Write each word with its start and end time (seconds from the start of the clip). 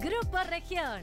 Grupo 0.00 0.38
Región. 0.48 1.02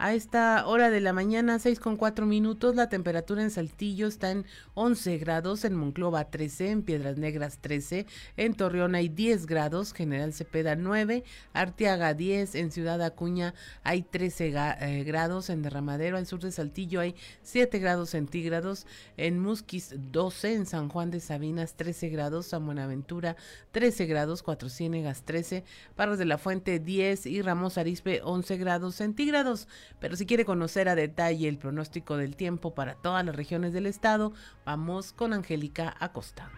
A 0.05 0.15
esta 0.15 0.67
hora 0.67 0.91
de 0.91 1.01
la 1.01 1.13
mañana, 1.13 1.61
6 1.61 1.79
con 1.79 1.97
4 1.97 2.27
minutos, 2.27 2.75
la 2.75 2.89
temperatura 2.89 3.41
en 3.41 3.53
Saltillo 3.53 4.09
está 4.09 4.33
en 4.33 4.47
11 4.75 5.17
grados, 5.19 5.65
en 5.65 5.77
Monclova 5.77 6.29
13, 6.29 6.71
en 6.71 6.83
Piedras 6.83 7.19
Negras 7.19 7.59
13, 7.61 8.07
en 8.37 8.55
Torreón 8.55 8.97
hay 8.97 9.09
10 9.09 9.47
grados, 9.47 9.93
General 9.93 10.33
Cepeda 10.33 10.75
9, 10.75 11.23
Arteaga 11.53 12.15
10, 12.15 12.57
en 12.57 12.73
Ciudad 12.73 13.01
Acuña 13.01 13.55
hay 13.85 14.03
13 14.03 14.53
eh, 14.81 15.05
grados, 15.05 15.51
en 15.51 15.63
Derramadero 15.63 16.17
al 16.17 16.27
sur 16.27 16.41
de 16.41 16.51
Saltillo 16.51 16.99
hay 16.99 17.15
7 17.43 17.79
grados 17.79 18.11
centígrados, 18.11 18.89
en 19.17 19.39
Musquis 19.39 19.95
12, 19.97 20.55
en 20.55 20.67
San 20.67 20.89
Juan 20.89 21.13
de 21.13 21.21
Sabinas 21.21 21.77
13 21.77 22.09
grados, 22.09 22.47
San 22.47 22.67
Buenaventura 22.67 23.37
13 23.71 24.07
grados, 24.07 24.43
Cuatro 24.43 24.69
Ciénegas 24.69 25.23
13, 25.23 25.63
Parros 25.95 26.19
de 26.19 26.25
la 26.25 26.39
Fuente 26.39 26.81
10 26.81 27.27
y 27.27 27.41
Ramos 27.41 27.79
Arispe 27.79 28.21
11 28.25 28.57
grados 28.57 28.97
centígrados. 28.97 29.69
Pero 29.99 30.17
si 30.17 30.27
quiere 30.27 30.45
conocer 30.45 30.89
a 30.89 30.95
detalle 30.95 31.49
el 31.49 31.59
pronóstico 31.59 32.17
del 32.17 32.37
tiempo 32.37 32.75
para 32.75 32.95
todas 32.95 33.25
las 33.25 33.37
regiones 33.37 33.73
del 33.73 33.87
estado, 33.87 34.33
vamos 34.65 35.13
con 35.13 35.33
Angélica 35.33 35.95
Acosta. 35.99 36.51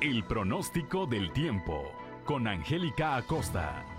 El 0.00 0.24
pronóstico 0.24 1.06
del 1.06 1.32
tiempo 1.32 1.90
con 2.24 2.46
Angélica 2.46 3.16
Acosta. 3.16 3.93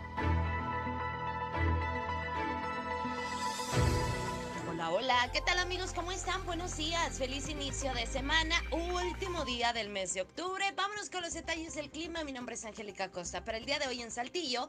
Hola, 4.87 5.31
¿qué 5.33 5.41
tal 5.41 5.57
amigos? 5.57 5.93
¿Cómo 5.93 6.11
están? 6.11 6.45
Buenos 6.45 6.77
días, 6.77 7.17
feliz 7.17 7.49
inicio 7.49 7.91
de 7.95 8.05
semana, 8.05 8.55
último 8.71 9.43
día 9.43 9.73
del 9.73 9.89
mes 9.89 10.13
de 10.13 10.21
octubre. 10.21 10.63
Vámonos 10.75 11.09
con 11.09 11.23
los 11.23 11.33
detalles 11.33 11.73
del 11.73 11.89
clima. 11.89 12.23
Mi 12.23 12.31
nombre 12.31 12.53
es 12.53 12.65
Angélica 12.65 13.09
Costa. 13.09 13.43
Para 13.43 13.57
el 13.57 13.65
día 13.65 13.79
de 13.79 13.87
hoy 13.87 14.03
en 14.03 14.11
Saltillo 14.11 14.67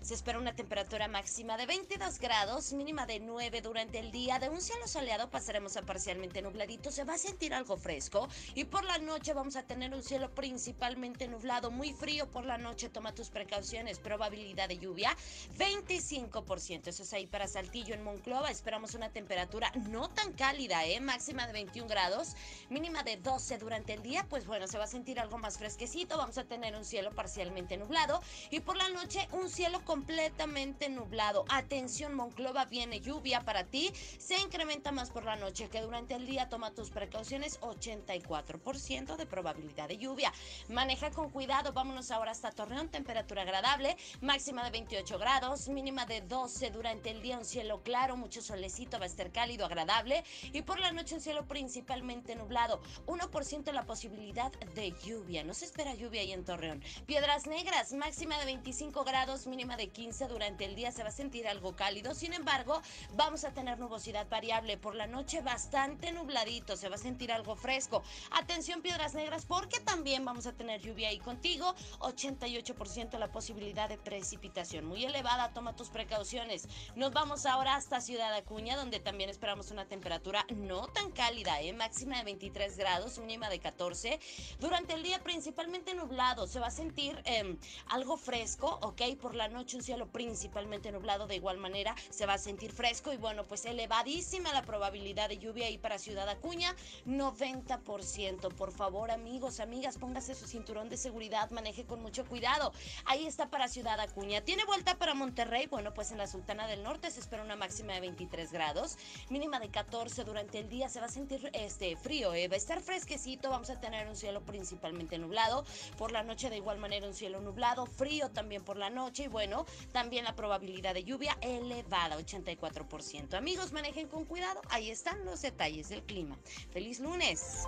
se 0.00 0.14
espera 0.14 0.38
una 0.38 0.54
temperatura 0.54 1.06
máxima 1.06 1.58
de 1.58 1.66
22 1.66 2.18
grados, 2.18 2.72
mínima 2.72 3.04
de 3.04 3.20
9 3.20 3.60
durante 3.60 3.98
el 3.98 4.10
día. 4.10 4.38
De 4.38 4.48
un 4.48 4.62
cielo 4.62 4.86
soleado 4.86 5.28
pasaremos 5.28 5.76
a 5.76 5.82
parcialmente 5.82 6.40
nubladito. 6.40 6.90
Se 6.90 7.04
va 7.04 7.14
a 7.14 7.18
sentir 7.18 7.52
algo 7.52 7.76
fresco 7.76 8.26
y 8.54 8.64
por 8.64 8.84
la 8.84 8.96
noche 8.96 9.34
vamos 9.34 9.56
a 9.56 9.64
tener 9.64 9.92
un 9.92 10.02
cielo 10.02 10.30
principalmente 10.30 11.28
nublado, 11.28 11.70
muy 11.70 11.92
frío 11.92 12.30
por 12.30 12.46
la 12.46 12.56
noche. 12.56 12.88
Toma 12.88 13.14
tus 13.14 13.28
precauciones. 13.28 13.98
Probabilidad 13.98 14.68
de 14.68 14.78
lluvia 14.78 15.14
25%. 15.58 16.86
Eso 16.86 17.02
es 17.02 17.12
ahí 17.12 17.26
para 17.26 17.46
Saltillo 17.46 17.94
en 17.94 18.02
Monclova. 18.02 18.50
Esperamos 18.50 18.94
una 18.94 19.10
temperatura 19.10 19.57
no 19.88 20.08
tan 20.08 20.32
cálida, 20.32 20.84
¿eh? 20.86 21.00
máxima 21.00 21.46
de 21.46 21.52
21 21.52 21.88
grados, 21.88 22.34
mínima 22.68 23.02
de 23.02 23.16
12 23.16 23.58
durante 23.58 23.94
el 23.94 24.02
día, 24.02 24.26
pues 24.28 24.46
bueno, 24.46 24.66
se 24.66 24.78
va 24.78 24.84
a 24.84 24.88
sentir 24.88 25.18
algo 25.20 25.38
más 25.38 25.58
fresquecito, 25.58 26.16
vamos 26.16 26.38
a 26.38 26.44
tener 26.44 26.76
un 26.76 26.84
cielo 26.84 27.10
parcialmente 27.12 27.76
nublado 27.76 28.20
y 28.50 28.60
por 28.60 28.76
la 28.76 28.88
noche 28.90 29.28
un 29.32 29.48
cielo 29.48 29.84
completamente 29.84 30.88
nublado. 30.88 31.44
Atención, 31.48 32.14
Monclova, 32.14 32.64
viene 32.66 33.00
lluvia 33.00 33.44
para 33.44 33.64
ti, 33.64 33.92
se 34.18 34.38
incrementa 34.40 34.92
más 34.92 35.10
por 35.10 35.24
la 35.24 35.36
noche 35.36 35.68
que 35.68 35.80
durante 35.80 36.14
el 36.14 36.26
día, 36.26 36.48
toma 36.48 36.72
tus 36.72 36.90
precauciones, 36.90 37.60
84% 37.60 39.16
de 39.16 39.26
probabilidad 39.26 39.88
de 39.88 39.98
lluvia. 39.98 40.32
Maneja 40.68 41.10
con 41.10 41.30
cuidado, 41.30 41.72
vámonos 41.72 42.10
ahora 42.10 42.30
hasta 42.30 42.50
Torreón, 42.50 42.88
temperatura 42.88 43.42
agradable, 43.42 43.96
máxima 44.20 44.64
de 44.64 44.70
28 44.70 45.18
grados, 45.18 45.68
mínima 45.68 46.06
de 46.06 46.20
12 46.20 46.70
durante 46.70 47.10
el 47.10 47.22
día, 47.22 47.38
un 47.38 47.44
cielo 47.44 47.82
claro, 47.82 48.16
mucho 48.16 48.40
solecito, 48.40 48.98
va 48.98 49.04
a 49.04 49.08
estar 49.08 49.30
cálido, 49.32 49.47
agradable 49.48 50.22
y 50.52 50.62
por 50.62 50.78
la 50.78 50.92
noche 50.92 51.14
un 51.14 51.20
cielo 51.20 51.46
principalmente 51.46 52.36
nublado, 52.36 52.82
1% 53.06 53.72
la 53.72 53.86
posibilidad 53.86 54.52
de 54.74 54.92
lluvia, 55.04 55.42
no 55.42 55.54
se 55.54 55.64
espera 55.64 55.94
lluvia 55.94 56.20
ahí 56.20 56.32
en 56.32 56.44
Torreón. 56.44 56.82
Piedras 57.06 57.46
Negras, 57.46 57.92
máxima 57.92 58.38
de 58.38 58.44
25 58.44 59.04
grados, 59.04 59.46
mínima 59.46 59.76
de 59.76 59.88
15 59.88 60.28
durante 60.28 60.66
el 60.66 60.76
día, 60.76 60.92
se 60.92 61.02
va 61.02 61.08
a 61.08 61.12
sentir 61.12 61.48
algo 61.48 61.74
cálido, 61.74 62.14
sin 62.14 62.34
embargo, 62.34 62.80
vamos 63.14 63.44
a 63.44 63.52
tener 63.52 63.78
nubosidad 63.78 64.28
variable, 64.28 64.76
por 64.76 64.94
la 64.94 65.06
noche 65.06 65.40
bastante 65.40 66.12
nubladito, 66.12 66.76
se 66.76 66.88
va 66.88 66.96
a 66.96 66.98
sentir 66.98 67.32
algo 67.32 67.56
fresco. 67.56 68.02
Atención 68.30 68.82
Piedras 68.82 69.14
Negras, 69.14 69.46
porque 69.46 69.80
también 69.80 70.24
vamos 70.24 70.46
a 70.46 70.52
tener 70.52 70.80
lluvia 70.82 71.08
ahí 71.08 71.18
contigo, 71.18 71.74
88% 72.00 73.18
la 73.18 73.32
posibilidad 73.32 73.88
de 73.88 73.96
precipitación, 73.96 74.84
muy 74.84 75.04
elevada, 75.04 75.52
toma 75.54 75.74
tus 75.74 75.88
precauciones. 75.88 76.68
Nos 76.94 77.12
vamos 77.12 77.46
ahora 77.46 77.76
hasta 77.76 78.00
Ciudad 78.00 78.34
Acuña, 78.34 78.76
donde 78.76 79.00
también 79.00 79.27
esperamos 79.30 79.70
una 79.70 79.86
temperatura 79.86 80.44
no 80.54 80.86
tan 80.88 81.10
cálida, 81.12 81.60
¿eh? 81.60 81.72
máxima 81.72 82.18
de 82.18 82.24
23 82.24 82.76
grados, 82.76 83.18
mínima 83.18 83.48
de 83.48 83.58
14. 83.58 84.20
Durante 84.58 84.94
el 84.94 85.02
día 85.02 85.22
principalmente 85.22 85.94
nublado, 85.94 86.46
se 86.46 86.60
va 86.60 86.68
a 86.68 86.70
sentir 86.70 87.20
em, 87.24 87.58
algo 87.88 88.16
fresco, 88.16 88.78
¿ok? 88.82 89.02
Por 89.20 89.34
la 89.34 89.48
noche 89.48 89.76
un 89.76 89.82
cielo 89.82 90.08
principalmente 90.08 90.92
nublado, 90.92 91.26
de 91.26 91.36
igual 91.36 91.58
manera 91.58 91.94
se 92.10 92.26
va 92.26 92.34
a 92.34 92.38
sentir 92.38 92.72
fresco 92.72 93.12
y 93.12 93.16
bueno, 93.16 93.44
pues 93.44 93.64
elevadísima 93.64 94.52
la 94.52 94.62
probabilidad 94.62 95.28
de 95.28 95.38
lluvia 95.38 95.66
ahí 95.66 95.78
para 95.78 95.98
Ciudad 95.98 96.28
Acuña, 96.28 96.74
90%. 97.06 98.54
Por 98.54 98.72
favor, 98.72 99.10
amigos, 99.10 99.60
amigas, 99.60 99.98
póngase 99.98 100.34
su 100.34 100.46
cinturón 100.46 100.88
de 100.88 100.96
seguridad, 100.96 101.50
maneje 101.50 101.84
con 101.84 102.00
mucho 102.00 102.24
cuidado. 102.26 102.72
Ahí 103.04 103.26
está 103.26 103.50
para 103.50 103.68
Ciudad 103.68 104.00
Acuña. 104.00 104.42
¿Tiene 104.42 104.64
vuelta 104.64 104.98
para 104.98 105.14
Monterrey? 105.14 105.66
Bueno, 105.66 105.94
pues 105.94 106.12
en 106.12 106.18
la 106.18 106.26
Sultana 106.26 106.66
del 106.66 106.82
Norte 106.82 107.10
se 107.10 107.20
espera 107.20 107.42
una 107.42 107.56
máxima 107.56 107.94
de 107.94 108.00
23 108.00 108.52
grados, 108.52 108.96
mínima 109.30 109.60
de 109.60 109.70
14 109.70 110.24
durante 110.24 110.58
el 110.58 110.68
día. 110.68 110.88
Se 110.88 111.00
va 111.00 111.06
a 111.06 111.10
sentir 111.10 111.50
este 111.52 111.96
frío, 111.96 112.34
¿eh? 112.34 112.48
va 112.48 112.54
a 112.54 112.56
estar 112.56 112.80
fresquecito. 112.80 113.50
Vamos 113.50 113.70
a 113.70 113.80
tener 113.80 114.08
un 114.08 114.16
cielo 114.16 114.42
principalmente 114.42 115.18
nublado. 115.18 115.64
Por 115.96 116.12
la 116.12 116.22
noche, 116.22 116.50
de 116.50 116.56
igual 116.56 116.78
manera, 116.78 117.06
un 117.06 117.14
cielo 117.14 117.40
nublado, 117.40 117.86
frío 117.86 118.30
también 118.30 118.64
por 118.64 118.76
la 118.76 118.90
noche. 118.90 119.24
Y 119.24 119.28
bueno, 119.28 119.66
también 119.92 120.24
la 120.24 120.34
probabilidad 120.34 120.94
de 120.94 121.04
lluvia 121.04 121.36
elevada, 121.40 122.18
84%. 122.18 123.34
Amigos, 123.34 123.72
manejen 123.72 124.08
con 124.08 124.24
cuidado. 124.24 124.60
Ahí 124.70 124.90
están 124.90 125.24
los 125.24 125.42
detalles 125.42 125.88
del 125.88 126.02
clima. 126.02 126.38
Feliz 126.70 127.00
lunes. 127.00 127.64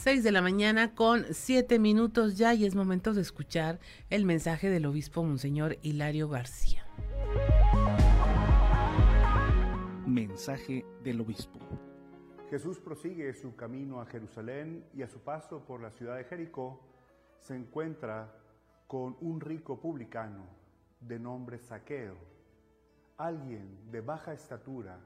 6 0.00 0.24
de 0.24 0.32
la 0.32 0.40
mañana 0.40 0.94
con 0.94 1.26
7 1.30 1.78
minutos 1.78 2.38
ya 2.38 2.54
y 2.54 2.64
es 2.64 2.74
momento 2.74 3.12
de 3.12 3.20
escuchar 3.20 3.80
el 4.08 4.24
mensaje 4.24 4.70
del 4.70 4.86
obispo 4.86 5.22
Monseñor 5.22 5.76
Hilario 5.82 6.26
García. 6.26 6.86
Mensaje 10.06 10.86
del 11.04 11.20
obispo. 11.20 11.58
Jesús 12.48 12.78
prosigue 12.78 13.34
su 13.34 13.54
camino 13.56 14.00
a 14.00 14.06
Jerusalén 14.06 14.86
y 14.94 15.02
a 15.02 15.06
su 15.06 15.18
paso 15.18 15.66
por 15.66 15.82
la 15.82 15.90
ciudad 15.90 16.16
de 16.16 16.24
Jericó 16.24 16.80
se 17.38 17.54
encuentra 17.54 18.34
con 18.86 19.18
un 19.20 19.38
rico 19.38 19.82
publicano 19.82 20.46
de 20.98 21.18
nombre 21.18 21.58
Saqueo, 21.58 22.16
alguien 23.18 23.90
de 23.90 24.00
baja 24.00 24.32
estatura, 24.32 24.98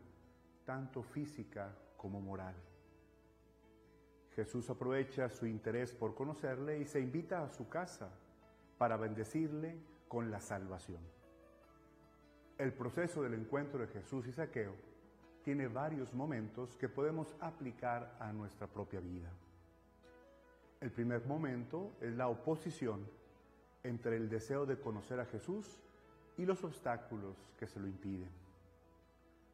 tanto 0.65 1.03
física 1.03 1.77
como 1.97 2.21
moral. 2.21 2.55
Jesús 4.35 4.69
aprovecha 4.69 5.29
su 5.31 5.47
interés 5.47 5.95
por 5.95 6.15
conocerle 6.15 6.79
y 6.79 6.87
se 6.87 7.01
invita 7.01 7.45
a 7.45 7.51
su 7.51 7.69
casa 7.69 8.11
para 8.79 8.97
bendecirle 8.97 9.77
con 10.09 10.31
la 10.31 10.41
salvación. 10.41 11.01
El 12.59 12.73
proceso 12.73 13.23
del 13.23 13.35
encuentro 13.35 13.81
de 13.81 13.89
Jesús 13.89 14.27
y 14.27 14.33
Saqueo 14.33 14.75
tiene 15.45 15.69
varios 15.69 16.15
momentos 16.15 16.77
que 16.77 16.89
podemos 16.89 17.35
aplicar 17.41 18.17
a 18.19 18.33
nuestra 18.33 18.67
propia 18.67 19.01
vida. 19.01 19.31
El 20.81 20.91
primer 20.91 21.25
momento 21.27 21.93
es 22.01 22.15
la 22.15 22.29
oposición 22.29 23.07
entre 23.83 24.17
el 24.17 24.29
deseo 24.29 24.67
de 24.67 24.79
conocer 24.81 25.21
a 25.21 25.27
Jesús 25.27 25.79
y 26.37 26.45
los 26.45 26.65
obstáculos 26.65 27.37
que 27.59 27.67
se 27.67 27.79
lo 27.79 27.87
impiden. 27.87 28.31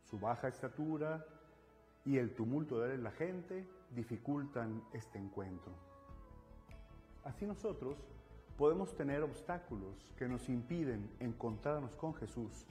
Su 0.04 0.18
baja 0.18 0.48
estatura 0.48 1.24
y 2.04 2.16
el 2.16 2.34
tumulto 2.34 2.80
de 2.80 2.98
la 2.98 3.10
gente 3.10 3.66
dificultan 3.94 4.82
este 4.92 5.18
encuentro. 5.18 5.72
Así 7.24 7.46
nosotros 7.46 7.98
podemos 8.56 8.94
tener 8.96 9.22
obstáculos 9.22 10.12
que 10.16 10.28
nos 10.28 10.48
impiden 10.48 11.10
encontrarnos 11.20 11.94
con 11.96 12.14
Jesús 12.14 12.66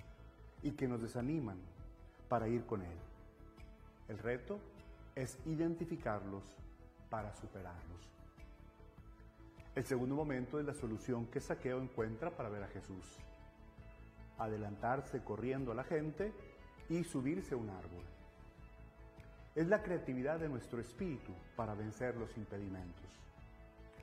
y 0.64 0.72
que 0.72 0.88
nos 0.88 1.02
desaniman 1.02 1.58
para 2.28 2.48
ir 2.48 2.66
con 2.66 2.82
Él. 2.82 2.98
El 4.08 4.18
reto 4.18 4.60
es 5.16 5.38
identificarlos 5.46 6.44
para 7.10 7.34
superarlos. 7.36 8.10
El 9.76 9.86
segundo 9.86 10.16
momento 10.16 10.60
es 10.60 10.66
la 10.66 10.74
solución 10.74 11.28
que 11.28 11.40
Saqueo 11.40 11.80
encuentra 11.82 12.32
para 12.32 12.50
ver 12.50 12.64
a 12.64 12.68
Jesús. 12.68 13.18
Adelantarse 14.38 15.24
corriendo 15.24 15.72
a 15.72 15.76
la 15.76 15.84
gente 15.84 16.34
y 16.90 17.04
subirse 17.04 17.54
a 17.54 17.58
un 17.58 17.70
árbol 17.70 18.04
es 19.60 19.68
la 19.68 19.84
creatividad 19.84 20.40
de 20.40 20.48
nuestro 20.48 20.80
espíritu 20.80 21.34
para 21.58 21.74
vencer 21.74 22.16
los 22.16 22.38
impedimentos. 22.38 23.04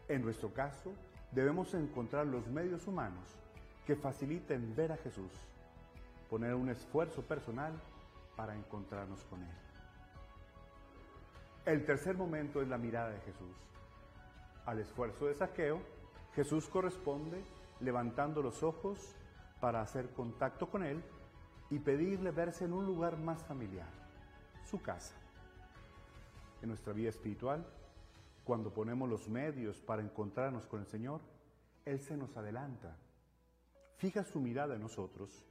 En 0.07 0.21
nuestro 0.21 0.53
caso, 0.53 0.93
debemos 1.33 1.73
encontrar 1.73 2.27
los 2.27 2.47
medios 2.49 2.87
humanos 2.87 3.25
que 3.87 3.97
faciliten 3.97 4.77
ver 4.77 4.93
a 4.93 4.99
Jesús, 4.99 5.33
poner 6.29 6.55
un 6.55 6.69
esfuerzo 6.69 7.23
personal 7.23 7.73
para 8.37 8.55
encontrarnos 8.55 9.25
con 9.31 9.43
Él. 9.43 9.55
El 11.65 11.87
tercer 11.87 12.19
momento 12.19 12.61
es 12.61 12.69
la 12.69 12.77
mirada 12.77 13.09
de 13.09 13.21
Jesús. 13.21 13.57
Al 14.67 14.79
esfuerzo 14.79 15.25
de 15.25 15.37
saqueo, 15.37 15.81
Jesús 16.35 16.69
corresponde 16.69 17.43
levantando 17.81 18.43
los 18.43 18.63
ojos 18.63 19.17
para 19.59 19.81
hacer 19.81 20.11
contacto 20.11 20.69
con 20.69 20.83
Él 20.83 21.03
y 21.71 21.79
pedirle 21.79 22.31
verse 22.31 22.67
en 22.67 22.75
un 22.75 22.85
lugar 22.85 23.17
más 23.17 23.43
familiar, 23.45 23.89
su 24.67 24.83
casa 24.83 25.15
en 26.63 26.69
nuestra 26.69 26.93
vida 26.93 27.11
espiritual, 27.11 27.67
cuando 28.45 28.73
ponemos 28.73 29.09
los 29.09 29.29
medios 29.29 29.81
para 29.81 30.03
encontrarnos 30.03 30.67
con 30.67 30.81
el 30.81 30.87
Señor, 30.87 31.21
Él 31.85 32.01
se 32.01 32.17
nos 32.17 32.37
adelanta, 32.37 32.97
fija 33.97 34.25
su 34.25 34.41
mirada 34.41 34.75
en 34.75 34.83
nosotros 34.83 35.45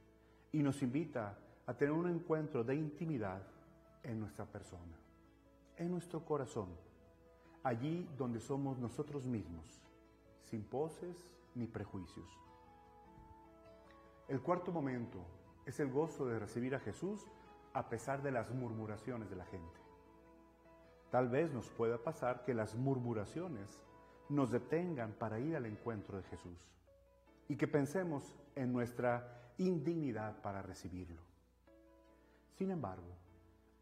y 0.52 0.62
nos 0.62 0.82
invita 0.82 1.38
a 1.66 1.74
tener 1.74 1.92
un 1.92 2.08
encuentro 2.08 2.64
de 2.64 2.74
intimidad 2.74 3.42
en 4.02 4.20
nuestra 4.20 4.46
persona, 4.46 4.96
en 5.76 5.90
nuestro 5.90 6.24
corazón, 6.24 6.68
allí 7.62 8.08
donde 8.16 8.40
somos 8.40 8.78
nosotros 8.78 9.26
mismos, 9.26 9.82
sin 10.42 10.62
poses 10.62 11.16
ni 11.54 11.66
prejuicios. 11.66 12.28
El 14.28 14.40
cuarto 14.40 14.72
momento 14.72 15.18
es 15.66 15.78
el 15.80 15.90
gozo 15.90 16.26
de 16.26 16.38
recibir 16.38 16.74
a 16.74 16.80
Jesús 16.80 17.26
a 17.72 17.88
pesar 17.88 18.22
de 18.22 18.30
las 18.30 18.50
murmuraciones 18.50 19.28
de 19.28 19.36
la 19.36 19.44
gente. 19.44 19.85
Tal 21.16 21.30
vez 21.30 21.50
nos 21.50 21.70
pueda 21.70 21.96
pasar 21.96 22.44
que 22.44 22.52
las 22.52 22.74
murmuraciones 22.74 23.82
nos 24.28 24.50
detengan 24.50 25.14
para 25.14 25.40
ir 25.40 25.56
al 25.56 25.64
encuentro 25.64 26.18
de 26.18 26.24
Jesús 26.24 26.58
y 27.48 27.56
que 27.56 27.66
pensemos 27.66 28.34
en 28.54 28.70
nuestra 28.70 29.50
indignidad 29.56 30.42
para 30.42 30.60
recibirlo. 30.60 31.22
Sin 32.58 32.70
embargo, 32.70 33.16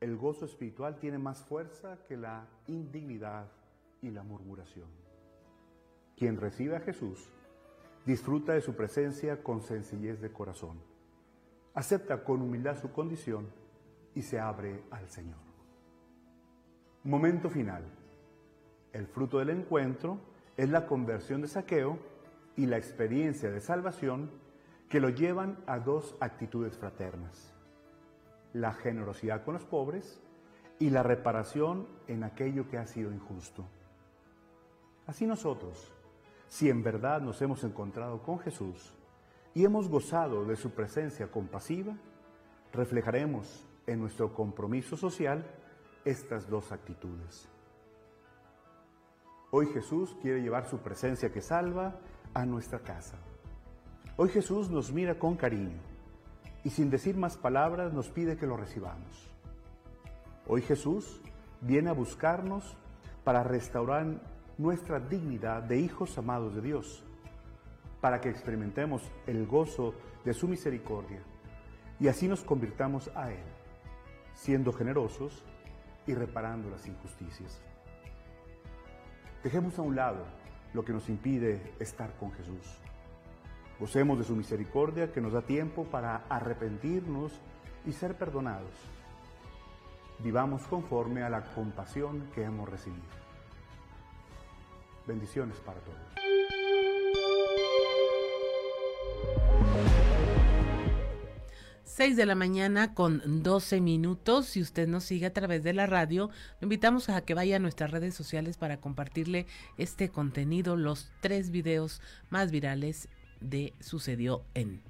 el 0.01 0.17
gozo 0.17 0.45
espiritual 0.45 1.01
tiene 1.01 1.19
más 1.19 1.43
fuerza 1.43 1.99
que 2.07 2.17
la 2.17 2.47
indignidad 2.69 3.51
y 4.01 4.11
la 4.11 4.23
murmuración. 4.23 4.87
Quien 6.17 6.37
recibe 6.37 6.77
a 6.77 6.81
Jesús 6.83 7.29
disfruta 8.07 8.53
de 8.53 8.61
su 8.61 8.77
presencia 8.77 9.43
con 9.43 9.61
sencillez 9.61 10.21
de 10.21 10.33
corazón, 10.33 10.79
acepta 11.75 12.23
con 12.23 12.43
humildad 12.43 12.81
su 12.81 12.93
condición 12.93 13.49
y 14.15 14.23
se 14.23 14.39
abre 14.39 14.85
al 14.93 15.09
Señor. 15.09 15.44
Momento 17.05 17.51
final. 17.51 17.85
El 18.95 19.07
fruto 19.07 19.39
del 19.39 19.51
encuentro 19.51 20.21
es 20.57 20.71
la 20.71 20.87
conversión 20.87 21.43
de 21.43 21.49
Saqueo 21.49 21.99
y 22.57 22.65
la 22.65 22.79
experiencia 22.79 23.51
de 23.51 23.61
salvación 23.61 24.31
que 24.89 25.01
lo 25.01 25.11
llevan 25.11 25.59
a 25.67 25.79
dos 25.79 26.17
actitudes 26.21 26.79
fraternas, 26.79 27.53
la 28.55 28.73
generosidad 28.73 29.45
con 29.45 29.53
los 29.53 29.67
pobres 29.67 30.19
y 30.79 30.89
la 30.89 31.03
reparación 31.03 31.87
en 32.09 32.25
aquello 32.25 32.71
que 32.71 32.79
ha 32.79 32.87
sido 32.87 33.13
injusto. 33.13 33.67
Así 35.07 35.27
nosotros, 35.27 35.93
si 36.49 36.71
en 36.71 36.83
verdad 36.83 37.21
nos 37.21 37.43
hemos 37.43 37.65
encontrado 37.65 38.23
con 38.23 38.39
Jesús 38.39 38.95
y 39.53 39.67
hemos 39.67 39.91
gozado 39.91 40.47
de 40.47 40.57
su 40.57 40.71
presencia 40.71 41.31
compasiva, 41.31 41.99
reflejaremos 42.73 43.67
en 43.87 44.01
nuestro 44.01 44.33
compromiso 44.33 44.97
social 44.97 45.45
estas 46.05 46.49
dos 46.49 46.73
actitudes. 46.73 47.49
Hoy 49.51 49.67
Jesús 49.73 50.17
quiere 50.21 50.43
llevar 50.43 50.67
su 50.67 50.79
presencia 50.79 51.33
que 51.33 51.41
salva 51.41 51.99
a 52.35 52.45
nuestra 52.45 52.81
casa. 52.81 53.17
Hoy 54.17 54.29
Jesús 54.29 54.71
nos 54.71 54.93
mira 54.93 55.19
con 55.19 55.37
cariño 55.37 55.81
y 56.65 56.71
sin 56.71 56.91
decir 56.91 57.17
más 57.17 57.37
palabras 57.37 57.93
nos 57.93 58.11
pide 58.11 58.37
que 58.37 58.47
lo 58.47 58.57
recibamos. 58.57 59.31
Hoy 60.47 60.63
Jesús 60.63 61.21
viene 61.61 61.91
a 61.91 61.95
buscarnos 61.95 62.77
para 63.23 63.43
restaurar 63.43 64.21
nuestra 64.59 65.01
dignidad 65.01 65.63
de 65.63 65.79
hijos 65.79 66.19
amados 66.19 66.55
de 66.55 66.61
Dios, 66.61 67.03
para 68.01 68.21
que 68.21 68.29
experimentemos 68.29 69.03
el 69.27 69.47
gozo 69.47 69.95
de 70.25 70.35
su 70.35 70.47
misericordia 70.49 71.23
y 72.01 72.09
así 72.09 72.29
nos 72.29 72.43
convirtamos 72.43 73.11
a 73.15 73.31
Él, 73.31 73.43
siendo 74.35 74.73
generosos 74.73 75.45
y 76.07 76.15
reparando 76.15 76.71
las 76.71 76.87
injusticias. 76.87 77.61
Dejemos 79.43 79.79
a 79.79 79.83
un 79.83 79.97
lado 79.97 80.25
lo 80.73 80.85
que 80.85 80.93
nos 80.93 81.09
impide 81.09 81.75
estar 81.79 82.17
con 82.17 82.33
Jesús. 82.33 82.79
Gocemos 83.79 84.19
de 84.19 84.25
su 84.25 84.35
misericordia 84.37 85.13
que 85.13 85.21
nos 85.21 85.33
da 85.33 85.43
tiempo 85.43 85.85
para 85.85 86.25
arrepentirnos 86.29 87.33
y 87.85 87.93
ser 87.93 88.17
perdonados. 88.17 88.73
Vivamos 90.21 90.67
conforme 90.67 91.23
a 91.23 91.29
la 91.29 91.43
compasión 91.55 92.31
que 92.35 92.45
hemos 92.45 92.69
recibido. 92.69 93.03
Bendiciones 95.07 95.59
para 95.61 95.81
todos. 95.81 96.24
Seis 101.97 102.17
de 102.17 102.27
la 102.27 102.35
mañana 102.35 102.93
con 102.93 103.45
12 103.45 103.81
minutos. 103.81 104.47
Si 104.47 104.61
usted 104.61 104.89
nos 104.89 105.05
sigue 105.05 105.27
a 105.27 105.33
través 105.33 105.63
de 105.63 105.73
la 105.73 105.87
radio, 105.87 106.29
lo 106.61 106.65
invitamos 106.65 107.09
a 107.09 107.21
que 107.21 107.35
vaya 107.35 107.55
a 107.55 107.59
nuestras 107.61 107.93
redes 107.93 108.17
sociales 108.17 108.57
para 108.57 108.79
compartirle 108.79 109.47
este 109.79 110.09
contenido, 110.09 110.75
los 110.75 111.13
tres 111.21 111.53
videos 111.53 112.03
más 112.31 112.51
virales 112.51 113.09
de 113.41 113.75
Sucedió 113.79 114.43
en. 114.55 114.83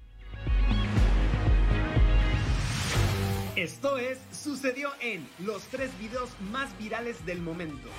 Esto 3.54 3.99
es 3.99 4.18
Sucedió 4.32 4.88
en 5.02 5.28
los 5.40 5.64
tres 5.64 5.90
videos 5.99 6.30
más 6.50 6.70
virales 6.78 7.26
del 7.26 7.42
momento. 7.42 7.90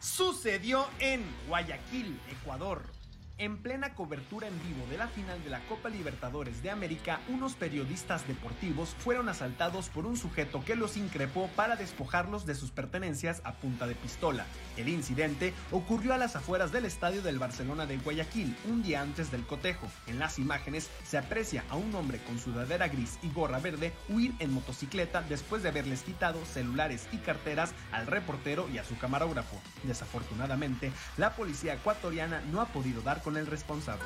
Sucedió 0.00 0.84
en 0.98 1.22
Guayaquil, 1.46 2.18
Ecuador. 2.28 2.97
En 3.40 3.58
plena 3.58 3.94
cobertura 3.94 4.48
en 4.48 4.62
vivo 4.64 4.84
de 4.90 4.98
la 4.98 5.06
final 5.06 5.40
de 5.44 5.50
la 5.50 5.60
Copa 5.68 5.88
Libertadores 5.88 6.60
de 6.60 6.72
América, 6.72 7.20
unos 7.28 7.54
periodistas 7.54 8.26
deportivos 8.26 8.96
fueron 8.98 9.28
asaltados 9.28 9.90
por 9.90 10.06
un 10.06 10.16
sujeto 10.16 10.64
que 10.64 10.74
los 10.74 10.96
increpó 10.96 11.48
para 11.54 11.76
despojarlos 11.76 12.46
de 12.46 12.56
sus 12.56 12.72
pertenencias 12.72 13.40
a 13.44 13.52
punta 13.52 13.86
de 13.86 13.94
pistola. 13.94 14.44
El 14.76 14.88
incidente 14.88 15.54
ocurrió 15.70 16.14
a 16.14 16.18
las 16.18 16.34
afueras 16.34 16.72
del 16.72 16.84
estadio 16.84 17.22
del 17.22 17.38
Barcelona 17.38 17.86
de 17.86 17.98
Guayaquil, 17.98 18.56
un 18.68 18.82
día 18.82 19.02
antes 19.02 19.30
del 19.30 19.46
cotejo. 19.46 19.86
En 20.08 20.18
las 20.18 20.40
imágenes 20.40 20.90
se 21.04 21.16
aprecia 21.16 21.64
a 21.70 21.76
un 21.76 21.94
hombre 21.94 22.18
con 22.26 22.40
sudadera 22.40 22.88
gris 22.88 23.20
y 23.22 23.30
gorra 23.30 23.60
verde 23.60 23.92
huir 24.08 24.34
en 24.40 24.52
motocicleta 24.52 25.22
después 25.22 25.62
de 25.62 25.68
haberles 25.68 26.02
quitado 26.02 26.44
celulares 26.44 27.06
y 27.12 27.18
carteras 27.18 27.72
al 27.92 28.08
reportero 28.08 28.68
y 28.68 28.78
a 28.78 28.84
su 28.84 28.98
camarógrafo. 28.98 29.60
Desafortunadamente, 29.84 30.90
la 31.16 31.36
policía 31.36 31.74
ecuatoriana 31.74 32.40
no 32.50 32.60
ha 32.60 32.66
podido 32.66 33.00
dar 33.00 33.22
el 33.36 33.46
responsable. 33.46 34.02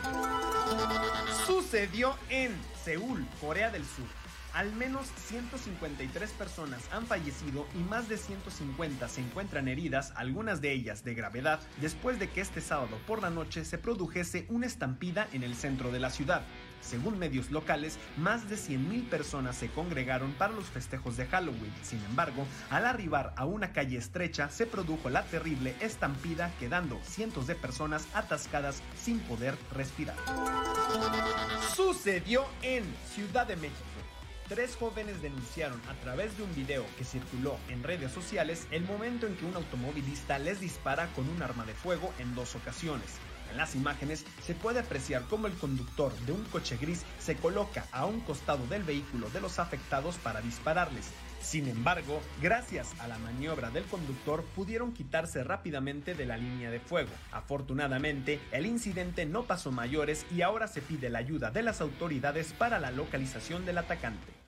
Sucedió 1.46 2.16
en 2.28 2.52
Seúl, 2.84 3.26
Corea 3.40 3.70
del 3.70 3.84
Sur. 3.84 4.06
Al 4.54 4.70
menos 4.74 5.06
153 5.28 6.30
personas 6.32 6.82
han 6.92 7.06
fallecido 7.06 7.66
y 7.74 7.78
más 7.78 8.08
de 8.10 8.18
150 8.18 9.08
se 9.08 9.22
encuentran 9.22 9.66
heridas, 9.66 10.12
algunas 10.14 10.60
de 10.60 10.72
ellas 10.72 11.04
de 11.04 11.14
gravedad, 11.14 11.60
después 11.80 12.18
de 12.18 12.28
que 12.28 12.42
este 12.42 12.60
sábado 12.60 12.98
por 13.06 13.22
la 13.22 13.30
noche 13.30 13.64
se 13.64 13.78
produjese 13.78 14.44
una 14.50 14.66
estampida 14.66 15.26
en 15.32 15.42
el 15.42 15.54
centro 15.54 15.90
de 15.90 16.00
la 16.00 16.10
ciudad. 16.10 16.42
Según 16.82 17.18
medios 17.18 17.50
locales, 17.50 17.98
más 18.16 18.50
de 18.50 18.56
100.000 18.56 19.08
personas 19.08 19.56
se 19.56 19.68
congregaron 19.68 20.32
para 20.32 20.52
los 20.52 20.66
festejos 20.66 21.16
de 21.16 21.26
Halloween. 21.26 21.72
Sin 21.82 22.02
embargo, 22.04 22.46
al 22.70 22.84
arribar 22.84 23.32
a 23.36 23.46
una 23.46 23.72
calle 23.72 23.96
estrecha 23.96 24.50
se 24.50 24.66
produjo 24.66 25.08
la 25.08 25.24
terrible 25.24 25.74
estampida 25.80 26.52
quedando 26.58 27.00
cientos 27.04 27.46
de 27.46 27.54
personas 27.54 28.06
atascadas 28.14 28.82
sin 28.96 29.20
poder 29.20 29.56
respirar. 29.72 30.16
Sucedió 31.74 32.44
en 32.62 32.84
Ciudad 33.14 33.46
de 33.46 33.56
México 33.56 33.92
tres 34.54 34.76
jóvenes 34.76 35.22
denunciaron 35.22 35.80
a 35.88 35.94
través 36.02 36.36
de 36.36 36.42
un 36.42 36.54
video 36.54 36.84
que 36.98 37.04
circuló 37.04 37.56
en 37.70 37.82
redes 37.82 38.12
sociales 38.12 38.66
el 38.70 38.84
momento 38.84 39.26
en 39.26 39.34
que 39.34 39.46
un 39.46 39.56
automovilista 39.56 40.38
les 40.38 40.60
dispara 40.60 41.06
con 41.14 41.26
un 41.30 41.42
arma 41.42 41.64
de 41.64 41.72
fuego 41.72 42.12
en 42.18 42.34
dos 42.34 42.54
ocasiones. 42.54 43.18
En 43.52 43.58
las 43.58 43.74
imágenes 43.74 44.24
se 44.42 44.54
puede 44.54 44.80
apreciar 44.80 45.24
cómo 45.28 45.46
el 45.46 45.52
conductor 45.52 46.10
de 46.20 46.32
un 46.32 46.42
coche 46.44 46.78
gris 46.80 47.04
se 47.18 47.36
coloca 47.36 47.86
a 47.92 48.06
un 48.06 48.20
costado 48.20 48.66
del 48.66 48.82
vehículo 48.82 49.28
de 49.28 49.42
los 49.42 49.58
afectados 49.58 50.16
para 50.16 50.40
dispararles. 50.40 51.10
Sin 51.42 51.68
embargo, 51.68 52.22
gracias 52.40 52.98
a 53.00 53.08
la 53.08 53.18
maniobra 53.18 53.68
del 53.70 53.84
conductor 53.84 54.42
pudieron 54.54 54.92
quitarse 54.92 55.44
rápidamente 55.44 56.14
de 56.14 56.24
la 56.24 56.38
línea 56.38 56.70
de 56.70 56.80
fuego. 56.80 57.10
Afortunadamente, 57.30 58.40
el 58.52 58.64
incidente 58.64 59.26
no 59.26 59.42
pasó 59.42 59.70
mayores 59.70 60.24
y 60.30 60.40
ahora 60.40 60.66
se 60.66 60.80
pide 60.80 61.10
la 61.10 61.18
ayuda 61.18 61.50
de 61.50 61.62
las 61.62 61.82
autoridades 61.82 62.54
para 62.54 62.80
la 62.80 62.90
localización 62.90 63.66
del 63.66 63.78
atacante. 63.78 64.41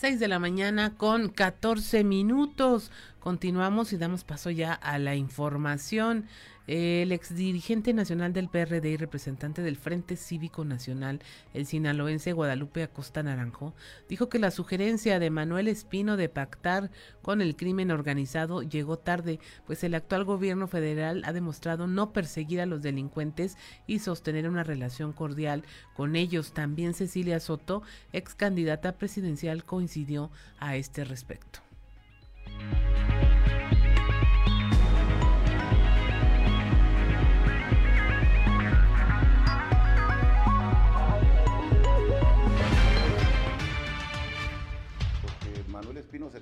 6 0.00 0.18
de 0.18 0.28
la 0.28 0.38
mañana 0.38 0.94
con 0.96 1.28
14 1.28 2.04
minutos. 2.04 2.90
Continuamos 3.18 3.92
y 3.92 3.98
damos 3.98 4.24
paso 4.24 4.48
ya 4.48 4.72
a 4.72 4.98
la 4.98 5.14
información. 5.14 6.24
El 6.70 7.10
exdirigente 7.10 7.92
nacional 7.92 8.32
del 8.32 8.48
PRD 8.48 8.90
y 8.90 8.96
representante 8.96 9.60
del 9.60 9.76
Frente 9.76 10.14
Cívico 10.14 10.64
Nacional, 10.64 11.18
el 11.52 11.66
sinaloense 11.66 12.32
Guadalupe 12.32 12.84
Acosta 12.84 13.24
Naranjo, 13.24 13.74
dijo 14.08 14.28
que 14.28 14.38
la 14.38 14.52
sugerencia 14.52 15.18
de 15.18 15.30
Manuel 15.30 15.66
Espino 15.66 16.16
de 16.16 16.28
pactar 16.28 16.92
con 17.22 17.40
el 17.40 17.56
crimen 17.56 17.90
organizado 17.90 18.62
llegó 18.62 19.00
tarde, 19.00 19.40
pues 19.66 19.82
el 19.82 19.96
actual 19.96 20.22
gobierno 20.22 20.68
federal 20.68 21.24
ha 21.24 21.32
demostrado 21.32 21.88
no 21.88 22.12
perseguir 22.12 22.60
a 22.60 22.66
los 22.66 22.82
delincuentes 22.82 23.56
y 23.88 23.98
sostener 23.98 24.48
una 24.48 24.62
relación 24.62 25.12
cordial 25.12 25.64
con 25.96 26.14
ellos. 26.14 26.52
También 26.52 26.94
Cecilia 26.94 27.40
Soto, 27.40 27.82
ex 28.12 28.36
candidata 28.36 28.92
presidencial, 28.92 29.64
coincidió 29.64 30.30
a 30.60 30.76
este 30.76 31.04
respecto. 31.04 31.58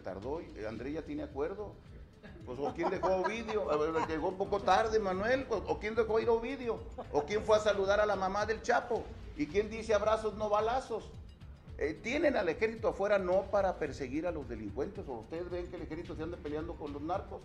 Tardó, 0.09 0.41
y 0.41 0.65
Andrés 0.65 0.95
ya 0.95 1.03
tiene 1.03 1.23
acuerdo. 1.23 1.75
Pues, 2.47 2.59
¿o 2.59 2.73
quién 2.75 2.89
dejó 2.89 3.17
Ovidio? 3.17 3.67
Llegó 4.07 4.29
un 4.29 4.39
poco 4.39 4.61
tarde, 4.61 4.99
Manuel. 4.99 5.47
¿O 5.51 5.79
quién 5.79 5.95
dejó 5.95 6.19
ir 6.19 6.29
a 6.29 6.33
Ovidio? 6.33 6.81
¿O 7.13 7.25
quién 7.25 7.43
fue 7.43 7.59
a 7.59 7.61
saludar 7.61 8.01
a 8.01 8.07
la 8.07 8.17
mamá 8.17 8.47
del 8.47 8.63
Chapo? 8.63 9.05
¿Y 9.37 9.47
quién 9.47 9.69
dice 9.69 9.93
abrazos, 9.93 10.35
no 10.35 10.49
balazos? 10.49 11.11
Eh, 11.77 11.93
tienen 12.03 12.37
al 12.37 12.49
ejército 12.49 12.89
afuera 12.89 13.19
no 13.19 13.43
para 13.51 13.79
perseguir 13.79 14.27
a 14.27 14.31
los 14.31 14.49
delincuentes. 14.49 15.07
¿O 15.07 15.19
ustedes 15.19 15.51
ven 15.51 15.67
que 15.67 15.77
el 15.77 15.83
ejército 15.83 16.17
se 16.17 16.23
anda 16.23 16.39
peleando 16.39 16.75
con 16.75 16.93
los 16.95 17.03
narcos? 17.03 17.43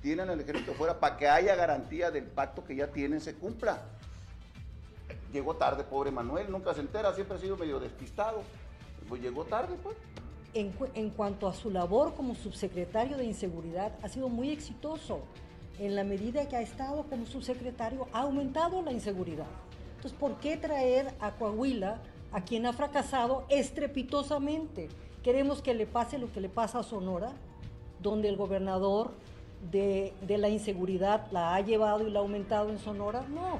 Tienen 0.00 0.30
al 0.30 0.40
ejército 0.40 0.72
afuera 0.72 1.00
para 1.00 1.16
que 1.16 1.28
haya 1.28 1.56
garantía 1.56 2.12
del 2.12 2.24
pacto 2.24 2.64
que 2.64 2.76
ya 2.76 2.86
tienen 2.86 3.20
se 3.20 3.34
cumpla. 3.34 3.82
Llegó 5.32 5.56
tarde, 5.56 5.82
pobre 5.82 6.12
Manuel, 6.12 6.52
nunca 6.52 6.72
se 6.72 6.80
entera, 6.80 7.12
siempre 7.14 7.36
ha 7.36 7.40
sido 7.40 7.56
medio 7.56 7.80
despistado. 7.80 8.42
Pues 9.08 9.20
llegó 9.20 9.44
tarde, 9.44 9.76
pues 9.82 9.96
en, 10.56 11.10
cuanto 11.10 11.48
a 11.48 11.54
su 11.54 11.70
labor 11.70 12.14
como 12.14 12.34
subsecretario 12.34 13.16
de 13.16 13.24
Inseguridad, 13.24 13.92
ha 14.02 14.08
sido 14.08 14.28
muy 14.28 14.50
exitoso. 14.50 15.20
En 15.78 15.94
la 15.94 16.04
medida 16.04 16.48
que 16.48 16.56
ha 16.56 16.62
estado 16.62 17.04
como 17.04 17.26
subsecretario, 17.26 18.08
ha 18.12 18.20
aumentado 18.20 18.80
la 18.82 18.92
inseguridad. 18.92 19.46
Entonces, 19.96 20.18
¿por 20.18 20.36
qué 20.38 20.56
traer 20.56 21.14
a 21.20 21.32
Coahuila 21.32 22.00
a 22.32 22.42
quien 22.42 22.66
ha 22.66 22.72
fracasado 22.72 23.44
estrepitosamente. 23.48 24.88
Queremos 25.22 25.62
que 25.62 25.74
le 25.74 25.86
pase 25.86 26.18
lo 26.18 26.30
que 26.32 26.40
le 26.40 26.48
pasa 26.48 26.80
a 26.80 26.82
Sonora, 26.82 27.32
donde 28.02 28.28
el 28.28 28.36
gobernador 28.36 29.12
de, 29.70 30.12
de 30.20 30.38
la 30.38 30.48
inseguridad 30.48 31.26
la 31.32 31.54
ha 31.54 31.60
llevado 31.60 32.06
y 32.06 32.10
la 32.10 32.18
ha 32.18 32.22
aumentado 32.22 32.70
en 32.70 32.78
Sonora. 32.78 33.24
No. 33.28 33.58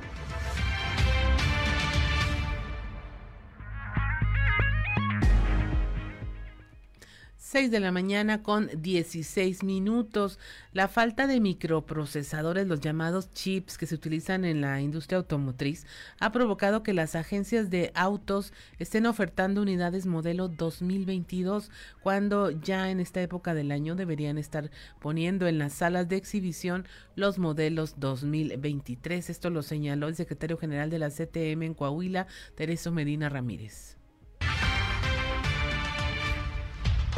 6 7.49 7.71
de 7.71 7.79
la 7.79 7.93
mañana 7.93 8.43
con 8.43 8.69
16 8.77 9.63
minutos. 9.63 10.41
La 10.73 10.89
falta 10.89 11.29
de 11.29 11.39
microprocesadores, 11.39 12.67
los 12.67 12.81
llamados 12.81 13.31
chips 13.31 13.79
que 13.79 13.87
se 13.87 13.95
utilizan 13.95 14.45
en 14.45 14.61
la 14.61 14.81
industria 14.81 15.19
automotriz, 15.19 15.87
ha 16.19 16.33
provocado 16.33 16.83
que 16.83 16.93
las 16.93 17.15
agencias 17.15 17.71
de 17.71 17.93
autos 17.95 18.53
estén 18.81 19.07
ofertando 19.07 19.63
unidades 19.63 20.07
modelo 20.07 20.49
2022, 20.49 21.71
cuando 22.03 22.51
ya 22.51 22.91
en 22.91 22.99
esta 22.99 23.23
época 23.23 23.55
del 23.55 23.71
año 23.71 23.95
deberían 23.95 24.39
estar 24.39 24.73
poniendo 24.99 25.47
en 25.47 25.59
las 25.59 25.73
salas 25.73 26.09
de 26.09 26.17
exhibición 26.17 26.85
los 27.15 27.39
modelos 27.39 28.01
2023. 28.01 29.31
Esto 29.31 29.51
lo 29.51 29.63
señaló 29.63 30.09
el 30.09 30.17
secretario 30.17 30.59
general 30.59 30.91
de 30.91 30.99
la 30.99 31.11
CTM 31.11 31.63
en 31.63 31.75
Coahuila, 31.75 32.27
Tereso 32.57 32.91
Medina 32.91 33.29
Ramírez. 33.29 33.96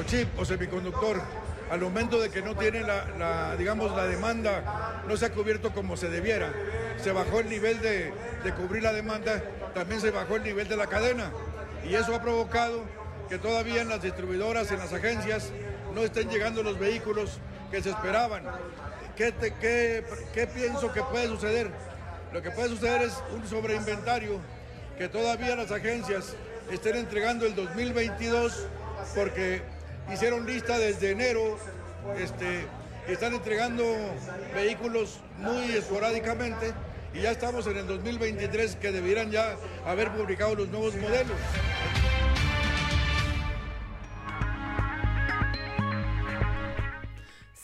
Chip 0.04 0.28
o 0.38 0.44
semiconductor, 0.44 1.20
al 1.70 1.80
momento 1.80 2.20
de 2.20 2.30
que 2.30 2.40
no 2.42 2.54
tiene 2.54 2.82
la, 2.82 3.54
digamos, 3.56 3.94
la 3.94 4.06
demanda, 4.06 5.02
no 5.06 5.16
se 5.16 5.26
ha 5.26 5.30
cubierto 5.30 5.72
como 5.72 5.96
se 5.96 6.08
debiera. 6.08 6.52
Se 7.02 7.12
bajó 7.12 7.40
el 7.40 7.48
nivel 7.48 7.80
de, 7.80 8.12
de 8.42 8.54
cubrir 8.54 8.82
la 8.82 8.92
demanda, 8.92 9.42
también 9.74 10.00
se 10.00 10.10
bajó 10.10 10.36
el 10.36 10.42
nivel 10.42 10.68
de 10.68 10.76
la 10.76 10.86
cadena. 10.86 11.30
Y 11.88 11.94
eso 11.94 12.14
ha 12.14 12.22
provocado 12.22 12.84
que 13.28 13.38
todavía 13.38 13.82
en 13.82 13.88
las 13.88 14.02
distribuidoras, 14.02 14.70
en 14.72 14.78
las 14.78 14.92
agencias, 14.92 15.50
no 15.94 16.02
estén 16.02 16.30
llegando 16.30 16.62
los 16.62 16.78
vehículos 16.78 17.38
que 17.70 17.82
se 17.82 17.90
esperaban. 17.90 18.42
¿Qué, 19.16 19.34
qué, 19.60 20.04
qué 20.32 20.46
pienso 20.46 20.92
que 20.92 21.02
puede 21.02 21.26
suceder? 21.26 21.70
Lo 22.32 22.42
que 22.42 22.50
puede 22.50 22.68
suceder 22.68 23.02
es 23.02 23.14
un 23.34 23.46
sobreinventario, 23.46 24.40
que 24.96 25.08
todavía 25.08 25.56
las 25.56 25.70
agencias 25.70 26.34
estén 26.70 26.96
entregando 26.96 27.46
el 27.46 27.54
2022 27.54 28.66
porque 29.14 29.62
hicieron 30.12 30.46
lista 30.46 30.78
desde 30.78 31.10
enero, 31.10 31.58
este, 32.18 32.66
están 33.08 33.34
entregando 33.34 33.84
vehículos 34.54 35.20
muy 35.38 35.72
esporádicamente 35.72 36.72
y 37.14 37.20
ya 37.20 37.30
estamos 37.30 37.66
en 37.66 37.78
el 37.78 37.86
2023 37.86 38.76
que 38.76 38.92
debieran 38.92 39.30
ya 39.30 39.56
haber 39.86 40.10
publicado 40.12 40.54
los 40.54 40.68
nuevos 40.68 40.94
modelos. 40.96 41.36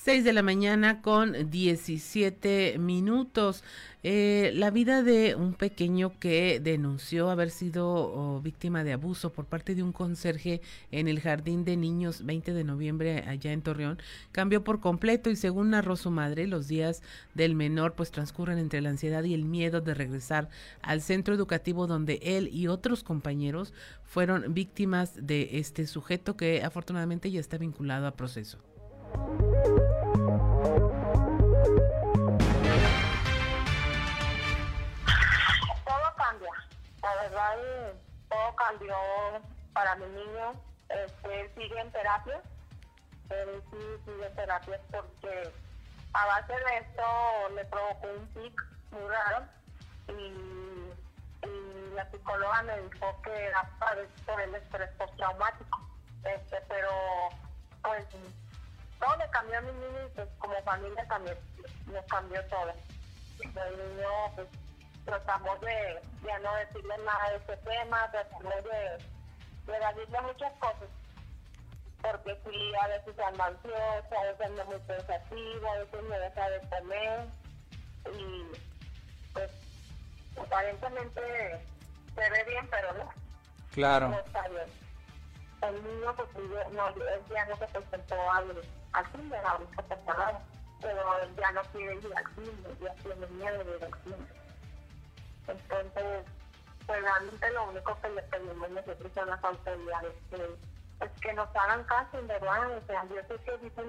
6 0.05 0.23
de 0.23 0.33
la 0.35 0.43
mañana 0.43 1.01
con 1.01 1.51
17 1.51 2.77
minutos. 2.79 3.65
Eh, 4.07 4.53
la 4.55 4.71
vida 4.71 5.03
de 5.03 5.35
un 5.35 5.55
pequeño 5.55 6.13
que 6.21 6.61
denunció 6.61 7.31
haber 7.31 7.49
sido 7.49 7.89
oh, 7.89 8.41
víctima 8.43 8.85
de 8.85 8.93
abuso 8.93 9.33
por 9.33 9.47
parte 9.47 9.75
de 9.75 9.83
un 9.83 9.93
conserje 9.93 10.61
en 10.91 11.09
el 11.09 11.21
Jardín 11.21 11.65
de 11.65 11.79
Niños 11.79 12.27
20 12.27 12.53
de 12.53 12.65
noviembre 12.65 13.25
allá 13.27 13.53
en 13.53 13.63
Torreón 13.63 13.99
cambió 14.31 14.63
por 14.63 14.81
completo 14.81 15.31
y 15.31 15.37
según 15.37 15.71
narró 15.71 15.97
su 15.97 16.11
madre, 16.11 16.47
los 16.47 16.69
días 16.69 17.03
del 17.33 17.55
menor 17.55 17.95
pues 17.95 18.11
transcurren 18.11 18.59
entre 18.59 18.83
la 18.83 18.91
ansiedad 18.91 19.25
y 19.25 19.33
el 19.33 19.47
miedo 19.47 19.81
de 19.81 19.95
regresar 19.95 20.51
al 20.83 21.01
centro 21.01 21.35
educativo 21.35 21.87
donde 21.87 22.21
él 22.23 22.51
y 22.53 22.67
otros 22.67 23.05
compañeros 23.05 23.73
fueron 24.05 24.53
víctimas 24.53 25.27
de 25.27 25.49
este 25.53 25.87
sujeto 25.87 26.37
que 26.37 26.63
afortunadamente 26.63 27.31
ya 27.31 27.41
está 27.41 27.57
vinculado 27.57 28.07
a 28.07 28.11
proceso. 28.11 28.59
Cambió 38.69 38.97
para 39.73 39.95
mi 39.97 40.07
niño. 40.07 40.55
Este, 40.89 41.41
él 41.41 41.51
sigue 41.57 41.81
en 41.81 41.93
terapia. 41.93 42.41
Él 43.31 43.63
sí 43.71 43.79
sigue 44.05 44.27
en 44.27 44.35
terapia 44.35 44.81
porque 44.91 45.53
a 46.13 46.27
base 46.27 46.53
de 46.53 46.79
esto 46.79 47.49
le 47.55 47.65
provocó 47.67 48.07
un 48.07 48.27
tic 48.35 48.63
muy 48.91 49.09
raro 49.09 49.47
y, 50.09 50.65
la 51.95 52.11
psicóloga 52.11 52.63
me 52.63 52.81
dijo 52.81 53.23
que 53.23 53.47
era 53.47 53.71
por 54.27 54.41
el 54.41 54.55
estrés 54.57 54.91
postraumático. 54.99 55.81
Este, 56.25 56.61
pero 56.69 56.91
pues 57.83 58.05
todo 58.99 59.17
le 59.17 59.31
cambió 59.31 59.59
a 59.59 59.61
mi 59.61 59.73
niño 59.73 60.07
y 60.07 60.15
pues 60.17 60.29
como 60.39 60.61
familia 60.63 61.07
también 61.07 61.39
nos 61.87 62.05
cambió 62.07 62.45
todo. 62.47 62.73
El 63.41 63.77
niño 63.79 64.09
pues 64.35 64.49
tratamos 65.05 65.61
de 65.61 66.01
ya 66.25 66.39
no 66.39 66.55
decirle 66.57 66.97
nada 66.99 67.31
de 67.31 67.37
ese 67.37 67.57
tema, 67.59 68.11
tratamos 68.11 68.55
de, 68.65 70.07
de 70.07 70.21
muchas 70.23 70.53
cosas. 70.55 70.89
Porque 72.03 72.39
si 72.45 72.75
a 72.77 72.89
veces 72.89 73.19
anda 73.19 73.47
ansiosa, 73.47 74.21
a 74.21 74.33
veces 74.33 74.67
muy 74.67 74.79
pensativa, 74.81 75.73
a 75.73 75.79
veces 75.79 76.03
me 76.03 76.19
deja 76.19 76.51
de 76.51 76.61
comer. 76.69 77.27
Y 78.13 78.45
pues 79.33 79.51
aparentemente 80.39 81.21
se 82.15 82.31
ve 82.31 82.45
bien, 82.45 82.69
pero 82.71 82.93
no. 82.93 83.11
Claro. 83.73 84.09
No 84.09 84.21
está 84.21 84.49
bien. 84.49 84.85
El 85.63 85.83
niño 85.83 86.15
pues 86.15 86.29
no, 86.73 86.89
él 86.89 87.23
ya 87.31 87.47
no 87.47 87.57
se 87.57 87.67
presentó 87.67 88.31
al, 88.33 88.63
al 88.93 89.13
cine, 89.13 89.37
ahorita 89.39 89.83
está 89.83 89.97
cerrado. 90.05 90.41
Pero 90.83 91.19
él 91.23 91.37
ya 91.37 91.53
no 91.53 91.63
quiere 91.73 91.95
ir 91.95 92.13
al 92.15 92.35
cine, 92.35 92.77
ya 92.83 92.95
tiene 92.97 93.27
miedo 93.29 93.65
de 93.65 93.77
ir 93.77 93.85
al 93.85 94.03
cine. 94.03 94.44
Entonces, 95.49 96.25
pues 96.87 97.03
realmente 97.03 97.51
lo 97.53 97.71
único 97.71 97.99
que 98.01 98.09
le 98.11 98.23
pedimos 98.23 98.71
nosotros 98.71 99.17
a 99.17 99.25
las 99.27 99.45
autoridades 99.45 100.13
es 101.01 101.11
que 101.21 101.33
nos 101.35 101.49
hagan 101.57 101.85
caso, 101.85 102.19
en 102.19 102.27
verdad. 102.27 102.77
O 102.77 102.87
sea, 102.87 103.05
yo 103.09 103.17
sé 103.29 103.43
que 103.45 103.59
dicen, 103.59 103.85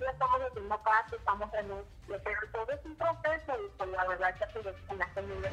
ya 0.00 0.10
estamos 0.10 0.40
haciendo 0.48 0.82
caso, 0.82 1.16
estamos 1.16 1.54
en 1.54 1.70
un... 1.70 1.82
Pero 2.06 2.40
todo 2.52 2.70
es 2.72 2.84
un 2.84 2.96
proceso 2.96 3.52
y 3.64 3.68
pues 3.76 3.90
la 3.90 4.06
verdad 4.06 4.30
es 4.30 4.62
que 4.62 4.70
en 4.88 4.98
la 4.98 5.06
familia. 5.08 5.52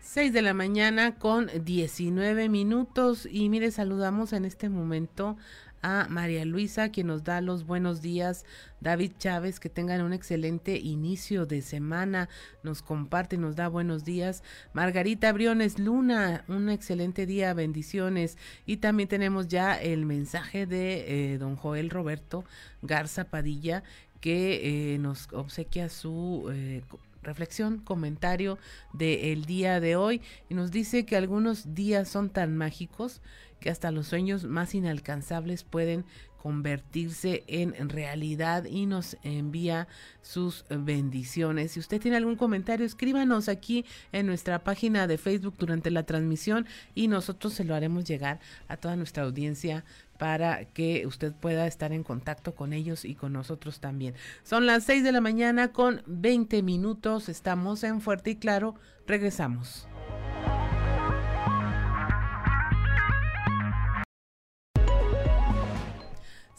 6 0.00 0.32
de 0.32 0.42
la 0.42 0.54
mañana 0.54 1.20
con 1.20 1.48
19 1.64 2.48
minutos 2.48 3.28
y 3.30 3.48
mire 3.48 3.70
saludamos 3.70 4.32
en 4.32 4.44
este 4.44 4.68
momento 4.68 5.36
a 5.82 6.06
María 6.08 6.44
Luisa, 6.44 6.90
quien 6.90 7.06
nos 7.06 7.24
da 7.24 7.40
los 7.40 7.66
buenos 7.66 8.02
días, 8.02 8.44
David 8.80 9.12
Chávez, 9.18 9.60
que 9.60 9.68
tengan 9.68 10.02
un 10.02 10.12
excelente 10.12 10.76
inicio 10.78 11.46
de 11.46 11.62
semana, 11.62 12.28
nos 12.62 12.82
comparte, 12.82 13.36
nos 13.36 13.56
da 13.56 13.68
buenos 13.68 14.04
días, 14.04 14.42
Margarita 14.72 15.32
Briones 15.32 15.78
Luna, 15.78 16.44
un 16.48 16.68
excelente 16.68 17.26
día, 17.26 17.54
bendiciones, 17.54 18.36
y 18.66 18.78
también 18.78 19.08
tenemos 19.08 19.48
ya 19.48 19.74
el 19.74 20.06
mensaje 20.06 20.66
de 20.66 21.34
eh, 21.34 21.38
don 21.38 21.56
Joel 21.56 21.90
Roberto 21.90 22.44
Garza 22.82 23.24
Padilla, 23.24 23.82
que 24.20 24.94
eh, 24.94 24.98
nos 24.98 25.28
obsequia 25.32 25.88
su... 25.88 26.50
Eh, 26.52 26.82
reflexión, 27.22 27.78
comentario 27.80 28.58
del 28.92 29.44
día 29.44 29.80
de 29.80 29.96
hoy. 29.96 30.22
Y 30.48 30.54
nos 30.54 30.70
dice 30.70 31.04
que 31.04 31.16
algunos 31.16 31.74
días 31.74 32.08
son 32.08 32.30
tan 32.30 32.56
mágicos 32.56 33.20
que 33.60 33.70
hasta 33.70 33.90
los 33.90 34.08
sueños 34.08 34.44
más 34.44 34.74
inalcanzables 34.74 35.64
pueden 35.64 36.04
convertirse 36.42 37.44
en 37.48 37.90
realidad 37.90 38.64
y 38.64 38.86
nos 38.86 39.18
envía 39.22 39.88
sus 40.22 40.64
bendiciones. 40.70 41.72
Si 41.72 41.80
usted 41.80 42.00
tiene 42.00 42.16
algún 42.16 42.36
comentario, 42.36 42.86
escríbanos 42.86 43.50
aquí 43.50 43.84
en 44.12 44.26
nuestra 44.26 44.64
página 44.64 45.06
de 45.06 45.18
Facebook 45.18 45.56
durante 45.58 45.90
la 45.90 46.04
transmisión 46.04 46.66
y 46.94 47.08
nosotros 47.08 47.52
se 47.52 47.64
lo 47.64 47.74
haremos 47.74 48.04
llegar 48.04 48.40
a 48.68 48.78
toda 48.78 48.96
nuestra 48.96 49.24
audiencia 49.24 49.84
para 50.18 50.64
que 50.64 51.06
usted 51.06 51.32
pueda 51.34 51.66
estar 51.66 51.92
en 51.92 52.04
contacto 52.04 52.54
con 52.54 52.72
ellos 52.72 53.04
y 53.04 53.14
con 53.14 53.34
nosotros 53.34 53.80
también. 53.80 54.14
Son 54.42 54.64
las 54.64 54.84
6 54.84 55.04
de 55.04 55.12
la 55.12 55.20
mañana 55.20 55.72
con 55.72 56.02
20 56.06 56.62
minutos. 56.62 57.28
Estamos 57.28 57.84
en 57.84 58.00
Fuerte 58.00 58.30
y 58.30 58.36
Claro. 58.36 58.74
Regresamos. 59.06 59.86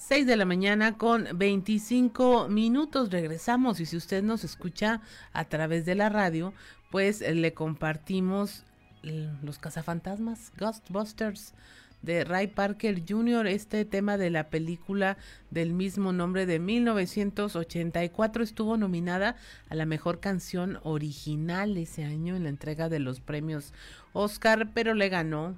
6 0.02 0.26
de 0.26 0.36
la 0.36 0.46
mañana 0.46 0.98
con 0.98 1.28
25 1.36 2.48
minutos. 2.50 3.12
Regresamos 3.12 3.80
y 3.80 3.86
si 3.86 3.96
usted 3.96 4.24
nos 4.24 4.44
escucha 4.44 5.00
a 5.32 5.46
través 5.46 5.86
de 5.86 5.94
la 5.94 6.10
radio, 6.10 6.56
pues 6.90 7.22
eh, 7.22 7.36
le 7.36 7.54
compartimos 7.54 8.64
los 9.04 9.60
cazafantasmas, 9.60 10.52
Ghostbusters 10.58 11.54
de 12.02 12.24
Ray 12.24 12.48
Parker 12.48 13.04
Jr., 13.08 13.46
este 13.46 13.86
tema 13.86 14.18
de 14.18 14.32
la 14.32 14.50
película 14.50 15.18
del 15.52 15.72
mismo 15.72 16.14
nombre 16.14 16.48
de 16.48 16.58
1984 16.58 18.44
estuvo 18.44 18.78
nominada 18.78 19.36
a 19.70 19.76
la 19.76 19.86
mejor 19.86 20.20
canción 20.20 20.80
original 20.82 21.78
ese 21.78 22.06
año 22.06 22.36
en 22.36 22.44
la 22.44 22.50
entrega 22.50 22.90
de 22.90 23.00
los 23.00 23.22
premios 23.22 23.72
Oscar, 24.14 24.72
pero 24.74 24.96
le 24.96 25.10
ganó, 25.10 25.58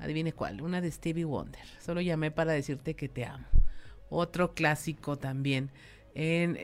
adivine 0.00 0.32
cuál, 0.32 0.60
una 0.60 0.80
de 0.80 0.90
Stevie 0.90 1.24
Wonder. 1.24 1.62
Solo 1.78 2.00
llamé 2.00 2.30
para 2.30 2.52
decirte 2.52 2.94
que 2.94 3.08
te 3.08 3.24
amo. 3.24 3.46
Otro 4.08 4.54
clásico 4.54 5.16
también 5.16 5.70
en, 6.14 6.56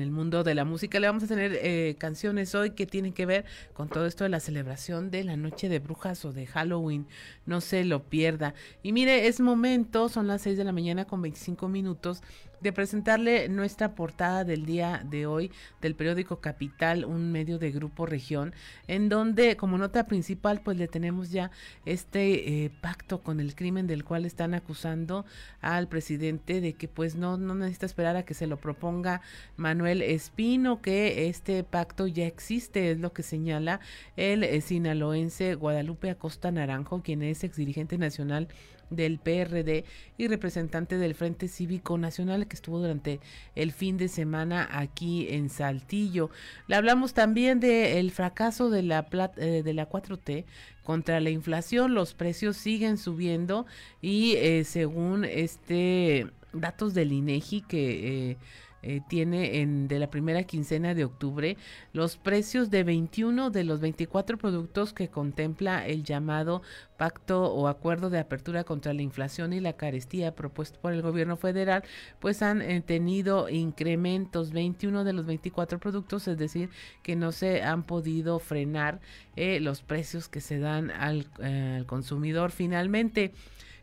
el, 0.00 0.10
mundo 0.10 0.44
de 0.44 0.54
la 0.54 0.64
música. 0.64 0.98
Le 0.98 1.06
vamos 1.06 1.22
a 1.24 1.26
tener 1.26 1.58
eh, 1.62 1.96
canciones 1.98 2.54
hoy 2.54 2.70
que 2.70 2.86
tienen 2.86 3.12
que 3.12 3.26
ver 3.26 3.44
con 3.72 3.88
todo 3.88 4.06
esto 4.06 4.24
de 4.24 4.30
la 4.30 4.40
celebración 4.40 5.10
de 5.10 5.24
la 5.24 5.36
noche 5.36 5.68
de 5.68 5.78
brujas 5.78 6.24
o 6.24 6.32
de 6.32 6.46
Halloween. 6.46 7.06
No 7.46 7.60
se 7.60 7.84
lo 7.84 8.02
pierda. 8.04 8.54
Y 8.82 8.92
mire, 8.92 9.26
es 9.28 9.40
momento, 9.40 10.08
son 10.08 10.26
las 10.26 10.42
6 10.42 10.58
de 10.58 10.64
la 10.64 10.72
mañana 10.72 11.04
con 11.04 11.22
25 11.22 11.68
minutos 11.68 12.22
de 12.60 12.72
presentarle 12.72 13.48
nuestra 13.48 13.94
portada 13.94 14.44
del 14.44 14.66
día 14.66 15.02
de 15.08 15.26
hoy 15.26 15.50
del 15.80 15.94
periódico 15.94 16.40
Capital, 16.40 17.04
un 17.04 17.30
medio 17.32 17.58
de 17.58 17.70
Grupo 17.70 18.06
Región, 18.06 18.54
en 18.86 19.08
donde 19.08 19.56
como 19.56 19.78
nota 19.78 20.06
principal 20.06 20.60
pues 20.60 20.76
le 20.76 20.88
tenemos 20.88 21.30
ya 21.30 21.50
este 21.84 22.64
eh, 22.64 22.70
pacto 22.80 23.22
con 23.22 23.40
el 23.40 23.54
crimen 23.54 23.86
del 23.86 24.04
cual 24.04 24.24
están 24.24 24.54
acusando 24.54 25.24
al 25.60 25.88
presidente 25.88 26.60
de 26.60 26.74
que 26.74 26.88
pues 26.88 27.14
no, 27.14 27.36
no 27.36 27.54
necesita 27.54 27.86
esperar 27.86 28.16
a 28.16 28.24
que 28.24 28.34
se 28.34 28.46
lo 28.46 28.56
proponga 28.56 29.20
Manuel 29.56 30.02
Espino, 30.02 30.82
que 30.82 31.28
este 31.28 31.64
pacto 31.64 32.06
ya 32.06 32.26
existe, 32.26 32.90
es 32.90 32.98
lo 32.98 33.12
que 33.12 33.22
señala 33.22 33.80
el 34.16 34.44
eh, 34.44 34.60
sinaloense 34.60 35.54
Guadalupe 35.54 36.10
Acosta 36.10 36.50
Naranjo, 36.50 37.02
quien 37.02 37.22
es 37.22 37.44
ex 37.44 37.56
dirigente 37.56 37.98
nacional 37.98 38.48
del 38.90 39.18
PRD 39.18 39.84
y 40.16 40.28
representante 40.28 40.98
del 40.98 41.14
Frente 41.14 41.48
Cívico 41.48 41.98
Nacional 41.98 42.46
que 42.46 42.56
estuvo 42.56 42.78
durante 42.78 43.20
el 43.54 43.72
fin 43.72 43.96
de 43.96 44.08
semana 44.08 44.68
aquí 44.70 45.28
en 45.30 45.50
Saltillo. 45.50 46.30
Le 46.66 46.76
hablamos 46.76 47.14
también 47.14 47.60
del 47.60 48.10
fracaso 48.10 48.70
de 48.70 48.82
la, 48.82 49.06
eh, 49.36 49.62
de 49.64 49.74
la 49.74 49.88
4T 49.88 50.44
contra 50.82 51.20
la 51.20 51.30
inflación, 51.30 51.94
los 51.94 52.14
precios 52.14 52.56
siguen 52.56 52.96
subiendo 52.96 53.66
y 54.00 54.36
eh, 54.36 54.64
según 54.64 55.24
este 55.24 56.26
datos 56.52 56.94
del 56.94 57.12
INEGI 57.12 57.60
que... 57.62 58.30
Eh, 58.30 58.36
eh, 58.82 59.00
tiene 59.08 59.60
en, 59.60 59.88
de 59.88 59.98
la 59.98 60.10
primera 60.10 60.44
quincena 60.44 60.94
de 60.94 61.04
octubre 61.04 61.56
los 61.92 62.16
precios 62.16 62.70
de 62.70 62.84
21 62.84 63.50
de 63.50 63.64
los 63.64 63.80
24 63.80 64.38
productos 64.38 64.92
que 64.92 65.08
contempla 65.08 65.86
el 65.86 66.04
llamado 66.04 66.62
pacto 66.96 67.44
o 67.52 67.68
acuerdo 67.68 68.10
de 68.10 68.18
apertura 68.18 68.64
contra 68.64 68.92
la 68.92 69.02
inflación 69.02 69.52
y 69.52 69.60
la 69.60 69.72
carestía 69.72 70.34
propuesto 70.34 70.80
por 70.80 70.92
el 70.92 71.02
gobierno 71.02 71.36
federal, 71.36 71.82
pues 72.18 72.42
han 72.42 72.60
eh, 72.60 72.80
tenido 72.80 73.48
incrementos 73.48 74.52
21 74.52 75.04
de 75.04 75.12
los 75.12 75.26
24 75.26 75.78
productos, 75.78 76.28
es 76.28 76.38
decir, 76.38 76.70
que 77.02 77.16
no 77.16 77.32
se 77.32 77.62
han 77.62 77.84
podido 77.84 78.38
frenar 78.38 79.00
eh, 79.36 79.60
los 79.60 79.82
precios 79.82 80.28
que 80.28 80.40
se 80.40 80.58
dan 80.58 80.90
al, 80.90 81.26
al 81.40 81.86
consumidor 81.86 82.50
finalmente. 82.50 83.32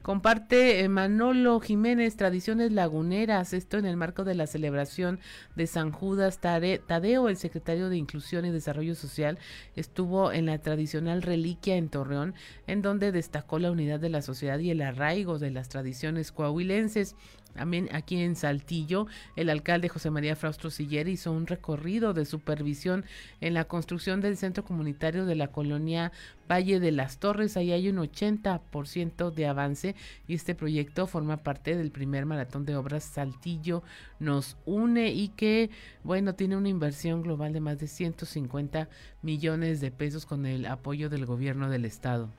Comparte 0.06 0.82
eh, 0.82 0.88
Manolo 0.88 1.60
Jiménez 1.60 2.16
Tradiciones 2.16 2.72
Laguneras, 2.72 3.54
esto 3.54 3.80
en 3.80 3.88
el 3.88 3.98
marco 3.98 4.24
de 4.24 4.36
la 4.36 4.46
celebración 4.46 5.20
de 5.56 5.66
San 5.66 5.92
Judas 5.92 6.38
Tadeo, 6.38 7.28
el 7.28 7.38
secretario 7.38 7.90
de 7.90 7.98
Inclusión 7.98 8.46
y 8.46 8.52
Desarrollo 8.52 8.94
Social, 8.94 9.40
estuvo 9.76 10.32
en 10.32 10.46
la 10.46 10.60
tradicional 10.60 11.24
reliquia 11.24 11.76
en 11.76 11.90
Torreón, 11.90 12.36
en 12.68 12.84
donde 12.84 13.12
destacó 13.12 13.58
la 13.58 13.72
unidad 13.72 14.00
de 14.00 14.10
la 14.10 14.22
sociedad 14.22 14.60
y 14.60 14.70
el 14.70 14.84
arraigo 14.84 15.40
de 15.40 15.50
las 15.50 15.70
tradiciones 15.70 16.32
coahuilenses. 16.32 17.16
También 17.56 17.88
aquí 17.94 18.22
en 18.22 18.36
Saltillo, 18.36 19.08
el 19.38 19.50
alcalde 19.50 19.88
José 19.88 20.12
María 20.12 20.36
Fraustro 20.36 20.70
Siller 20.70 21.08
hizo 21.08 21.32
un 21.32 21.48
recorrido 21.48 22.14
de 22.14 22.26
supervisión 22.26 23.06
en 23.40 23.54
la 23.54 23.64
construcción 23.64 24.20
del 24.20 24.36
centro 24.36 24.66
comunitario 24.66 25.26
de 25.26 25.36
la 25.36 25.48
colonia 25.48 26.12
Valle 26.52 26.82
de 26.82 26.92
las 26.92 27.18
Torres. 27.18 27.56
Ahí 27.56 27.72
hay 27.72 27.88
un 27.88 27.96
80% 27.96 29.34
de 29.34 29.48
avance 29.48 29.96
y 30.28 30.34
este 30.34 30.54
proyecto 30.54 31.08
forma 31.08 31.38
parte 31.38 31.78
del 31.78 31.92
primer 31.92 32.26
maratón 32.26 32.66
de 32.66 32.76
obras 32.76 33.06
Saltillo 33.06 33.84
nos 34.20 34.58
une 34.66 35.14
y 35.14 35.30
que, 35.30 35.70
bueno, 36.04 36.36
tiene 36.36 36.58
una 36.58 36.70
inversión 36.70 37.22
global 37.22 37.54
de 37.54 37.62
más 37.62 37.80
de 37.80 37.88
150 37.88 38.90
millones 39.22 39.80
de 39.80 39.92
pesos 39.92 40.26
con 40.26 40.46
el 40.46 40.66
apoyo 40.66 41.10
del 41.10 41.26
gobierno 41.26 41.70
del 41.70 41.86
estado. 41.86 42.30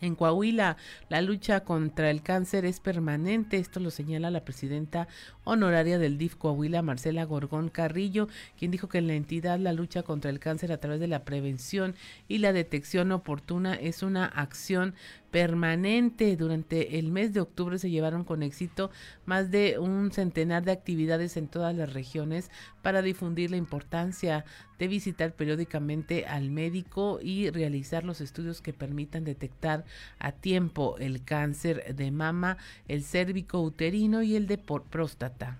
En 0.00 0.16
Coahuila, 0.16 0.76
la 1.08 1.22
lucha 1.22 1.60
contra 1.60 2.10
el 2.10 2.22
cáncer 2.22 2.64
es 2.64 2.80
permanente, 2.80 3.58
esto 3.58 3.78
lo 3.78 3.90
señala 3.90 4.30
la 4.30 4.44
presidenta 4.44 5.06
honoraria 5.44 5.98
del 5.98 6.18
DIF 6.18 6.34
Coahuila, 6.34 6.82
Marcela 6.82 7.24
Gorgón 7.24 7.68
Carrillo, 7.68 8.28
quien 8.58 8.72
dijo 8.72 8.88
que 8.88 8.98
en 8.98 9.06
la 9.06 9.14
entidad 9.14 9.58
la 9.58 9.72
lucha 9.72 10.02
contra 10.02 10.30
el 10.30 10.40
cáncer 10.40 10.72
a 10.72 10.78
través 10.78 10.98
de 10.98 11.06
la 11.06 11.24
prevención 11.24 11.94
y 12.26 12.38
la 12.38 12.52
detección 12.52 13.12
oportuna 13.12 13.74
es 13.74 14.02
una 14.02 14.26
acción 14.26 14.94
permanente. 15.34 16.36
Durante 16.36 17.00
el 17.00 17.10
mes 17.10 17.34
de 17.34 17.40
octubre 17.40 17.80
se 17.80 17.90
llevaron 17.90 18.22
con 18.22 18.44
éxito 18.44 18.92
más 19.26 19.50
de 19.50 19.80
un 19.80 20.12
centenar 20.12 20.62
de 20.62 20.70
actividades 20.70 21.36
en 21.36 21.48
todas 21.48 21.74
las 21.74 21.92
regiones 21.92 22.52
para 22.82 23.02
difundir 23.02 23.50
la 23.50 23.56
importancia 23.56 24.44
de 24.78 24.86
visitar 24.86 25.32
periódicamente 25.32 26.24
al 26.24 26.50
médico 26.50 27.18
y 27.20 27.50
realizar 27.50 28.04
los 28.04 28.20
estudios 28.20 28.60
que 28.60 28.72
permitan 28.72 29.24
detectar 29.24 29.84
a 30.20 30.30
tiempo 30.30 30.94
el 31.00 31.24
cáncer 31.24 31.96
de 31.96 32.12
mama, 32.12 32.56
el 32.86 33.02
cérvico 33.02 33.60
uterino 33.60 34.22
y 34.22 34.36
el 34.36 34.46
de 34.46 34.58
próstata. 34.58 35.58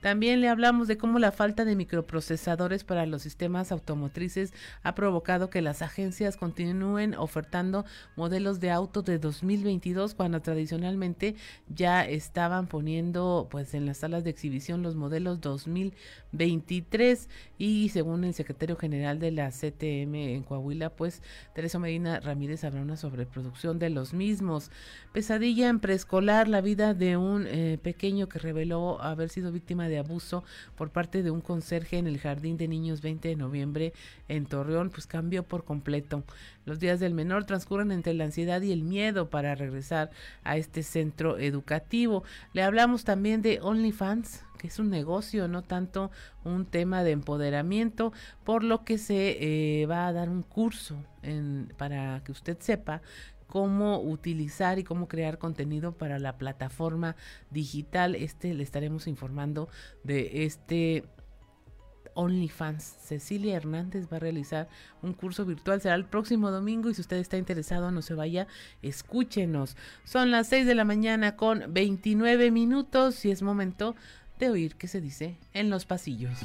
También 0.00 0.40
le 0.40 0.48
hablamos 0.48 0.88
de 0.88 0.96
cómo 0.96 1.18
la 1.18 1.32
falta 1.32 1.64
de 1.64 1.76
microprocesadores 1.76 2.84
para 2.84 3.06
los 3.06 3.22
sistemas 3.22 3.72
automotrices 3.72 4.52
ha 4.82 4.94
provocado 4.94 5.50
que 5.50 5.62
las 5.62 5.82
agencias 5.82 6.36
continúen 6.36 7.14
ofertando 7.14 7.84
modelos 8.14 8.60
de 8.60 8.70
auto 8.70 9.02
de 9.02 9.18
2022 9.18 10.14
cuando 10.14 10.40
tradicionalmente 10.40 11.34
ya 11.68 12.04
estaban 12.04 12.66
poniendo 12.66 13.48
pues 13.50 13.74
en 13.74 13.86
las 13.86 13.98
salas 13.98 14.24
de 14.24 14.30
exhibición 14.30 14.82
los 14.82 14.94
modelos 14.94 15.40
2023 15.40 17.28
y 17.58 17.88
según 17.88 18.24
el 18.24 18.34
secretario 18.34 18.76
general 18.76 19.18
de 19.18 19.30
la 19.30 19.50
CTM 19.50 20.14
en 20.14 20.42
Coahuila 20.42 20.90
pues 20.90 21.22
Teresa 21.54 21.78
Medina 21.78 22.20
Ramírez 22.20 22.64
habrá 22.64 22.82
una 22.82 22.96
sobreproducción 22.96 23.78
de 23.78 23.90
los 23.90 24.14
mismos. 24.14 24.70
Pesadilla 25.12 25.68
en 25.68 25.80
preescolar, 25.80 26.48
la 26.48 26.60
vida 26.60 26.94
de 26.94 27.16
un 27.16 27.46
eh, 27.46 27.78
pequeño 27.82 28.28
que 28.28 28.38
reveló 28.38 29.00
haber 29.00 29.28
sido 29.28 29.52
víctima 29.52 29.85
de 29.88 29.98
abuso 29.98 30.44
por 30.76 30.90
parte 30.90 31.22
de 31.22 31.30
un 31.30 31.40
conserje 31.40 31.98
en 31.98 32.06
el 32.06 32.18
Jardín 32.18 32.56
de 32.56 32.68
Niños 32.68 33.00
20 33.00 33.28
de 33.28 33.36
noviembre 33.36 33.92
en 34.28 34.46
Torreón, 34.46 34.90
pues 34.90 35.06
cambió 35.06 35.42
por 35.42 35.64
completo. 35.64 36.24
Los 36.64 36.80
días 36.80 37.00
del 37.00 37.14
menor 37.14 37.44
transcurren 37.44 37.92
entre 37.92 38.14
la 38.14 38.24
ansiedad 38.24 38.60
y 38.62 38.72
el 38.72 38.82
miedo 38.82 39.30
para 39.30 39.54
regresar 39.54 40.10
a 40.44 40.56
este 40.56 40.82
centro 40.82 41.38
educativo. 41.38 42.24
Le 42.52 42.62
hablamos 42.62 43.04
también 43.04 43.42
de 43.42 43.60
OnlyFans, 43.60 44.44
que 44.58 44.68
es 44.68 44.78
un 44.78 44.90
negocio, 44.90 45.48
no 45.48 45.62
tanto 45.62 46.10
un 46.44 46.66
tema 46.66 47.04
de 47.04 47.12
empoderamiento, 47.12 48.12
por 48.44 48.64
lo 48.64 48.84
que 48.84 48.98
se 48.98 49.82
eh, 49.82 49.86
va 49.86 50.06
a 50.06 50.12
dar 50.12 50.28
un 50.28 50.42
curso 50.42 50.96
para 51.76 52.22
que 52.24 52.30
usted 52.30 52.56
sepa 52.60 53.02
cómo 53.46 54.00
utilizar 54.00 54.78
y 54.78 54.84
cómo 54.84 55.08
crear 55.08 55.38
contenido 55.38 55.92
para 55.92 56.18
la 56.18 56.38
plataforma 56.38 57.16
digital. 57.50 58.14
Este 58.14 58.54
le 58.54 58.62
estaremos 58.62 59.06
informando 59.06 59.68
de 60.04 60.44
este 60.44 61.04
OnlyFans. 62.16 62.82
Cecilia 62.82 63.56
Hernández 63.56 64.08
va 64.12 64.16
a 64.16 64.20
realizar 64.20 64.68
un 65.02 65.12
curso 65.12 65.44
virtual, 65.44 65.80
será 65.80 65.94
el 65.94 66.06
próximo 66.06 66.50
domingo 66.50 66.90
y 66.90 66.94
si 66.94 67.02
usted 67.02 67.18
está 67.18 67.36
interesado 67.36 67.90
no 67.92 68.02
se 68.02 68.14
vaya, 68.14 68.48
escúchenos. 68.82 69.76
Son 70.04 70.30
las 70.30 70.48
6 70.48 70.66
de 70.66 70.74
la 70.74 70.84
mañana 70.84 71.36
con 71.36 71.72
29 71.72 72.50
minutos 72.50 73.24
y 73.24 73.30
es 73.30 73.42
momento 73.42 73.94
de 74.38 74.50
oír 74.50 74.76
qué 74.76 74.88
se 74.88 75.00
dice 75.00 75.38
en 75.52 75.70
los 75.70 75.86
pasillos. 75.86 76.40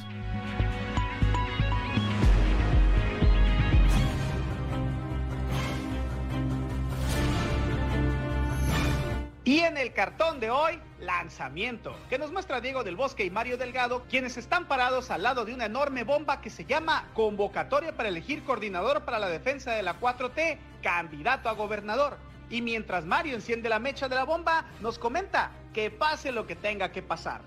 Y 9.43 9.61
en 9.61 9.75
el 9.75 9.91
cartón 9.91 10.39
de 10.39 10.51
hoy, 10.51 10.79
lanzamiento, 10.99 11.95
que 12.11 12.19
nos 12.19 12.31
muestra 12.31 12.61
Diego 12.61 12.83
del 12.83 12.95
Bosque 12.95 13.25
y 13.25 13.31
Mario 13.31 13.57
Delgado, 13.57 14.03
quienes 14.07 14.37
están 14.37 14.67
parados 14.67 15.09
al 15.09 15.23
lado 15.23 15.45
de 15.45 15.53
una 15.55 15.65
enorme 15.65 16.03
bomba 16.03 16.41
que 16.41 16.51
se 16.51 16.63
llama 16.63 17.09
Convocatoria 17.15 17.97
para 17.97 18.09
elegir 18.09 18.43
coordinador 18.43 19.03
para 19.03 19.17
la 19.17 19.29
defensa 19.29 19.71
de 19.71 19.81
la 19.81 19.99
4T, 19.99 20.59
candidato 20.83 21.49
a 21.49 21.53
gobernador. 21.53 22.17
Y 22.51 22.61
mientras 22.61 23.05
Mario 23.05 23.33
enciende 23.33 23.67
la 23.67 23.79
mecha 23.79 24.07
de 24.07 24.15
la 24.15 24.25
bomba, 24.25 24.65
nos 24.79 24.99
comenta 24.99 25.49
que 25.73 25.89
pase 25.89 26.31
lo 26.31 26.45
que 26.45 26.55
tenga 26.55 26.91
que 26.91 27.01
pasar. 27.01 27.41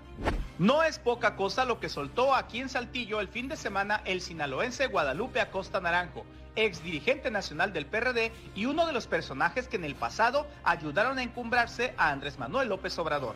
No 0.59 0.83
es 0.83 0.99
poca 0.99 1.37
cosa 1.37 1.63
lo 1.63 1.79
que 1.79 1.87
soltó 1.87 2.35
aquí 2.35 2.59
en 2.59 2.67
Saltillo 2.67 3.21
el 3.21 3.29
fin 3.29 3.47
de 3.47 3.55
semana 3.55 4.01
el 4.03 4.19
sinaloense 4.19 4.87
Guadalupe 4.87 5.39
Acosta 5.39 5.79
Naranjo 5.79 6.25
ex 6.55 6.83
dirigente 6.83 7.31
nacional 7.31 7.73
del 7.73 7.85
PRD 7.85 8.31
y 8.55 8.65
uno 8.65 8.85
de 8.85 8.93
los 8.93 9.07
personajes 9.07 9.67
que 9.67 9.77
en 9.77 9.83
el 9.85 9.95
pasado 9.95 10.47
ayudaron 10.63 11.17
a 11.17 11.23
encumbrarse 11.23 11.93
a 11.97 12.09
Andrés 12.09 12.39
Manuel 12.39 12.69
López 12.69 12.97
Obrador 12.99 13.35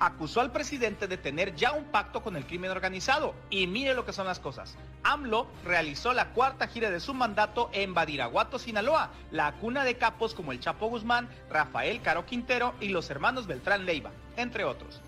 acusó 0.00 0.40
al 0.40 0.52
presidente 0.52 1.06
de 1.06 1.16
tener 1.16 1.54
ya 1.54 1.72
un 1.72 1.84
pacto 1.84 2.22
con 2.22 2.36
el 2.36 2.46
crimen 2.46 2.70
organizado. 2.70 3.34
Y 3.50 3.66
mire 3.66 3.94
lo 3.94 4.04
que 4.04 4.12
son 4.12 4.26
las 4.26 4.40
cosas. 4.40 4.76
AMLO 5.02 5.46
realizó 5.64 6.12
la 6.12 6.30
cuarta 6.30 6.66
gira 6.66 6.90
de 6.90 7.00
su 7.00 7.14
mandato 7.14 7.70
en 7.72 7.94
Badiraguato, 7.94 8.58
Sinaloa, 8.58 9.10
la 9.30 9.52
cuna 9.52 9.84
de 9.84 9.96
capos 9.96 10.34
como 10.34 10.52
el 10.52 10.60
Chapo 10.60 10.88
Guzmán, 10.88 11.28
Rafael 11.50 12.00
Caro 12.02 12.26
Quintero 12.26 12.74
y 12.80 12.88
los 12.88 13.10
hermanos 13.10 13.46
Beltrán 13.46 13.86
Leiva, 13.86 14.10
entre 14.36 14.64
otros. 14.64 15.00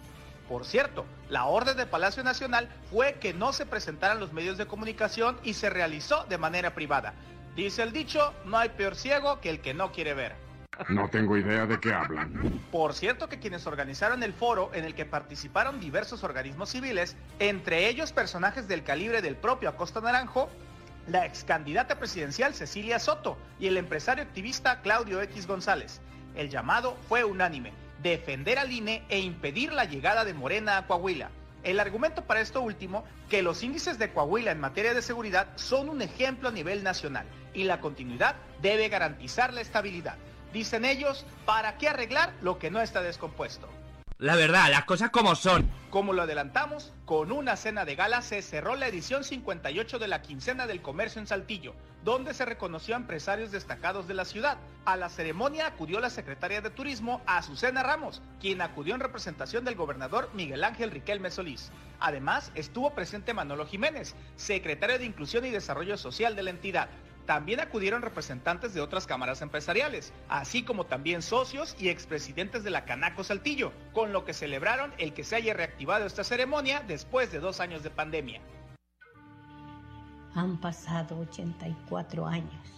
Por 0.49 0.65
cierto, 0.65 1.05
la 1.29 1.47
orden 1.47 1.77
de 1.77 1.87
Palacio 1.87 2.23
Nacional 2.23 2.69
fue 2.91 3.15
que 3.15 3.35
no 3.35 3.53
se 3.53 3.67
presentaran 3.67 4.21
los 4.21 4.33
medios 4.33 4.57
de 4.57 4.67
comunicación 4.67 5.39
y 5.43 5.55
se 5.55 5.71
realizó 5.71 6.25
de 6.29 6.39
manera 6.39 6.73
privada. 6.73 7.15
Dice 7.57 7.83
el 7.83 7.90
dicho, 7.90 8.35
no 8.45 8.59
hay 8.59 8.69
peor 8.69 8.95
ciego 8.95 9.40
que 9.40 9.49
el 9.49 9.61
que 9.61 9.73
no 9.73 9.90
quiere 9.90 10.12
ver. 10.12 10.37
No 10.90 11.09
tengo 11.09 11.38
idea 11.38 11.64
de 11.64 11.81
qué 11.81 11.90
hablan. 11.90 12.61
Por 12.71 12.92
cierto 12.92 13.31
que 13.31 13.38
quienes 13.38 13.66
organizaron 13.66 14.23
el 14.23 14.35
foro 14.35 14.71
en 14.75 14.85
el 14.85 14.95
que 14.95 15.07
participaron 15.07 15.81
diversos 15.81 16.23
organismos 16.23 16.69
civiles, 16.69 17.16
entre 17.38 17.88
ellos 17.88 18.12
personajes 18.12 18.69
del 18.69 18.85
calibre 18.85 19.23
del 19.23 19.37
propio 19.37 19.71
Acosta 19.71 20.03
Naranjo, 20.03 20.51
la 21.07 21.25
ex 21.25 21.45
candidata 21.45 21.99
presidencial 21.99 22.53
Cecilia 22.53 22.99
Soto 22.99 23.38
y 23.59 23.69
el 23.69 23.79
empresario 23.79 24.23
activista 24.23 24.83
Claudio 24.83 25.23
X 25.23 25.47
González. 25.47 26.03
El 26.35 26.51
llamado 26.51 26.95
fue 27.09 27.25
unánime, 27.25 27.73
defender 28.03 28.59
al 28.59 28.71
INE 28.71 29.03
e 29.09 29.19
impedir 29.21 29.73
la 29.73 29.87
llegada 29.87 30.27
de 30.27 30.35
Morena 30.35 30.77
a 30.77 30.87
Coahuila. 30.87 31.31
El 31.62 31.81
argumento 31.81 32.23
para 32.23 32.42
esto 32.42 32.61
último, 32.61 33.05
que 33.31 33.42
los 33.42 33.62
índices 33.62 33.99
de 33.99 34.12
Coahuila 34.12 34.53
en 34.53 34.61
materia 34.61 34.92
de 34.92 35.01
seguridad 35.01 35.49
son 35.57 35.88
un 35.88 36.03
ejemplo 36.03 36.51
a 36.51 36.53
nivel 36.53 36.85
nacional 36.85 37.27
y 37.57 37.64
la 37.64 37.81
continuidad 37.81 38.37
debe 38.62 38.88
garantizar 38.88 39.53
la 39.53 39.62
estabilidad. 39.62 40.16
Dicen 40.53 40.85
ellos, 40.85 41.27
¿para 41.45 41.79
qué 41.79 41.88
arreglar 41.88 42.33
lo 42.42 42.59
que 42.59 42.71
no 42.71 42.81
está 42.81 43.03
descompuesto? 43.03 43.69
La 44.19 44.35
verdad, 44.35 44.71
las 44.71 44.85
cosas 44.85 45.11
como 45.11 45.35
son. 45.35 45.69
Como 45.90 46.14
lo 46.14 46.23
adelantamos, 46.23 46.95
con 47.05 47.33
una 47.33 47.55
cena 47.57 47.85
de 47.85 47.97
gala 47.97 48.23
se 48.23 48.40
cerró 48.40 48.75
la 48.75 48.88
edición 48.88 49.25
58 49.25 49.99
de 49.99 50.09
la 50.09 50.23
quincena 50.23 50.66
del 50.66 50.81
comercio 50.81 51.21
en 51.21 51.27
Saltillo, 51.27 51.75
donde 52.03 52.33
se 52.33 52.47
reconoció 52.47 52.95
a 52.95 52.99
empresarios 52.99 53.51
destacados 53.51 54.09
de 54.09 54.14
la 54.14 54.25
ciudad. 54.25 54.57
A 54.87 54.97
la 54.97 55.11
ceremonia 55.11 55.66
acudió 55.66 56.01
la 56.01 56.09
secretaria 56.09 56.62
de 56.62 56.71
Turismo, 56.71 57.21
Azucena 57.27 57.83
Ramos, 57.83 58.23
quien 58.40 58.62
acudió 58.62 58.95
en 58.95 59.01
representación 59.01 59.66
del 59.66 59.75
gobernador 59.75 60.31
Miguel 60.33 60.64
Ángel 60.64 60.92
Riquelme 60.92 61.31
Solís. 61.31 61.71
Además, 62.01 62.53
estuvo 62.55 62.95
presente 62.95 63.35
Manolo 63.35 63.66
Jiménez, 63.66 64.14
secretario 64.37 64.99
de 64.99 65.05
Inclusión 65.05 65.45
y 65.45 65.51
Desarrollo 65.51 65.99
Social 65.99 66.37
de 66.37 66.42
la 66.42 66.51
entidad, 66.51 66.88
también 67.27 67.61
acudieron 67.61 68.03
representantes 68.03 68.73
de 68.73 68.81
otras 68.81 69.07
cámaras 69.07 69.43
empresariales, 69.43 70.12
así 70.29 70.62
como 70.62 70.87
también 70.87 71.23
socios 71.23 71.77
y 71.79 71.89
expresidentes 71.89 72.65
de 72.65 72.71
la 72.71 72.85
Canaco 72.85 73.25
Saltillo, 73.25 73.73
con 73.93 74.12
lo 74.12 74.25
que 74.25 74.33
celebraron 74.33 74.95
el 74.99 75.12
que 75.12 75.25
se 75.25 75.37
haya 75.37 75.53
reactivado 75.53 76.07
esta 76.07 76.25
ceremonia 76.25 76.83
después 76.87 77.33
de 77.33 77.41
dos 77.41 77.61
años 77.61 77.83
de 77.83 77.91
pandemia. 77.91 78.41
Han 80.35 80.61
pasado 80.61 81.19
84 81.19 82.27
años. 82.27 82.77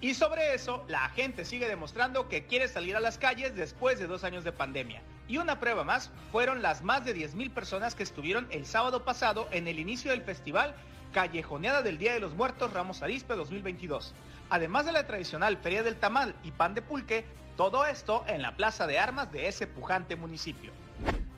Y 0.00 0.14
sobre 0.14 0.54
eso, 0.54 0.84
la 0.88 1.08
gente 1.10 1.44
sigue 1.44 1.68
demostrando 1.68 2.28
que 2.28 2.46
quiere 2.46 2.68
salir 2.68 2.96
a 2.96 3.00
las 3.00 3.18
calles 3.18 3.56
después 3.56 3.98
de 3.98 4.06
dos 4.06 4.24
años 4.24 4.44
de 4.44 4.52
pandemia. 4.52 5.02
Y 5.26 5.38
una 5.38 5.58
prueba 5.58 5.84
más 5.84 6.10
fueron 6.30 6.62
las 6.62 6.82
más 6.82 7.04
de 7.04 7.16
10.000 7.16 7.50
personas 7.50 7.94
que 7.94 8.04
estuvieron 8.04 8.46
el 8.50 8.66
sábado 8.66 9.04
pasado 9.04 9.48
en 9.50 9.66
el 9.66 9.78
inicio 9.78 10.12
del 10.12 10.22
festival 10.22 10.76
Callejoneada 11.16 11.80
del 11.80 11.96
Día 11.96 12.12
de 12.12 12.20
los 12.20 12.34
Muertos 12.34 12.74
Ramos 12.74 13.02
Arispe 13.02 13.36
2022. 13.36 14.12
Además 14.50 14.84
de 14.84 14.92
la 14.92 15.06
tradicional 15.06 15.56
Feria 15.56 15.82
del 15.82 15.96
Tamal 15.96 16.34
y 16.44 16.50
Pan 16.50 16.74
de 16.74 16.82
Pulque, 16.82 17.24
todo 17.56 17.86
esto 17.86 18.22
en 18.28 18.42
la 18.42 18.54
Plaza 18.54 18.86
de 18.86 18.98
Armas 18.98 19.32
de 19.32 19.48
ese 19.48 19.66
pujante 19.66 20.14
municipio. 20.14 20.72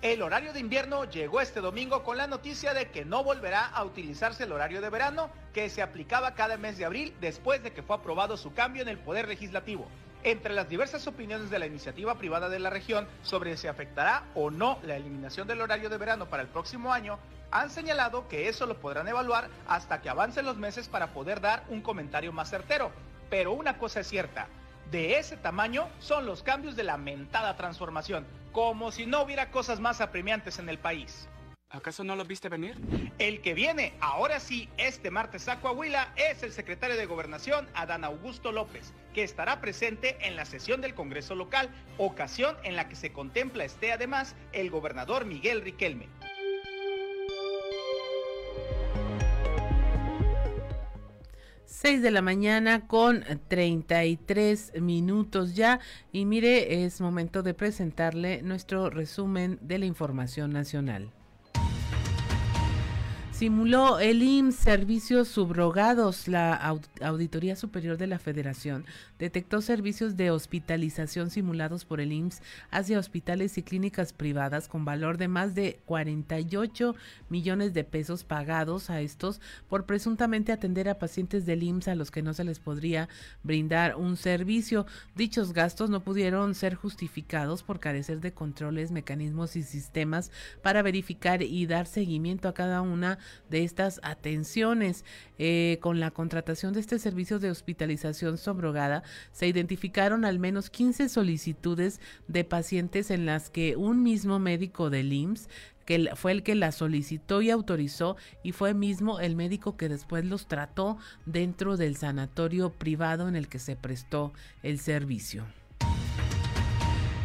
El 0.02 0.22
horario 0.22 0.52
de 0.52 0.58
invierno 0.58 1.04
llegó 1.04 1.40
este 1.40 1.60
domingo 1.60 2.02
con 2.02 2.16
la 2.16 2.26
noticia 2.26 2.74
de 2.74 2.90
que 2.90 3.04
no 3.04 3.22
volverá 3.22 3.66
a 3.66 3.84
utilizarse 3.84 4.42
el 4.42 4.50
horario 4.50 4.80
de 4.80 4.90
verano 4.90 5.30
que 5.54 5.70
se 5.70 5.80
aplicaba 5.80 6.34
cada 6.34 6.56
mes 6.56 6.76
de 6.76 6.84
abril 6.84 7.14
después 7.20 7.62
de 7.62 7.72
que 7.72 7.84
fue 7.84 7.94
aprobado 7.94 8.36
su 8.36 8.52
cambio 8.52 8.82
en 8.82 8.88
el 8.88 8.98
Poder 8.98 9.28
Legislativo. 9.28 9.86
Entre 10.24 10.52
las 10.52 10.68
diversas 10.68 11.06
opiniones 11.06 11.48
de 11.48 11.58
la 11.58 11.66
iniciativa 11.66 12.16
privada 12.16 12.48
de 12.48 12.58
la 12.58 12.70
región 12.70 13.06
sobre 13.22 13.56
si 13.56 13.68
afectará 13.68 14.24
o 14.34 14.50
no 14.50 14.78
la 14.82 14.96
eliminación 14.96 15.46
del 15.46 15.60
horario 15.60 15.88
de 15.88 15.96
verano 15.96 16.26
para 16.26 16.42
el 16.42 16.48
próximo 16.48 16.92
año, 16.92 17.18
han 17.50 17.70
señalado 17.70 18.26
que 18.28 18.48
eso 18.48 18.66
lo 18.66 18.78
podrán 18.78 19.08
evaluar 19.08 19.48
hasta 19.68 20.02
que 20.02 20.08
avancen 20.08 20.44
los 20.44 20.56
meses 20.56 20.88
para 20.88 21.08
poder 21.08 21.40
dar 21.40 21.64
un 21.68 21.80
comentario 21.80 22.32
más 22.32 22.50
certero. 22.50 22.90
Pero 23.30 23.52
una 23.52 23.78
cosa 23.78 24.00
es 24.00 24.08
cierta, 24.08 24.48
de 24.90 25.18
ese 25.18 25.36
tamaño 25.36 25.88
son 26.00 26.26
los 26.26 26.42
cambios 26.42 26.74
de 26.74 26.82
la 26.82 26.96
mentada 26.96 27.56
transformación, 27.56 28.26
como 28.52 28.90
si 28.90 29.06
no 29.06 29.22
hubiera 29.22 29.50
cosas 29.50 29.80
más 29.80 30.00
apremiantes 30.00 30.58
en 30.58 30.68
el 30.68 30.78
país. 30.78 31.28
¿Acaso 31.70 32.02
no 32.02 32.16
lo 32.16 32.24
viste 32.24 32.48
venir? 32.48 32.76
El 33.18 33.42
que 33.42 33.52
viene, 33.52 33.92
ahora 34.00 34.40
sí, 34.40 34.70
este 34.78 35.10
martes 35.10 35.48
a 35.48 35.60
Coahuila, 35.60 36.14
es 36.16 36.42
el 36.42 36.50
secretario 36.50 36.96
de 36.96 37.04
Gobernación, 37.04 37.68
Adán 37.74 38.04
Augusto 38.04 38.52
López, 38.52 38.94
que 39.12 39.22
estará 39.22 39.60
presente 39.60 40.16
en 40.26 40.34
la 40.34 40.46
sesión 40.46 40.80
del 40.80 40.94
Congreso 40.94 41.34
local, 41.34 41.68
ocasión 41.98 42.56
en 42.64 42.74
la 42.74 42.88
que 42.88 42.96
se 42.96 43.12
contempla 43.12 43.64
esté 43.64 43.92
además 43.92 44.34
el 44.52 44.70
gobernador 44.70 45.26
Miguel 45.26 45.60
Riquelme. 45.60 46.08
6 51.66 52.00
de 52.00 52.10
la 52.10 52.22
mañana 52.22 52.86
con 52.86 53.24
33 53.46 54.80
minutos 54.80 55.54
ya. 55.54 55.80
Y 56.12 56.24
mire, 56.24 56.82
es 56.84 57.02
momento 57.02 57.42
de 57.42 57.52
presentarle 57.52 58.40
nuestro 58.42 58.88
resumen 58.88 59.58
de 59.60 59.78
la 59.78 59.86
información 59.86 60.50
nacional. 60.50 61.12
Simuló 63.38 64.00
el 64.00 64.20
IMSS 64.20 64.56
servicios 64.56 65.28
subrogados. 65.28 66.26
La 66.26 66.56
Auditoría 67.00 67.54
Superior 67.54 67.96
de 67.96 68.08
la 68.08 68.18
Federación 68.18 68.84
detectó 69.20 69.60
servicios 69.60 70.16
de 70.16 70.32
hospitalización 70.32 71.30
simulados 71.30 71.84
por 71.84 72.00
el 72.00 72.10
IMSS 72.10 72.42
hacia 72.72 72.98
hospitales 72.98 73.56
y 73.56 73.62
clínicas 73.62 74.12
privadas 74.12 74.66
con 74.66 74.84
valor 74.84 75.18
de 75.18 75.28
más 75.28 75.54
de 75.54 75.78
48 75.84 76.96
millones 77.28 77.74
de 77.74 77.84
pesos 77.84 78.24
pagados 78.24 78.90
a 78.90 79.02
estos 79.02 79.40
por 79.68 79.86
presuntamente 79.86 80.50
atender 80.50 80.88
a 80.88 80.98
pacientes 80.98 81.46
del 81.46 81.62
IMSS 81.62 81.88
a 81.88 81.94
los 81.94 82.10
que 82.10 82.22
no 82.22 82.34
se 82.34 82.42
les 82.42 82.58
podría 82.58 83.08
brindar 83.44 83.94
un 83.94 84.16
servicio. 84.16 84.84
Dichos 85.14 85.52
gastos 85.52 85.90
no 85.90 86.02
pudieron 86.02 86.56
ser 86.56 86.74
justificados 86.74 87.62
por 87.62 87.78
carecer 87.78 88.20
de 88.20 88.32
controles, 88.32 88.90
mecanismos 88.90 89.54
y 89.54 89.62
sistemas 89.62 90.32
para 90.60 90.82
verificar 90.82 91.40
y 91.40 91.66
dar 91.66 91.86
seguimiento 91.86 92.48
a 92.48 92.54
cada 92.54 92.82
una 92.82 93.20
de 93.50 93.64
estas 93.64 94.00
atenciones. 94.02 95.04
Eh, 95.38 95.78
con 95.80 96.00
la 96.00 96.10
contratación 96.10 96.72
de 96.72 96.80
este 96.80 96.98
servicio 96.98 97.38
de 97.38 97.50
hospitalización 97.50 98.38
sobrogada, 98.38 99.02
se 99.32 99.46
identificaron 99.46 100.24
al 100.24 100.38
menos 100.38 100.70
15 100.70 101.08
solicitudes 101.08 102.00
de 102.26 102.44
pacientes 102.44 103.10
en 103.10 103.26
las 103.26 103.50
que 103.50 103.76
un 103.76 104.02
mismo 104.02 104.38
médico 104.38 104.90
del 104.90 105.12
IMSS 105.12 105.48
que 105.88 106.10
fue 106.16 106.32
el 106.32 106.42
que 106.42 106.54
la 106.54 106.70
solicitó 106.70 107.40
y 107.40 107.48
autorizó 107.48 108.18
y 108.42 108.52
fue 108.52 108.74
mismo 108.74 109.20
el 109.20 109.36
médico 109.36 109.78
que 109.78 109.88
después 109.88 110.22
los 110.22 110.46
trató 110.46 110.98
dentro 111.24 111.78
del 111.78 111.96
sanatorio 111.96 112.74
privado 112.74 113.26
en 113.26 113.36
el 113.36 113.48
que 113.48 113.58
se 113.58 113.74
prestó 113.74 114.34
el 114.62 114.80
servicio. 114.80 115.46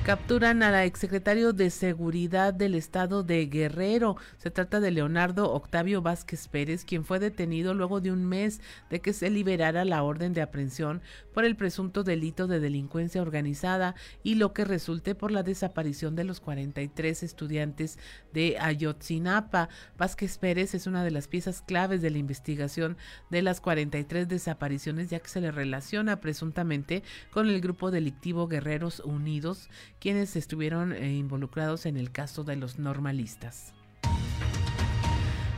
Capturan 0.06 0.64
a 0.64 0.70
la 0.70 0.84
exsecretario 0.84 1.54
de 1.54 1.70
Seguridad 1.70 2.54
del 2.54 2.76
Estado 2.76 3.24
de 3.24 3.46
Guerrero. 3.46 4.18
Se 4.38 4.52
trata 4.52 4.82
de 4.82 4.92
Leonardo 4.92 5.50
Octavio 5.54 6.02
Vázquez 6.02 6.50
Pérez, 6.50 6.84
quien 6.84 7.06
fue 7.06 7.20
detenido 7.20 7.74
luego 7.74 8.02
de 8.02 8.12
un 8.12 8.26
mes 8.26 8.60
de 8.90 9.00
que 9.00 9.14
se 9.14 9.30
liberara 9.30 9.86
la 9.86 10.04
orden 10.04 10.34
de 10.34 10.42
aprehensión 10.42 11.02
por 11.34 11.46
el 11.46 11.56
presunto 11.56 12.04
delito 12.04 12.48
de 12.48 12.60
delincuencia 12.60 13.22
organizada 13.22 13.96
y 14.24 14.36
lo 14.36 14.52
que 14.52 14.66
resulte 14.66 15.16
por 15.16 15.32
la 15.32 15.42
desaparición 15.42 16.18
de 16.18 16.26
los 16.26 16.42
43 16.42 17.24
estudiantes 17.24 17.98
de 18.34 18.58
Ayotzinapa. 18.60 19.70
Vázquez 19.98 20.38
Pérez 20.38 20.76
es 20.76 20.86
una 20.86 21.06
de 21.06 21.12
las 21.12 21.30
piezas 21.30 21.62
claves 21.62 22.02
de 22.02 22.10
la 22.10 22.18
investigación 22.18 22.98
de 23.30 23.42
las 23.42 23.62
43 23.62 24.28
desapariciones, 24.28 25.10
ya 25.10 25.22
que 25.22 25.30
se 25.30 25.40
le 25.40 25.52
relaciona 25.52 26.20
presuntamente 26.20 27.04
con 27.32 27.48
el 27.48 27.62
grupo 27.62 27.90
delictivo 27.90 28.50
Guerreros 28.50 29.00
Unidos 29.00 29.70
quienes 30.04 30.36
estuvieron 30.36 30.92
eh, 30.92 31.14
involucrados 31.14 31.86
en 31.86 31.96
el 31.96 32.12
caso 32.12 32.44
de 32.44 32.58
los 32.58 32.78
normalistas. 32.78 33.74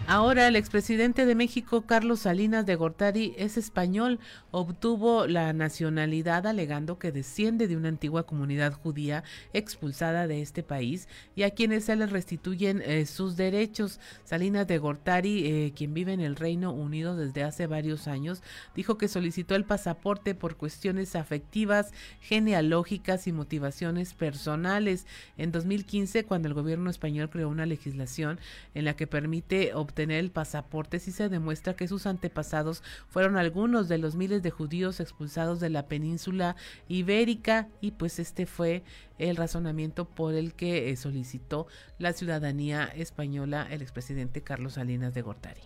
Ahora 0.07 0.47
el 0.47 0.55
expresidente 0.55 1.25
de 1.25 1.33
México, 1.33 1.81
Carlos 1.81 2.19
Salinas 2.19 2.67
de 2.67 2.75
Gortari, 2.75 3.33
es 3.39 3.57
español. 3.57 4.19
Obtuvo 4.51 5.25
la 5.25 5.51
nacionalidad 5.51 6.45
alegando 6.45 6.99
que 6.99 7.11
desciende 7.11 7.67
de 7.67 7.75
una 7.75 7.89
antigua 7.89 8.27
comunidad 8.27 8.73
judía 8.73 9.23
expulsada 9.53 10.27
de 10.27 10.43
este 10.43 10.61
país 10.61 11.07
y 11.35 11.41
a 11.41 11.49
quienes 11.49 11.85
se 11.85 11.95
les 11.95 12.11
restituyen 12.11 12.83
eh, 12.85 13.07
sus 13.07 13.35
derechos. 13.35 13.99
Salinas 14.25 14.67
de 14.67 14.77
Gortari, 14.77 15.47
eh, 15.47 15.73
quien 15.75 15.95
vive 15.95 16.13
en 16.13 16.21
el 16.21 16.35
Reino 16.35 16.71
Unido 16.71 17.15
desde 17.15 17.41
hace 17.41 17.65
varios 17.65 18.07
años, 18.07 18.43
dijo 18.75 18.99
que 18.99 19.07
solicitó 19.07 19.55
el 19.55 19.65
pasaporte 19.65 20.35
por 20.35 20.55
cuestiones 20.55 21.15
afectivas, 21.15 21.91
genealógicas 22.21 23.25
y 23.25 23.31
motivaciones 23.31 24.13
personales. 24.13 25.07
En 25.35 25.51
2015, 25.51 26.25
cuando 26.25 26.47
el 26.47 26.53
gobierno 26.53 26.91
español 26.91 27.31
creó 27.31 27.49
una 27.49 27.65
legislación 27.65 28.39
en 28.75 28.85
la 28.85 28.95
que 28.95 29.07
permite 29.07 29.73
obtener 29.73 29.94
tener 29.95 30.19
el 30.19 30.29
pasaporte 30.29 30.99
si 30.99 31.11
se 31.11 31.29
demuestra 31.29 31.75
que 31.75 31.87
sus 31.87 32.05
antepasados 32.05 32.83
fueron 33.07 33.37
algunos 33.37 33.87
de 33.87 33.97
los 33.97 34.15
miles 34.15 34.43
de 34.43 34.51
judíos 34.51 34.99
expulsados 34.99 35.59
de 35.59 35.71
la 35.71 35.87
península 35.87 36.55
ibérica 36.87 37.67
y 37.81 37.91
pues 37.91 38.19
este 38.19 38.45
fue 38.45 38.83
el 39.17 39.37
razonamiento 39.37 40.05
por 40.05 40.35
el 40.35 40.53
que 40.53 40.89
eh, 40.89 40.95
solicitó 40.97 41.65
la 41.97 42.13
ciudadanía 42.13 42.85
española 42.85 43.67
el 43.71 43.81
expresidente 43.81 44.41
Carlos 44.41 44.73
Salinas 44.73 45.13
de 45.13 45.21
Gortari. 45.23 45.61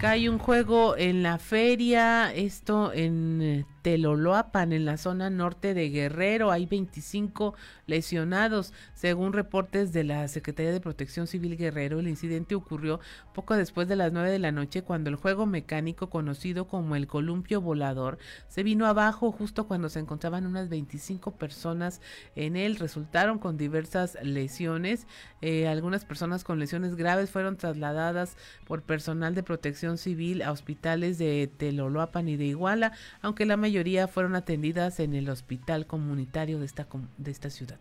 Cae 0.00 0.28
un 0.28 0.38
juego 0.38 0.94
en 0.98 1.22
la 1.22 1.38
feria, 1.38 2.30
esto 2.34 2.92
en 2.92 3.40
eh, 3.40 3.64
Teloloapan, 3.80 4.74
en 4.74 4.84
la 4.84 4.98
zona 4.98 5.30
norte 5.30 5.72
de 5.72 5.88
Guerrero. 5.88 6.50
Hay 6.50 6.66
25 6.66 7.54
lesionados. 7.86 8.72
Según 8.94 9.32
reportes 9.32 9.92
de 9.92 10.04
la 10.04 10.28
Secretaría 10.28 10.72
de 10.72 10.80
Protección 10.80 11.26
Civil 11.26 11.56
Guerrero, 11.56 12.00
el 12.00 12.08
incidente 12.08 12.54
ocurrió 12.54 13.00
poco 13.34 13.54
después 13.54 13.88
de 13.88 13.96
las 13.96 14.12
9 14.12 14.30
de 14.30 14.38
la 14.38 14.52
noche 14.52 14.82
cuando 14.82 15.10
el 15.10 15.16
juego 15.16 15.46
mecánico 15.46 16.10
conocido 16.10 16.66
como 16.66 16.96
el 16.96 17.06
columpio 17.06 17.60
volador 17.60 18.18
se 18.48 18.62
vino 18.62 18.86
abajo 18.86 19.32
justo 19.32 19.66
cuando 19.66 19.88
se 19.88 20.00
encontraban 20.00 20.46
unas 20.46 20.68
25 20.68 21.32
personas 21.32 22.00
en 22.34 22.56
él. 22.56 22.76
Resultaron 22.76 23.38
con 23.38 23.56
diversas 23.56 24.18
lesiones. 24.22 25.06
Eh, 25.40 25.68
algunas 25.68 26.04
personas 26.04 26.44
con 26.44 26.58
lesiones 26.58 26.96
graves 26.96 27.30
fueron 27.30 27.56
trasladadas 27.56 28.36
por 28.66 28.82
personal 28.82 29.34
de 29.34 29.42
protección 29.42 29.98
civil 29.98 30.42
a 30.42 30.52
hospitales 30.52 31.18
de 31.18 31.50
Teloloapan 31.56 32.28
y 32.28 32.36
de 32.36 32.46
Iguala, 32.46 32.92
aunque 33.22 33.46
la 33.46 33.56
mayoría 33.56 34.08
fueron 34.08 34.34
atendidas 34.34 35.00
en 35.00 35.14
el 35.14 35.28
hospital 35.28 35.86
comunitario 35.86 36.58
de 36.58 36.66
esta, 36.66 36.86
de 37.18 37.30
esta 37.30 37.50
ciudad. 37.50 37.75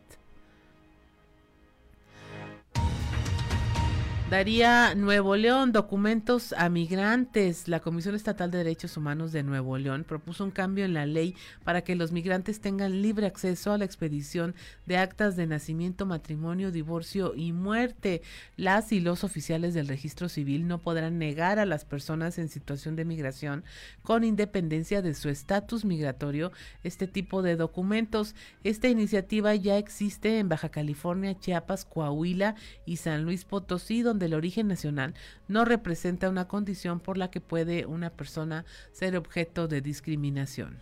Daría 4.30 4.96
Nuevo 4.96 5.36
León 5.36 5.72
documentos 5.72 6.52
a 6.54 6.68
migrantes. 6.68 7.68
La 7.68 7.80
Comisión 7.80 8.16
Estatal 8.16 8.50
de 8.50 8.58
Derechos 8.58 8.98
Humanos 8.98 9.32
de 9.32 9.44
Nuevo 9.44 9.78
León 9.78 10.04
propuso 10.04 10.44
un 10.44 10.50
cambio 10.50 10.84
en 10.84 10.96
la 10.96 11.06
ley 11.06 11.36
para 11.64 11.84
que 11.84 11.96
los 11.96 12.12
migrantes 12.12 12.60
tengan 12.60 13.04
libre 13.04 13.28
acceso 13.28 13.72
a 13.72 13.78
la 13.78 13.86
expedición 13.86 14.56
de 14.88 14.98
actas 14.98 15.36
de 15.36 15.46
nacimiento, 15.46 16.08
matrimonio, 16.08 16.72
divorcio 16.72 17.34
y 17.36 17.52
muerte. 17.52 18.24
Las 18.58 18.92
y 18.92 19.00
los 19.00 19.24
oficiales 19.24 19.76
del 19.76 19.88
registro 19.88 20.28
civil 20.28 20.68
no 20.68 20.82
podrán 20.82 21.20
negar 21.20 21.60
a 21.60 21.66
las 21.68 21.86
personas 21.86 22.40
en 22.40 22.50
situación 22.50 22.96
de 22.96 23.06
migración, 23.06 23.64
con 24.02 24.24
independencia 24.24 25.04
de 25.04 25.14
su 25.14 25.30
estatus 25.30 25.86
migratorio, 25.86 26.52
este 26.84 27.06
tipo 27.06 27.44
de 27.44 27.58
documentos. 27.58 28.34
Esta 28.64 28.88
iniciativa 28.88 29.54
ya 29.54 29.78
existe 29.78 30.40
en 30.40 30.50
Baja 30.50 30.70
California, 30.70 31.38
Chiapas, 31.40 31.86
Coahuila 31.86 32.56
y 32.88 32.98
San 32.98 33.24
Luis 33.24 33.46
Potosí, 33.46 34.02
del 34.20 34.34
origen 34.34 34.68
nacional 34.68 35.14
no 35.48 35.66
representa 35.66 36.30
una 36.30 36.48
condición 36.48 37.00
por 37.00 37.18
la 37.18 37.32
que 37.32 37.42
puede 37.42 37.86
una 37.86 38.10
persona 38.10 38.66
ser 38.92 39.16
objeto 39.18 39.68
de 39.68 39.82
discriminación. 39.82 40.80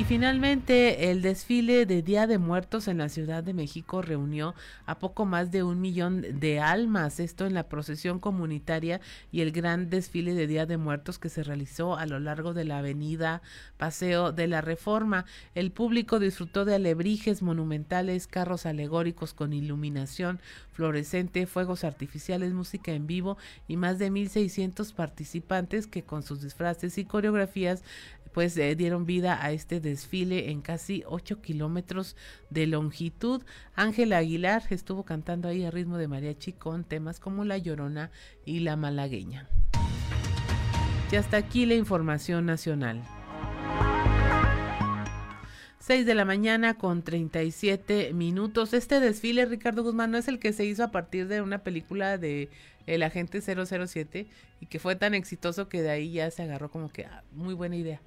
Y 0.00 0.04
finalmente, 0.04 1.10
el 1.10 1.20
desfile 1.20 1.84
de 1.84 2.00
Día 2.00 2.26
de 2.26 2.38
Muertos 2.38 2.88
en 2.88 2.96
la 2.96 3.10
Ciudad 3.10 3.44
de 3.44 3.52
México 3.52 4.00
reunió 4.00 4.54
a 4.86 4.98
poco 4.98 5.26
más 5.26 5.50
de 5.50 5.62
un 5.62 5.78
millón 5.78 6.40
de 6.40 6.58
almas, 6.58 7.20
esto 7.20 7.44
en 7.44 7.52
la 7.52 7.68
procesión 7.68 8.18
comunitaria 8.18 9.02
y 9.30 9.42
el 9.42 9.52
gran 9.52 9.90
desfile 9.90 10.32
de 10.32 10.46
Día 10.46 10.64
de 10.64 10.78
Muertos 10.78 11.18
que 11.18 11.28
se 11.28 11.42
realizó 11.42 11.98
a 11.98 12.06
lo 12.06 12.18
largo 12.18 12.54
de 12.54 12.64
la 12.64 12.78
avenida 12.78 13.42
Paseo 13.76 14.32
de 14.32 14.46
la 14.46 14.62
Reforma. 14.62 15.26
El 15.54 15.70
público 15.70 16.18
disfrutó 16.18 16.64
de 16.64 16.76
alebrijes 16.76 17.42
monumentales, 17.42 18.26
carros 18.26 18.64
alegóricos 18.64 19.34
con 19.34 19.52
iluminación 19.52 20.40
fluorescente, 20.72 21.46
fuegos 21.46 21.84
artificiales, 21.84 22.54
música 22.54 22.92
en 22.92 23.06
vivo 23.06 23.36
y 23.68 23.76
más 23.76 23.98
de 23.98 24.10
1.600 24.10 24.94
participantes 24.94 25.86
que 25.86 26.04
con 26.04 26.22
sus 26.22 26.40
disfraces 26.40 26.96
y 26.96 27.04
coreografías 27.04 27.82
pues 28.32 28.56
eh, 28.56 28.74
dieron 28.76 29.06
vida 29.06 29.44
a 29.44 29.52
este 29.52 29.80
desfile 29.80 30.50
en 30.50 30.60
casi 30.60 31.02
8 31.06 31.40
kilómetros 31.40 32.16
de 32.50 32.66
longitud. 32.66 33.42
Ángela 33.74 34.18
Aguilar 34.18 34.62
estuvo 34.70 35.04
cantando 35.04 35.48
ahí 35.48 35.64
a 35.64 35.70
ritmo 35.70 35.98
de 35.98 36.08
mariachi 36.08 36.52
con 36.52 36.84
temas 36.84 37.20
como 37.20 37.44
La 37.44 37.58
Llorona 37.58 38.10
y 38.44 38.60
La 38.60 38.76
Malagueña. 38.76 39.48
Y 41.12 41.16
hasta 41.16 41.38
aquí 41.38 41.66
la 41.66 41.74
información 41.74 42.46
nacional. 42.46 43.02
6 45.80 46.06
de 46.06 46.14
la 46.14 46.24
mañana 46.24 46.74
con 46.74 47.02
37 47.02 48.12
minutos. 48.12 48.74
Este 48.74 49.00
desfile, 49.00 49.44
Ricardo 49.46 49.82
Guzmán, 49.82 50.12
no 50.12 50.18
es 50.18 50.28
el 50.28 50.38
que 50.38 50.52
se 50.52 50.64
hizo 50.64 50.84
a 50.84 50.92
partir 50.92 51.26
de 51.26 51.40
una 51.40 51.64
película 51.64 52.16
de 52.16 52.48
El 52.86 53.02
Agente 53.02 53.40
007 53.40 54.28
y 54.60 54.66
que 54.66 54.78
fue 54.78 54.94
tan 54.94 55.14
exitoso 55.14 55.68
que 55.68 55.82
de 55.82 55.90
ahí 55.90 56.12
ya 56.12 56.30
se 56.30 56.44
agarró 56.44 56.70
como 56.70 56.90
que 56.90 57.06
ah, 57.06 57.24
muy 57.32 57.54
buena 57.54 57.74
idea. 57.74 58.00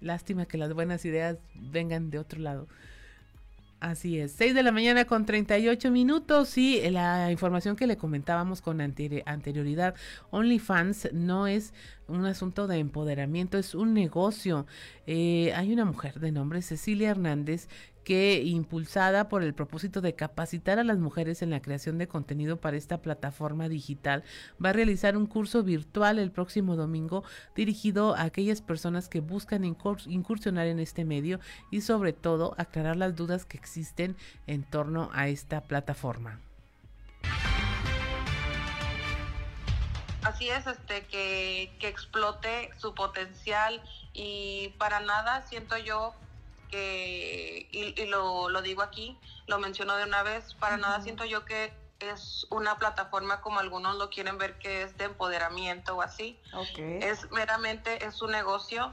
Lástima 0.00 0.46
que 0.46 0.58
las 0.58 0.72
buenas 0.74 1.04
ideas 1.04 1.38
vengan 1.54 2.10
de 2.10 2.18
otro 2.18 2.40
lado. 2.40 2.68
Así 3.80 4.18
es, 4.18 4.32
6 4.32 4.56
de 4.56 4.64
la 4.64 4.72
mañana 4.72 5.04
con 5.04 5.24
38 5.24 5.92
minutos 5.92 6.58
y 6.58 6.80
la 6.90 7.30
información 7.30 7.76
que 7.76 7.86
le 7.86 7.96
comentábamos 7.96 8.60
con 8.60 8.80
anterioridad, 8.80 9.94
OnlyFans 10.30 11.10
no 11.12 11.46
es 11.46 11.72
un 12.08 12.24
asunto 12.24 12.66
de 12.66 12.78
empoderamiento, 12.78 13.56
es 13.56 13.76
un 13.76 13.94
negocio. 13.94 14.66
Eh, 15.06 15.52
hay 15.54 15.72
una 15.72 15.84
mujer 15.84 16.18
de 16.18 16.32
nombre 16.32 16.60
Cecilia 16.60 17.10
Hernández 17.10 17.68
que 18.08 18.40
impulsada 18.42 19.28
por 19.28 19.42
el 19.42 19.52
propósito 19.52 20.00
de 20.00 20.14
capacitar 20.14 20.78
a 20.78 20.82
las 20.82 20.96
mujeres 20.96 21.42
en 21.42 21.50
la 21.50 21.60
creación 21.60 21.98
de 21.98 22.08
contenido 22.08 22.56
para 22.56 22.78
esta 22.78 23.02
plataforma 23.02 23.68
digital, 23.68 24.24
va 24.64 24.70
a 24.70 24.72
realizar 24.72 25.14
un 25.14 25.26
curso 25.26 25.62
virtual 25.62 26.18
el 26.18 26.30
próximo 26.30 26.74
domingo 26.74 27.22
dirigido 27.54 28.16
a 28.16 28.22
aquellas 28.22 28.62
personas 28.62 29.10
que 29.10 29.20
buscan 29.20 29.62
incursionar 29.62 30.68
en 30.68 30.80
este 30.80 31.04
medio 31.04 31.38
y 31.70 31.82
sobre 31.82 32.14
todo 32.14 32.54
aclarar 32.56 32.96
las 32.96 33.14
dudas 33.14 33.44
que 33.44 33.58
existen 33.58 34.16
en 34.46 34.62
torno 34.64 35.10
a 35.12 35.28
esta 35.28 35.60
plataforma. 35.60 36.40
Así 40.22 40.48
es, 40.48 40.66
este, 40.66 41.04
que, 41.08 41.76
que 41.78 41.88
explote 41.88 42.70
su 42.78 42.94
potencial 42.94 43.82
y 44.14 44.72
para 44.78 45.00
nada 45.00 45.42
siento 45.42 45.76
yo 45.76 46.14
que, 46.68 47.68
y, 47.70 48.06
lo, 48.06 48.48
lo, 48.48 48.62
digo 48.62 48.82
aquí, 48.82 49.18
lo 49.46 49.58
menciono 49.58 49.96
de 49.96 50.04
una 50.04 50.22
vez, 50.22 50.54
para 50.54 50.76
nada 50.76 51.00
siento 51.00 51.24
yo 51.24 51.44
que 51.44 51.72
es 52.00 52.46
una 52.50 52.78
plataforma 52.78 53.40
como 53.40 53.58
algunos 53.58 53.96
lo 53.96 54.08
quieren 54.08 54.38
ver 54.38 54.58
que 54.58 54.82
es 54.82 54.96
de 54.96 55.04
empoderamiento 55.04 55.96
o 55.96 56.02
así. 56.02 56.38
Es 56.76 57.30
meramente, 57.32 58.04
es 58.04 58.22
un 58.22 58.30
negocio, 58.30 58.92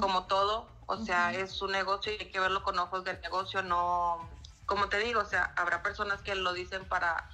como 0.00 0.24
todo, 0.24 0.68
o 0.86 0.98
sea, 0.98 1.32
es 1.32 1.62
un 1.62 1.72
negocio 1.72 2.12
y 2.12 2.16
hay 2.16 2.30
que 2.30 2.40
verlo 2.40 2.62
con 2.62 2.78
ojos 2.78 3.04
del 3.04 3.20
negocio, 3.22 3.62
no, 3.62 4.28
como 4.66 4.88
te 4.88 4.98
digo, 4.98 5.20
o 5.20 5.24
sea, 5.24 5.52
habrá 5.56 5.82
personas 5.82 6.20
que 6.22 6.34
lo 6.34 6.52
dicen 6.52 6.84
para 6.84 7.28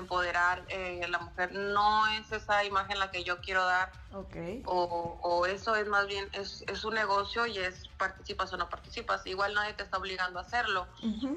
empoderar 0.00 0.64
eh, 0.68 1.02
a 1.04 1.08
la 1.08 1.18
mujer. 1.18 1.52
No 1.52 2.06
es 2.08 2.30
esa 2.32 2.64
imagen 2.64 2.98
la 2.98 3.10
que 3.10 3.24
yo 3.24 3.40
quiero 3.40 3.64
dar. 3.64 3.92
Okay. 4.12 4.62
O, 4.66 5.18
o, 5.22 5.46
eso 5.46 5.74
es 5.76 5.86
más 5.88 6.06
bien, 6.06 6.28
es, 6.32 6.64
es, 6.68 6.84
un 6.84 6.94
negocio 6.94 7.46
y 7.46 7.58
es 7.58 7.88
participas 7.98 8.52
o 8.52 8.56
no 8.56 8.68
participas. 8.68 9.26
Igual 9.26 9.54
nadie 9.54 9.74
te 9.74 9.82
está 9.82 9.98
obligando 9.98 10.38
a 10.38 10.42
hacerlo, 10.42 10.86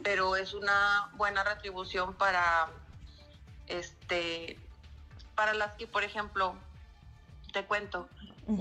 pero 0.03 0.35
es 0.35 0.53
una 0.53 1.09
buena 1.13 1.43
retribución 1.43 2.13
para, 2.13 2.67
este, 3.67 4.59
para 5.35 5.53
las 5.53 5.73
que, 5.73 5.87
por 5.87 6.03
ejemplo, 6.03 6.55
te 7.51 7.65
cuento, 7.65 8.09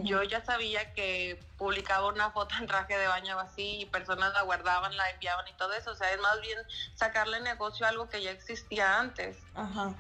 yo 0.03 0.23
ya 0.25 0.45
sabía 0.45 0.93
que 0.93 1.39
publicaba 1.57 2.09
una 2.09 2.31
foto 2.31 2.55
en 2.61 2.67
traje 2.67 2.97
de 2.97 3.07
baño 3.07 3.39
así 3.39 3.83
y 3.83 3.87
personas 3.87 4.33
la 4.35 4.43
guardaban, 4.43 4.97
la 4.97 5.11
enviaban 5.11 5.47
y 5.49 5.53
todo 5.57 5.73
eso. 5.75 5.93
O 5.93 5.95
sea, 5.95 6.13
es 6.13 6.21
más 6.21 6.41
bien 6.41 6.59
sacarle 6.95 7.41
negocio 7.41 7.87
a 7.87 7.91
algo 7.91 8.09
que 8.09 8.23
ya 8.23 8.31
existía 8.31 8.99
antes. 8.99 9.39
Ajá. 9.55 9.95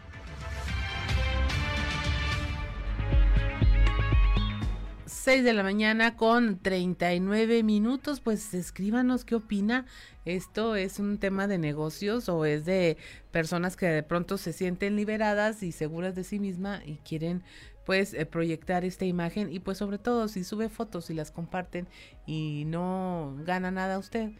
6 5.26 5.42
de 5.42 5.52
la 5.54 5.64
mañana 5.64 6.16
con 6.16 6.60
39 6.60 7.64
minutos, 7.64 8.20
pues 8.20 8.54
escríbanos 8.54 9.24
qué 9.24 9.34
opina. 9.34 9.84
¿Esto 10.24 10.76
es 10.76 11.00
un 11.00 11.18
tema 11.18 11.48
de 11.48 11.58
negocios 11.58 12.28
o 12.28 12.44
es 12.44 12.64
de 12.64 12.96
personas 13.32 13.76
que 13.76 13.86
de 13.86 14.04
pronto 14.04 14.38
se 14.38 14.52
sienten 14.52 14.94
liberadas 14.94 15.64
y 15.64 15.72
seguras 15.72 16.14
de 16.14 16.22
sí 16.22 16.38
misma 16.38 16.80
y 16.84 16.98
quieren 16.98 17.42
pues 17.86 18.14
proyectar 18.30 18.84
esta 18.84 19.06
imagen 19.06 19.50
y 19.50 19.60
pues 19.60 19.78
sobre 19.78 19.98
todo 19.98 20.28
si 20.28 20.44
sube 20.44 20.68
fotos 20.68 21.08
y 21.08 21.14
las 21.14 21.30
comparten 21.30 21.86
y 22.26 22.64
no 22.66 23.36
gana 23.46 23.70
nada 23.70 23.98
usted, 23.98 24.32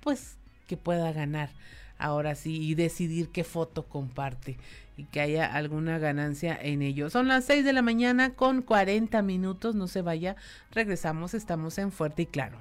pues 0.00 0.38
que 0.66 0.76
pueda 0.76 1.12
ganar 1.12 1.50
ahora 1.98 2.34
sí 2.34 2.60
y 2.60 2.74
decidir 2.74 3.30
qué 3.30 3.44
foto 3.44 3.84
comparte 3.84 4.56
y 4.96 5.04
que 5.04 5.20
haya 5.20 5.54
alguna 5.54 5.98
ganancia 5.98 6.58
en 6.60 6.82
ello. 6.82 7.10
Son 7.10 7.28
las 7.28 7.44
6 7.44 7.64
de 7.64 7.74
la 7.74 7.82
mañana 7.82 8.34
con 8.34 8.62
40 8.62 9.20
minutos, 9.22 9.74
no 9.74 9.88
se 9.88 10.00
vaya, 10.02 10.36
regresamos, 10.72 11.34
estamos 11.34 11.78
en 11.78 11.92
Fuerte 11.92 12.22
y 12.22 12.26
Claro. 12.26 12.58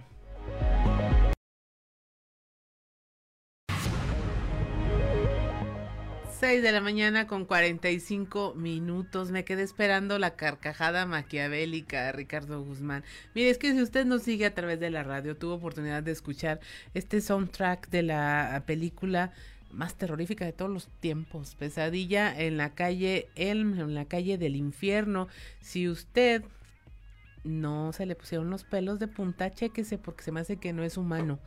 6 6.40 6.62
de 6.62 6.72
la 6.74 6.82
mañana 6.82 7.28
con 7.28 7.46
45 7.46 8.56
minutos. 8.56 9.32
Me 9.32 9.46
quedé 9.46 9.64
esperando 9.64 10.20
la 10.20 10.36
carcajada 10.36 11.06
maquiavélica 11.06 12.04
de 12.06 12.12
Ricardo 12.12 12.62
Guzmán. 12.62 13.06
Mire, 13.34 13.50
es 13.50 13.58
que 13.58 13.72
si 13.72 13.82
usted 13.82 14.06
nos 14.06 14.24
sigue 14.24 14.46
a 14.46 14.54
través 14.54 14.82
de 14.82 14.90
la 14.90 15.04
radio, 15.04 15.38
tuvo 15.38 15.54
oportunidad 15.54 16.04
de 16.04 16.12
escuchar 16.12 16.60
este 16.94 17.22
soundtrack 17.22 17.90
de 17.90 18.04
la 18.04 18.64
película 18.66 19.32
más 19.72 19.96
terrorífica 19.96 20.44
de 20.44 20.52
todos 20.52 20.70
los 20.70 20.90
tiempos. 21.00 21.56
Pesadilla 21.56 22.38
en 22.38 22.58
la 22.58 22.76
calle 22.76 23.30
Elm, 23.36 23.80
en 23.80 23.96
la 23.96 24.04
calle 24.04 24.38
del 24.38 24.58
infierno. 24.58 25.30
Si 25.62 25.88
usted 25.88 26.44
no 27.46 27.94
se 27.94 28.06
le 28.06 28.16
pusieron 28.16 28.50
los 28.50 28.66
pelos 28.66 29.00
de 29.00 29.08
punta, 29.08 29.54
chéquese 29.54 29.98
porque 29.98 30.24
se 30.24 30.34
me 30.34 30.42
hace 30.42 30.58
que 30.58 30.74
no 30.74 30.84
es 30.84 30.98
humano. 30.98 31.40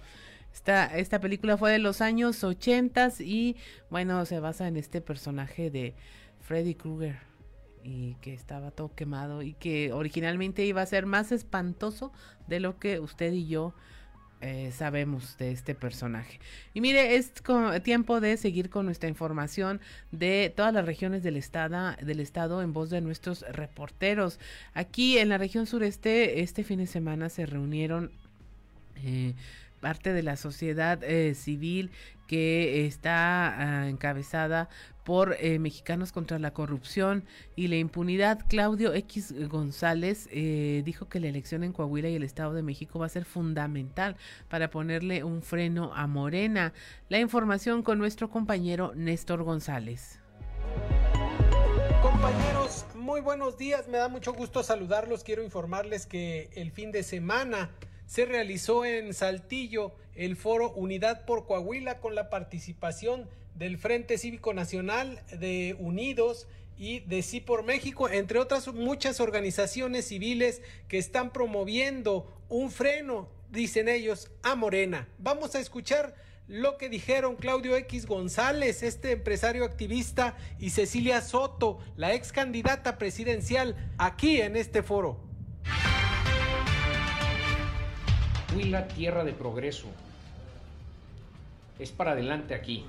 Esta, 0.52 1.20
película 1.20 1.56
fue 1.56 1.72
de 1.72 1.78
los 1.78 2.00
años 2.00 2.42
80 2.42 3.10
y 3.20 3.56
bueno, 3.90 4.24
se 4.26 4.40
basa 4.40 4.68
en 4.68 4.76
este 4.76 5.00
personaje 5.00 5.70
de 5.70 5.94
Freddy 6.40 6.74
Krueger 6.74 7.18
y 7.84 8.14
que 8.20 8.34
estaba 8.34 8.70
todo 8.70 8.94
quemado 8.94 9.42
y 9.42 9.54
que 9.54 9.92
originalmente 9.92 10.64
iba 10.64 10.82
a 10.82 10.86
ser 10.86 11.06
más 11.06 11.32
espantoso 11.32 12.12
de 12.48 12.60
lo 12.60 12.78
que 12.78 13.00
usted 13.00 13.32
y 13.32 13.46
yo 13.46 13.72
eh, 14.40 14.70
sabemos 14.72 15.36
de 15.36 15.50
este 15.50 15.74
personaje. 15.74 16.38
Y 16.72 16.80
mire, 16.80 17.16
es 17.16 17.32
tiempo 17.82 18.20
de 18.20 18.36
seguir 18.36 18.70
con 18.70 18.86
nuestra 18.86 19.08
información 19.08 19.80
de 20.12 20.52
todas 20.54 20.72
las 20.72 20.84
regiones 20.84 21.24
del 21.24 21.36
estado, 21.36 21.96
del 22.00 22.20
estado 22.20 22.62
en 22.62 22.72
voz 22.72 22.88
de 22.88 23.00
nuestros 23.00 23.44
reporteros. 23.50 24.38
Aquí 24.74 25.18
en 25.18 25.28
la 25.28 25.38
región 25.38 25.66
sureste, 25.66 26.40
este 26.40 26.62
fin 26.62 26.78
de 26.78 26.86
semana 26.86 27.30
se 27.30 27.46
reunieron 27.46 28.12
eh, 29.02 29.34
parte 29.80 30.12
de 30.12 30.22
la 30.22 30.36
sociedad 30.36 31.02
eh, 31.02 31.34
civil 31.34 31.90
que 32.26 32.86
está 32.86 33.82
ah, 33.82 33.88
encabezada 33.88 34.68
por 35.02 35.36
eh, 35.40 35.58
Mexicanos 35.58 36.12
contra 36.12 36.38
la 36.38 36.52
Corrupción 36.52 37.24
y 37.56 37.68
la 37.68 37.76
Impunidad. 37.76 38.44
Claudio 38.46 38.92
X 38.92 39.34
González 39.48 40.28
eh, 40.30 40.82
dijo 40.84 41.08
que 41.08 41.18
la 41.18 41.28
elección 41.28 41.64
en 41.64 41.72
Coahuila 41.72 42.10
y 42.10 42.16
el 42.16 42.22
Estado 42.22 42.52
de 42.52 42.62
México 42.62 42.98
va 42.98 43.06
a 43.06 43.08
ser 43.08 43.24
fundamental 43.24 44.16
para 44.50 44.68
ponerle 44.68 45.24
un 45.24 45.40
freno 45.40 45.94
a 45.94 46.06
Morena. 46.06 46.74
La 47.08 47.18
información 47.18 47.82
con 47.82 47.98
nuestro 47.98 48.28
compañero 48.28 48.92
Néstor 48.94 49.42
González. 49.44 50.20
Compañeros, 52.02 52.84
muy 52.94 53.22
buenos 53.22 53.56
días. 53.56 53.88
Me 53.88 53.96
da 53.96 54.08
mucho 54.08 54.34
gusto 54.34 54.62
saludarlos. 54.62 55.24
Quiero 55.24 55.42
informarles 55.42 56.06
que 56.06 56.50
el 56.54 56.70
fin 56.70 56.92
de 56.92 57.02
semana 57.02 57.70
se 58.08 58.24
realizó 58.24 58.86
en 58.86 59.12
Saltillo 59.12 59.92
el 60.16 60.34
foro 60.34 60.72
Unidad 60.72 61.26
por 61.26 61.46
Coahuila 61.46 62.00
con 62.00 62.14
la 62.14 62.30
participación 62.30 63.28
del 63.54 63.76
Frente 63.76 64.16
Cívico 64.16 64.54
Nacional 64.54 65.22
de 65.30 65.76
Unidos 65.78 66.48
y 66.78 67.00
de 67.00 67.22
Sí 67.22 67.40
por 67.40 67.64
México, 67.64 68.08
entre 68.08 68.38
otras 68.38 68.66
muchas 68.68 69.20
organizaciones 69.20 70.08
civiles 70.08 70.62
que 70.88 70.96
están 70.96 71.32
promoviendo 71.34 72.32
un 72.48 72.70
freno, 72.70 73.28
dicen 73.50 73.88
ellos, 73.88 74.30
a 74.42 74.54
Morena. 74.54 75.06
Vamos 75.18 75.54
a 75.54 75.60
escuchar 75.60 76.14
lo 76.46 76.78
que 76.78 76.88
dijeron 76.88 77.36
Claudio 77.36 77.76
X 77.76 78.06
González, 78.06 78.82
este 78.82 79.12
empresario 79.12 79.64
activista, 79.64 80.34
y 80.58 80.70
Cecilia 80.70 81.20
Soto, 81.20 81.78
la 81.96 82.14
ex 82.14 82.32
candidata 82.32 82.96
presidencial, 82.96 83.76
aquí 83.98 84.40
en 84.40 84.56
este 84.56 84.82
foro. 84.82 85.27
Huila, 88.56 88.88
tierra 88.88 89.24
de 89.24 89.34
progreso. 89.34 89.88
Es 91.78 91.90
para 91.90 92.12
adelante 92.12 92.54
aquí. 92.54 92.86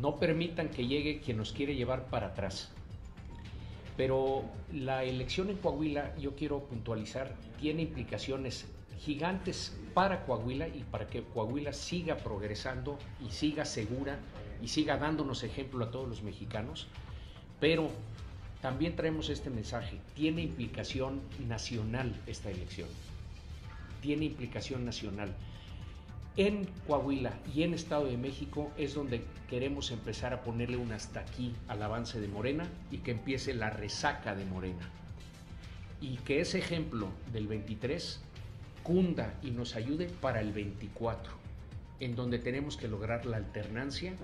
No 0.00 0.16
permitan 0.16 0.70
que 0.70 0.86
llegue 0.86 1.20
quien 1.20 1.36
nos 1.36 1.52
quiere 1.52 1.76
llevar 1.76 2.06
para 2.06 2.28
atrás. 2.28 2.70
Pero 3.94 4.42
la 4.72 5.04
elección 5.04 5.50
en 5.50 5.58
Coahuila, 5.58 6.16
yo 6.16 6.34
quiero 6.34 6.60
puntualizar, 6.60 7.34
tiene 7.60 7.82
implicaciones 7.82 8.66
gigantes 9.00 9.76
para 9.92 10.24
Coahuila 10.24 10.68
y 10.68 10.82
para 10.90 11.06
que 11.08 11.22
Coahuila 11.22 11.74
siga 11.74 12.16
progresando 12.16 12.98
y 13.20 13.30
siga 13.30 13.66
segura 13.66 14.18
y 14.62 14.68
siga 14.68 14.96
dándonos 14.96 15.42
ejemplo 15.42 15.84
a 15.84 15.90
todos 15.90 16.08
los 16.08 16.22
mexicanos. 16.22 16.86
Pero 17.60 17.90
también 18.62 18.96
traemos 18.96 19.28
este 19.28 19.50
mensaje, 19.50 19.98
tiene 20.14 20.40
implicación 20.40 21.20
nacional 21.46 22.18
esta 22.26 22.50
elección 22.50 22.88
tiene 24.02 24.26
implicación 24.26 24.84
nacional. 24.84 25.34
En 26.36 26.66
Coahuila 26.86 27.38
y 27.54 27.62
en 27.62 27.72
Estado 27.72 28.06
de 28.06 28.16
México 28.16 28.70
es 28.76 28.94
donde 28.94 29.22
queremos 29.48 29.90
empezar 29.90 30.34
a 30.34 30.42
ponerle 30.42 30.76
un 30.76 30.92
hasta 30.92 31.20
aquí 31.20 31.54
al 31.68 31.82
avance 31.82 32.20
de 32.20 32.28
Morena 32.28 32.66
y 32.90 32.98
que 32.98 33.12
empiece 33.12 33.54
la 33.54 33.70
resaca 33.70 34.34
de 34.34 34.44
Morena. 34.44 34.90
Y 36.00 36.16
que 36.18 36.40
ese 36.40 36.58
ejemplo 36.58 37.08
del 37.32 37.46
23 37.46 38.20
cunda 38.82 39.34
y 39.42 39.50
nos 39.50 39.76
ayude 39.76 40.06
para 40.06 40.40
el 40.40 40.52
24, 40.52 41.32
en 42.00 42.16
donde 42.16 42.38
tenemos 42.38 42.76
que 42.76 42.88
lograr 42.88 43.24
la 43.26 43.36
alternancia 43.36 44.14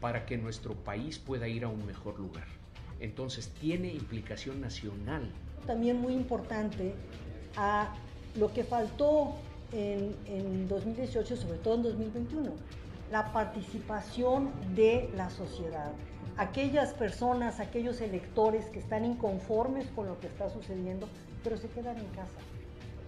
para 0.00 0.24
que 0.24 0.38
nuestro 0.38 0.74
país 0.74 1.18
pueda 1.18 1.48
ir 1.48 1.64
a 1.64 1.68
un 1.68 1.84
mejor 1.84 2.18
lugar. 2.18 2.46
Entonces 3.00 3.50
tiene 3.60 3.92
implicación 3.92 4.60
nacional. 4.60 5.30
También 5.66 6.00
muy 6.00 6.14
importante 6.14 6.94
a 7.56 7.94
lo 8.36 8.52
que 8.52 8.64
faltó 8.64 9.34
en, 9.72 10.68
2018, 10.68 11.36
sobre 11.36 11.58
todo 11.58 11.74
en 11.74 11.82
2021, 11.82 12.50
la 13.10 13.32
participación 13.32 14.50
de 14.74 15.10
la 15.16 15.30
sociedad. 15.30 15.92
Aquellas 16.36 16.94
personas, 16.94 17.60
aquellos 17.60 18.00
electores 18.00 18.66
que 18.66 18.78
están 18.78 19.04
inconformes 19.04 19.86
con 19.88 20.06
lo 20.06 20.18
que 20.20 20.28
está 20.28 20.48
sucediendo, 20.48 21.08
pero 21.42 21.56
se 21.56 21.68
quedan 21.68 21.98
en 21.98 22.06
casa. 22.06 22.38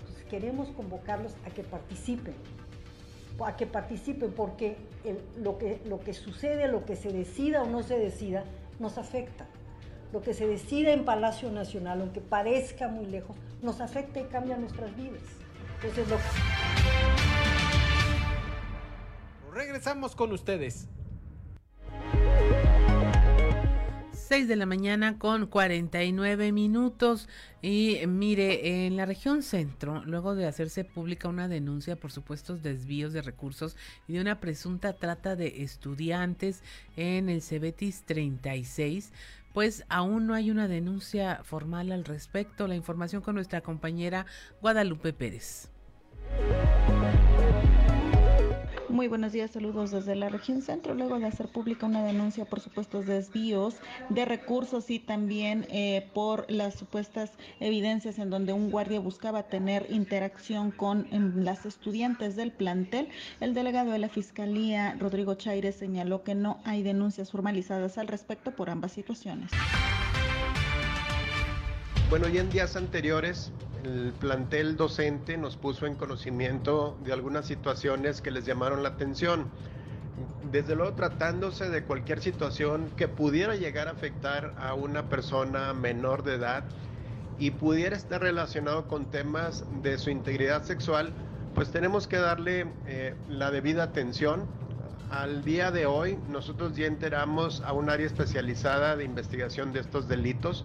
Entonces 0.01 0.25
queremos 0.29 0.69
convocarlos 0.71 1.35
a 1.47 1.51
que 1.51 1.63
participen, 1.63 2.35
a 3.45 3.57
que 3.57 3.67
participen 3.67 4.33
porque 4.33 4.77
lo, 5.39 5.59
que, 5.59 5.81
lo 5.87 6.01
que 6.01 6.15
sucede, 6.15 6.69
lo 6.69 6.85
que 6.85 6.97
se 6.97 7.13
decida 7.13 7.63
o 7.63 7.67
no 7.67 7.83
se 7.83 7.99
decida, 7.99 8.45
nos 8.79 8.99
afecta. 8.99 9.47
Lo 10.13 10.21
que 10.21 10.35
se 10.35 10.47
decida 10.47 10.93
en 10.93 11.05
Palacio 11.05 11.51
Nacional, 11.51 12.03
aunque 12.03 12.21
parezca 12.21 12.89
muy 12.89 13.07
lejos, 13.07 13.37
nos 13.63 13.81
afecta 13.81 14.21
y 14.21 14.25
cambia 14.25 14.57
nuestras 14.57 14.95
vidas. 14.97 15.23
Entonces 15.77 16.09
lo... 16.09 16.19
Regresamos 19.53 20.17
con 20.17 20.33
ustedes. 20.33 20.89
6 24.33 24.49
de 24.49 24.57
la 24.57 24.65
mañana 24.65 25.19
con 25.19 25.47
49 25.47 26.53
minutos. 26.53 27.29
Y 27.61 27.99
mire, 28.09 28.87
en 28.87 28.97
la 28.97 29.05
región 29.05 29.43
centro, 29.43 30.03
luego 30.07 30.35
de 30.35 30.47
hacerse 30.47 30.85
pública 30.85 31.29
una 31.29 31.49
denuncia 31.49 31.97
por 31.97 32.13
supuestos 32.13 32.63
desvíos 32.63 33.13
de 33.13 33.21
recursos 33.21 33.77
y 34.09 34.15
de 34.15 34.23
una 34.23 34.41
presunta 34.41 34.95
trata 34.95 35.37
de 35.37 35.63
estudiantes 35.63 36.63
en 36.97 37.29
el 37.29 37.43
Cebetis 37.43 38.05
36, 38.07 39.13
pues 39.53 39.85
aún 39.89 40.27
no 40.27 40.35
hay 40.35 40.51
una 40.51 40.69
denuncia 40.69 41.41
formal 41.45 41.93
al 41.93 42.05
respecto. 42.05 42.67
La 42.67 42.77
información 42.77 43.23
con 43.23 43.35
nuestra 43.35 43.61
compañera 43.61 44.27
Guadalupe 44.61 45.13
Pérez. 45.13 45.71
Muy 48.93 49.09
buenos 49.09 49.33
días, 49.33 49.51
saludos 49.51 49.91
desde 49.91 50.15
la 50.15 50.29
región 50.29 50.61
centro. 50.61 50.93
Luego 50.93 51.19
de 51.19 51.25
hacer 51.25 51.49
pública 51.49 51.87
una 51.87 52.05
denuncia 52.05 52.45
por 52.45 52.61
supuestos 52.61 53.07
desvíos 53.07 53.77
de 54.11 54.27
recursos 54.27 54.91
y 54.91 54.99
también 54.99 55.67
eh, 55.71 56.11
por 56.13 56.45
las 56.51 56.75
supuestas 56.75 57.31
evidencias 57.59 58.19
en 58.19 58.29
donde 58.29 58.53
un 58.53 58.71
guardia 58.71 59.01
buscaba 59.01 59.45
tener 59.45 59.87
interacción 59.89 60.73
con 60.73 61.07
em, 61.11 61.43
las 61.43 61.65
estudiantes 61.65 62.37
del 62.37 62.53
plantel, 62.53 63.09
el 63.41 63.55
delegado 63.55 63.93
de 63.93 63.99
la 63.99 64.11
Fiscalía, 64.11 64.95
Rodrigo 65.01 65.37
Chaire, 65.37 65.73
señaló 65.73 66.23
que 66.23 66.35
no 66.35 66.61
hay 66.67 66.83
denuncias 66.83 67.31
formalizadas 67.31 67.97
al 67.97 68.09
respecto 68.09 68.51
por 68.51 68.69
ambas 68.69 68.93
situaciones. 68.93 69.53
Bueno, 72.11 72.29
y 72.29 72.37
en 72.37 72.51
días 72.51 72.77
anteriores 72.77 73.53
el 73.85 74.13
plantel 74.19 74.77
docente 74.77 75.37
nos 75.37 75.57
puso 75.57 75.87
en 75.87 75.95
conocimiento 75.95 76.97
de 77.05 77.13
algunas 77.13 77.47
situaciones 77.47 78.21
que 78.21 78.31
les 78.31 78.45
llamaron 78.47 78.83
la 78.83 78.91
atención. 78.91 79.47
Desde 80.51 80.77
luego 80.77 80.95
tratándose 80.95 81.69
de 81.69 81.83
cualquier 81.83 82.21
situación 82.21 82.91
que 82.97 83.09
pudiera 83.09 83.57
llegar 83.57 83.89
a 83.89 83.93
afectar 83.93 84.55
a 84.59 84.75
una 84.75 85.09
persona 85.09 85.73
menor 85.73 86.23
de 86.23 86.35
edad 86.35 86.65
y 87.39 87.51
pudiera 87.51 87.97
estar 87.97 88.21
relacionado 88.21 88.87
con 88.87 89.07
temas 89.07 89.65
de 89.83 89.99
su 89.99 90.11
integridad 90.11 90.63
sexual, 90.63 91.13
pues 91.55 91.71
tenemos 91.71 92.07
que 92.07 92.19
darle 92.19 92.67
eh, 92.87 93.15
la 93.29 93.51
debida 93.51 93.85
atención. 93.85 94.45
Al 95.11 95.43
día 95.45 95.71
de 95.71 95.87
hoy 95.87 96.19
nosotros 96.31 96.77
ya 96.77 96.87
enteramos 96.87 97.63
a 97.63 97.73
un 97.73 97.91
área 97.91 98.07
especializada 98.07 98.97
de 98.97 99.05
investigación 99.05 99.73
de 99.73 99.81
estos 99.81 100.09
delitos, 100.09 100.65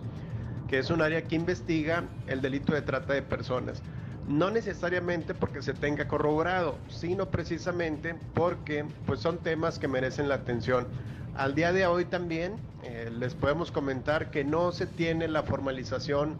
que 0.68 0.80
es 0.80 0.90
un 0.90 1.02
área 1.02 1.24
que 1.24 1.36
investiga 1.36 2.04
el 2.28 2.42
delito 2.42 2.74
de 2.74 2.82
trata 2.82 3.14
de 3.14 3.22
personas. 3.22 3.82
No 4.28 4.52
necesariamente 4.52 5.34
porque 5.34 5.62
se 5.62 5.74
tenga 5.74 6.08
corroborado, 6.08 6.78
sino 6.90 7.28
precisamente 7.28 8.16
porque 8.34 8.86
pues 9.06 9.22
son 9.22 9.38
temas 9.38 9.80
que 9.80 9.88
merecen 9.88 10.28
la 10.28 10.36
atención. 10.36 10.88
Al 11.36 11.56
día 11.56 11.72
de 11.72 11.86
hoy 11.86 12.06
también 12.06 12.56
eh, 12.84 13.10
les 13.18 13.36
podemos 13.36 13.72
comentar 13.72 14.30
que 14.32 14.44
no 14.44 14.72
se 14.72 14.86
tiene 14.86 15.28
la 15.28 15.44
formalización 15.44 16.38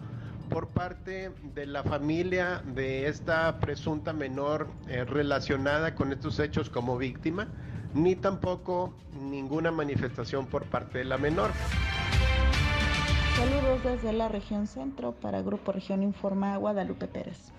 por 0.50 0.68
parte 0.68 1.32
de 1.56 1.66
la 1.66 1.84
familia 1.84 2.62
de 2.66 3.08
esta 3.08 3.60
presunta 3.60 4.14
menor 4.14 4.68
eh, 4.88 5.04
relacionada 5.06 5.96
con 5.96 6.12
estos 6.12 6.40
hechos 6.40 6.70
como 6.70 6.98
víctima, 6.98 7.48
ni 7.94 8.16
tampoco 8.16 8.94
ninguna 9.22 9.72
manifestación 9.72 10.48
por 10.48 10.66
parte 10.66 11.00
de 11.00 11.06
la 11.06 11.18
menor. 11.18 11.52
Saludos 13.38 13.84
desde 13.84 14.14
la 14.14 14.30
región 14.30 14.66
centro 14.66 15.12
para 15.12 15.44
Grupo 15.44 15.72
Región 15.72 16.02
Informa 16.02 16.58
Guadalupe 16.58 17.08
Pérez. 17.08 17.52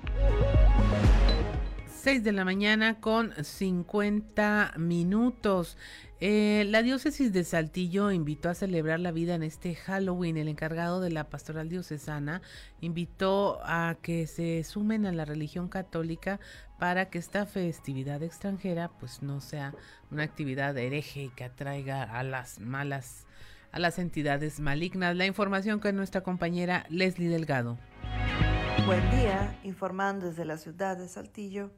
6 1.87 2.25
de 2.25 2.33
la 2.33 2.45
mañana 2.45 2.99
con 2.99 3.33
50 3.45 4.75
minutos. 4.77 5.79
Eh, 6.19 6.65
la 6.67 6.83
diócesis 6.83 7.33
de 7.33 7.45
Saltillo 7.45 8.11
invitó 8.11 8.49
a 8.49 8.55
celebrar 8.55 8.99
la 8.99 9.13
vida 9.13 9.37
en 9.37 9.45
este 9.45 9.77
Halloween. 9.77 10.37
El 10.37 10.49
encargado 10.49 11.01
de 11.01 11.11
la 11.11 11.31
pastoral 11.31 11.69
diocesana 11.69 12.43
invitó 12.81 13.61
a 13.63 13.99
que 14.03 14.27
se 14.27 14.65
sumen 14.65 15.07
a 15.07 15.13
la 15.13 15.25
religión 15.27 15.69
católica 15.69 16.41
para 16.81 17.09
que 17.09 17.19
esta 17.19 17.47
festividad 17.47 18.21
extranjera 18.25 18.91
pues 18.99 19.23
no 19.23 19.41
sea 19.41 19.75
una 20.11 20.25
actividad 20.25 20.77
hereje 20.77 21.23
y 21.25 21.29
que 21.29 21.45
atraiga 21.45 22.03
a 22.03 22.25
las 22.25 22.59
malas, 22.59 23.28
a 23.73 23.79
las 23.79 23.99
entidades 23.99 24.61
malignas. 24.61 25.17
La 25.17 25.27
información 25.27 25.81
con 25.81 25.97
nuestra 25.97 26.23
compañera 26.23 26.85
Leslie 26.89 27.29
Delgado. 27.29 27.79
Buen 28.87 29.11
día, 29.11 29.59
informando 29.65 30.27
desde 30.27 30.45
la 30.45 30.57
ciudad 30.57 30.97
de 30.97 31.09
Saltillo. 31.09 31.71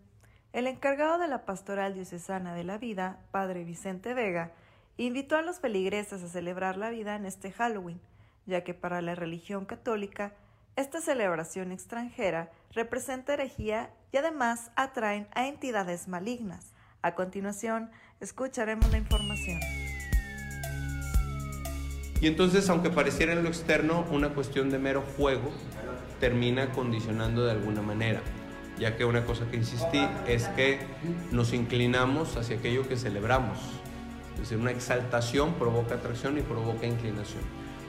El 0.53 0.67
encargado 0.67 1.19
de 1.19 1.29
la 1.29 1.45
Pastoral 1.45 1.95
Diocesana 1.95 2.55
de 2.55 2.65
la 2.65 2.79
Vida, 2.79 3.21
Padre 3.31 3.65
Vicente 3.65 4.15
Vega, 4.15 4.53
invitó 4.97 5.37
a 5.37 5.43
los 5.43 5.61
feligreses 5.61 6.23
a 6.23 6.29
celebrar 6.29 6.77
la 6.77 6.91
vida 6.91 7.17
en 7.17 7.27
este 7.27 7.53
Halloween, 7.53 8.01
ya 8.47 8.65
que 8.65 8.75
para 8.75 9.01
la 9.01 9.15
religión 9.15 9.65
católica 9.65 10.35
esta 10.77 11.01
celebración 11.01 11.73
extranjera 11.73 12.51
representa 12.73 13.35
herejía 13.35 13.91
y 14.13 14.17
además 14.17 14.71
atraen 14.77 15.29
a 15.35 15.47
entidades 15.47 16.09
malignas. 16.09 16.73
A 17.03 17.15
continuación, 17.15 17.91
escucharemos 18.21 18.91
la 18.91 18.99
información. 18.99 19.61
Y 22.21 22.27
entonces, 22.27 22.69
aunque 22.69 22.91
pareciera 22.91 23.33
en 23.33 23.43
lo 23.43 23.49
externo 23.49 24.07
una 24.11 24.31
cuestión 24.31 24.71
de 24.71 24.79
mero 24.79 25.03
juego, 25.17 25.51
termina 26.21 26.71
condicionando 26.73 27.45
de 27.45 27.53
alguna 27.53 27.81
manera 27.81 28.21
ya 28.81 28.97
que 28.97 29.05
una 29.05 29.25
cosa 29.27 29.45
que 29.51 29.59
insistí 29.59 30.01
es 30.27 30.49
que 30.49 30.79
nos 31.31 31.53
inclinamos 31.53 32.37
hacia 32.39 32.57
aquello 32.57 32.89
que 32.89 32.97
celebramos. 32.97 33.59
Es 34.35 34.41
decir, 34.41 34.57
una 34.57 34.71
exaltación 34.71 35.53
provoca 35.55 35.97
atracción 35.97 36.39
y 36.39 36.41
provoca 36.41 36.87
inclinación. 36.87 37.43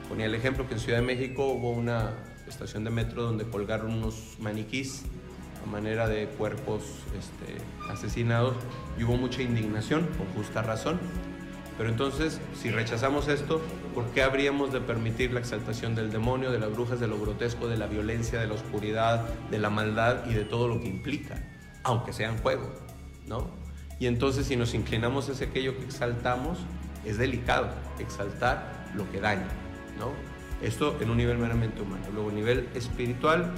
Ponía 0.08 0.26
el 0.26 0.34
ejemplo 0.34 0.68
que 0.68 0.74
en 0.74 0.80
Ciudad 0.80 0.98
de 0.98 1.06
México 1.06 1.46
hubo 1.46 1.70
una 1.70 2.10
estación 2.46 2.84
de 2.84 2.90
metro 2.90 3.22
donde 3.22 3.48
colgaron 3.48 3.90
unos 3.90 4.36
maniquís 4.38 5.04
a 5.64 5.70
manera 5.70 6.08
de 6.08 6.26
cuerpos 6.26 6.82
este, 7.18 7.56
asesinados 7.90 8.54
y 8.98 9.04
hubo 9.04 9.16
mucha 9.16 9.40
indignación, 9.40 10.06
con 10.18 10.26
justa 10.34 10.60
razón. 10.60 11.00
Pero 11.78 11.88
entonces, 11.88 12.38
si 12.60 12.70
rechazamos 12.70 13.28
esto, 13.28 13.62
¿por 13.94 14.06
qué 14.10 14.22
habríamos 14.22 14.72
de 14.72 14.80
permitir 14.80 15.32
la 15.32 15.40
exaltación 15.40 15.94
del 15.94 16.10
demonio, 16.10 16.50
de 16.50 16.58
las 16.58 16.72
brujas, 16.72 17.00
de 17.00 17.08
lo 17.08 17.18
grotesco, 17.20 17.68
de 17.68 17.76
la 17.76 17.86
violencia, 17.86 18.40
de 18.40 18.46
la 18.46 18.54
oscuridad, 18.54 19.24
de 19.50 19.58
la 19.58 19.70
maldad 19.70 20.26
y 20.26 20.34
de 20.34 20.44
todo 20.44 20.68
lo 20.68 20.80
que 20.80 20.88
implica, 20.88 21.42
aunque 21.82 22.12
sea 22.12 22.30
en 22.30 22.38
juego, 22.38 22.72
¿no? 23.26 23.48
Y 23.98 24.06
entonces, 24.06 24.46
si 24.46 24.56
nos 24.56 24.74
inclinamos 24.74 25.28
hacia 25.28 25.46
aquello 25.46 25.76
que 25.76 25.84
exaltamos, 25.84 26.58
es 27.04 27.18
delicado 27.18 27.68
exaltar 27.98 28.90
lo 28.94 29.10
que 29.10 29.20
daña, 29.20 29.48
¿no? 29.98 30.12
Esto 30.66 30.96
en 31.00 31.10
un 31.10 31.16
nivel 31.16 31.38
meramente 31.38 31.82
humano. 31.82 32.04
Luego, 32.12 32.30
a 32.30 32.32
nivel 32.32 32.68
espiritual, 32.74 33.52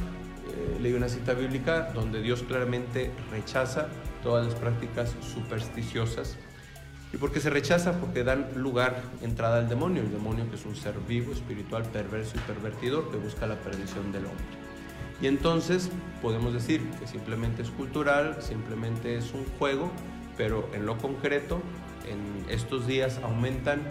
eh, 0.49 0.79
leí 0.81 0.93
una 0.93 1.09
cita 1.09 1.35
bíblica 1.35 1.93
donde 1.95 2.21
Dios 2.23 2.43
claramente 2.43 3.11
rechaza 3.31 3.89
todas 4.23 4.47
las 4.47 4.55
prácticas 4.55 5.15
supersticiosas 5.21 6.37
¿Y 7.15 7.17
por 7.17 7.31
qué 7.31 7.39
se 7.39 7.49
rechaza? 7.49 8.01
Porque 8.01 8.25
dan 8.25 8.49
lugar, 8.57 9.01
entrada 9.23 9.59
al 9.59 9.69
demonio, 9.69 10.03
el 10.03 10.11
demonio 10.11 10.51
que 10.51 10.57
es 10.57 10.67
un 10.67 10.75
ser 10.75 10.95
vivo, 11.07 11.33
espiritual, 11.33 11.85
perverso 11.85 12.33
y 12.37 12.41
pervertidor 12.41 13.09
que 13.13 13.17
busca 13.17 13.47
la 13.47 13.55
perdición 13.55 14.11
del 14.11 14.27
hombre. 14.27 14.45
Y 15.23 15.29
entonces 15.29 15.91
podemos 16.21 16.53
decir 16.53 16.83
que 16.99 17.07
simplemente 17.07 17.63
es 17.63 17.71
cultural, 17.71 18.39
simplemente 18.41 19.17
es 19.17 19.33
un 19.33 19.45
juego, 19.61 19.93
pero 20.37 20.69
en 20.75 20.87
lo 20.87 20.99
concreto, 20.99 21.63
en 22.11 22.53
estos 22.53 22.89
días 22.89 23.21
aumentan 23.23 23.83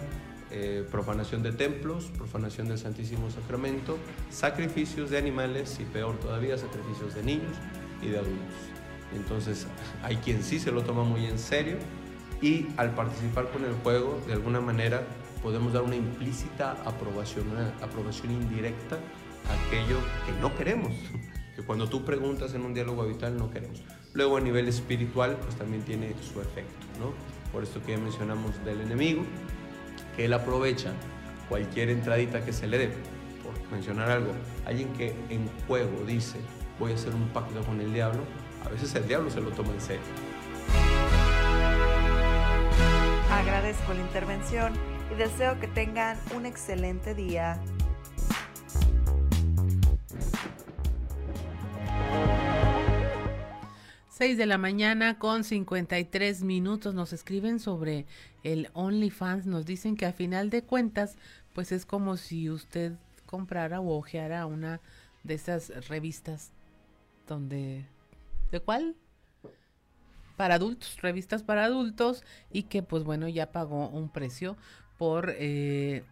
eh, 0.51 0.85
profanación 0.91 1.43
de 1.43 1.53
templos, 1.53 2.11
profanación 2.17 2.67
del 2.67 2.77
Santísimo 2.77 3.31
Sacramento, 3.31 3.97
sacrificios 4.31 5.09
de 5.09 5.17
animales 5.17 5.79
y 5.79 5.85
peor 5.85 6.17
todavía, 6.19 6.57
sacrificios 6.57 7.15
de 7.15 7.23
niños 7.23 7.55
y 8.01 8.09
de 8.09 8.17
adultos. 8.17 8.57
Entonces 9.15 9.65
hay 10.03 10.17
quien 10.17 10.43
sí 10.43 10.59
se 10.59 10.73
lo 10.73 10.83
toma 10.83 11.05
muy 11.05 11.25
en 11.25 11.39
serio 11.39 11.77
y 12.43 12.67
al 12.75 12.93
participar 12.93 13.49
con 13.51 13.63
el 13.63 13.73
juego, 13.75 14.21
de 14.27 14.33
alguna 14.33 14.59
manera, 14.59 15.01
podemos 15.41 15.71
dar 15.71 15.81
una 15.81 15.95
implícita 15.95 16.73
aprobación, 16.83 17.49
una 17.49 17.69
aprobación 17.81 18.33
indirecta 18.33 18.97
a 19.49 19.67
aquello 19.67 19.97
que 20.25 20.33
no 20.41 20.53
queremos, 20.53 20.93
que 21.55 21.61
cuando 21.63 21.87
tú 21.87 22.03
preguntas 22.03 22.53
en 22.53 22.65
un 22.65 22.73
diálogo 22.73 23.03
habitual 23.03 23.37
no 23.37 23.49
queremos. 23.49 23.81
Luego 24.11 24.35
a 24.35 24.41
nivel 24.41 24.67
espiritual, 24.67 25.37
pues 25.41 25.55
también 25.55 25.83
tiene 25.83 26.13
su 26.21 26.41
efecto, 26.41 26.85
¿no? 26.99 27.13
Por 27.53 27.63
esto 27.63 27.81
que 27.81 27.93
ya 27.93 27.97
mencionamos 27.97 28.51
del 28.65 28.81
enemigo, 28.81 29.23
que 30.17 30.25
él 30.25 30.33
aprovecha 30.33 30.91
cualquier 31.47 31.91
entradita 31.91 32.43
que 32.43 32.51
se 32.51 32.67
le 32.67 32.77
dé, 32.77 32.89
por 33.41 33.71
mencionar 33.71 34.11
algo, 34.11 34.33
alguien 34.65 34.91
que 34.93 35.15
en 35.29 35.49
juego 35.65 36.03
dice, 36.05 36.39
voy 36.77 36.91
a 36.91 36.95
hacer 36.95 37.15
un 37.15 37.29
pacto 37.29 37.63
con 37.63 37.79
el 37.79 37.93
diablo, 37.93 38.21
a 38.65 38.69
veces 38.69 38.93
el 38.95 39.07
diablo 39.07 39.29
se 39.29 39.39
lo 39.39 39.49
toma 39.51 39.71
en 39.71 39.81
serio. 39.81 40.32
Agradezco 43.43 43.93
la 43.93 43.99
intervención 43.99 44.73
y 45.11 45.15
deseo 45.15 45.59
que 45.59 45.67
tengan 45.67 46.17
un 46.33 46.45
excelente 46.45 47.13
día. 47.13 47.59
Seis 54.07 54.37
de 54.37 54.45
la 54.45 54.57
mañana 54.57 55.19
con 55.19 55.43
53 55.43 56.43
minutos 56.43 56.95
nos 56.95 57.11
escriben 57.11 57.59
sobre 57.59 58.05
el 58.43 58.69
OnlyFans. 58.71 59.45
Nos 59.45 59.65
dicen 59.65 59.97
que 59.97 60.05
a 60.05 60.13
final 60.13 60.49
de 60.49 60.63
cuentas, 60.63 61.17
pues 61.53 61.73
es 61.73 61.85
como 61.85 62.15
si 62.15 62.49
usted 62.49 62.93
comprara 63.25 63.81
o 63.81 63.97
ojeara 63.97 64.45
una 64.45 64.79
de 65.23 65.33
esas 65.33 65.89
revistas 65.89 66.53
donde... 67.27 67.85
¿De 68.51 68.61
cuál? 68.61 68.95
Para 70.35 70.55
adultos, 70.55 70.97
revistas 71.01 71.43
para 71.43 71.65
adultos 71.65 72.23
y 72.51 72.63
que 72.63 72.83
pues 72.83 73.03
bueno 73.03 73.27
ya 73.27 73.51
pagó 73.51 73.87
un 73.89 74.09
precio 74.09 74.57
por 74.97 75.33
eh, 75.37 76.03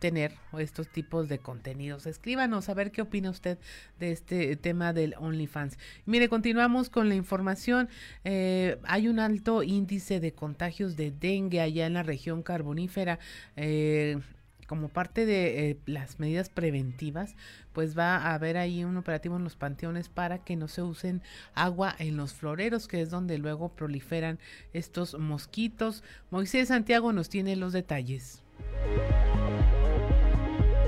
tener 0.00 0.32
estos 0.58 0.88
tipos 0.88 1.28
de 1.28 1.38
contenidos. 1.38 2.06
Escríbanos 2.06 2.68
a 2.68 2.74
ver 2.74 2.90
qué 2.90 3.02
opina 3.02 3.30
usted 3.30 3.58
de 4.00 4.10
este 4.10 4.56
tema 4.56 4.92
del 4.92 5.14
OnlyFans. 5.18 5.78
Mire, 6.06 6.28
continuamos 6.28 6.90
con 6.90 7.08
la 7.08 7.14
información. 7.14 7.88
Eh, 8.24 8.78
hay 8.84 9.06
un 9.06 9.20
alto 9.20 9.62
índice 9.62 10.18
de 10.18 10.32
contagios 10.32 10.96
de 10.96 11.12
dengue 11.12 11.60
allá 11.60 11.86
en 11.86 11.94
la 11.94 12.02
región 12.02 12.42
carbonífera. 12.42 13.18
Eh, 13.56 14.18
como 14.70 14.86
parte 14.88 15.26
de 15.26 15.70
eh, 15.70 15.78
las 15.86 16.20
medidas 16.20 16.48
preventivas, 16.48 17.34
pues 17.72 17.98
va 17.98 18.18
a 18.18 18.34
haber 18.34 18.56
ahí 18.56 18.84
un 18.84 18.96
operativo 18.96 19.36
en 19.36 19.42
los 19.42 19.56
panteones 19.56 20.08
para 20.08 20.44
que 20.44 20.54
no 20.54 20.68
se 20.68 20.80
usen 20.80 21.22
agua 21.56 21.92
en 21.98 22.16
los 22.16 22.34
floreros, 22.34 22.86
que 22.86 23.00
es 23.00 23.10
donde 23.10 23.36
luego 23.38 23.70
proliferan 23.70 24.38
estos 24.72 25.18
mosquitos. 25.18 26.04
Moisés 26.30 26.68
Santiago 26.68 27.12
nos 27.12 27.28
tiene 27.28 27.56
los 27.56 27.72
detalles. 27.72 28.44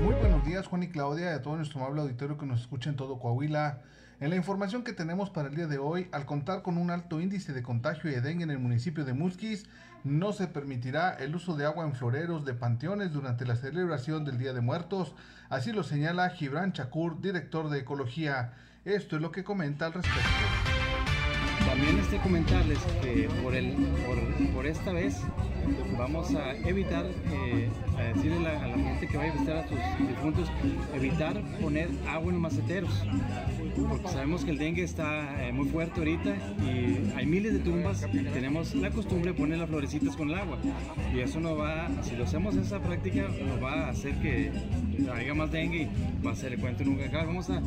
Muy 0.01 0.15
buenos 0.15 0.45
días, 0.45 0.65
Juan 0.67 0.83
y 0.83 0.87
Claudia, 0.87 1.31
y 1.31 1.33
a 1.33 1.41
todo 1.41 1.57
nuestro 1.57 1.81
amable 1.81 2.03
auditorio 2.03 2.37
que 2.37 2.45
nos 2.45 2.61
escucha 2.61 2.89
en 2.89 2.95
todo 2.95 3.19
Coahuila. 3.19 3.81
En 4.21 4.29
la 4.29 4.37
información 4.37 4.85
que 4.85 4.93
tenemos 4.93 5.29
para 5.29 5.49
el 5.49 5.55
día 5.55 5.67
de 5.67 5.79
hoy, 5.79 6.07
al 6.13 6.25
contar 6.25 6.61
con 6.61 6.77
un 6.77 6.89
alto 6.89 7.19
índice 7.19 7.51
de 7.51 7.61
contagio 7.63 8.09
de 8.09 8.21
dengue 8.21 8.45
en 8.45 8.51
el 8.51 8.59
municipio 8.59 9.03
de 9.03 9.11
Musquis, 9.11 9.65
no 10.03 10.33
se 10.33 10.47
permitirá 10.47 11.13
el 11.13 11.35
uso 11.35 11.55
de 11.55 11.65
agua 11.65 11.85
en 11.85 11.93
floreros 11.93 12.45
de 12.45 12.53
panteones 12.53 13.13
durante 13.13 13.45
la 13.45 13.55
celebración 13.55 14.25
del 14.25 14.37
Día 14.37 14.53
de 14.53 14.61
Muertos. 14.61 15.13
Así 15.49 15.71
lo 15.71 15.83
señala 15.83 16.29
Gibran 16.29 16.73
Chakur, 16.73 17.21
director 17.21 17.69
de 17.69 17.79
Ecología. 17.79 18.53
Esto 18.85 19.15
es 19.15 19.21
lo 19.21 19.31
que 19.31 19.43
comenta 19.43 19.85
al 19.85 19.93
respecto. 19.93 20.29
También 21.65 21.97
este 21.99 22.19
comentarles 22.19 22.79
que 23.01 23.29
por, 23.41 23.55
el, 23.55 23.73
por, 24.53 24.65
esta 24.65 24.91
vez 24.91 25.21
vamos 25.97 26.33
a 26.35 26.55
evitar, 26.67 27.05
eh, 27.05 27.69
a 27.97 28.03
decirle 28.03 28.47
a 28.47 28.67
la, 28.67 28.77
gente 28.77 29.07
que 29.07 29.17
vaya 29.17 29.31
a 29.31 29.33
visitar 29.33 29.57
a 29.57 29.67
sus 29.67 30.07
difuntos, 30.07 30.49
evitar 30.93 31.41
poner 31.61 31.89
agua 32.07 32.27
en 32.27 32.33
los 32.33 32.41
maceteros, 32.41 33.03
porque 33.89 34.07
sabemos 34.07 34.43
que 34.43 34.51
el 34.51 34.57
dengue 34.57 34.83
está 34.83 35.47
eh, 35.47 35.51
muy 35.51 35.67
fuerte 35.69 35.99
ahorita 35.99 36.35
y 36.63 37.11
hay 37.15 37.25
miles 37.25 37.53
de 37.53 37.59
tumbas, 37.59 38.05
tenemos 38.33 38.73
la 38.75 38.89
costumbre 38.91 39.31
de 39.31 39.37
poner 39.37 39.59
las 39.59 39.69
florecitas 39.69 40.15
con 40.15 40.29
el 40.29 40.35
agua 40.35 40.57
y 41.13 41.19
eso 41.19 41.39
no 41.39 41.55
va, 41.55 41.87
si 42.01 42.15
lo 42.15 42.23
hacemos 42.23 42.55
esa 42.55 42.79
práctica, 42.79 43.27
nos 43.45 43.63
va 43.63 43.87
a 43.87 43.89
hacer 43.89 44.15
que 44.21 44.51
haya 45.13 45.33
más 45.33 45.51
dengue 45.51 45.83
y 45.83 46.25
va 46.25 46.31
a 46.31 46.35
ser 46.35 46.53
el 46.53 46.59
cuento 46.59 46.83
nunca 46.83 47.05
acá. 47.05 47.23
Vamos 47.23 47.49
a 47.49 47.61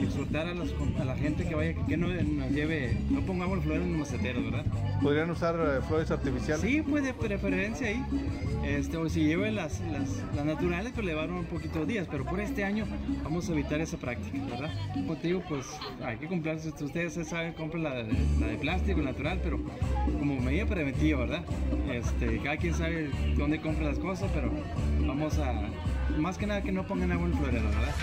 exhortar 0.00 0.46
a, 0.46 1.04
la 1.04 1.16
gente 1.16 1.46
que 1.46 1.54
vaya, 1.54 1.74
que 1.86 1.96
no 1.96 2.08
nos 2.08 2.50
lleve, 2.50 2.96
no 3.10 3.20
pongamos 3.20 3.62
flores 3.62 3.82
en 3.82 3.98
los 3.98 4.00
maceteros, 4.00 4.44
¿verdad? 4.44 4.64
¿Podrían 5.02 5.30
usar 5.30 5.54
eh, 5.56 5.80
flores 5.86 6.10
artificiales? 6.10 6.60
Sí, 6.60 6.82
pues 6.82 7.04
de 7.04 7.14
preferencia 7.14 7.71
ahí. 7.80 8.04
Este, 8.64 8.96
o 8.96 9.08
si 9.08 9.24
lleven 9.24 9.56
las, 9.56 9.80
las, 9.80 10.44
naturales, 10.44 10.92
pues 10.94 11.06
le 11.06 11.14
van 11.14 11.32
un 11.32 11.44
poquito 11.46 11.80
de 11.80 11.86
días, 11.86 12.06
pero 12.10 12.24
por 12.24 12.40
este 12.40 12.64
año 12.64 12.86
vamos 13.24 13.48
a 13.48 13.52
evitar 13.52 13.80
esa 13.80 13.96
práctica, 13.96 14.44
¿verdad? 14.44 14.70
Como 14.94 15.16
te 15.16 15.28
digo, 15.28 15.42
pues 15.48 15.66
hay 16.04 16.16
que 16.18 16.26
comprar, 16.28 16.56
ustedes 16.56 17.14
saben, 17.26 17.54
compren 17.54 17.82
la, 17.82 17.94
la 17.94 18.46
de 18.46 18.56
plástico 18.58 19.00
natural, 19.00 19.40
pero 19.42 19.58
como 20.18 20.38
medida 20.40 20.66
preventiva, 20.66 21.20
¿verdad? 21.20 21.44
Este, 21.90 22.38
cada 22.38 22.56
quien 22.56 22.74
sabe 22.74 23.10
dónde 23.36 23.60
compra 23.60 23.86
las 23.86 23.98
cosas, 23.98 24.30
pero 24.32 24.52
vamos 25.00 25.38
a, 25.38 25.68
más 26.18 26.38
que 26.38 26.46
nada 26.46 26.62
que 26.62 26.72
no 26.72 26.86
pongan 26.86 27.12
agua 27.12 27.26
en 27.26 27.34
florero, 27.34 27.64
¿verdad? 27.64 27.94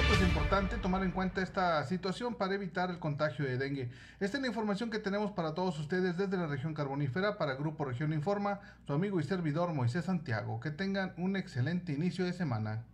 Pues 0.00 0.20
es 0.20 0.26
importante 0.26 0.76
tomar 0.78 1.02
en 1.02 1.10
cuenta 1.10 1.42
esta 1.42 1.84
situación 1.84 2.34
para 2.34 2.54
evitar 2.54 2.90
el 2.90 2.98
contagio 2.98 3.44
de 3.44 3.58
dengue. 3.58 3.90
Esta 4.20 4.38
es 4.38 4.40
la 4.40 4.48
información 4.48 4.90
que 4.90 4.98
tenemos 4.98 5.32
para 5.32 5.54
todos 5.54 5.78
ustedes 5.78 6.16
desde 6.16 6.36
la 6.36 6.46
región 6.46 6.72
carbonífera 6.72 7.36
para 7.36 7.54
Grupo 7.54 7.84
Región 7.84 8.12
Informa, 8.12 8.60
su 8.86 8.94
amigo 8.94 9.20
y 9.20 9.24
servidor 9.24 9.74
Moisés 9.74 10.06
Santiago. 10.06 10.60
Que 10.60 10.70
tengan 10.70 11.12
un 11.18 11.36
excelente 11.36 11.92
inicio 11.92 12.24
de 12.24 12.32
semana. 12.32 12.84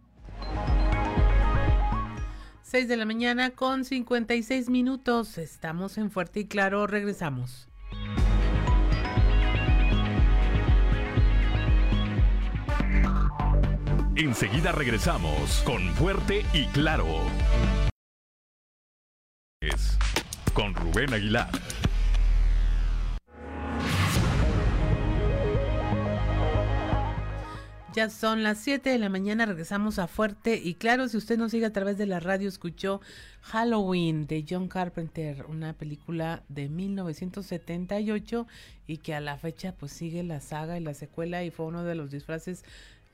6 2.63 2.89
de 2.89 2.97
la 2.97 3.07
mañana 3.07 3.51
con 3.51 3.85
56 3.85 4.69
minutos. 4.69 5.39
Estamos 5.39 5.99
en 5.99 6.11
Fuerte 6.11 6.41
y 6.41 6.47
Claro. 6.47 6.87
Regresamos. 6.87 7.69
Enseguida 14.19 14.73
regresamos 14.73 15.63
con 15.65 15.95
Fuerte 15.95 16.45
y 16.53 16.67
Claro. 16.67 17.07
Con 20.53 20.75
Rubén 20.75 21.15
Aguilar. 21.15 21.49
Ya 27.95 28.11
son 28.11 28.43
las 28.43 28.59
7 28.59 28.91
de 28.91 28.99
la 28.99 29.09
mañana, 29.09 29.47
regresamos 29.47 30.01
a 30.01 30.09
Fuerte 30.09 30.61
y 30.63 30.75
claro, 30.75 31.07
si 31.07 31.17
usted 31.17 31.39
nos 31.39 31.53
sigue 31.53 31.67
a 31.67 31.73
través 31.73 31.97
de 31.97 32.07
la 32.07 32.19
radio, 32.19 32.49
escuchó 32.49 33.01
Halloween 33.43 34.27
de 34.27 34.45
John 34.49 34.67
Carpenter, 34.67 35.47
una 35.49 35.75
película 35.75 36.43
de 36.49 36.69
1978 36.69 38.49
y 38.89 38.99
que 38.99 39.15
a 39.15 39.21
la 39.21 39.39
fecha 39.39 39.77
pues 39.79 39.93
sigue 39.93 40.25
la 40.25 40.41
saga 40.41 40.77
y 40.77 40.83
la 40.83 40.95
secuela 40.95 41.45
y 41.45 41.53
fue 41.53 41.67
uno 41.67 41.85
de 41.85 41.95
los 41.95 42.11
disfraces 42.11 42.65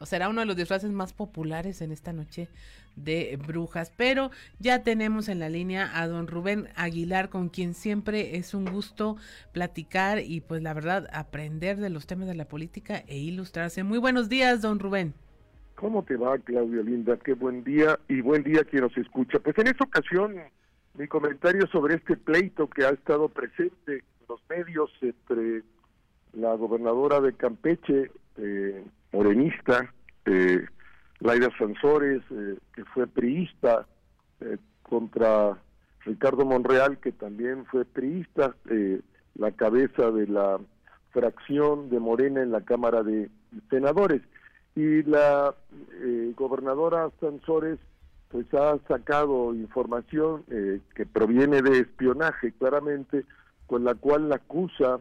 será 0.07 0.29
uno 0.29 0.41
de 0.41 0.47
los 0.47 0.57
disfraces 0.57 0.91
más 0.91 1.13
populares 1.13 1.81
en 1.83 1.93
esta 1.93 2.13
noche 2.13 2.49
de 2.97 3.39
brujas. 3.45 3.93
Pero 3.97 4.31
ya 4.59 4.83
tenemos 4.83 5.29
en 5.29 5.39
la 5.39 5.49
línea 5.49 5.91
a 6.01 6.07
don 6.07 6.27
Rubén 6.27 6.69
Aguilar, 6.77 7.29
con 7.29 7.49
quien 7.49 7.75
siempre 7.75 8.37
es 8.37 8.55
un 8.55 8.65
gusto 8.65 9.17
platicar 9.53 10.21
y 10.21 10.41
pues 10.41 10.63
la 10.63 10.75
verdad 10.75 11.09
aprender 11.13 11.79
de 11.79 11.91
los 11.91 12.07
temas 12.07 12.29
de 12.29 12.35
la 12.35 12.47
política 12.47 13.05
e 13.07 13.19
ilustrarse. 13.19 13.83
Muy 13.83 13.99
buenos 13.99 14.29
días, 14.29 14.63
don 14.63 14.79
Rubén. 14.79 15.15
¿Cómo 15.75 16.05
te 16.05 16.17
va, 16.17 16.39
Claudia 16.39 16.83
Linda? 16.83 17.17
Qué 17.17 17.35
buen 17.35 17.65
día 17.65 17.99
y 18.09 18.21
buen 18.21 18.45
día 18.45 18.65
quien 18.65 18.83
nos 18.83 18.97
escucha. 18.97 19.39
Pues 19.41 19.59
en 19.59 19.67
esta 19.67 19.85
ocasión 19.85 20.37
mi 20.97 21.09
comentario 21.09 21.67
sobre 21.69 21.97
este 21.97 22.17
pleito 22.17 22.69
que 22.69 22.85
ha 22.85 22.91
estado 22.91 23.29
presente 23.29 23.95
en 23.97 24.27
los 24.29 24.41
medios 24.49 24.91
entre 25.01 25.63
la 26.33 26.55
gobernadora 26.55 27.21
de 27.21 27.33
Campeche, 27.35 28.11
eh, 28.37 28.85
morenista, 29.15 29.93
eh, 30.27 30.67
Laida 31.21 31.49
Sansores, 31.57 32.23
eh, 32.31 32.59
que 32.75 32.85
fue 32.85 33.07
priista, 33.07 33.87
eh, 34.41 34.59
contra 34.83 35.57
Ricardo 36.05 36.45
Monreal, 36.45 36.99
que 36.99 37.13
también 37.13 37.65
fue 37.67 37.85
priista, 37.85 38.55
eh, 38.69 39.01
la 39.37 39.53
cabeza 39.53 40.11
de 40.11 40.27
la 40.27 40.59
fracción 41.13 41.89
de 41.91 42.01
Morena 42.01 42.43
en 42.43 42.51
la 42.51 42.63
Cámara 42.63 43.03
de 43.03 43.31
Senadores. 43.71 44.21
Y 44.77 45.05
la 45.05 45.55
gobernadora 46.35 47.09
Sansores 47.21 47.79
pues 48.29 48.53
ha 48.55 48.77
sacado 48.89 49.55
información 49.55 50.45
que 50.97 51.07
proviene 51.07 51.63
de 51.63 51.79
espionaje 51.79 52.53
claramente, 52.59 53.25
con 53.69 53.85
la 53.85 53.95
cual 53.95 54.29
la 54.29 54.37
acusa 54.37 54.99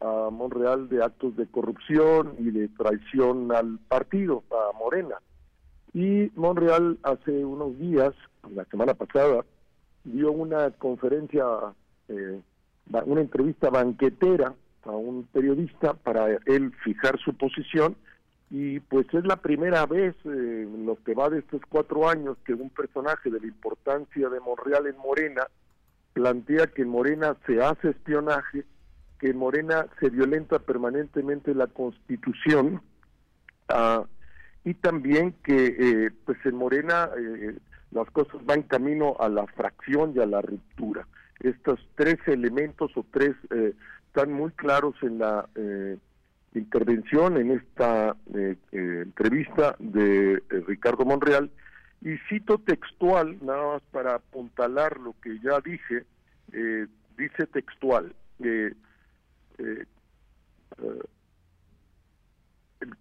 a 0.00 0.30
Monreal 0.30 0.88
de 0.88 1.02
actos 1.02 1.36
de 1.36 1.46
corrupción 1.46 2.34
y 2.38 2.50
de 2.50 2.68
traición 2.68 3.52
al 3.52 3.78
partido, 3.88 4.42
a 4.50 4.76
Morena. 4.78 5.16
Y 5.92 6.30
Monreal 6.34 6.98
hace 7.02 7.44
unos 7.44 7.78
días, 7.78 8.14
la 8.54 8.64
semana 8.66 8.94
pasada, 8.94 9.44
dio 10.04 10.30
una 10.32 10.70
conferencia, 10.72 11.44
eh, 12.08 12.40
una 13.06 13.20
entrevista 13.20 13.70
banquetera 13.70 14.54
a 14.84 14.90
un 14.90 15.24
periodista 15.32 15.94
para 15.94 16.28
él 16.46 16.72
fijar 16.84 17.18
su 17.18 17.34
posición 17.34 17.96
y 18.50 18.78
pues 18.80 19.06
es 19.12 19.24
la 19.24 19.36
primera 19.36 19.86
vez 19.86 20.14
eh, 20.24 20.28
en 20.62 20.86
lo 20.86 21.02
que 21.02 21.14
va 21.14 21.28
de 21.28 21.40
estos 21.40 21.60
cuatro 21.68 22.08
años 22.08 22.36
que 22.44 22.54
un 22.54 22.70
personaje 22.70 23.30
de 23.30 23.40
la 23.40 23.46
importancia 23.46 24.28
de 24.28 24.40
Monreal 24.40 24.86
en 24.86 24.96
Morena 24.98 25.48
plantea 26.12 26.68
que 26.68 26.82
en 26.82 26.88
Morena 26.88 27.36
se 27.46 27.60
hace 27.60 27.90
espionaje 27.90 28.64
que 29.18 29.30
en 29.30 29.38
Morena 29.38 29.86
se 30.00 30.10
violenta 30.10 30.58
permanentemente 30.58 31.54
la 31.54 31.66
Constitución 31.66 32.82
ah, 33.68 34.04
y 34.64 34.74
también 34.74 35.34
que 35.44 35.76
eh, 35.78 36.10
pues 36.24 36.38
en 36.44 36.56
Morena 36.56 37.10
eh, 37.16 37.56
las 37.92 38.10
cosas 38.10 38.44
van 38.44 38.62
camino 38.62 39.16
a 39.20 39.28
la 39.28 39.46
fracción 39.46 40.12
y 40.14 40.20
a 40.20 40.26
la 40.26 40.42
ruptura. 40.42 41.06
Estos 41.40 41.80
tres 41.94 42.16
elementos 42.26 42.90
o 42.96 43.04
tres 43.10 43.34
eh, 43.50 43.74
están 44.08 44.32
muy 44.32 44.50
claros 44.52 44.94
en 45.02 45.18
la 45.18 45.46
intervención 46.54 47.36
en 47.36 47.50
esta 47.50 48.16
entrevista 48.72 49.76
de 49.78 50.42
Ricardo 50.66 51.04
Monreal 51.04 51.50
y 52.00 52.16
cito 52.28 52.56
textual, 52.58 53.36
nada 53.42 53.74
más 53.74 53.82
para 53.90 54.14
apuntalar 54.14 54.98
lo 54.98 55.14
que 55.20 55.38
ya 55.40 55.60
dije, 55.60 56.06
dice 57.16 57.46
textual, 57.46 58.14
eh, 58.40 58.72
eh, 59.58 59.86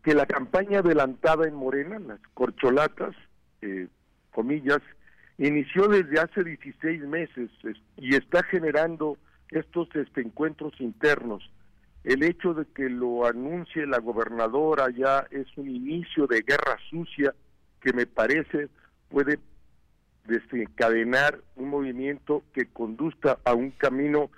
que 0.04 0.14
la 0.14 0.26
campaña 0.26 0.80
adelantada 0.80 1.48
en 1.48 1.56
Morena, 1.56 2.00
las 2.00 2.20
corcholatas, 2.34 3.16
eh, 3.62 3.88
comillas, 4.32 4.82
inició 5.38 5.88
desde 5.88 6.20
hace 6.20 6.44
16 6.44 7.02
meses 7.04 7.50
y 7.98 8.16
está 8.16 8.44
generando 8.44 9.18
estos 9.50 9.90
este, 9.96 10.22
encuentros 10.22 10.74
internos. 10.80 11.44
El 12.04 12.24
hecho 12.24 12.54
de 12.54 12.66
que 12.66 12.90
lo 12.90 13.26
anuncie 13.26 13.88
la 13.88 14.00
gobernadora 14.00 14.90
ya 14.92 15.26
es 15.32 15.48
un 15.58 15.70
inicio 15.70 16.28
de 16.28 16.42
guerra 16.42 16.78
sucia 16.90 17.34
que 17.82 17.94
me 17.94 18.06
parece 18.06 18.70
puede 19.10 19.40
desencadenar 20.28 21.40
un 21.56 21.70
movimiento 21.70 22.44
que 22.54 22.68
conduzca 22.68 23.40
a 23.44 23.54
un 23.54 23.72
camino 23.72 24.30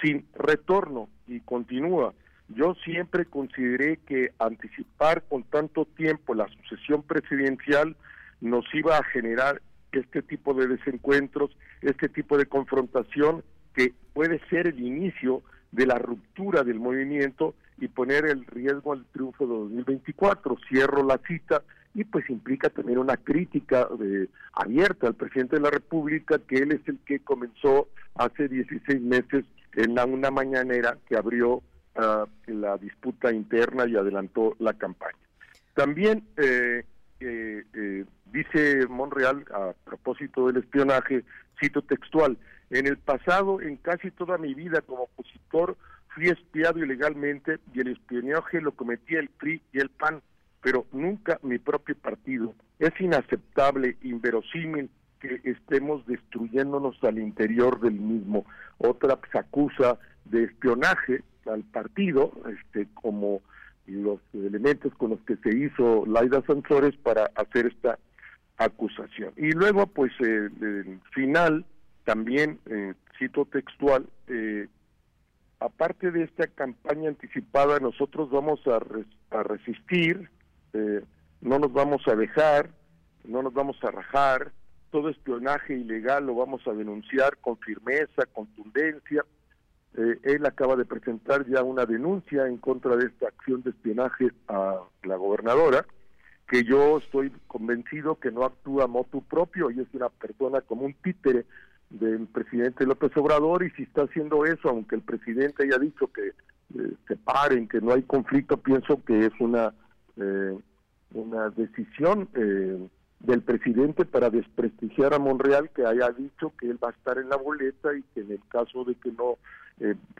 sin 0.00 0.26
retorno 0.34 1.08
y 1.26 1.40
continúa. 1.40 2.14
Yo 2.48 2.74
siempre 2.84 3.24
consideré 3.24 3.98
que 4.06 4.30
anticipar 4.38 5.24
con 5.28 5.42
tanto 5.44 5.84
tiempo 5.84 6.34
la 6.34 6.46
sucesión 6.48 7.02
presidencial 7.02 7.96
nos 8.40 8.64
iba 8.74 8.96
a 8.96 9.04
generar 9.04 9.60
este 9.92 10.22
tipo 10.22 10.54
de 10.54 10.68
desencuentros, 10.68 11.50
este 11.82 12.08
tipo 12.08 12.36
de 12.36 12.46
confrontación 12.46 13.42
que 13.74 13.94
puede 14.12 14.40
ser 14.48 14.68
el 14.68 14.80
inicio 14.80 15.42
de 15.72 15.86
la 15.86 15.98
ruptura 15.98 16.62
del 16.62 16.78
movimiento 16.78 17.54
y 17.78 17.88
poner 17.88 18.26
el 18.26 18.46
riesgo 18.46 18.92
al 18.92 19.04
triunfo 19.06 19.46
de 19.46 19.54
2024. 19.54 20.56
Cierro 20.68 21.02
la 21.02 21.18
cita 21.26 21.62
y 21.94 22.04
pues 22.04 22.28
implica 22.30 22.70
también 22.70 22.98
una 22.98 23.16
crítica 23.16 23.88
eh, 24.02 24.28
abierta 24.52 25.06
al 25.06 25.14
presidente 25.14 25.56
de 25.56 25.62
la 25.62 25.70
República, 25.70 26.38
que 26.38 26.56
él 26.56 26.72
es 26.72 26.86
el 26.86 26.98
que 27.06 27.20
comenzó 27.20 27.88
hace 28.14 28.48
16 28.48 29.00
meses 29.00 29.44
en 29.76 29.98
una 29.98 30.30
mañanera 30.30 30.98
que 31.06 31.16
abrió 31.16 31.62
ah, 31.94 32.26
la 32.46 32.76
disputa 32.78 33.32
interna 33.32 33.86
y 33.86 33.96
adelantó 33.96 34.56
la 34.58 34.72
campaña. 34.72 35.18
También 35.74 36.24
eh, 36.38 36.84
eh, 37.20 38.04
dice 38.32 38.86
Monreal, 38.88 39.44
a 39.52 39.72
propósito 39.84 40.46
del 40.46 40.56
espionaje, 40.56 41.24
cito 41.60 41.82
textual, 41.82 42.38
en 42.70 42.86
el 42.86 42.98
pasado, 42.98 43.60
en 43.60 43.76
casi 43.76 44.10
toda 44.10 44.38
mi 44.38 44.54
vida 44.54 44.80
como 44.80 45.04
opositor, 45.04 45.76
fui 46.08 46.28
espiado 46.28 46.82
ilegalmente 46.82 47.58
y 47.74 47.80
el 47.80 47.88
espionaje 47.88 48.60
lo 48.60 48.72
cometía 48.72 49.20
el 49.20 49.28
PRI 49.28 49.62
y 49.72 49.78
el 49.78 49.90
PAN, 49.90 50.22
pero 50.62 50.86
nunca 50.92 51.38
mi 51.42 51.58
propio 51.58 51.94
partido. 51.96 52.54
Es 52.78 52.98
inaceptable, 52.98 53.96
inverosímil 54.02 54.90
que 55.20 55.40
estemos 55.44 56.04
destruyéndonos 56.06 57.02
al 57.04 57.18
interior 57.18 57.80
del 57.80 57.94
mismo. 57.94 58.44
Otra 58.78 59.18
se 59.32 59.38
acusa 59.38 59.98
de 60.24 60.44
espionaje 60.44 61.22
al 61.46 61.62
partido, 61.62 62.32
este, 62.48 62.88
como 62.94 63.40
los 63.86 64.20
elementos 64.34 64.92
con 64.94 65.10
los 65.10 65.20
que 65.20 65.36
se 65.36 65.56
hizo 65.56 66.04
Laida 66.06 66.42
Sansores 66.46 66.96
para 66.96 67.30
hacer 67.36 67.66
esta 67.66 67.98
acusación. 68.58 69.32
Y 69.36 69.52
luego, 69.52 69.86
pues, 69.86 70.12
eh, 70.20 70.48
el 70.60 71.00
final, 71.12 71.64
también, 72.04 72.58
eh, 72.66 72.94
cito 73.18 73.44
textual, 73.44 74.06
eh, 74.28 74.66
aparte 75.60 76.10
de 76.10 76.24
esta 76.24 76.46
campaña 76.48 77.08
anticipada, 77.08 77.78
nosotros 77.78 78.30
vamos 78.30 78.60
a, 78.66 78.78
a 79.36 79.42
resistir, 79.42 80.30
eh, 80.72 81.02
no 81.40 81.58
nos 81.58 81.72
vamos 81.72 82.02
a 82.06 82.14
dejar, 82.14 82.70
no 83.24 83.42
nos 83.42 83.54
vamos 83.54 83.76
a 83.82 83.90
rajar, 83.90 84.52
todo 84.90 85.08
espionaje 85.08 85.74
ilegal 85.74 86.26
lo 86.26 86.34
vamos 86.34 86.66
a 86.66 86.72
denunciar 86.72 87.36
con 87.38 87.58
firmeza, 87.58 88.26
contundencia. 88.32 89.24
Eh, 89.96 90.18
él 90.24 90.46
acaba 90.46 90.76
de 90.76 90.84
presentar 90.84 91.46
ya 91.46 91.62
una 91.62 91.86
denuncia 91.86 92.46
en 92.46 92.58
contra 92.58 92.96
de 92.96 93.06
esta 93.06 93.28
acción 93.28 93.62
de 93.62 93.70
espionaje 93.70 94.30
a 94.48 94.80
la 95.04 95.16
gobernadora, 95.16 95.86
que 96.48 96.64
yo 96.64 96.98
estoy 96.98 97.32
convencido 97.46 98.16
que 98.16 98.30
no 98.30 98.44
actúa 98.44 98.86
motu 98.86 99.22
propio 99.22 99.70
y 99.70 99.80
es 99.80 99.88
una 99.92 100.08
persona 100.08 100.60
como 100.60 100.84
un 100.84 100.94
títere 100.94 101.44
del 101.90 102.26
presidente 102.26 102.84
López 102.84 103.16
Obrador 103.16 103.64
y 103.64 103.70
si 103.70 103.84
está 103.84 104.02
haciendo 104.02 104.44
eso, 104.44 104.68
aunque 104.68 104.96
el 104.96 105.02
presidente 105.02 105.64
haya 105.64 105.78
dicho 105.78 106.08
que 106.08 106.28
eh, 106.28 106.92
se 107.06 107.16
paren, 107.16 107.68
que 107.68 107.80
no 107.80 107.92
hay 107.92 108.02
conflicto, 108.02 108.56
pienso 108.56 109.02
que 109.04 109.26
es 109.26 109.32
una 109.40 109.72
eh, 110.16 110.58
una 111.12 111.50
decisión 111.50 112.28
eh, 112.34 112.78
del 113.20 113.42
presidente 113.42 114.04
para 114.04 114.30
desprestigiar 114.30 115.14
a 115.14 115.18
Monreal 115.18 115.70
que 115.70 115.86
haya 115.86 116.10
dicho 116.10 116.52
que 116.58 116.68
él 116.68 116.78
va 116.82 116.88
a 116.88 116.92
estar 116.92 117.18
en 117.18 117.28
la 117.28 117.36
boleta 117.36 117.96
y 117.96 118.02
que 118.14 118.20
en 118.20 118.32
el 118.32 118.40
caso 118.48 118.84
de 118.84 118.94
que 118.94 119.10
no 119.12 119.38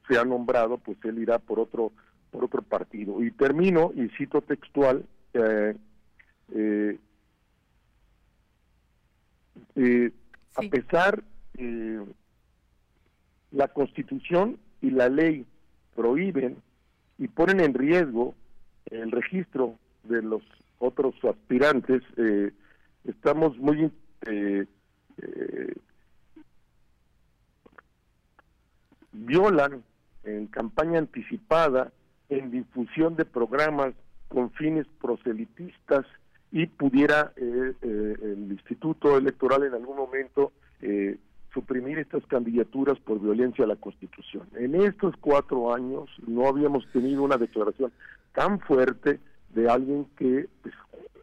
sea 0.09 0.25
nombrado, 0.25 0.79
pues 0.79 0.99
él 1.05 1.19
irá 1.19 1.39
por 1.39 1.59
otro 1.59 1.93
por 2.31 2.45
otro 2.45 2.63
partido. 2.63 3.23
Y 3.23 3.31
termino 3.31 3.93
y 3.95 4.09
cito 4.17 4.43
textual. 4.43 5.05
A 10.57 10.63
pesar 10.71 11.23
eh, 11.59 12.01
la 13.51 13.69
Constitución 13.69 14.59
y 14.81 14.91
la 14.91 15.09
ley 15.09 15.45
prohíben 15.95 16.57
y 17.19 17.29
ponen 17.29 17.61
en 17.61 17.75
riesgo 17.75 18.35
el 18.91 19.11
registro 19.11 19.79
de 20.05 20.23
los 20.23 20.43
otros 20.79 21.15
aspirantes, 21.25 22.03
eh, 22.17 22.53
estamos 23.07 23.57
muy 23.59 23.91
eh, 24.27 24.67
eh, 25.23 25.75
violan 29.13 29.83
en 30.25 30.47
campaña 30.49 30.99
anticipada, 30.99 31.93
en 32.29 32.51
difusión 32.51 33.17
de 33.17 33.25
programas 33.25 33.95
con 34.29 34.51
fines 34.53 34.87
proselitistas 35.01 36.05
y 36.51 36.67
pudiera 36.67 37.33
el 37.37 38.49
Instituto 38.51 39.17
Electoral 39.17 39.65
en 39.65 39.75
algún 39.75 39.97
momento 39.97 40.53
eh, 40.81 41.17
suprimir 41.53 41.99
estas 41.99 42.25
candidaturas 42.27 42.99
por 43.01 43.21
violencia 43.21 43.65
a 43.65 43.69
la 43.69 43.77
Constitución. 43.77 44.47
En 44.57 44.75
estos 44.75 45.17
cuatro 45.19 45.75
años 45.75 46.11
no 46.27 46.47
habíamos 46.47 46.87
tenido 46.93 47.23
una 47.23 47.39
declaración 47.39 47.93
tan 48.35 48.61
fuerte 48.61 49.21
de 49.55 49.71
alguien 49.71 50.07
que 50.19 50.49
pues, 50.63 50.75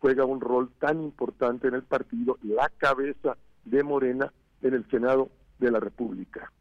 juega 0.04 0.26
un 0.26 0.42
rol 0.42 0.70
tan 0.82 1.02
importante 1.02 1.70
en 1.70 1.76
el 1.76 1.84
partido, 1.84 2.38
la 2.44 2.70
cabeza 2.78 3.38
de 3.64 3.84
Morena 3.84 4.34
en 4.62 4.74
el 4.74 4.86
Senado 4.90 5.30
de 5.60 5.72
la 5.72 5.80
República. 5.80 6.52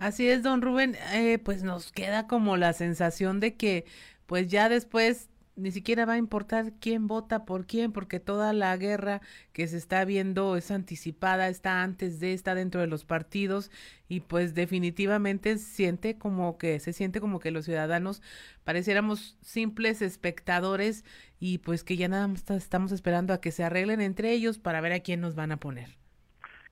Así 0.00 0.28
es, 0.28 0.42
don 0.42 0.60
Rubén, 0.60 0.96
eh, 1.12 1.38
pues 1.38 1.62
nos 1.62 1.92
queda 1.92 2.26
como 2.26 2.56
la 2.56 2.72
sensación 2.72 3.38
de 3.38 3.54
que 3.54 3.84
pues 4.26 4.48
ya 4.48 4.68
después 4.68 5.30
ni 5.58 5.72
siquiera 5.72 6.06
va 6.06 6.14
a 6.14 6.18
importar 6.18 6.72
quién 6.80 7.08
vota 7.08 7.44
por 7.44 7.66
quién, 7.66 7.92
porque 7.92 8.20
toda 8.20 8.52
la 8.52 8.76
guerra 8.76 9.20
que 9.52 9.66
se 9.66 9.76
está 9.76 10.04
viendo 10.04 10.56
es 10.56 10.70
anticipada, 10.70 11.48
está 11.48 11.82
antes 11.82 12.20
de, 12.20 12.32
está 12.32 12.54
dentro 12.54 12.80
de 12.80 12.86
los 12.86 13.04
partidos 13.04 13.70
y 14.08 14.20
pues 14.20 14.54
definitivamente 14.54 15.58
siente 15.58 16.16
como 16.16 16.58
que, 16.58 16.78
se 16.78 16.92
siente 16.92 17.20
como 17.20 17.40
que 17.40 17.50
los 17.50 17.64
ciudadanos 17.64 18.22
pareciéramos 18.62 19.36
simples 19.42 20.00
espectadores 20.00 21.04
y 21.40 21.58
pues 21.58 21.82
que 21.82 21.96
ya 21.96 22.08
nada 22.08 22.28
más 22.28 22.48
estamos 22.50 22.92
esperando 22.92 23.34
a 23.34 23.40
que 23.40 23.50
se 23.50 23.64
arreglen 23.64 24.00
entre 24.00 24.32
ellos 24.32 24.58
para 24.58 24.80
ver 24.80 24.92
a 24.92 25.00
quién 25.00 25.20
nos 25.20 25.34
van 25.34 25.50
a 25.50 25.56
poner. 25.56 25.96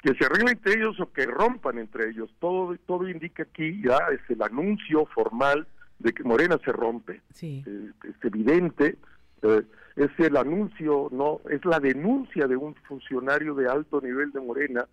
Que 0.01 0.14
se 0.14 0.24
arreglen 0.24 0.57
entre 0.57 0.74
ellos 0.74 1.01
o 1.01 1.12
que 1.12 1.26
rompan 1.26 1.78
entre 1.78 2.11
ellos. 2.11 2.30
Todo, 2.39 2.76
todo 2.87 3.09
indica 3.09 3.43
aquí 3.43 3.82
ya 3.82 3.99
es 4.12 4.20
el 4.30 4.41
anuncio 4.43 5.07
formal 5.07 5.66
de 5.99 6.12
que 6.12 6.24
Morena 6.24 6.59
se 6.64 6.72
rompe. 6.72 7.22
Eh, 7.40 7.92
es 8.05 8.24
evidente, 8.24 8.97
eh, 9.42 9.62
es 9.97 10.11
el 10.18 10.36
anuncio, 10.36 11.09
no, 11.11 11.40
es 11.51 11.64
la 11.64 11.80
denuncia 11.80 12.47
de 12.47 12.57
un 12.57 12.74
funcionario 12.86 13.55
de 13.55 13.68
alto 13.68 14.01
nivel 14.01 14.32
de 14.32 14.40
Morena 14.40 14.86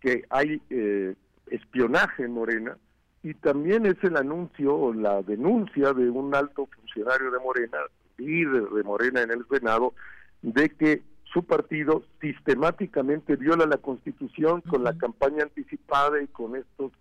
que 0.00 0.24
hay 0.30 0.60
eh, 0.70 1.14
espionaje 1.50 2.24
en 2.24 2.32
Morena 2.32 2.76
y 3.22 3.34
también 3.34 3.86
es 3.86 4.02
el 4.02 4.16
anuncio 4.16 4.74
o 4.74 4.94
la 4.94 5.22
denuncia 5.22 5.92
de 5.92 6.08
un 6.08 6.34
alto 6.34 6.66
funcionario 6.66 7.30
de 7.30 7.38
Morena, 7.40 7.78
líder 8.18 8.68
de 8.68 8.82
Morena 8.82 9.22
en 9.22 9.32
el 9.32 9.46
Senado, 9.48 9.94
de 10.42 10.70
que 10.70 11.02
su 11.24 11.44
partido 11.44 12.04
sistemáticamente 12.20 13.36
viola 13.36 13.66
la 13.66 13.78
Constitución 13.78 14.60
con 14.62 14.84
la 14.84 14.96
campaña 14.96 15.42
anticipada 15.42 16.22
y 16.22 16.28
con 16.28 16.56
estos 16.56 16.92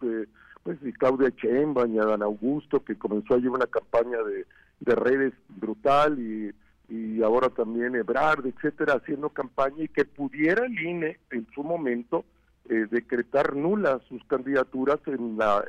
pues 0.66 0.80
y 0.84 0.92
Claudia 0.94 1.30
Chemba 1.36 1.88
y 1.88 2.00
Adán 2.00 2.24
Augusto, 2.24 2.84
que 2.84 2.96
comenzó 2.96 3.36
a 3.36 3.38
llevar 3.38 3.60
una 3.60 3.68
campaña 3.68 4.18
de, 4.24 4.96
redes 4.96 5.34
brutal 5.48 6.18
y, 6.20 6.52
y 6.90 7.22
ahora 7.22 7.50
también 7.50 7.96
Ebrard, 7.96 8.48
etcétera, 8.48 8.96
haciendo 8.96 9.30
campaña 9.30 9.84
y 9.84 9.90
que 9.90 10.06
pudiera 10.06 10.66
el 10.66 10.80
INE 10.80 11.20
en 11.30 11.46
su 11.54 11.64
momento 11.64 12.26
eh, 12.68 12.88
decretar 12.90 13.56
nulas 13.56 14.02
sus 14.10 14.24
candidaturas 14.24 14.98
en 15.06 15.38
la, 15.38 15.64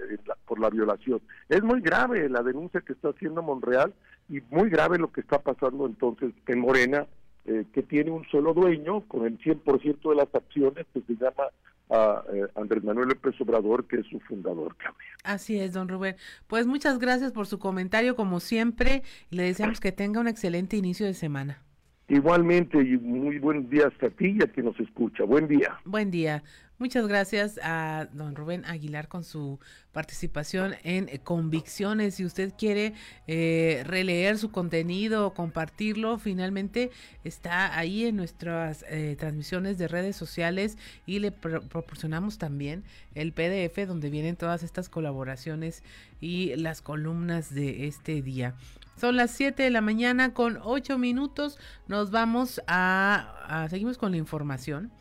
por 0.47 0.59
la 0.59 0.71
violación. 0.71 1.21
Es 1.51 1.63
muy 1.63 1.83
grave 1.83 2.27
la 2.31 2.43
denuncia 2.43 2.81
que 2.81 2.95
está 2.95 3.11
haciendo 3.11 3.43
Monreal 3.43 3.93
y 4.31 4.41
muy 4.51 4.71
grave 4.71 4.97
lo 4.97 5.13
que 5.13 5.21
está 5.21 5.39
pasando 5.41 5.85
entonces 5.85 6.33
en 6.47 6.59
Morena, 6.59 7.07
eh, 7.45 7.67
que 7.75 7.83
tiene 7.83 8.13
un 8.13 8.25
solo 8.31 8.55
dueño 8.55 9.03
con 9.03 9.27
el 9.27 9.39
100% 9.41 10.09
de 10.09 10.17
las 10.17 10.35
acciones 10.35 10.87
que 10.95 11.03
se 11.03 11.17
llama 11.17 11.45
a 11.91 12.25
eh, 12.33 12.47
Andrés 12.55 12.83
Manuel 12.83 13.09
López 13.09 13.41
Obrador, 13.41 13.87
que 13.87 13.97
es 13.97 14.07
su 14.07 14.19
fundador, 14.21 14.77
Claudia. 14.77 15.07
Así 15.25 15.59
es, 15.59 15.73
don 15.73 15.89
Rubén. 15.89 16.17
Pues 16.47 16.67
muchas 16.67 16.99
gracias 16.99 17.33
por 17.33 17.47
su 17.47 17.59
comentario, 17.59 18.17
como 18.17 18.41
siempre, 18.41 19.03
y 19.31 19.37
le 19.37 19.45
deseamos 19.45 19.81
que 19.81 19.93
tenga 19.93 20.21
un 20.21 20.29
excelente 20.29 20.77
inicio 20.77 21.07
de 21.07 21.15
semana. 21.15 21.63
Igualmente, 22.09 22.79
y 22.79 22.97
muy 22.99 23.39
buen 23.39 23.69
día 23.69 23.89
a 23.89 24.11
ti 24.11 24.37
y 24.39 24.43
a 24.43 24.47
quien 24.47 24.67
nos 24.67 24.79
escucha. 24.79 25.25
Buen 25.25 25.49
día. 25.49 25.77
Buen 25.85 26.13
día. 26.13 26.45
Muchas 26.79 27.07
gracias 27.07 27.59
a 27.63 28.07
don 28.13 28.37
Rubén 28.37 28.67
Aguilar 28.67 29.09
con 29.09 29.25
su 29.25 29.59
participación 29.93 30.75
en 30.85 31.07
Convicciones. 31.25 32.17
Si 32.17 32.25
usted 32.27 32.53
quiere 32.59 32.93
eh, 33.27 33.83
releer 33.87 34.37
su 34.37 34.51
contenido 34.51 35.27
o 35.27 35.33
compartirlo, 35.33 36.19
finalmente 36.19 36.91
está 37.25 37.79
ahí 37.79 38.05
en 38.05 38.17
nuestras 38.17 38.85
eh, 38.91 39.17
transmisiones 39.19 39.79
de 39.79 39.89
redes 39.89 40.17
sociales 40.17 40.77
y 41.07 41.21
le 41.21 41.33
proporcionamos 41.33 42.37
también 42.37 42.85
el 43.15 43.33
PDF 43.33 43.87
donde 43.87 44.11
vienen 44.11 44.37
todas 44.37 44.63
estas 44.63 44.91
colaboraciones 44.91 45.83
y 46.21 46.55
las 46.57 46.83
columnas 46.83 47.55
de 47.55 47.87
este 47.87 48.21
día. 48.21 48.55
Son 49.01 49.17
las 49.17 49.31
7 49.31 49.63
de 49.63 49.71
la 49.71 49.81
mañana 49.81 50.35
con 50.35 50.59
8 50.63 50.99
minutos. 50.99 51.59
Nos 51.89 52.11
vamos 52.11 52.61
a, 52.67 53.63
a 53.63 53.69
seguimos 53.71 53.97
con 53.97 54.11
la 54.11 54.19
información 54.19 54.93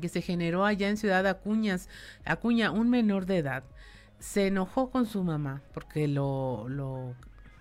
que 0.00 0.08
se 0.08 0.22
generó 0.22 0.64
allá 0.64 0.88
en 0.88 0.96
Ciudad 0.96 1.26
Acuñas, 1.26 1.88
Acuña, 2.24 2.70
un 2.70 2.90
menor 2.90 3.26
de 3.26 3.38
edad, 3.38 3.64
se 4.18 4.46
enojó 4.46 4.90
con 4.90 5.06
su 5.06 5.22
mamá 5.22 5.62
porque 5.72 6.08
lo, 6.08 6.68
lo 6.68 7.14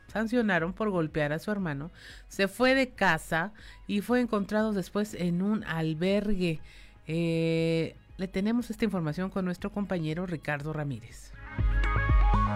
sancionaron 0.07 0.73
por 0.73 0.91
golpear 0.91 1.34
a 1.34 1.39
su 1.39 1.51
hermano, 1.51 1.91
se 2.27 2.47
fue 2.47 2.75
de 2.75 2.89
casa 2.89 3.51
y 3.88 4.01
fue 4.01 4.21
encontrado 4.21 4.71
después 4.71 5.15
en 5.15 5.41
un 5.41 5.63
albergue. 5.63 6.59
Eh, 7.07 7.95
le 8.17 8.27
tenemos 8.27 8.69
esta 8.69 8.86
información 8.86 9.29
con 9.29 9.43
nuestro 9.43 9.71
compañero 9.71 10.25
Ricardo 10.25 10.71
Ramírez. 10.71 11.32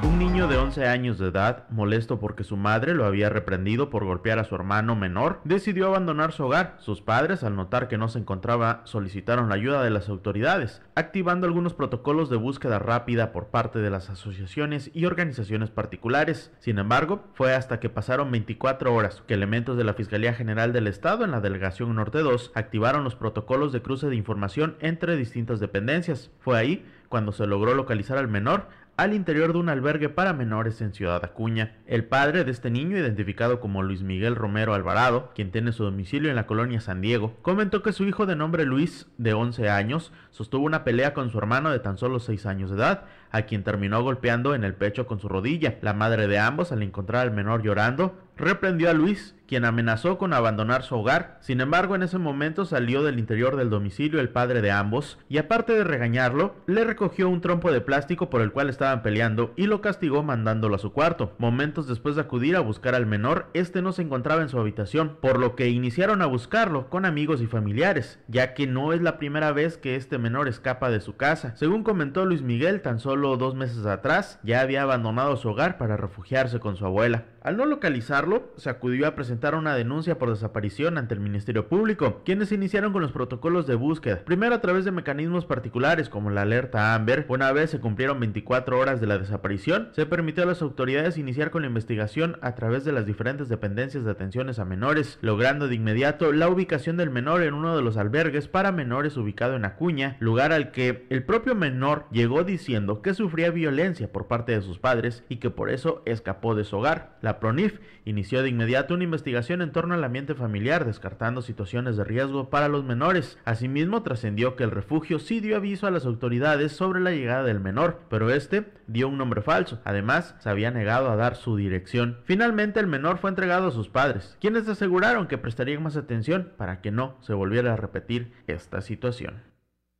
Un 0.04 0.20
niño 0.20 0.48
de 0.48 0.58
11 0.58 0.86
años 0.88 1.18
de 1.18 1.28
edad, 1.28 1.68
molesto 1.70 2.20
porque 2.20 2.44
su 2.44 2.56
madre 2.56 2.94
lo 2.94 3.06
había 3.06 3.30
reprendido 3.30 3.90
por 3.90 4.06
golpear 4.06 4.38
a 4.38 4.44
su 4.44 4.54
hermano 4.54 4.96
menor, 4.96 5.42
decidió 5.44 5.88
abandonar 5.88 6.32
su 6.32 6.46
hogar. 6.46 6.76
Sus 6.80 7.02
padres, 7.02 7.44
al 7.44 7.56
notar 7.56 7.88
que 7.88 7.98
no 7.98 8.08
se 8.08 8.20
encontraba, 8.20 8.82
solicitaron 8.86 9.50
la 9.50 9.56
ayuda 9.56 9.84
de 9.84 9.90
las 9.90 10.08
autoridades, 10.08 10.82
activando 10.96 11.48
algunos 11.48 11.74
protocolos 11.74 12.30
de 12.30 12.38
búsqueda 12.38 12.80
rápida 12.80 13.32
por 13.32 13.48
parte 13.48 13.80
de 13.80 13.90
las 13.90 14.10
asociaciones 14.10 14.92
y 14.94 15.06
organizaciones 15.06 15.72
particulares. 15.72 16.52
Sin 16.60 16.78
embargo, 16.78 17.24
fue 17.34 17.56
hasta 17.56 17.80
que 17.80 17.90
pasaron 17.90 18.32
24 18.32 18.94
horas 18.94 19.24
que 19.28 19.34
elementos 19.34 19.78
de 19.78 19.84
la 19.84 19.94
Fiscalía 19.94 20.34
General 20.34 20.74
del 20.74 20.88
Estado 20.88 21.26
en 21.26 21.32
la 21.32 21.42
Delegación 21.42 21.96
Norte 21.96 22.20
2 22.20 22.52
activaron 22.54 23.04
los 23.04 23.16
protocolos 23.16 23.74
de 23.74 23.82
cruce 23.82 24.08
de 24.08 24.16
información 24.16 24.78
entre 24.80 25.16
distintas 25.16 25.60
dependencias. 25.60 26.32
Fue 26.40 26.58
ahí 26.58 26.86
cuando 27.10 27.32
se 27.32 27.48
logró 27.48 27.74
localizar 27.74 28.18
al 28.18 28.28
menor 28.28 28.68
al 28.98 29.14
interior 29.14 29.54
de 29.54 29.60
un 29.60 29.70
albergue 29.70 30.10
para 30.10 30.34
menores 30.34 30.82
en 30.82 30.92
Ciudad 30.92 31.24
Acuña. 31.24 31.78
El 31.86 32.06
padre 32.06 32.44
de 32.44 32.50
este 32.50 32.72
niño, 32.72 32.98
identificado 32.98 33.60
como 33.60 33.84
Luis 33.84 34.02
Miguel 34.02 34.36
Romero 34.36 34.74
Alvarado, 34.74 35.32
quien 35.36 35.52
tiene 35.52 35.72
su 35.72 35.84
domicilio 35.84 36.32
en 36.32 36.36
la 36.36 36.48
colonia 36.48 36.82
San 36.82 37.00
Diego, 37.00 37.36
comentó 37.44 37.84
que 37.84 37.94
su 37.94 38.06
hijo 38.06 38.26
de 38.26 38.36
nombre 38.36 38.66
Luis, 38.66 39.06
de 39.20 39.34
11 39.34 39.70
años, 39.70 40.12
sostuvo 40.32 40.66
una 40.66 40.84
pelea 40.84 41.14
con 41.14 41.30
su 41.30 41.38
hermano 41.38 41.70
de 41.70 41.78
tan 41.78 42.00
solo 42.00 42.20
6 42.20 42.48
años 42.48 42.72
de 42.72 42.78
edad, 42.78 43.06
a 43.30 43.44
quien 43.44 43.64
terminó 43.64 44.02
golpeando 44.02 44.56
en 44.56 44.64
el 44.64 44.74
pecho 44.74 45.06
con 45.06 45.20
su 45.20 45.30
rodilla. 45.30 45.78
La 45.82 45.94
madre 45.94 46.28
de 46.28 46.40
ambos, 46.40 46.72
al 46.72 46.82
encontrar 46.82 47.22
al 47.22 47.32
menor 47.32 47.62
llorando, 47.62 48.18
reprendió 48.38 48.90
a 48.90 48.94
Luis, 48.94 49.36
quien 49.48 49.66
amenazó 49.66 50.18
con 50.18 50.34
abandonar 50.34 50.84
su 50.84 50.96
hogar. 50.96 51.38
Sin 51.42 51.62
embargo, 51.62 51.96
en 51.96 52.04
ese 52.04 52.18
momento 52.18 52.66
salió 52.66 53.02
del 53.04 53.18
interior 53.18 53.56
del 53.56 53.70
domicilio 53.70 54.20
el 54.20 54.30
padre 54.30 54.62
de 54.62 54.72
ambos, 54.72 55.18
y 55.30 55.38
aparte 55.38 55.74
de 55.74 55.84
regañarlo, 55.84 56.56
le 56.68 56.84
recogió 56.84 57.30
un 57.30 57.42
trompo 57.42 57.72
de 57.72 57.82
plástico 57.82 58.30
por 58.30 58.42
el 58.42 58.52
cual 58.52 58.70
estaban 58.70 59.02
peleando 59.02 59.54
y 59.56 59.68
lo 59.68 59.82
castigó 59.82 60.22
mandándolo 60.22 60.76
a 60.76 60.80
su 60.80 60.92
cuarto. 60.92 61.34
Momentos 61.38 61.88
después 61.88 62.16
de 62.16 62.22
acudir 62.22 62.56
a 62.56 62.62
buscar 62.62 62.94
al 62.94 63.06
menor, 63.06 63.48
este 63.54 63.82
no 63.82 63.94
se 63.94 64.02
encontraba 64.02 64.42
en 64.42 64.50
su 64.50 64.60
habitación, 64.60 65.18
por 65.22 65.40
lo 65.40 65.56
que 65.56 65.70
iniciaron 65.70 66.22
a 66.22 66.26
buscarlo 66.26 66.90
con 66.90 67.06
amigos 67.06 67.42
y 67.42 67.48
familiares, 67.48 68.20
ya 68.28 68.54
que 68.54 68.68
no 68.68 68.94
es 68.94 69.02
la 69.02 69.18
primera 69.18 69.52
vez 69.52 69.78
que 69.78 69.96
este 69.96 70.18
menor 70.18 70.48
escapa 70.48 70.90
de 70.90 71.00
su 71.00 71.16
casa. 71.16 71.56
Según 71.56 71.84
comentó 71.84 72.26
Luis 72.26 72.42
Miguel, 72.42 72.82
tan 72.82 73.00
solo 73.00 73.38
dos 73.38 73.56
meses 73.56 73.86
atrás 73.86 74.40
ya 74.44 74.62
había 74.62 74.84
abandonado 74.84 75.38
su 75.38 75.50
hogar 75.50 75.78
para 75.78 75.98
refugiarse 75.98 76.60
con 76.60 76.76
su 76.76 76.86
abuela. 76.86 77.26
Al 77.48 77.56
no 77.56 77.66
localizarlo, 77.66 78.52
se 78.58 78.70
acudió 78.70 79.08
a 79.08 79.16
presentar 79.16 79.56
una 79.56 79.74
denuncia 79.74 80.18
por 80.18 80.30
desaparición 80.30 80.98
ante 80.98 81.14
el 81.14 81.22
Ministerio 81.22 81.70
Público, 81.70 82.22
quienes 82.26 82.52
iniciaron 82.52 82.92
con 82.92 83.02
los 83.02 83.14
protocolos 83.14 83.66
de 83.66 83.76
búsqueda, 83.76 84.26
primero 84.26 84.54
a 84.54 84.60
través 84.60 84.84
de 84.84 84.92
mecanismos 84.92 85.46
particulares 85.46 86.10
como 86.10 86.30
la 86.30 86.42
alerta 86.42 86.94
Amber. 86.94 87.26
Una 87.30 87.54
vez 87.54 87.70
se 87.70 87.80
cumplieron 87.80 88.20
24 88.20 88.78
horas 88.78 89.00
de 89.00 89.08
la 89.08 89.18
desaparición, 89.18 89.92
se 89.94 90.06
permitió 90.06 90.44
a 90.44 90.46
las 90.46 90.62
autoridades 90.62 91.18
iniciar 91.18 91.50
con 91.50 91.62
la 91.62 91.70
investigación 91.70 92.38
a 92.42 92.54
través 92.54 92.84
de 92.84 92.92
las 92.92 93.06
diferentes 93.06 93.48
dependencias 93.48 94.04
de 94.04 94.12
atenciones 94.12 94.60
a 94.60 94.66
menores, 94.66 95.18
logrando 95.22 95.70
de 95.70 95.76
inmediato 95.76 96.34
la 96.34 96.50
ubicación 96.50 96.98
del 96.98 97.12
menor 97.12 97.44
en 97.44 97.54
uno 97.54 97.78
de 97.78 97.82
los 97.82 97.96
albergues 97.96 98.50
para 98.50 98.74
menores 98.74 99.16
ubicado 99.16 99.56
en 99.56 99.64
Acuña, 99.64 100.18
lugar 100.20 100.52
al 100.52 100.72
que 100.72 101.08
el 101.10 101.24
propio 101.24 101.56
menor 101.56 102.08
llegó 102.12 102.44
diciendo 102.44 103.02
que 103.02 103.14
sufría 103.14 103.52
violencia 103.52 104.12
por 104.12 104.28
parte 104.28 104.52
de 104.52 104.62
sus 104.62 104.80
padres 104.80 105.24
y 105.30 105.38
que 105.38 105.50
por 105.50 105.70
eso 105.70 106.02
escapó 106.06 106.54
de 106.54 106.66
su 106.66 106.76
hogar. 106.76 107.16
PRONIF 107.40 107.80
inició 108.06 108.42
de 108.42 108.50
inmediato 108.50 108.94
una 108.94 109.04
investigación 109.04 109.62
en 109.62 109.72
torno 109.72 109.94
al 109.94 110.04
ambiente 110.04 110.36
familiar, 110.36 110.86
descartando 110.86 111.42
situaciones 111.42 111.98
de 111.98 112.04
riesgo 112.04 112.50
para 112.50 112.68
los 112.68 112.84
menores. 112.84 113.38
Asimismo, 113.46 114.04
trascendió 114.04 114.56
que 114.56 114.64
el 114.64 114.72
refugio 114.72 115.20
sí 115.20 115.40
dio 115.40 115.58
aviso 115.58 115.88
a 115.88 115.92
las 115.92 116.06
autoridades 116.06 116.72
sobre 116.72 117.00
la 117.00 117.12
llegada 117.12 117.44
del 117.44 117.60
menor, 117.60 118.02
pero 118.10 118.30
este 118.30 118.72
dio 118.88 119.08
un 119.10 119.18
nombre 119.18 119.42
falso. 119.42 119.82
Además, 119.84 120.36
se 120.40 120.50
había 120.50 120.72
negado 120.72 121.10
a 121.10 121.16
dar 121.16 121.36
su 121.36 121.56
dirección. 121.56 122.20
Finalmente, 122.24 122.80
el 122.80 122.88
menor 122.88 123.18
fue 123.18 123.30
entregado 123.30 123.68
a 123.68 123.72
sus 123.72 123.90
padres, 123.90 124.38
quienes 124.40 124.68
aseguraron 124.68 125.28
que 125.28 125.38
prestarían 125.38 125.84
más 125.84 125.98
atención 125.98 126.54
para 126.58 126.82
que 126.82 126.92
no 126.92 127.18
se 127.22 127.34
volviera 127.34 127.74
a 127.74 127.78
repetir 127.78 128.34
esta 128.48 128.82
situación. 128.82 129.44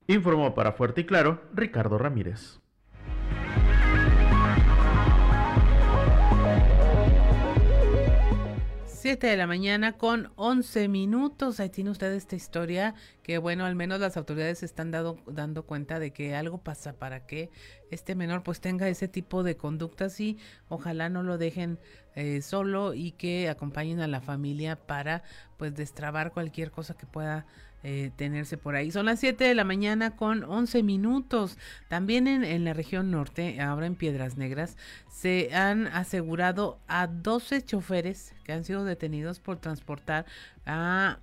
Informó 0.08 0.56
para 0.56 0.72
Fuerte 0.72 1.02
y 1.02 1.04
Claro 1.04 1.42
Ricardo 1.54 1.98
Ramírez. 1.98 2.62
7 9.08 9.26
de 9.26 9.38
la 9.38 9.48
mañana 9.48 9.94
con 9.94 10.34
11 10.36 10.90
minutos. 10.90 11.62
Ahí 11.62 11.70
tiene 11.70 11.92
usted 11.92 12.12
esta 12.12 12.36
historia 12.36 12.94
que, 13.24 13.38
bueno, 13.38 13.64
al 13.64 13.74
menos 13.74 14.02
las 14.02 14.18
autoridades 14.18 14.64
están 14.64 14.92
dado, 14.92 15.16
dando 15.28 15.66
cuenta 15.66 15.98
de 15.98 16.12
que 16.12 16.36
algo 16.36 16.58
pasa 16.58 16.92
para 16.92 17.26
que 17.26 17.50
este 17.90 18.16
menor 18.16 18.44
pues 18.44 18.60
tenga 18.60 18.90
ese 18.90 19.08
tipo 19.08 19.44
de 19.44 19.56
conductas 19.56 20.20
y 20.20 20.38
ojalá 20.68 21.08
no 21.08 21.24
lo 21.24 21.38
dejen 21.38 21.80
eh, 22.16 22.42
solo 22.42 22.94
y 22.94 23.14
que 23.14 23.48
acompañen 23.48 24.02
a 24.02 24.08
la 24.08 24.20
familia 24.20 24.76
para 24.76 25.24
pues 25.56 25.74
destrabar 25.74 26.34
cualquier 26.34 26.70
cosa 26.72 26.98
que 26.98 27.06
pueda 27.06 27.46
eh, 27.90 28.12
tenerse 28.18 28.58
por 28.58 28.76
ahí. 28.76 28.92
Son 28.92 29.06
las 29.06 29.22
7 29.22 29.46
de 29.46 29.56
la 29.56 29.64
mañana 29.64 30.18
con 30.18 30.44
11 30.44 30.84
minutos. 30.84 31.58
También 31.88 32.28
en, 32.28 32.66
la 32.66 32.74
región 32.74 33.12
norte, 33.12 33.62
ahora 33.62 33.86
en 33.86 33.96
Piedras 33.96 34.36
Negras, 34.36 34.76
se 35.10 35.56
han 35.56 35.88
asegurado 35.88 36.82
a 36.90 37.08
12 37.08 37.64
choferes 37.64 38.36
que 38.44 38.52
han 38.52 38.66
sido 38.66 38.84
detenidos 38.84 39.40
por 39.40 39.60
transportar 39.60 40.26
a 40.66 41.20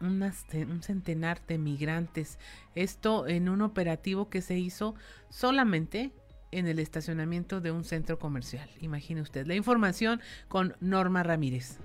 un 0.00 0.82
centenar 0.82 1.46
de 1.46 1.58
migrantes. 1.58 2.40
Esto 2.74 3.28
en 3.28 3.48
un 3.48 3.62
operativo 3.62 4.28
que 4.30 4.42
se 4.42 4.58
hizo 4.58 4.96
solamente 5.28 6.10
en 6.50 6.66
el 6.66 6.80
estacionamiento 6.80 7.60
de 7.60 7.70
un 7.70 7.84
centro 7.84 8.18
comercial. 8.18 8.68
Imagine 8.80 9.20
usted. 9.20 9.46
La 9.46 9.54
información 9.54 10.20
con 10.48 10.74
Norma 10.80 11.22
Ramírez. 11.22 11.78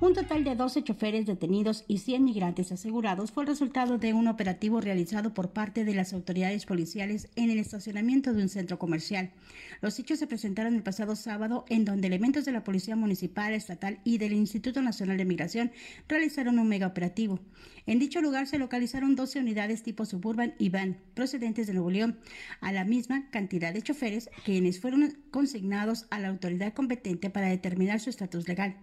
Un 0.00 0.14
total 0.14 0.44
de 0.44 0.54
12 0.54 0.84
choferes 0.84 1.26
detenidos 1.26 1.84
y 1.88 1.98
100 1.98 2.22
migrantes 2.22 2.70
asegurados 2.70 3.32
fue 3.32 3.42
el 3.42 3.48
resultado 3.48 3.98
de 3.98 4.12
un 4.12 4.28
operativo 4.28 4.80
realizado 4.80 5.34
por 5.34 5.50
parte 5.50 5.84
de 5.84 5.92
las 5.92 6.12
autoridades 6.12 6.66
policiales 6.66 7.28
en 7.34 7.50
el 7.50 7.58
estacionamiento 7.58 8.32
de 8.32 8.42
un 8.42 8.48
centro 8.48 8.78
comercial. 8.78 9.32
Los 9.80 9.98
hechos 9.98 10.20
se 10.20 10.28
presentaron 10.28 10.76
el 10.76 10.84
pasado 10.84 11.16
sábado 11.16 11.64
en 11.68 11.84
donde 11.84 12.06
elementos 12.06 12.44
de 12.44 12.52
la 12.52 12.62
Policía 12.62 12.94
Municipal, 12.94 13.52
Estatal 13.54 13.98
y 14.04 14.18
del 14.18 14.34
Instituto 14.34 14.82
Nacional 14.82 15.16
de 15.16 15.24
Migración 15.24 15.72
realizaron 16.06 16.60
un 16.60 16.68
mega 16.68 16.86
operativo. 16.86 17.40
En 17.84 17.98
dicho 17.98 18.20
lugar 18.20 18.46
se 18.46 18.60
localizaron 18.60 19.16
12 19.16 19.40
unidades 19.40 19.82
tipo 19.82 20.04
Suburban 20.04 20.54
y 20.60 20.68
Van 20.68 20.98
procedentes 21.14 21.66
de 21.66 21.74
Nuevo 21.74 21.90
León, 21.90 22.20
a 22.60 22.70
la 22.70 22.84
misma 22.84 23.28
cantidad 23.30 23.74
de 23.74 23.82
choferes 23.82 24.30
quienes 24.44 24.80
fueron 24.80 25.18
consignados 25.32 26.06
a 26.10 26.20
la 26.20 26.28
autoridad 26.28 26.72
competente 26.72 27.30
para 27.30 27.48
determinar 27.48 27.98
su 27.98 28.10
estatus 28.10 28.46
legal. 28.46 28.76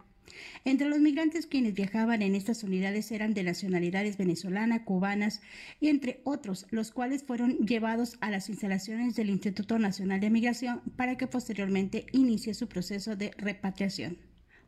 Entre 0.63 0.87
los 0.87 0.99
migrantes 0.99 1.47
quienes 1.47 1.73
viajaban 1.73 2.21
en 2.21 2.35
estas 2.35 2.63
unidades 2.63 3.11
eran 3.11 3.33
de 3.33 3.43
nacionalidades 3.43 4.17
venezolana, 4.17 4.83
cubanas 4.83 5.41
y 5.79 5.89
entre 5.89 6.21
otros, 6.23 6.65
los 6.71 6.91
cuales 6.91 7.23
fueron 7.23 7.57
llevados 7.65 8.17
a 8.21 8.31
las 8.31 8.49
instalaciones 8.49 9.15
del 9.15 9.29
Instituto 9.29 9.79
Nacional 9.79 10.19
de 10.19 10.29
Migración 10.29 10.81
para 10.95 11.17
que 11.17 11.27
posteriormente 11.27 12.05
inicie 12.11 12.53
su 12.53 12.67
proceso 12.67 13.15
de 13.15 13.31
repatriación. 13.37 14.17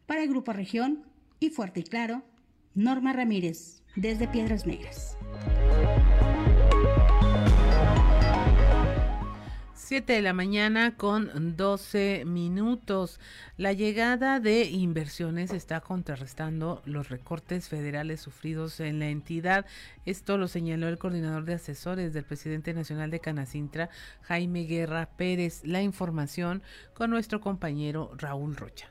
Para 0.06 0.24
el 0.24 0.30
Grupo 0.30 0.54
Región 0.54 1.04
y 1.40 1.50
Fuerte 1.50 1.82
y 1.82 1.84
Claro, 1.84 2.24
Norma 2.74 3.14
Ramírez, 3.14 3.82
desde 3.96 4.28
Piedras 4.28 4.66
Negras. 4.66 5.18
7 9.88 10.12
de 10.12 10.22
la 10.22 10.34
mañana 10.34 10.98
con 10.98 11.56
12 11.56 12.26
minutos. 12.26 13.22
La 13.56 13.72
llegada 13.72 14.42
de 14.42 14.66
inversiones 14.66 15.54
está 15.54 15.80
contrarrestando 15.80 16.82
los 16.84 17.08
recortes 17.08 17.70
federales 17.70 18.20
sufridos 18.20 18.82
en 18.82 19.00
la 19.00 19.08
entidad. 19.08 19.66
Esto 20.06 20.38
lo 20.38 20.50
señaló 20.50 20.90
el 20.90 20.98
coordinador 20.98 21.46
de 21.46 21.54
asesores 21.54 22.14
del 22.14 22.26
presidente 22.26 22.74
nacional 22.74 23.12
de 23.12 23.22
Canacintra, 23.22 23.90
Jaime 24.24 24.66
Guerra 24.66 25.08
Pérez. 25.16 25.62
La 25.64 25.82
información 25.82 26.64
con 26.94 27.10
nuestro 27.10 27.40
compañero 27.40 28.12
Raúl 28.18 28.58
Rocha. 28.58 28.90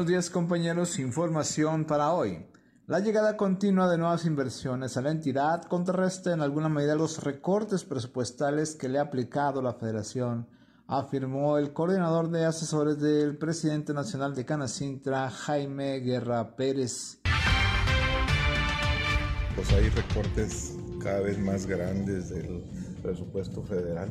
Buenos 0.00 0.12
días 0.12 0.30
compañeros, 0.30 0.98
información 0.98 1.84
para 1.84 2.14
hoy. 2.14 2.46
La 2.86 3.00
llegada 3.00 3.36
continua 3.36 3.86
de 3.86 3.98
nuevas 3.98 4.24
inversiones 4.24 4.96
a 4.96 5.02
la 5.02 5.10
entidad 5.10 5.64
contrarresta 5.64 6.32
en 6.32 6.40
alguna 6.40 6.70
medida 6.70 6.94
los 6.94 7.22
recortes 7.22 7.84
presupuestales 7.84 8.76
que 8.76 8.88
le 8.88 8.98
ha 8.98 9.02
aplicado 9.02 9.60
la 9.60 9.74
federación, 9.74 10.48
afirmó 10.86 11.58
el 11.58 11.74
coordinador 11.74 12.30
de 12.30 12.46
asesores 12.46 12.98
del 12.98 13.36
presidente 13.36 13.92
nacional 13.92 14.34
de 14.34 14.46
Canacintra, 14.46 15.28
Jaime 15.28 16.00
Guerra 16.00 16.56
Pérez. 16.56 17.20
Pues 19.54 19.70
hay 19.74 19.90
recortes 19.90 20.78
cada 21.02 21.20
vez 21.20 21.38
más 21.38 21.66
grandes 21.66 22.30
del 22.30 22.64
presupuesto 23.02 23.62
federal 23.62 24.08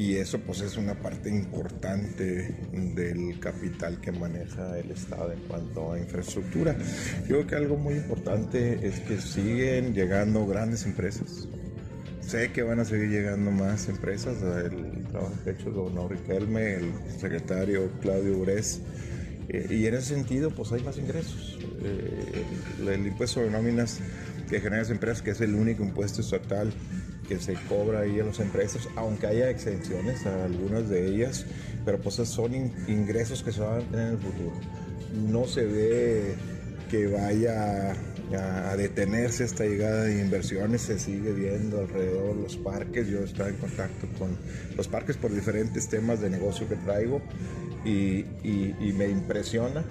y 0.00 0.16
eso 0.16 0.38
pues 0.38 0.62
es 0.62 0.78
una 0.78 0.94
parte 0.94 1.28
importante 1.28 2.54
del 2.72 3.38
capital 3.38 4.00
que 4.00 4.10
maneja 4.10 4.78
el 4.78 4.92
Estado 4.92 5.30
en 5.30 5.40
cuanto 5.40 5.92
a 5.92 5.98
infraestructura. 5.98 6.74
Yo 7.28 7.36
creo 7.36 7.46
que 7.46 7.54
algo 7.56 7.76
muy 7.76 7.96
importante 7.96 8.86
es 8.86 8.98
que 9.00 9.20
siguen 9.20 9.92
llegando 9.92 10.46
grandes 10.46 10.86
empresas. 10.86 11.46
Sé 12.22 12.50
que 12.50 12.62
van 12.62 12.80
a 12.80 12.86
seguir 12.86 13.10
llegando 13.10 13.50
más 13.50 13.90
empresas, 13.90 14.38
el 14.40 15.06
trabajo 15.08 15.34
que 15.44 15.50
ha 15.50 15.52
hecho 15.52 15.68
el 15.68 15.74
gobernador 15.74 16.12
Riquelme, 16.12 16.76
el 16.76 16.92
secretario 17.18 17.90
Claudio 18.00 18.38
Ures, 18.38 18.80
eh, 19.50 19.66
y 19.68 19.84
en 19.84 19.96
ese 19.96 20.14
sentido 20.14 20.50
pues 20.50 20.72
hay 20.72 20.82
más 20.82 20.96
ingresos. 20.96 21.58
Eh, 21.82 22.42
el 22.88 23.06
impuesto 23.06 23.40
de 23.40 23.50
nóminas 23.50 24.00
que 24.48 24.60
generan 24.60 24.78
las 24.78 24.90
empresas, 24.90 25.20
que 25.20 25.32
es 25.32 25.42
el 25.42 25.54
único 25.54 25.82
impuesto 25.82 26.22
estatal 26.22 26.72
que 27.30 27.38
se 27.38 27.54
cobra 27.68 28.00
ahí 28.00 28.18
a 28.18 28.24
las 28.24 28.40
empresas, 28.40 28.88
aunque 28.96 29.28
haya 29.28 29.50
exenciones 29.50 30.26
a 30.26 30.46
algunas 30.46 30.88
de 30.88 31.06
ellas, 31.06 31.46
pero 31.84 32.00
pues 32.00 32.16
son 32.16 32.52
ingresos 32.88 33.44
que 33.44 33.52
se 33.52 33.60
van 33.60 33.78
a 33.78 33.82
tener 33.84 34.08
en 34.08 34.12
el 34.14 34.18
futuro. 34.18 34.52
No 35.28 35.46
se 35.46 35.64
ve 35.64 36.34
que 36.90 37.06
vaya 37.06 37.92
a 38.72 38.76
detenerse 38.76 39.44
esta 39.44 39.64
llegada 39.64 40.04
de 40.04 40.20
inversiones, 40.20 40.82
se 40.82 40.98
sigue 40.98 41.32
viendo 41.32 41.78
alrededor 41.78 42.34
los 42.34 42.56
parques, 42.56 43.06
yo 43.06 43.20
estoy 43.20 43.50
en 43.50 43.56
contacto 43.58 44.08
con 44.18 44.36
los 44.76 44.88
parques 44.88 45.16
por 45.16 45.32
diferentes 45.32 45.88
temas 45.88 46.20
de 46.20 46.30
negocio 46.30 46.68
que 46.68 46.76
traigo 46.76 47.22
y, 47.84 48.24
me 48.96 49.08
impresiona 49.08 49.84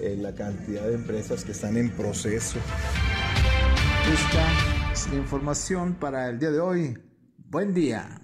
eh, 0.00 0.16
la 0.20 0.34
cantidad 0.34 0.84
de 0.88 0.94
empresas 0.94 1.44
que 1.44 1.52
están 1.52 1.76
en 1.76 1.90
proceso. 1.90 2.58
Esta 4.12 4.81
la 4.92 5.14
información 5.14 5.94
para 5.94 6.28
el 6.28 6.38
día 6.38 6.50
de 6.50 6.60
hoy. 6.60 6.98
Buen 7.48 7.72
día. 7.72 8.21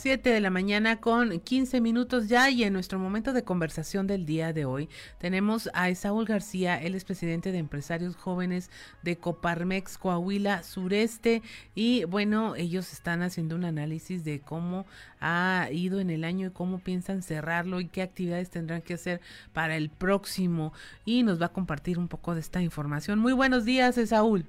7 0.00 0.30
de 0.30 0.40
la 0.40 0.48
mañana 0.48 0.96
con 0.96 1.40
15 1.40 1.82
minutos 1.82 2.26
ya 2.26 2.48
y 2.48 2.64
en 2.64 2.72
nuestro 2.72 2.98
momento 2.98 3.34
de 3.34 3.44
conversación 3.44 4.06
del 4.06 4.24
día 4.24 4.54
de 4.54 4.64
hoy 4.64 4.88
tenemos 5.18 5.68
a 5.74 5.90
Esaúl 5.90 6.24
García, 6.24 6.80
él 6.80 6.94
es 6.94 7.04
presidente 7.04 7.52
de 7.52 7.58
empresarios 7.58 8.16
jóvenes 8.16 8.70
de 9.02 9.18
Coparmex 9.18 9.98
Coahuila 9.98 10.62
Sureste 10.62 11.42
y 11.74 12.04
bueno, 12.04 12.56
ellos 12.56 12.94
están 12.94 13.20
haciendo 13.20 13.56
un 13.56 13.66
análisis 13.66 14.24
de 14.24 14.40
cómo 14.40 14.86
ha 15.20 15.68
ido 15.70 16.00
en 16.00 16.08
el 16.08 16.24
año 16.24 16.46
y 16.46 16.52
cómo 16.52 16.78
piensan 16.78 17.22
cerrarlo 17.22 17.78
y 17.78 17.88
qué 17.88 18.00
actividades 18.00 18.48
tendrán 18.48 18.80
que 18.80 18.94
hacer 18.94 19.20
para 19.52 19.76
el 19.76 19.90
próximo 19.90 20.72
y 21.04 21.24
nos 21.24 21.42
va 21.42 21.46
a 21.46 21.52
compartir 21.52 21.98
un 21.98 22.08
poco 22.08 22.34
de 22.34 22.40
esta 22.40 22.62
información. 22.62 23.18
Muy 23.18 23.34
buenos 23.34 23.66
días, 23.66 23.98
Esaúl. 23.98 24.46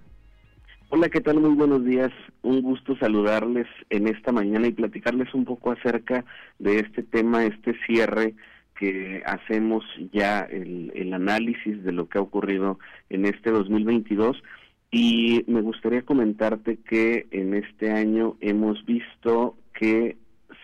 Hola, 0.93 1.07
¿qué 1.07 1.21
tal? 1.21 1.39
Muy 1.39 1.55
buenos 1.55 1.85
días. 1.85 2.11
Un 2.41 2.61
gusto 2.61 2.97
saludarles 2.97 3.65
en 3.89 4.09
esta 4.09 4.33
mañana 4.33 4.67
y 4.67 4.73
platicarles 4.73 5.33
un 5.33 5.45
poco 5.45 5.71
acerca 5.71 6.25
de 6.59 6.79
este 6.79 7.01
tema, 7.01 7.45
este 7.45 7.77
cierre 7.85 8.35
que 8.77 9.23
hacemos 9.25 9.85
ya 10.11 10.41
el, 10.41 10.91
el 10.93 11.13
análisis 11.13 11.81
de 11.85 11.93
lo 11.93 12.09
que 12.09 12.17
ha 12.17 12.21
ocurrido 12.21 12.77
en 13.09 13.25
este 13.25 13.51
2022 13.51 14.43
y 14.91 15.45
me 15.47 15.61
gustaría 15.61 16.01
comentarte 16.01 16.75
que 16.75 17.25
en 17.31 17.53
este 17.53 17.91
año 17.91 18.35
hemos 18.41 18.83
visto 18.85 19.55
que 19.73 20.17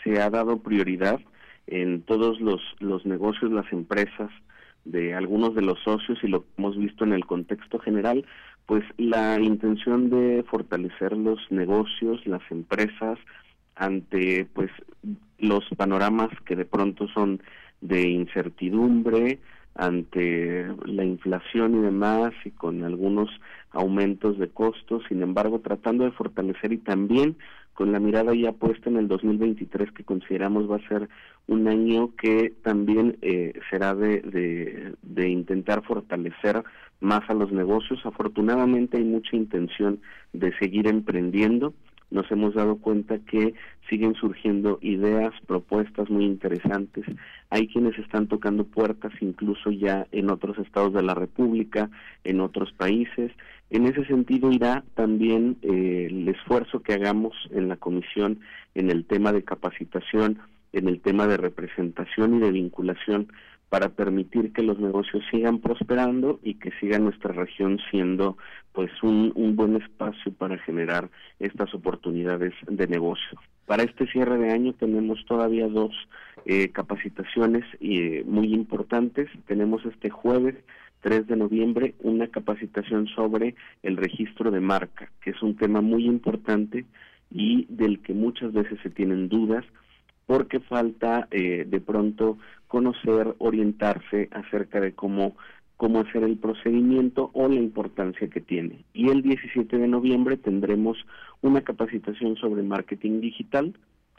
se 0.04 0.22
ha 0.22 0.30
dado 0.30 0.62
prioridad 0.62 1.22
en 1.68 2.02
todos 2.02 2.42
los, 2.42 2.60
los 2.80 3.06
negocios, 3.06 3.50
las 3.50 3.72
empresas 3.72 4.30
de 4.84 5.14
algunos 5.14 5.56
de 5.56 5.62
los 5.62 5.80
socios 5.84 6.18
y 6.22 6.28
lo 6.28 6.46
hemos 6.58 6.78
visto 6.78 7.06
en 7.06 7.14
el 7.14 7.26
contexto 7.26 7.80
general, 7.80 8.26
pues 8.68 8.84
la 8.98 9.40
intención 9.40 10.10
de 10.10 10.44
fortalecer 10.44 11.14
los 11.14 11.40
negocios, 11.50 12.24
las 12.28 12.42
empresas 12.52 13.18
ante 13.76 14.46
pues 14.54 14.70
los 15.40 15.64
panoramas 15.78 16.30
que 16.46 16.56
de 16.56 16.66
pronto 16.66 17.08
son 17.08 17.42
de 17.82 18.10
incertidumbre 18.10 19.40
ante 19.76 20.68
la 20.86 21.06
inflación 21.06 21.76
y 21.76 21.82
demás 21.82 22.34
y 22.44 22.52
con 22.52 22.84
algunos 22.84 23.30
aumentos 23.72 24.38
de 24.38 24.50
costos, 24.50 25.04
sin 25.08 25.22
embargo 25.22 25.60
tratando 25.60 26.04
de 26.04 26.12
fortalecer 26.12 26.74
y 26.74 26.78
también 26.78 27.38
con 27.74 27.92
la 27.92 28.00
mirada 28.00 28.34
ya 28.34 28.54
puesta 28.54 28.90
en 28.90 28.98
el 28.98 29.08
2023 29.08 29.92
que 29.92 30.04
consideramos 30.04 30.70
va 30.70 30.78
a 30.78 30.88
ser 30.88 31.10
un 31.46 31.68
año 31.68 32.16
que 32.16 32.54
también 32.64 33.18
eh, 33.22 33.54
será 33.70 33.94
de, 33.94 34.22
de, 34.22 34.96
de, 35.04 35.30
intentar 35.30 35.84
fortalecer 35.84 36.64
más 37.02 37.30
a 37.30 37.36
los 37.36 37.52
negocios. 37.52 38.04
Afortunadamente 38.04 38.98
hay 38.98 39.04
mucha 39.04 39.36
intención 39.36 40.00
de 40.34 40.58
seguir 40.58 40.88
emprendiendo. 40.88 41.76
Nos 42.10 42.32
hemos 42.32 42.54
dado 42.54 42.78
cuenta 42.78 43.20
que 43.20 43.54
siguen 43.90 44.16
surgiendo 44.16 44.80
ideas, 44.82 45.34
propuestas 45.46 46.10
muy 46.10 46.26
interesantes. 46.26 47.06
Hay 47.50 47.68
quienes 47.68 47.98
están 48.00 48.28
tocando 48.28 48.64
puertas 48.64 49.12
incluso 49.22 49.72
ya 49.72 50.08
en 50.12 50.30
otros 50.30 50.58
estados 50.60 50.94
de 50.94 51.04
la 51.04 51.14
República, 51.14 51.90
en 52.24 52.42
otros 52.42 52.72
países 52.74 53.32
en 53.70 53.86
ese 53.86 54.06
sentido 54.06 54.52
irá 54.52 54.84
también 54.96 55.58
eh, 55.62 56.08
el 56.10 56.28
esfuerzo 56.30 56.82
que 56.82 56.94
hagamos 56.94 57.34
en 57.52 57.68
la 57.68 57.76
comisión 57.76 58.40
en 58.76 58.90
el 58.90 59.06
tema 59.06 59.34
de 59.34 59.44
capacitación, 59.44 60.40
en 60.72 60.88
el 60.88 61.02
tema 61.02 61.28
de 61.28 61.38
representación 61.38 62.36
y 62.36 62.40
de 62.40 62.52
vinculación 62.52 63.28
para 63.70 63.90
permitir 63.90 64.54
que 64.54 64.64
los 64.64 64.80
negocios 64.80 65.24
sigan 65.30 65.60
prosperando 65.60 66.40
y 66.42 66.56
que 66.56 66.72
siga 66.80 67.00
nuestra 67.00 67.34
región 67.34 67.80
siendo 67.92 68.38
pues 68.72 68.92
un, 69.04 69.34
buen 69.56 69.76
espacio 69.76 70.32
para 70.34 70.58
generar 70.60 71.10
estas 71.40 71.74
oportunidades 71.74 72.54
de 72.68 72.88
negocio. 72.88 73.40
Para 73.66 73.84
este 73.84 74.08
cierre 74.08 74.38
de 74.38 74.52
año 74.52 74.74
tenemos 74.74 75.26
todavía 75.26 75.68
dos 75.68 75.92
eh, 76.46 76.70
capacitaciones 76.72 77.66
eh, 77.82 78.24
muy 78.26 78.54
importantes. 78.54 79.30
Tenemos 79.48 79.84
este 79.86 80.10
jueves 80.10 80.56
3 81.02 81.28
de 81.28 81.36
noviembre 81.36 81.96
una 82.00 82.28
capacitación 82.28 83.08
sobre 83.08 83.56
el 83.84 83.98
registro 83.98 84.52
de 84.52 84.62
marca, 84.62 85.12
que 85.22 85.32
es 85.32 85.42
un 85.42 85.56
tema 85.58 85.82
muy 85.82 86.06
importante 86.06 86.86
y 87.30 87.66
del 87.70 88.00
que 88.02 88.14
muchas 88.14 88.54
veces 88.54 88.80
se 88.82 88.90
tienen 88.90 89.28
dudas 89.28 89.66
porque 90.28 90.60
falta 90.60 91.28
eh, 91.32 91.66
de 91.68 91.82
pronto 91.82 92.38
conocer, 92.68 93.36
orientarse 93.40 94.30
acerca 94.32 94.80
de 94.80 94.94
cómo 94.94 95.36
cómo 95.78 96.00
hacer 96.00 96.24
el 96.24 96.38
procedimiento 96.38 97.30
o 97.34 97.48
la 97.48 97.56
importancia 97.56 98.28
que 98.28 98.42
tiene. 98.42 98.84
Y 98.94 99.10
el 99.10 99.22
17 99.22 99.78
de 99.78 99.88
noviembre 99.88 100.36
tendremos 100.36 100.98
una 101.42 101.62
capacitación 101.62 102.36
sobre 102.36 102.64
marketing 102.64 103.22
digital 103.22 103.76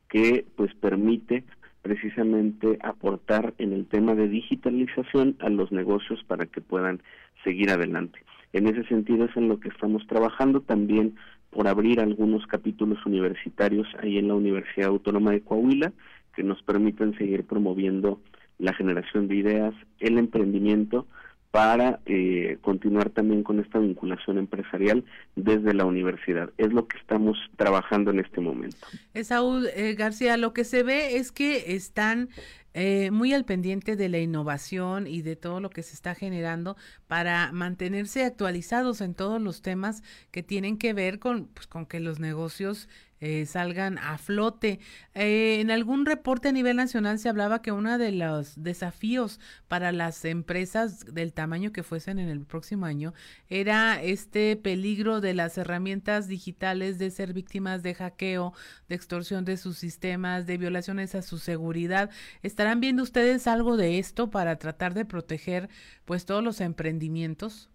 que 0.09 0.46
pues 0.57 0.72
permite 0.76 1.44
precisamente 1.82 2.78
aportar 2.82 3.55
en 3.59 3.72
el 3.72 3.86
tema 3.86 4.14
de 4.14 4.28
digitalización 4.28 5.36
a 5.40 5.49
los 5.49 5.72
negocios 5.72 6.22
para 6.26 6.46
que 6.46 6.61
puedan 6.61 7.03
seguir 7.44 7.70
adelante. 7.70 8.20
En 8.53 8.66
ese 8.66 8.84
sentido 8.84 9.26
es 9.26 9.36
en 9.36 9.49
lo 9.49 9.61
que 9.61 9.68
estamos 9.68 10.07
trabajando 10.07 10.61
también 10.61 11.16
por 11.51 11.66
abrir 11.66 12.01
algunos 12.01 12.46
capítulos 12.46 13.05
universitarios 13.05 13.86
ahí 14.01 14.18
en 14.18 14.28
la 14.28 14.34
Universidad 14.34 14.88
Autónoma 14.88 15.32
de 15.32 15.40
Coahuila 15.40 15.92
que 16.34 16.42
nos 16.42 16.62
permiten 16.62 17.16
seguir 17.18 17.44
promoviendo 17.44 18.20
la 18.59 18.73
generación 18.75 19.29
de 19.29 19.37
ideas, 19.37 19.75
el 20.01 20.19
emprendimiento, 20.19 21.07
para 21.51 22.01
eh, 22.05 22.59
continuar 22.61 23.09
también 23.11 23.43
con 23.43 23.59
esta 23.59 23.79
vinculación 23.79 24.39
empresarial 24.39 25.05
desde 25.35 25.73
la 25.73 25.87
universidad. 25.87 26.51
Es 26.59 26.73
lo 26.73 26.87
que 26.87 26.99
estamos 26.99 27.39
trabajando 27.57 28.11
en 28.11 28.21
este 28.21 28.41
momento. 28.41 28.77
Saúl 29.23 29.67
eh, 29.75 29.95
García, 29.95 30.37
lo 30.37 30.53
que 30.53 30.65
se 30.65 30.83
ve 30.83 31.17
es 31.17 31.33
que 31.33 31.75
están 31.75 32.29
eh, 32.75 33.11
muy 33.11 33.33
al 33.33 33.45
pendiente 33.45 33.97
de 33.97 34.09
la 34.11 34.19
innovación 34.19 35.07
y 35.07 35.23
de 35.23 35.37
todo 35.37 35.59
lo 35.59 35.71
que 35.71 35.83
se 35.83 35.95
está 35.95 36.15
generando 36.15 36.77
para 37.07 37.51
mantenerse 37.51 38.25
actualizados 38.25 39.01
en 39.01 39.15
todos 39.15 39.41
los 39.41 39.63
temas 39.63 40.03
que 40.31 40.43
tienen 40.43 40.77
que 40.77 40.93
ver 40.93 41.19
con, 41.19 41.47
pues, 41.47 41.67
con 41.67 41.87
que 41.87 41.99
los 41.99 42.21
negocios 42.21 42.89
eh, 43.21 43.47
salgan 43.47 43.99
a 43.99 44.19
flote. 44.19 44.81
Eh, 45.14 45.61
en 45.61 45.71
algún 45.71 46.07
reporte 46.07 46.49
a 46.49 46.53
nivel 46.53 46.77
nacional 46.77 47.19
se 47.19 47.29
hablaba 47.29 47.62
que 47.62 47.73
uno 47.73 47.99
de 47.99 48.12
los 48.12 48.62
desafíos 48.62 49.41
para 49.66 49.93
las 49.93 50.25
empresas 50.25 51.05
del 51.12 51.33
tamaño 51.33 51.73
que 51.73 51.83
fuesen 51.83 52.19
en 52.19 52.29
el 52.29 52.45
próximo 52.45 52.87
año 52.87 53.14
era 53.49 54.01
este 54.03 54.57
peligro 54.57 55.21
de 55.21 55.35
las 55.35 55.59
herramientas 55.59 56.29
digitales 56.29 56.99
de 56.99 57.11
ser 57.11 57.33
víctimas 57.33 57.83
de 57.83 57.95
hackeo, 57.95 58.53
de 58.89 58.95
extorsión 58.95 59.45
de 59.45 59.57
sus 59.57 59.79
sistemas, 59.79 60.47
de 60.47 60.59
violaciones 60.59 61.14
a 61.14 61.23
su 61.23 61.39
seguridad. 61.39 62.11
¿Estarán 62.43 62.81
viendo 62.81 63.03
ustedes 63.03 63.47
algo 63.47 63.77
de 63.77 63.99
esto 63.99 64.31
para 64.31 64.57
tratar 64.57 64.95
de 64.95 65.05
proteger 65.05 65.69
pues 66.05 66.25
todos 66.25 66.45
los 66.45 66.61
emprendimientos? 66.61 67.71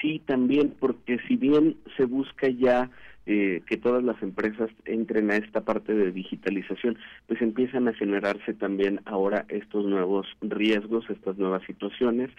Sí, 0.00 0.20
también, 0.26 0.74
porque 0.80 1.18
si 1.28 1.36
bien 1.36 1.76
se 1.96 2.04
busca 2.06 2.48
ya 2.48 2.90
eh, 3.26 3.62
que 3.66 3.76
todas 3.76 4.02
las 4.02 4.20
empresas 4.22 4.70
entren 4.84 5.30
a 5.30 5.36
esta 5.36 5.60
parte 5.60 5.94
de 5.94 6.10
digitalización, 6.10 6.98
pues 7.26 7.40
empiezan 7.40 7.86
a 7.88 7.94
generarse 7.94 8.52
también 8.54 9.00
ahora 9.04 9.44
estos 9.48 9.84
nuevos 9.84 10.26
riesgos, 10.40 11.08
estas 11.08 11.38
nuevas 11.38 11.62
situaciones. 11.64 12.30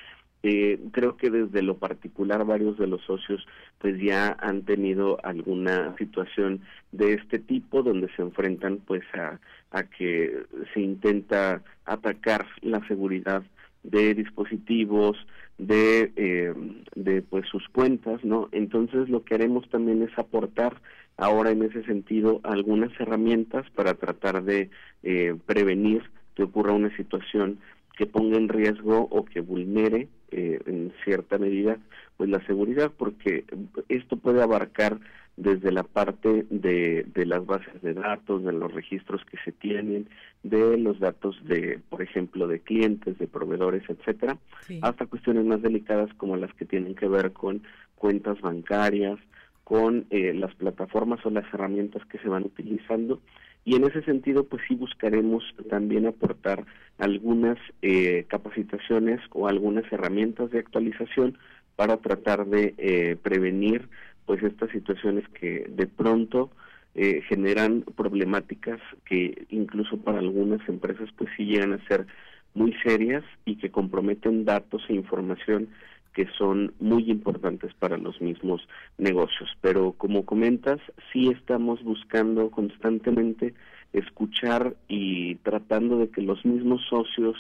Eh, 0.46 0.78
creo 0.92 1.16
que 1.16 1.30
desde 1.30 1.62
lo 1.62 1.78
particular 1.78 2.44
varios 2.46 2.78
de 2.78 2.88
los 2.88 3.02
socios 3.04 3.48
pues 3.78 3.98
ya 4.02 4.36
han 4.42 4.64
tenido 4.64 5.18
alguna 5.24 5.96
situación 5.98 6.60
de 6.92 7.14
este 7.14 7.40
tipo 7.40 7.82
donde 7.82 8.10
se 8.18 8.24
enfrentan 8.24 8.80
pues 8.86 9.04
a, 9.14 9.40
a 9.72 9.84
que 9.84 10.44
se 10.74 10.82
intenta 10.82 11.64
atacar 11.86 12.46
la 12.62 12.86
seguridad 12.90 13.44
de 13.84 14.14
dispositivos, 14.16 15.18
de, 15.58 16.12
eh, 16.16 16.54
de 16.96 17.22
pues 17.22 17.48
sus 17.48 17.68
cuentas, 17.70 18.24
¿no? 18.24 18.50
Entonces 18.52 19.10
lo 19.10 19.24
que 19.24 19.36
haremos 19.36 19.70
también 19.70 20.02
es 20.04 20.18
aportar 20.18 20.82
ahora 21.18 21.52
en 21.52 21.64
ese 21.64 21.84
sentido 21.84 22.40
algunas 22.44 22.92
herramientas 23.00 23.70
para 23.72 23.94
tratar 23.94 24.44
de 24.44 24.70
eh, 25.04 25.36
prevenir 25.46 26.04
que 26.36 26.44
ocurra 26.44 26.74
una 26.74 26.96
situación 26.98 27.60
que 27.98 28.06
ponga 28.06 28.38
en 28.38 28.50
riesgo 28.50 29.08
o 29.10 29.26
que 29.26 29.42
vulnere 29.42 30.08
eh, 30.32 30.60
en 30.66 30.92
cierta 31.04 31.38
medida 31.38 31.78
pues 32.18 32.30
la 32.30 32.46
seguridad 32.46 32.92
porque 32.96 33.46
esto 33.90 34.18
puede 34.18 34.42
abarcar 34.42 35.00
desde 35.36 35.72
la 35.72 35.84
parte 35.84 36.46
de, 36.50 37.06
de 37.14 37.26
las 37.26 37.46
bases 37.46 37.82
de 37.82 37.94
datos, 37.94 38.44
de 38.44 38.54
los 38.54 38.72
registros 38.72 39.24
que 39.26 39.38
se 39.44 39.52
tienen, 39.52 40.08
de 40.44 40.78
los 40.78 41.00
datos 41.00 41.36
de, 41.44 41.80
por 41.90 42.02
ejemplo, 42.02 42.48
de 42.48 42.60
clientes, 42.60 43.18
de 43.18 43.28
proveedores, 43.28 43.84
etcétera, 43.90 44.38
hasta 44.82 45.08
cuestiones 45.08 45.46
más 45.46 45.62
delicadas 45.62 46.14
como 46.16 46.38
las 46.38 46.54
que 46.54 46.66
tienen 46.66 46.94
que 46.94 47.08
ver 47.08 47.34
con 47.34 47.64
cuentas 47.96 48.40
bancarias, 48.42 49.18
con 49.64 50.06
eh, 50.10 50.34
las 50.34 50.54
plataformas 50.56 51.26
o 51.26 51.30
las 51.30 51.52
herramientas 51.54 52.06
que 52.06 52.20
se 52.20 52.28
van 52.28 52.44
utilizando 52.44 53.20
y 53.66 53.76
en 53.76 53.86
ese 53.86 54.02
sentido 54.04 54.46
pues 54.46 54.62
sí 54.68 54.76
buscaremos 54.76 55.44
también 55.70 56.06
aportar 56.06 56.66
algunas 56.98 57.58
eh, 57.82 58.26
capacitaciones 58.28 59.22
o 59.32 59.48
algunas 59.48 59.90
herramientas 59.92 60.52
de 60.52 60.60
actualización 60.60 61.38
para 61.76 61.98
tratar 61.98 62.46
de 62.46 62.76
eh, 62.78 63.18
prevenir 63.22 63.88
pues 64.26 64.44
estas 64.44 64.70
situaciones 64.72 65.28
que 65.30 65.66
de 65.70 65.88
pronto 65.88 66.52
eh, 66.96 67.22
generan 67.28 67.82
problemáticas 67.96 68.80
que 69.06 69.46
incluso 69.50 69.98
para 69.98 70.20
algunas 70.20 70.68
empresas 70.70 71.10
pues 71.18 71.30
sí 71.36 71.46
llegan 71.46 71.74
a 71.74 71.88
ser 71.88 72.06
muy 72.54 72.74
serias 72.84 73.24
y 73.46 73.56
que 73.56 73.72
comprometen 73.72 74.46
datos 74.46 74.84
e 74.90 74.94
información 74.94 75.70
que 76.14 76.28
son 76.38 76.74
muy 76.80 77.10
importantes 77.10 77.74
para 77.74 77.98
los 77.98 78.22
mismos 78.22 78.68
negocios. 78.98 79.50
Pero 79.62 79.94
como 79.94 80.26
comentas, 80.26 80.80
sí 81.12 81.30
estamos 81.30 81.84
buscando 81.84 82.52
constantemente 82.52 83.54
escuchar 83.94 84.76
y 84.88 85.36
tratando 85.36 85.98
de 85.98 86.10
que 86.10 86.22
los 86.22 86.46
mismos 86.46 86.82
socios 86.90 87.36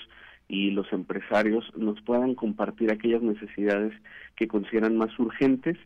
y 0.48 0.72
los 0.72 0.92
empresarios 0.92 1.66
nos 1.76 2.02
puedan 2.02 2.36
compartir 2.36 2.92
aquellas 2.92 3.22
necesidades 3.22 3.94
que 4.36 4.48
consideran 4.48 4.98
más 4.98 5.18
urgentes 5.18 5.78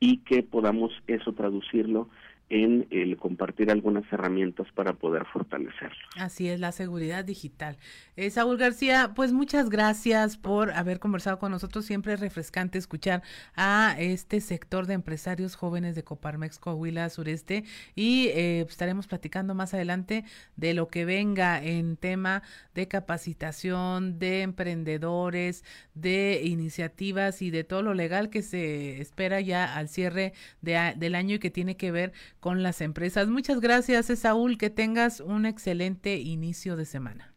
y 0.00 0.18
que 0.18 0.42
podamos 0.42 0.92
eso 1.06 1.32
traducirlo 1.32 2.08
en 2.50 2.86
el 2.90 3.16
compartir 3.16 3.70
algunas 3.70 4.10
herramientas 4.12 4.66
para 4.74 4.94
poder 4.94 5.26
fortalecerlo. 5.26 5.98
Así 6.16 6.48
es, 6.48 6.60
la 6.60 6.72
seguridad 6.72 7.24
digital. 7.24 7.76
Eh, 8.16 8.30
Saúl 8.30 8.56
García, 8.56 9.12
pues 9.14 9.32
muchas 9.32 9.68
gracias 9.68 10.36
por 10.36 10.70
haber 10.72 10.98
conversado 10.98 11.38
con 11.38 11.52
nosotros. 11.52 11.84
Siempre 11.84 12.14
es 12.14 12.20
refrescante 12.20 12.78
escuchar 12.78 13.22
a 13.54 13.96
este 13.98 14.40
sector 14.40 14.86
de 14.86 14.94
empresarios 14.94 15.56
jóvenes 15.56 15.94
de 15.94 16.04
Coparmex 16.04 16.58
Coahuila 16.58 17.10
Sureste 17.10 17.64
y 17.94 18.28
eh, 18.28 18.60
estaremos 18.62 19.06
platicando 19.06 19.54
más 19.54 19.74
adelante 19.74 20.24
de 20.56 20.74
lo 20.74 20.88
que 20.88 21.04
venga 21.04 21.62
en 21.62 21.96
tema 21.96 22.42
de 22.74 22.88
capacitación, 22.88 24.18
de 24.18 24.42
emprendedores, 24.42 25.64
de 25.94 26.40
iniciativas 26.44 27.42
y 27.42 27.50
de 27.50 27.64
todo 27.64 27.82
lo 27.82 27.94
legal 27.94 28.30
que 28.30 28.42
se 28.42 29.00
espera 29.00 29.40
ya 29.40 29.76
al 29.76 29.88
cierre 29.88 30.32
de, 30.62 30.94
del 30.96 31.14
año 31.14 31.36
y 31.36 31.38
que 31.38 31.50
tiene 31.50 31.76
que 31.76 31.90
ver 31.90 32.12
con 32.40 32.62
las 32.62 32.80
empresas. 32.80 33.28
Muchas 33.28 33.60
gracias, 33.60 34.06
Saúl, 34.18 34.58
que 34.58 34.70
tengas 34.70 35.20
un 35.20 35.46
excelente 35.46 36.16
inicio 36.16 36.76
de 36.76 36.84
semana. 36.84 37.32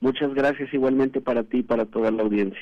Muchas 0.00 0.34
gracias 0.34 0.72
igualmente 0.74 1.20
para 1.20 1.44
ti 1.44 1.58
y 1.58 1.62
para 1.62 1.86
toda 1.86 2.10
la 2.10 2.22
audiencia. 2.22 2.60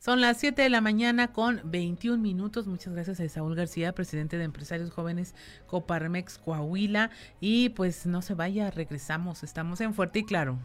Son 0.00 0.20
las 0.20 0.38
7 0.38 0.62
de 0.62 0.70
la 0.70 0.80
mañana 0.80 1.32
con 1.32 1.60
21 1.64 2.22
minutos. 2.22 2.68
Muchas 2.68 2.94
gracias 2.94 3.18
a 3.18 3.28
Saúl 3.28 3.56
García, 3.56 3.92
presidente 3.92 4.38
de 4.38 4.44
Empresarios 4.44 4.90
Jóvenes 4.90 5.34
Coparmex 5.66 6.38
Coahuila. 6.38 7.10
Y 7.40 7.70
pues 7.70 8.06
no 8.06 8.22
se 8.22 8.34
vaya, 8.34 8.70
regresamos. 8.70 9.42
Estamos 9.42 9.80
en 9.80 9.94
Fuerte 9.94 10.20
y 10.20 10.24
Claro. 10.24 10.58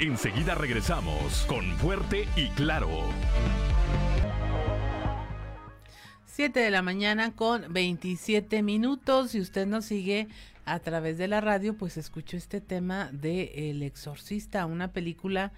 Enseguida 0.00 0.54
regresamos 0.54 1.44
con 1.46 1.76
Fuerte 1.76 2.26
y 2.34 2.48
Claro. 2.52 2.88
7 6.24 6.58
de 6.58 6.70
la 6.70 6.80
mañana 6.80 7.36
con 7.36 7.70
27 7.70 8.62
minutos. 8.62 9.32
Si 9.32 9.40
usted 9.40 9.66
nos 9.66 9.84
sigue 9.84 10.28
a 10.64 10.78
través 10.78 11.18
de 11.18 11.28
la 11.28 11.42
radio, 11.42 11.74
pues 11.74 11.98
escuchó 11.98 12.38
este 12.38 12.62
tema 12.62 13.10
de 13.12 13.68
El 13.68 13.82
Exorcista, 13.82 14.64
una 14.64 14.88
película 14.88 15.52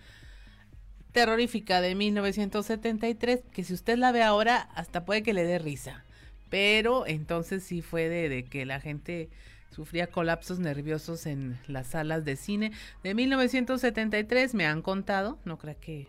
terrorífica 1.12 1.80
de 1.80 1.94
1973, 1.94 3.42
que 3.52 3.62
si 3.62 3.74
usted 3.74 3.96
la 3.96 4.10
ve 4.10 4.24
ahora, 4.24 4.62
hasta 4.74 5.04
puede 5.04 5.22
que 5.22 5.34
le 5.34 5.44
dé 5.44 5.60
risa. 5.60 6.02
Pero 6.50 7.06
entonces 7.06 7.62
sí 7.62 7.80
fue 7.80 8.08
de, 8.08 8.28
de 8.28 8.42
que 8.42 8.66
la 8.66 8.80
gente 8.80 9.30
Sufría 9.72 10.06
colapsos 10.06 10.58
nerviosos 10.58 11.24
en 11.24 11.58
las 11.66 11.88
salas 11.88 12.26
de 12.26 12.36
cine. 12.36 12.72
De 13.02 13.14
1973 13.14 14.54
me 14.54 14.66
han 14.66 14.82
contado, 14.82 15.38
no 15.46 15.56
creo 15.56 15.76
que 15.80 16.08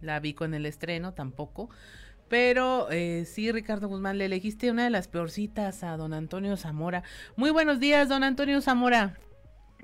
la 0.00 0.20
vi 0.20 0.32
con 0.32 0.54
el 0.54 0.64
estreno 0.64 1.12
tampoco. 1.12 1.70
Pero 2.28 2.88
eh, 2.92 3.24
sí, 3.26 3.50
Ricardo 3.50 3.88
Guzmán, 3.88 4.18
le 4.18 4.26
elegiste 4.26 4.70
una 4.70 4.84
de 4.84 4.90
las 4.90 5.08
peorcitas 5.08 5.82
a 5.82 5.96
don 5.96 6.14
Antonio 6.14 6.56
Zamora. 6.56 7.02
Muy 7.34 7.50
buenos 7.50 7.80
días, 7.80 8.08
don 8.08 8.22
Antonio 8.22 8.60
Zamora. 8.60 9.18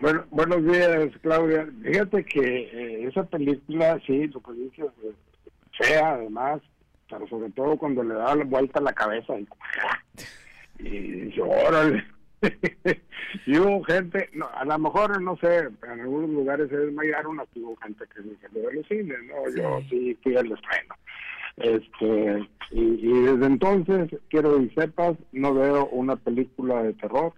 Bueno, 0.01 0.25
buenos 0.31 0.65
días, 0.65 1.11
Claudia. 1.21 1.69
Fíjate 1.83 2.25
que 2.25 2.41
eh, 2.41 3.09
esa 3.09 3.25
película, 3.25 4.01
sí, 4.07 4.29
su 4.29 4.41
película 4.41 4.93
fea, 5.77 6.13
además, 6.13 6.63
pero 7.11 7.27
sobre 7.27 7.51
todo 7.51 7.77
cuando 7.77 8.05
le 8.05 8.15
da 8.15 8.37
la 8.37 8.45
vuelta 8.45 8.79
a 8.79 8.83
la 8.83 8.93
cabeza 8.93 9.35
y, 9.39 9.49
y 10.79 11.33
y 13.47 13.59
hubo 13.59 13.83
gente, 13.85 14.31
no, 14.33 14.49
a 14.55 14.65
lo 14.65 14.79
mejor, 14.79 15.21
no 15.21 15.37
sé, 15.37 15.69
en 15.83 16.01
algunos 16.01 16.31
lugares 16.31 16.69
se 16.69 16.77
desmayaron, 16.77 17.37
no 17.37 17.45
hubo 17.57 17.77
gente 17.77 18.05
que 18.15 18.23
se 18.23 18.37
salió 18.41 18.69
de 18.69 18.75
los 18.75 18.87
cines, 18.87 19.19
¿no? 19.25 19.57
Yo 19.57 19.81
sí 19.89 20.17
fui 20.23 20.37
al 20.37 20.51
estreno. 20.51 20.95
Este, 21.57 22.49
y, 22.71 22.81
y, 22.81 23.23
desde 23.23 23.47
entonces, 23.47 24.11
quiero 24.29 24.57
que 24.59 24.75
sepas, 24.75 25.17
no 25.33 25.53
veo 25.55 25.87
una 25.89 26.17
película 26.17 26.83
de 26.83 26.95
terror 26.95 27.35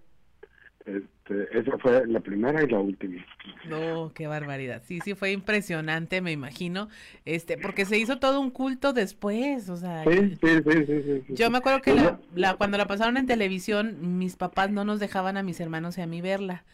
este, 0.85 1.59
esa 1.59 1.79
fue 1.79 2.07
la 2.07 2.21
primera 2.21 2.63
y 2.63 2.67
la 2.67 2.79
última. 2.79 3.25
No, 3.69 4.13
qué 4.15 4.27
barbaridad. 4.27 4.83
Sí, 4.85 5.01
sí, 5.05 5.15
fue 5.15 5.33
impresionante, 5.33 6.21
me 6.21 6.33
imagino. 6.33 6.89
Este, 7.25 7.57
porque 7.57 7.85
se 7.85 7.99
hizo 7.99 8.19
todo 8.19 8.41
un 8.41 8.51
culto 8.51 8.93
después, 8.93 9.69
o 9.69 9.77
sea. 9.77 10.05
Sí, 10.05 10.37
sí, 10.41 10.49
sí, 10.65 10.85
sí, 10.87 11.35
Yo 11.35 11.51
me 11.51 11.59
acuerdo 11.59 11.83
que 11.83 11.95
la, 11.95 12.21
la, 12.35 12.55
cuando 12.55 12.79
la 12.79 12.87
pasaron 12.87 13.17
en 13.17 13.27
televisión, 13.27 14.19
mis 14.19 14.37
papás 14.37 14.71
no 14.71 14.85
nos 14.85 15.01
dejaban 15.01 15.37
a 15.37 15.43
mis 15.43 15.61
hermanos 15.61 15.99
y 15.99 16.01
a 16.03 16.07
mí 16.07 16.21
verla. 16.21 16.65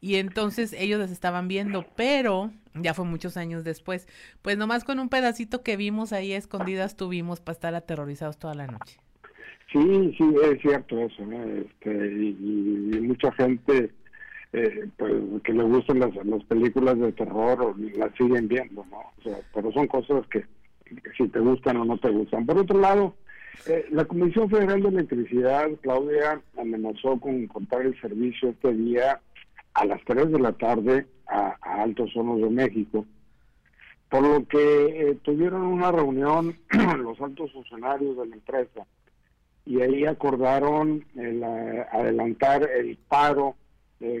Y 0.00 0.16
entonces 0.16 0.72
ellos 0.72 1.00
las 1.00 1.10
estaban 1.10 1.48
viendo, 1.48 1.84
pero 1.96 2.52
ya 2.74 2.94
fue 2.94 3.04
muchos 3.04 3.36
años 3.36 3.64
después. 3.64 4.06
Pues 4.42 4.56
nomás 4.56 4.84
con 4.84 5.00
un 5.00 5.08
pedacito 5.08 5.62
que 5.62 5.76
vimos 5.76 6.12
ahí 6.12 6.32
escondidas 6.32 6.96
tuvimos 6.96 7.40
para 7.40 7.54
estar 7.54 7.74
aterrorizados 7.74 8.38
toda 8.38 8.54
la 8.54 8.68
noche. 8.68 9.00
Sí, 9.70 10.14
sí, 10.16 10.34
es 10.44 10.60
cierto 10.62 10.98
eso, 10.98 11.26
¿no? 11.26 11.44
Este, 11.44 11.90
y, 11.90 12.98
mucha 13.02 13.30
gente 13.32 13.90
eh, 14.54 14.88
pues, 14.96 15.12
que 15.44 15.52
le 15.52 15.62
gustan 15.64 16.00
las, 16.00 16.14
las 16.24 16.42
películas 16.44 16.98
de 16.98 17.12
terror 17.12 17.60
o 17.60 17.74
las 17.98 18.14
siguen 18.14 18.48
viendo, 18.48 18.86
¿no? 18.90 19.12
Pero 19.52 19.72
son 19.72 19.86
cosas 19.86 20.26
que, 20.28 20.44
si 21.18 21.28
te 21.28 21.40
gustan 21.40 21.76
o 21.76 21.84
no 21.84 21.98
te 21.98 22.08
gustan. 22.08 22.46
Por 22.46 22.56
otro 22.56 22.80
lado, 22.80 23.14
eh, 23.66 23.86
la 23.90 24.06
Comisión 24.06 24.48
Federal 24.48 24.82
de 24.82 24.88
Electricidad, 24.88 25.68
Claudia, 25.82 26.40
amenazó 26.56 27.20
con 27.20 27.46
cortar 27.48 27.82
el 27.82 28.00
servicio 28.00 28.48
este 28.48 28.72
día 28.72 29.20
a 29.74 29.84
las 29.84 30.02
3 30.06 30.32
de 30.32 30.40
la 30.40 30.52
tarde 30.52 31.06
a, 31.26 31.56
Altos 31.82 32.16
Hornos 32.16 32.40
de 32.40 32.50
México, 32.50 33.04
por 34.08 34.22
lo 34.22 34.46
que 34.46 35.10
eh, 35.10 35.18
tuvieron 35.22 35.60
una 35.60 35.92
reunión 35.92 36.56
los 37.02 37.20
altos 37.20 37.52
funcionarios 37.52 38.16
de 38.16 38.26
la 38.28 38.34
empresa 38.34 38.86
y 39.68 39.80
ahí 39.80 40.04
acordaron 40.06 41.04
el, 41.14 41.42
eh, 41.42 41.86
adelantar 41.92 42.68
el 42.68 42.96
paro 43.08 43.54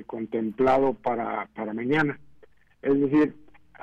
contemplado 0.06 0.94
para, 0.94 1.48
para 1.54 1.72
mañana. 1.72 2.18
Es 2.82 3.00
decir, 3.00 3.34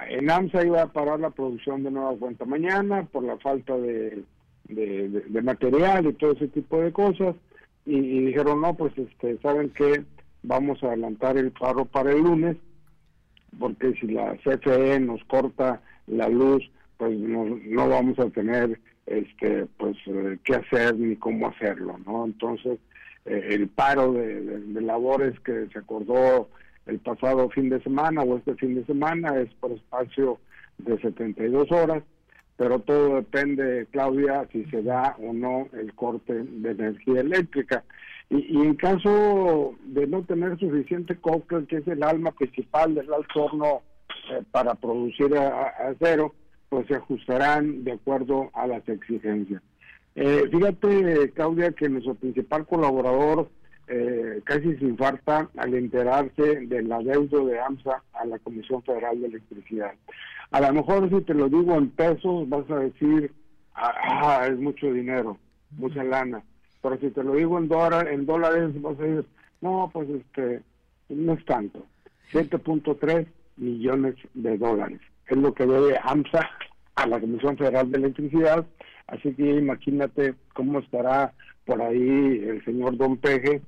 en 0.09 0.29
AMSA 0.29 0.65
iba 0.65 0.81
a 0.81 0.91
parar 0.91 1.21
la 1.21 1.29
producción 1.29 1.83
de 1.83 1.91
nueva 1.91 2.17
cuenta 2.17 2.43
mañana 2.43 3.05
por 3.05 3.23
la 3.23 3.37
falta 3.37 3.77
de 3.77 4.23
de, 4.67 5.41
material 5.41 6.07
y 6.07 6.13
todo 6.13 6.33
ese 6.33 6.47
tipo 6.47 6.81
de 6.81 6.91
cosas 6.91 7.35
y, 7.85 8.25
dijeron 8.25 8.61
no 8.61 8.73
pues 8.75 8.97
este 8.97 9.37
saben 9.39 9.69
que 9.69 10.03
vamos 10.43 10.81
a 10.83 10.87
adelantar 10.87 11.37
el 11.37 11.51
paro 11.51 11.85
para 11.85 12.11
el 12.11 12.21
lunes 12.21 12.57
porque 13.59 13.93
si 13.99 14.07
la 14.07 14.35
CFE 14.37 14.99
nos 14.99 15.23
corta 15.25 15.81
la 16.07 16.27
luz 16.29 16.63
pues 16.97 17.17
no, 17.17 17.45
no 17.45 17.89
vamos 17.89 18.17
a 18.19 18.29
tener 18.29 18.79
este 19.05 19.67
pues 19.77 19.95
eh, 20.07 20.37
qué 20.43 20.55
hacer 20.55 20.95
ni 20.97 21.15
cómo 21.15 21.47
hacerlo 21.47 21.97
no 22.05 22.25
entonces 22.25 22.79
eh, 23.25 23.49
el 23.51 23.67
paro 23.67 24.13
de, 24.13 24.41
de, 24.41 24.81
labores 24.81 25.39
que 25.41 25.67
se 25.71 25.79
acordó 25.79 26.49
el 26.85 26.99
pasado 26.99 27.49
fin 27.49 27.69
de 27.69 27.81
semana 27.81 28.21
o 28.21 28.37
este 28.37 28.55
fin 28.55 28.75
de 28.75 28.85
semana 28.85 29.39
es 29.39 29.53
por 29.55 29.71
espacio 29.71 30.39
de 30.77 30.99
72 30.99 31.71
horas 31.71 32.03
pero 32.57 32.79
todo 32.79 33.15
depende, 33.15 33.87
Claudia, 33.91 34.47
si 34.51 34.63
se 34.65 34.81
da 34.81 35.15
o 35.19 35.33
no 35.33 35.67
el 35.73 35.93
corte 35.93 36.33
de 36.33 36.71
energía 36.71 37.21
eléctrica. 37.21 37.83
Y, 38.29 38.57
en 38.57 38.75
caso 38.75 39.75
de 39.83 40.07
no 40.07 40.23
tener 40.23 40.57
suficiente 40.57 41.15
coque, 41.17 41.65
que 41.67 41.77
es 41.77 41.87
el 41.87 42.01
alma 42.01 42.31
principal 42.31 42.95
del 42.95 43.13
alto 43.13 43.83
eh, 44.31 44.41
para 44.51 44.73
producir 44.75 45.35
acero, 45.37 46.33
pues 46.75 46.87
se 46.87 46.95
ajustarán 46.95 47.85
de 47.85 47.93
acuerdo 47.93 48.49
a 48.53 48.67
las 48.67 48.85
exigencias. 48.89 49.61
Eh, 50.13 50.43
fíjate, 50.51 51.31
Claudia, 51.31 51.71
que 51.71 51.87
nuestro 51.87 52.15
principal 52.15 52.67
colaborador 52.67 53.49
eh, 53.87 54.41
casi 54.43 54.75
se 54.75 54.83
infarta 54.83 55.49
al 55.55 55.73
enterarse 55.73 56.67
del 56.67 56.91
adeudo 56.91 57.45
de 57.45 57.61
AMSA 57.61 58.03
a 58.11 58.25
la 58.25 58.39
Comisión 58.39 58.83
Federal 58.83 59.21
de 59.21 59.27
Electricidad. 59.27 59.93
A 60.51 60.59
lo 60.59 60.73
mejor 60.73 61.09
si 61.09 61.21
te 61.21 61.33
lo 61.33 61.47
digo 61.47 61.75
en 61.75 61.91
pesos 61.91 62.49
vas 62.49 62.69
a 62.69 62.79
decir, 62.79 63.31
ah, 63.73 63.93
ah 64.03 64.47
es 64.47 64.59
mucho 64.59 64.91
dinero, 64.91 65.37
mucha 65.77 66.03
lana. 66.03 66.43
Pero 66.81 66.97
si 66.97 67.09
te 67.09 67.23
lo 67.23 67.35
digo 67.35 67.57
en, 67.57 67.69
dólar, 67.69 68.09
en 68.09 68.25
dólares 68.25 68.81
vas 68.81 68.99
a 68.99 69.03
decir, 69.03 69.25
no, 69.61 69.89
pues 69.93 70.09
este, 70.09 70.61
no 71.07 71.35
es 71.35 71.45
tanto. 71.45 71.85
7.3 72.33 73.27
millones 73.55 74.15
de 74.33 74.57
dólares. 74.57 74.99
Es 75.27 75.37
lo 75.37 75.53
que 75.53 75.65
debe 75.65 75.97
AMSA 76.03 76.49
a 76.95 77.07
la 77.07 77.19
Comisión 77.19 77.57
Federal 77.57 77.91
de 77.91 77.97
Electricidad. 77.97 78.65
Así 79.07 79.33
que 79.33 79.43
imagínate 79.43 80.35
cómo 80.53 80.79
estará 80.79 81.33
por 81.65 81.81
ahí 81.81 82.43
el 82.47 82.63
señor 82.63 82.97
Don 82.97 83.17
Peje, 83.17 83.61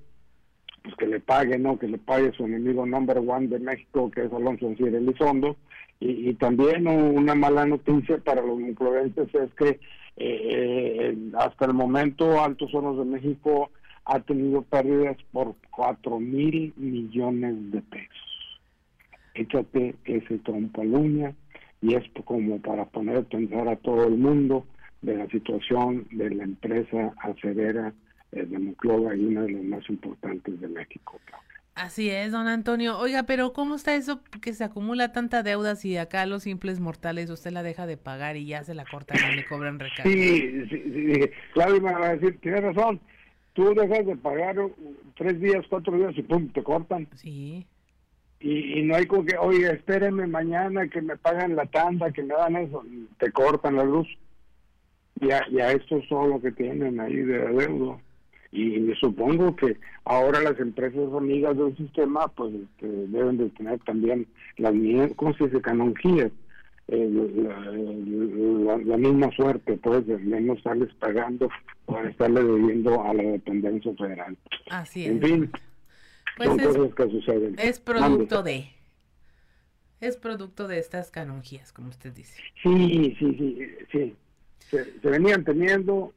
pues 0.84 0.96
que 0.96 1.08
le 1.08 1.20
pague, 1.20 1.58
¿no? 1.58 1.78
Que 1.78 1.88
le 1.88 1.98
pague 1.98 2.32
su 2.34 2.46
enemigo 2.46 2.86
number 2.86 3.18
one 3.18 3.48
de 3.48 3.60
México, 3.60 4.10
que 4.12 4.26
es 4.26 4.34
Alonso 4.34 4.68
Encier 4.68 4.96
Elizondo, 4.96 5.58
y, 6.00 6.34
también 6.36 6.88
una 6.88 7.34
mala 7.34 7.66
noticia 7.66 8.20
para 8.20 8.44
los 8.44 8.60
influencers 8.60 9.34
es 9.34 9.52
que 9.56 9.80
eh, 10.18 11.18
hasta 11.38 11.66
el 11.66 11.74
momento 11.74 12.40
Altos 12.40 12.74
Hornos 12.74 13.00
de 13.00 13.06
México 13.06 13.72
ha 14.06 14.20
tenido 14.20 14.62
pérdidas 14.62 15.18
por 15.32 15.56
4 15.72 16.20
mil 16.20 16.74
millones 16.78 17.72
de 17.72 17.82
pesos. 17.82 18.60
Échate 19.34 19.96
ese 20.06 20.38
trompo 20.40 20.82
uña 20.82 21.34
y 21.82 21.95
esto 21.95 22.24
como 22.24 22.60
para 22.62 22.86
poner 22.86 23.18
a 23.18 23.22
pensar 23.24 23.68
a 23.68 23.76
todo 23.76 24.06
el 24.06 24.18
mundo 24.18 24.66
de 25.02 25.16
la 25.18 25.28
situación 25.28 26.08
de 26.12 26.30
la 26.32 26.44
empresa 26.44 27.14
acerera 27.22 27.94
eh, 28.32 28.45
de 28.45 28.60
Monclova 28.60 29.16
y 29.16 29.26
una 29.26 29.44
de 29.44 29.52
las 29.52 29.64
más 29.64 29.90
importantes 29.90 30.60
de 30.60 30.68
México. 30.68 31.20
Así 31.76 32.10
es, 32.10 32.32
don 32.32 32.48
Antonio. 32.48 32.98
Oiga, 32.98 33.24
pero 33.24 33.54
¿cómo 33.54 33.76
está 33.76 33.95
eso 33.95 34.22
que 34.41 34.54
se 34.54 34.64
acumula 34.64 35.12
tanta 35.12 35.44
deuda 35.44 35.76
si 35.76 35.95
acá 35.95 36.26
los 36.26 36.41
simples 36.41 36.80
mortales 36.80 37.30
usted 37.30 37.52
la 37.52 37.62
deja 37.62 37.86
de 37.86 37.98
pagar 37.98 38.36
y 38.36 38.48
ya 38.48 38.64
se 38.64 38.74
la 38.74 38.84
cortan 38.84 39.18
y 39.32 39.36
le 39.36 39.45
cobran 39.45 39.78
recargo? 39.80 40.12
Sí, 40.12 40.66
sí, 40.70 40.84
sí. 40.91 41.30
Claro, 41.54 41.80
me 41.80 41.94
va 41.94 42.08
a 42.08 42.16
decir, 42.16 42.40
tiene 42.41 42.62
razón. 42.62 42.99
Tú 43.54 43.76
dejas 43.76 44.08
de 44.08 44.16
pagar 44.16 44.56
tres 45.16 45.40
días, 45.40 45.64
cuatro 45.70 45.95
días 45.95 46.18
y 46.18 46.24
pum, 46.24 46.49
te 46.49 46.64
cortan. 46.64 47.08
Sí. 47.14 47.68
Y, 48.40 48.84
no 48.84 48.96
hay 48.96 49.06
como 49.08 49.26
que, 49.26 49.38
oye, 49.38 49.72
espérenme 49.72 50.28
mañana 50.28 50.88
que 50.88 51.02
me 51.02 51.18
pagan 51.18 51.56
la 51.56 51.66
tanda, 51.66 52.12
que 52.12 52.24
me 52.24 52.36
dan 52.36 52.56
eso. 52.56 52.84
Te 53.20 53.32
cortan 53.32 53.78
la 53.78 53.84
luz. 53.84 54.08
Ya, 55.20 55.44
ya 55.52 55.72
esto 55.72 55.98
es 55.98 56.08
todo 56.08 56.28
lo 56.28 56.40
que 56.40 56.52
tienen 56.52 57.00
ahí 57.00 57.16
de 57.16 57.40
deuda 57.48 57.98
y 58.52 58.94
supongo 59.00 59.56
que 59.56 59.78
ahora 60.06 60.42
las 60.42 60.60
empresas 60.60 61.14
amigas 61.16 61.58
del 61.58 61.76
sistema 61.76 62.28
pues 62.30 62.54
este, 62.54 62.88
deben 62.88 63.38
de 63.38 63.50
tener 63.50 63.80
también 63.80 64.28
las 64.58 64.74
¿cómo 65.16 65.34
se 65.34 65.46
dice? 65.46 65.62
canonjías 65.62 66.32
eh, 66.88 67.10
la, 68.86 68.98
misma 68.98 69.30
suerte 69.32 69.78
pues 69.78 70.08
de 70.08 70.18
no 70.18 70.54
estarles 70.54 70.94
pagando 70.96 71.50
o 71.88 72.00
estarle 72.00 72.44
debiendo 72.44 73.04
a 73.04 73.14
la 73.14 73.24
dependencia 73.24 73.94
federal 73.96 74.38
así 74.70 75.06
es 75.06 75.12
en 75.12 75.22
fin 75.22 75.52
pues 76.38 76.50
son 76.50 76.58
cosas 76.60 76.96
que 76.96 77.12
suceden 77.12 77.56
es 77.60 77.80
producto 77.80 78.44
de 78.44 78.70
es 80.00 80.16
producto 80.16 80.68
de 80.68 80.80
estas 80.80 81.12
canonjías 81.12 81.74
como 81.74 81.90
usted 81.90 82.14
dice 82.14 82.42
sí 82.64 83.16
sí 83.20 83.36
sí 83.38 83.76
sí 83.92 84.16
se 84.70 85.10
venían 85.10 85.44
teniendo 85.44 86.14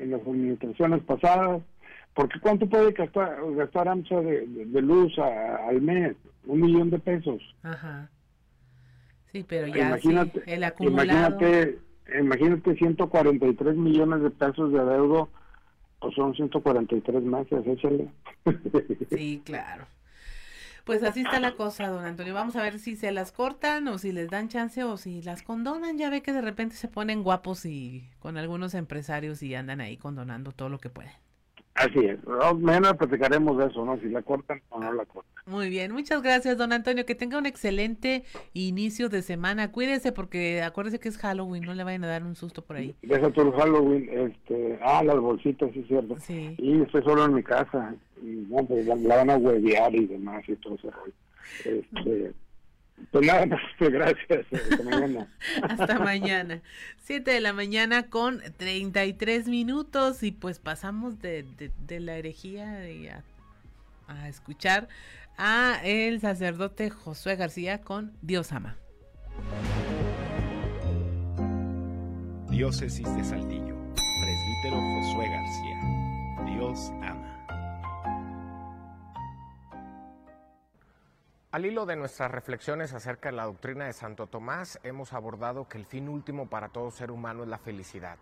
en 0.00 0.10
las 0.12 0.20
administraciones 0.22 1.02
pasadas, 1.04 1.62
porque 2.14 2.40
¿cuánto 2.40 2.68
puede 2.68 2.92
gastar, 2.92 3.38
gastar 3.54 3.88
AMSA 3.88 4.20
de, 4.20 4.82
luz 4.82 5.16
al 5.18 5.80
mes? 5.80 6.16
Un 6.46 6.60
millón 6.60 6.90
de 6.90 6.98
pesos. 6.98 7.42
Ajá. 7.62 8.10
Sí, 9.32 9.44
pero 9.46 9.66
ya 9.66 9.88
imagínate, 9.88 10.42
el 10.46 10.64
acumulado... 10.64 11.04
Imagínate, 11.04 11.78
imagínate 12.18 12.74
143 12.76 13.76
millones 13.76 14.22
de 14.22 14.30
pesos 14.30 14.72
de 14.72 14.78
adeudo, 14.80 15.28
pues 16.00 16.14
son 16.14 16.34
143 16.34 17.22
meses, 17.22 17.66
échale. 17.66 18.08
Sí, 19.10 19.42
claro. 19.44 19.86
Pues 20.84 21.02
así 21.02 21.20
está 21.20 21.38
la 21.38 21.54
cosa, 21.54 21.88
don 21.88 22.04
Antonio. 22.04 22.32
Vamos 22.32 22.56
a 22.56 22.62
ver 22.62 22.78
si 22.78 22.96
se 22.96 23.12
las 23.12 23.30
cortan 23.30 23.88
o 23.88 23.98
si 23.98 24.10
les 24.10 24.30
dan 24.30 24.48
chance 24.48 24.82
o 24.84 24.96
si 24.96 25.20
las 25.20 25.42
condonan. 25.42 25.98
Ya 25.98 26.08
ve 26.08 26.22
que 26.22 26.32
de 26.32 26.40
repente 26.40 26.76
se 26.76 26.88
ponen 26.88 27.22
guapos 27.22 27.66
y 27.66 28.08
con 28.20 28.38
algunos 28.38 28.72
empresarios 28.72 29.42
y 29.42 29.54
andan 29.54 29.82
ahí 29.82 29.98
condonando 29.98 30.52
todo 30.52 30.70
lo 30.70 30.78
que 30.78 30.88
pueden. 30.88 31.12
Así 31.78 31.98
es. 32.00 32.18
Mañana 32.58 32.94
platicaremos 32.94 33.56
de 33.58 33.66
eso, 33.66 33.84
¿no? 33.84 33.98
Si 34.00 34.08
la 34.08 34.22
cortan 34.22 34.60
o 34.70 34.80
no 34.80 34.92
la 34.92 35.04
cortan. 35.04 35.44
Muy 35.46 35.68
bien. 35.68 35.92
Muchas 35.92 36.22
gracias, 36.22 36.58
don 36.58 36.72
Antonio. 36.72 37.06
Que 37.06 37.14
tenga 37.14 37.38
un 37.38 37.46
excelente 37.46 38.24
inicio 38.52 39.08
de 39.08 39.22
semana. 39.22 39.70
Cuídese 39.70 40.12
porque 40.12 40.62
acuérdese 40.62 40.98
que 40.98 41.08
es 41.08 41.18
Halloween. 41.18 41.64
No 41.64 41.74
le 41.74 41.84
vayan 41.84 42.04
a 42.04 42.08
dar 42.08 42.24
un 42.24 42.34
susto 42.34 42.62
por 42.62 42.76
ahí. 42.76 42.96
Deja 43.02 43.30
tu 43.30 43.52
Halloween. 43.52 44.08
Este, 44.10 44.78
ah, 44.82 45.02
las 45.04 45.18
bolsitas, 45.20 45.70
sí, 45.72 45.84
cierto. 45.86 46.16
Sí. 46.18 46.54
Y 46.58 46.82
estoy 46.82 47.02
solo 47.02 47.24
en 47.24 47.34
mi 47.34 47.42
casa. 47.42 47.94
Y, 48.22 48.46
no, 48.48 48.64
pues 48.64 48.86
la, 48.86 49.16
van 49.16 49.30
a 49.30 49.36
huevear 49.36 49.94
y 49.94 50.06
demás 50.06 50.42
y 50.48 50.56
todo 50.56 50.74
eso. 50.74 50.90
Este, 51.64 52.32
pues 53.10 53.26
nada 53.26 53.46
más, 53.46 53.60
gracias. 53.80 54.46
Hasta 54.52 54.82
mañana. 54.82 55.28
Hasta 55.62 55.98
mañana. 55.98 56.62
Siete 56.98 57.30
de 57.32 57.40
la 57.40 57.52
mañana 57.52 58.08
con 58.08 58.40
33 58.56 59.48
minutos 59.48 60.22
y 60.22 60.32
pues 60.32 60.58
pasamos 60.58 61.20
de, 61.20 61.44
de, 61.86 62.00
la 62.00 62.16
herejía 62.16 62.82
a, 64.06 64.12
a, 64.12 64.28
escuchar 64.28 64.88
a 65.36 65.80
el 65.84 66.20
sacerdote 66.20 66.90
Josué 66.90 67.36
García 67.36 67.80
con 67.80 68.12
Dios 68.22 68.52
ama. 68.52 68.76
Diócesis 72.50 73.14
de 73.14 73.24
Saltillo, 73.24 73.76
presbítero 73.94 74.80
Josué 74.80 75.28
García. 75.28 75.78
Dios 76.46 76.90
ama. 77.02 77.27
Al 81.50 81.64
hilo 81.64 81.86
de 81.86 81.96
nuestras 81.96 82.30
reflexiones 82.30 82.92
acerca 82.92 83.30
de 83.30 83.36
la 83.36 83.46
doctrina 83.46 83.86
de 83.86 83.94
Santo 83.94 84.26
Tomás, 84.26 84.78
hemos 84.82 85.14
abordado 85.14 85.66
que 85.66 85.78
el 85.78 85.86
fin 85.86 86.06
último 86.10 86.46
para 86.50 86.68
todo 86.68 86.90
ser 86.90 87.10
humano 87.10 87.42
es 87.42 87.48
la 87.48 87.56
felicidad. 87.56 88.18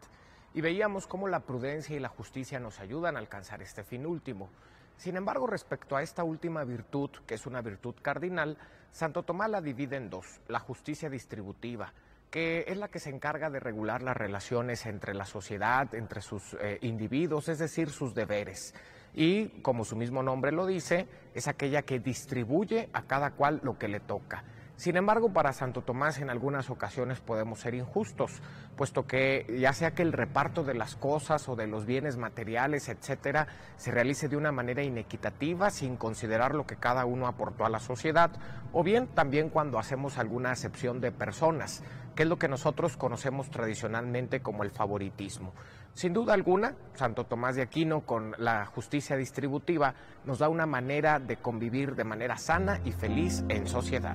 Y 0.54 0.60
veíamos 0.60 1.08
cómo 1.08 1.26
la 1.26 1.40
prudencia 1.40 1.96
y 1.96 1.98
la 1.98 2.08
justicia 2.08 2.60
nos 2.60 2.78
ayudan 2.78 3.16
a 3.16 3.18
alcanzar 3.18 3.62
este 3.62 3.82
fin 3.82 4.06
último. 4.06 4.48
Sin 4.96 5.16
embargo, 5.16 5.48
respecto 5.48 5.96
a 5.96 6.04
esta 6.04 6.22
última 6.22 6.62
virtud, 6.62 7.10
que 7.26 7.34
es 7.34 7.46
una 7.46 7.62
virtud 7.62 7.96
cardinal, 8.00 8.58
Santo 8.92 9.24
Tomás 9.24 9.50
la 9.50 9.60
divide 9.60 9.96
en 9.96 10.08
dos, 10.08 10.40
la 10.46 10.60
justicia 10.60 11.10
distributiva, 11.10 11.92
que 12.30 12.64
es 12.68 12.76
la 12.76 12.86
que 12.86 13.00
se 13.00 13.10
encarga 13.10 13.50
de 13.50 13.58
regular 13.58 14.02
las 14.02 14.16
relaciones 14.16 14.86
entre 14.86 15.14
la 15.14 15.24
sociedad, 15.24 15.92
entre 15.96 16.20
sus 16.20 16.54
eh, 16.60 16.78
individuos, 16.82 17.48
es 17.48 17.58
decir, 17.58 17.90
sus 17.90 18.14
deberes. 18.14 18.72
Y 19.16 19.48
como 19.62 19.84
su 19.84 19.96
mismo 19.96 20.22
nombre 20.22 20.52
lo 20.52 20.66
dice, 20.66 21.08
es 21.34 21.48
aquella 21.48 21.82
que 21.82 21.98
distribuye 21.98 22.90
a 22.92 23.02
cada 23.02 23.30
cual 23.30 23.60
lo 23.64 23.78
que 23.78 23.88
le 23.88 23.98
toca. 23.98 24.44
Sin 24.76 24.98
embargo, 24.98 25.32
para 25.32 25.54
Santo 25.54 25.80
Tomás 25.80 26.18
en 26.18 26.28
algunas 26.28 26.68
ocasiones 26.68 27.20
podemos 27.20 27.60
ser 27.60 27.74
injustos, 27.74 28.42
puesto 28.76 29.06
que 29.06 29.46
ya 29.58 29.72
sea 29.72 29.92
que 29.92 30.02
el 30.02 30.12
reparto 30.12 30.64
de 30.64 30.74
las 30.74 30.96
cosas 30.96 31.48
o 31.48 31.56
de 31.56 31.66
los 31.66 31.86
bienes 31.86 32.18
materiales, 32.18 32.90
etcétera, 32.90 33.46
se 33.78 33.90
realice 33.90 34.28
de 34.28 34.36
una 34.36 34.52
manera 34.52 34.82
inequitativa 34.82 35.70
sin 35.70 35.96
considerar 35.96 36.54
lo 36.54 36.66
que 36.66 36.76
cada 36.76 37.06
uno 37.06 37.26
aportó 37.26 37.64
a 37.64 37.70
la 37.70 37.80
sociedad, 37.80 38.32
o 38.72 38.84
bien 38.84 39.06
también 39.06 39.48
cuando 39.48 39.78
hacemos 39.78 40.18
alguna 40.18 40.50
acepción 40.50 41.00
de 41.00 41.10
personas, 41.10 41.82
que 42.14 42.24
es 42.24 42.28
lo 42.28 42.38
que 42.38 42.48
nosotros 42.48 42.98
conocemos 42.98 43.48
tradicionalmente 43.48 44.42
como 44.42 44.62
el 44.62 44.70
favoritismo. 44.70 45.54
Sin 45.96 46.12
duda 46.12 46.34
alguna, 46.34 46.74
Santo 46.92 47.24
Tomás 47.24 47.56
de 47.56 47.62
Aquino 47.62 48.02
con 48.02 48.34
la 48.36 48.66
justicia 48.66 49.16
distributiva 49.16 49.94
nos 50.26 50.40
da 50.40 50.50
una 50.50 50.66
manera 50.66 51.18
de 51.18 51.38
convivir 51.38 51.94
de 51.94 52.04
manera 52.04 52.36
sana 52.36 52.82
y 52.84 52.92
feliz 52.92 53.42
en 53.48 53.66
sociedad. 53.66 54.14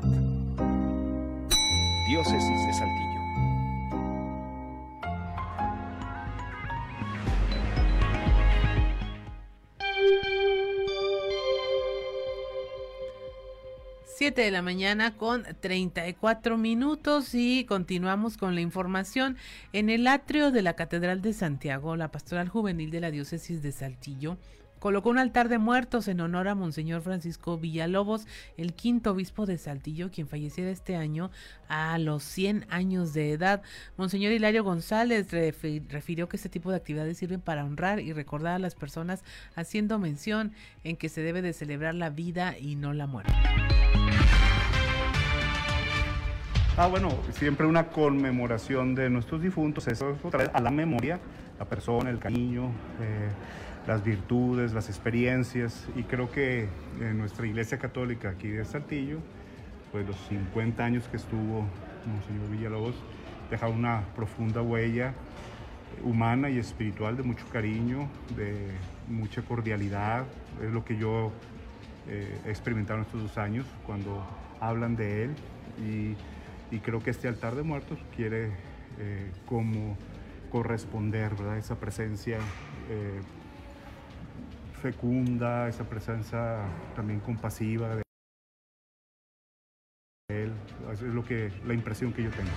Diócesis 2.07 2.65
de 2.67 2.73
Saltillo. 2.73 3.20
Siete 14.21 14.43
de 14.43 14.51
la 14.51 14.61
mañana 14.61 15.17
con 15.17 15.45
34 15.61 16.55
minutos 16.55 17.33
y 17.33 17.65
continuamos 17.65 18.37
con 18.37 18.53
la 18.53 18.61
información. 18.61 19.35
En 19.73 19.89
el 19.89 20.05
atrio 20.05 20.51
de 20.51 20.61
la 20.61 20.75
Catedral 20.75 21.23
de 21.23 21.33
Santiago, 21.33 21.95
la 21.95 22.11
Pastoral 22.11 22.47
Juvenil 22.47 22.91
de 22.91 22.99
la 22.99 23.09
Diócesis 23.09 23.63
de 23.63 23.71
Saltillo 23.71 24.37
colocó 24.77 25.09
un 25.09 25.17
altar 25.17 25.49
de 25.49 25.57
muertos 25.57 26.07
en 26.07 26.21
honor 26.21 26.47
a 26.47 26.53
Monseñor 26.53 27.01
Francisco 27.01 27.57
Villalobos, 27.57 28.27
el 28.57 28.73
quinto 28.73 29.09
obispo 29.09 29.47
de 29.47 29.57
Saltillo, 29.57 30.11
quien 30.11 30.27
falleciera 30.27 30.69
este 30.69 30.95
año 30.95 31.31
a 31.67 31.97
los 31.97 32.21
100 32.21 32.67
años 32.69 33.13
de 33.13 33.31
edad. 33.31 33.63
Monseñor 33.97 34.33
Hilario 34.33 34.63
González 34.63 35.31
refirió 35.31 36.29
que 36.29 36.37
este 36.37 36.49
tipo 36.49 36.69
de 36.69 36.77
actividades 36.77 37.17
sirven 37.17 37.41
para 37.41 37.65
honrar 37.65 37.99
y 37.99 38.13
recordar 38.13 38.53
a 38.53 38.59
las 38.59 38.75
personas, 38.75 39.23
haciendo 39.55 39.97
mención 39.97 40.53
en 40.83 40.95
que 40.95 41.09
se 41.09 41.21
debe 41.21 41.41
de 41.41 41.53
celebrar 41.53 41.95
la 41.95 42.11
vida 42.11 42.55
y 42.55 42.75
no 42.75 42.93
la 42.93 43.07
muerte. 43.07 43.33
Ah, 46.77 46.87
bueno, 46.87 47.09
siempre 47.33 47.67
una 47.67 47.87
conmemoración 47.87 48.95
de 48.95 49.09
nuestros 49.09 49.41
difuntos, 49.41 49.89
eso 49.89 50.11
es 50.11 50.49
a 50.53 50.61
la 50.61 50.71
memoria, 50.71 51.19
la 51.59 51.65
persona, 51.65 52.09
el 52.09 52.17
cariño, 52.17 52.71
eh, 53.01 53.29
las 53.85 54.05
virtudes, 54.05 54.71
las 54.71 54.87
experiencias 54.87 55.85
y 55.97 56.03
creo 56.03 56.31
que 56.31 56.69
en 57.01 57.17
nuestra 57.17 57.45
iglesia 57.45 57.77
católica 57.77 58.29
aquí 58.29 58.47
de 58.47 58.63
Saltillo, 58.63 59.17
pues 59.91 60.07
los 60.07 60.15
50 60.29 60.83
años 60.83 61.09
que 61.09 61.17
estuvo 61.17 61.67
Monseñor 62.05 62.49
Villalobos 62.49 62.95
dejaron 63.49 63.79
una 63.79 64.03
profunda 64.15 64.61
huella 64.61 65.13
humana 66.05 66.49
y 66.49 66.57
espiritual 66.57 67.17
de 67.17 67.23
mucho 67.23 67.45
cariño, 67.51 68.07
de 68.37 68.71
mucha 69.09 69.41
cordialidad, 69.41 70.23
es 70.63 70.71
lo 70.71 70.85
que 70.85 70.95
yo 70.95 71.33
eh, 72.07 72.39
he 72.45 72.49
experimentado 72.49 72.99
en 72.99 73.05
estos 73.05 73.21
dos 73.21 73.37
años 73.37 73.65
cuando 73.85 74.25
hablan 74.61 74.95
de 74.95 75.25
él 75.25 75.35
y, 75.85 76.15
creo 76.79 77.01
que 77.01 77.09
este 77.09 77.27
altar 77.27 77.55
de 77.55 77.63
muertos 77.63 77.99
quiere 78.15 78.51
eh, 78.99 79.31
como 79.45 79.97
corresponder 80.51 81.35
¿verdad? 81.35 81.57
esa 81.57 81.79
presencia 81.79 82.37
eh, 82.89 83.21
fecunda, 84.81 85.67
esa 85.67 85.83
presencia 85.83 86.59
también 86.95 87.19
compasiva 87.19 87.95
de 87.95 88.01
él. 90.29 90.53
es 90.91 91.01
lo 91.01 91.23
que, 91.23 91.51
la 91.65 91.73
impresión 91.73 92.13
que 92.13 92.23
yo 92.23 92.31
tengo. 92.31 92.51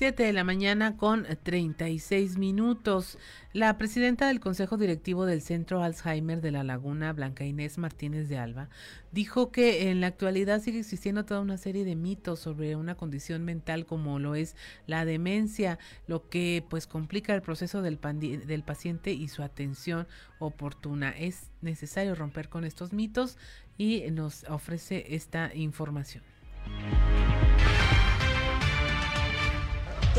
7 0.00 0.22
de 0.22 0.32
la 0.32 0.44
mañana 0.44 0.96
con 0.96 1.26
36 1.42 2.38
minutos. 2.38 3.18
La 3.52 3.76
presidenta 3.76 4.28
del 4.28 4.40
Consejo 4.40 4.78
Directivo 4.78 5.26
del 5.26 5.42
Centro 5.42 5.82
Alzheimer 5.82 6.40
de 6.40 6.50
la 6.50 6.64
Laguna, 6.64 7.12
Blanca 7.12 7.44
Inés 7.44 7.76
Martínez 7.76 8.26
de 8.30 8.38
Alba, 8.38 8.70
dijo 9.12 9.52
que 9.52 9.90
en 9.90 10.00
la 10.00 10.06
actualidad 10.06 10.62
sigue 10.62 10.78
existiendo 10.78 11.26
toda 11.26 11.42
una 11.42 11.58
serie 11.58 11.84
de 11.84 11.96
mitos 11.96 12.40
sobre 12.40 12.76
una 12.76 12.94
condición 12.94 13.44
mental 13.44 13.84
como 13.84 14.18
lo 14.18 14.34
es 14.34 14.56
la 14.86 15.04
demencia, 15.04 15.78
lo 16.06 16.30
que 16.30 16.64
pues 16.70 16.86
complica 16.86 17.34
el 17.34 17.42
proceso 17.42 17.82
del, 17.82 17.98
del 18.00 18.62
paciente 18.62 19.12
y 19.12 19.28
su 19.28 19.42
atención 19.42 20.08
oportuna. 20.38 21.10
Es 21.10 21.50
necesario 21.60 22.14
romper 22.14 22.48
con 22.48 22.64
estos 22.64 22.94
mitos 22.94 23.36
y 23.76 24.04
nos 24.10 24.44
ofrece 24.44 25.14
esta 25.14 25.54
información. 25.54 26.22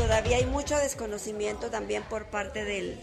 Todavía 0.02 0.38
hay 0.38 0.46
mucho 0.46 0.76
desconocimiento 0.78 1.70
también 1.70 2.02
por 2.02 2.26
parte 2.26 2.64
del, 2.64 2.98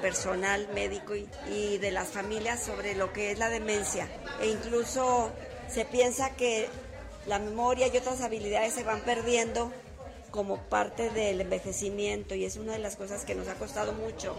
personal 0.00 0.68
médico 0.72 1.14
y, 1.16 1.78
de 1.78 1.90
las 1.90 2.10
familias 2.10 2.62
sobre 2.62 2.94
lo 2.94 3.12
que 3.12 3.32
es 3.32 3.40
la 3.40 3.48
demencia. 3.48 4.08
E 4.40 4.46
incluso 4.46 5.32
se 5.68 5.84
piensa 5.84 6.36
que 6.36 6.68
la 7.26 7.40
memoria 7.40 7.88
y 7.88 7.96
otras 7.96 8.20
habilidades 8.20 8.72
se 8.72 8.84
van 8.84 9.00
perdiendo 9.00 9.72
como 10.30 10.58
parte 10.58 11.10
del 11.10 11.40
envejecimiento 11.40 12.36
y 12.36 12.44
es 12.44 12.56
una 12.56 12.74
de 12.74 12.78
las 12.78 12.94
cosas 12.94 13.24
que 13.24 13.34
nos 13.34 13.48
ha 13.48 13.54
costado 13.54 13.92
mucho 13.92 14.36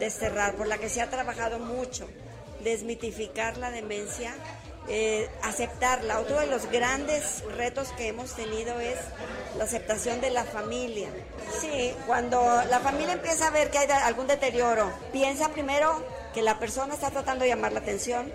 desterrar, 0.00 0.54
por 0.54 0.66
la 0.66 0.78
que 0.78 0.88
se 0.88 1.02
ha 1.02 1.10
trabajado 1.10 1.58
mucho, 1.58 2.08
desmitificar 2.64 3.58
la 3.58 3.70
demencia 3.70 4.34
eh, 4.88 5.28
aceptarla. 5.42 6.20
Otro 6.20 6.38
de 6.40 6.46
los 6.46 6.70
grandes 6.70 7.42
retos 7.56 7.88
que 7.96 8.08
hemos 8.08 8.34
tenido 8.34 8.78
es 8.80 8.98
la 9.56 9.64
aceptación 9.64 10.20
de 10.20 10.30
la 10.30 10.44
familia. 10.44 11.08
Sí, 11.60 11.92
cuando 12.06 12.40
la 12.70 12.80
familia 12.80 13.14
empieza 13.14 13.48
a 13.48 13.50
ver 13.50 13.70
que 13.70 13.78
hay 13.78 13.90
algún 13.90 14.26
deterioro, 14.26 14.92
piensa 15.12 15.48
primero 15.50 16.04
que 16.34 16.42
la 16.42 16.58
persona 16.58 16.94
está 16.94 17.10
tratando 17.10 17.44
de 17.44 17.50
llamar 17.50 17.72
la 17.72 17.80
atención, 17.80 18.32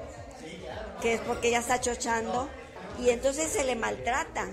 que 1.02 1.14
es 1.14 1.22
porque 1.22 1.49
ella 1.49 1.60
está 1.60 1.80
chochando, 1.80 2.49
y 2.99 3.10
entonces 3.10 3.52
se 3.52 3.64
le 3.64 3.76
maltrata, 3.76 4.48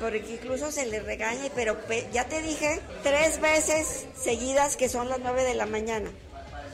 porque 0.00 0.24
incluso 0.28 0.70
se 0.72 0.86
le 0.86 1.00
regaña, 1.00 1.50
pero 1.54 1.76
ya 2.12 2.24
te 2.24 2.42
dije 2.42 2.80
tres 3.02 3.40
veces 3.40 4.06
seguidas 4.16 4.76
que 4.76 4.88
son 4.88 5.08
las 5.08 5.18
nueve 5.18 5.44
de 5.44 5.54
la 5.54 5.66
mañana. 5.66 6.10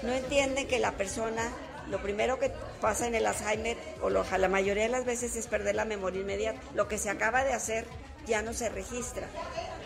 No 0.02 0.12
entienden 0.12 0.66
que 0.66 0.78
la 0.78 0.93
persona 0.93 1.52
lo 1.88 2.02
primero 2.02 2.38
que 2.38 2.50
pasa 2.80 3.06
en 3.06 3.14
el 3.14 3.26
Alzheimer, 3.26 3.76
o 4.02 4.10
la 4.10 4.48
mayoría 4.48 4.84
de 4.84 4.88
las 4.88 5.04
veces, 5.04 5.36
es 5.36 5.46
perder 5.46 5.74
la 5.74 5.84
memoria 5.84 6.20
inmediata. 6.20 6.60
Lo 6.74 6.88
que 6.88 6.98
se 6.98 7.10
acaba 7.10 7.44
de 7.44 7.52
hacer 7.52 7.86
ya 8.26 8.42
no 8.42 8.52
se 8.52 8.68
registra. 8.68 9.26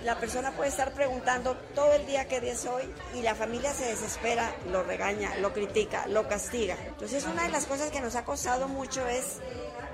La 0.05 0.18
persona 0.20 0.52
puede 0.52 0.70
estar 0.70 0.93
preguntando 0.93 1.56
todo 1.74 1.93
el 1.94 2.06
día 2.06 2.28
qué 2.28 2.40
día 2.40 2.52
es 2.52 2.66
hoy 2.66 2.85
y 3.14 3.23
la 3.23 3.35
familia 3.35 3.73
se 3.73 3.86
desespera, 3.86 4.55
lo 4.70 4.82
regaña, 4.82 5.36
lo 5.36 5.52
critica, 5.52 6.06
lo 6.06 6.28
castiga. 6.28 6.77
Entonces 6.86 7.24
una 7.24 7.44
de 7.44 7.48
las 7.48 7.66
cosas 7.66 7.90
que 7.90 8.01
nos 8.01 8.14
ha 8.14 8.24
costado 8.24 8.68
mucho 8.68 9.06
es, 9.09 9.39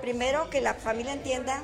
primero, 0.01 0.49
que 0.49 0.61
la 0.61 0.73
familia 0.73 1.13
entienda 1.13 1.63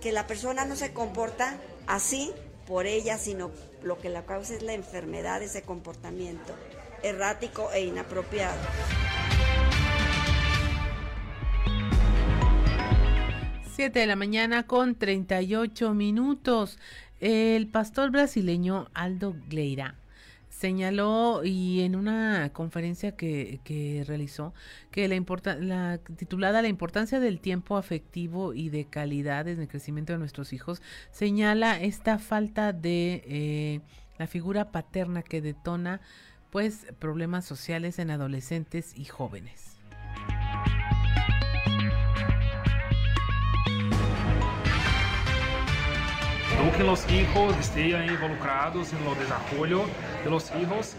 que 0.00 0.12
la 0.12 0.26
persona 0.26 0.64
no 0.64 0.76
se 0.76 0.92
comporta 0.92 1.58
así 1.86 2.32
por 2.66 2.86
ella, 2.86 3.18
sino 3.18 3.50
lo 3.82 3.98
que 3.98 4.08
la 4.08 4.24
causa 4.24 4.54
es 4.54 4.62
la 4.62 4.72
enfermedad, 4.72 5.42
ese 5.42 5.62
comportamiento 5.62 6.54
errático 7.02 7.70
e 7.72 7.80
inapropiado. 7.80 8.56
7 13.80 13.98
de 13.98 14.06
la 14.06 14.14
mañana 14.14 14.64
con 14.64 14.94
38 14.94 15.94
minutos. 15.94 16.78
El 17.18 17.66
pastor 17.66 18.10
brasileño 18.10 18.88
Aldo 18.92 19.34
Gleira 19.48 19.94
señaló 20.50 21.40
y 21.44 21.80
en 21.80 21.96
una 21.96 22.50
conferencia 22.52 23.16
que, 23.16 24.04
realizó 24.06 24.52
que 24.90 25.08
la, 25.08 25.16
la 25.60 25.98
titulada 26.18 26.60
La 26.60 26.68
importancia 26.68 27.20
del 27.20 27.40
tiempo 27.40 27.78
afectivo 27.78 28.52
y 28.52 28.68
de 28.68 28.84
calidad 28.84 29.48
en 29.48 29.60
el 29.60 29.68
crecimiento 29.68 30.12
de 30.12 30.18
nuestros 30.18 30.52
hijos 30.52 30.82
señala 31.10 31.80
esta 31.80 32.18
falta 32.18 32.74
de 32.74 33.22
eh, 33.24 33.80
la 34.18 34.26
figura 34.26 34.72
paterna 34.72 35.22
que 35.22 35.40
detona 35.40 36.02
pues 36.50 36.84
problemas 36.98 37.46
sociales 37.46 37.98
en 37.98 38.10
adolescentes 38.10 38.92
y 38.94 39.06
jóvenes. 39.06 39.78
Los 46.84 47.10
hijos 47.10 47.56
estén 47.58 48.04
involucrados 48.04 48.92
en 48.92 49.06
el 49.06 49.18
desarrollo 49.18 49.84
de 50.24 50.30
los 50.30 50.50
hijos 50.60 50.94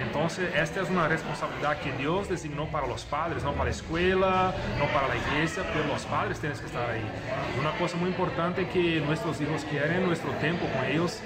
Entonces, 0.00 0.52
esta 0.54 0.82
es 0.82 0.90
una 0.90 1.06
responsabilidad 1.06 1.78
que 1.78 1.92
Dios 1.92 2.28
designó 2.28 2.66
para 2.66 2.86
los 2.86 3.04
padres, 3.04 3.44
no 3.44 3.52
para 3.52 3.66
la 3.66 3.70
escuela, 3.70 4.52
no 4.78 4.86
para 4.86 5.08
la 5.08 5.16
iglesia, 5.16 5.62
pero 5.72 5.86
los 5.86 6.02
padres 6.04 6.40
tienen 6.40 6.58
que 6.58 6.66
estar 6.66 6.90
ahí. 6.90 7.04
Una 7.60 7.70
cosa 7.78 7.96
muy 7.96 8.10
importante 8.10 8.68
que 8.68 9.00
nuestros 9.00 9.40
hijos 9.40 9.64
quieren 9.70 10.04
nuestro 10.04 10.32
tiempo 10.32 10.66
con 10.74 10.84
ellos 10.86 11.20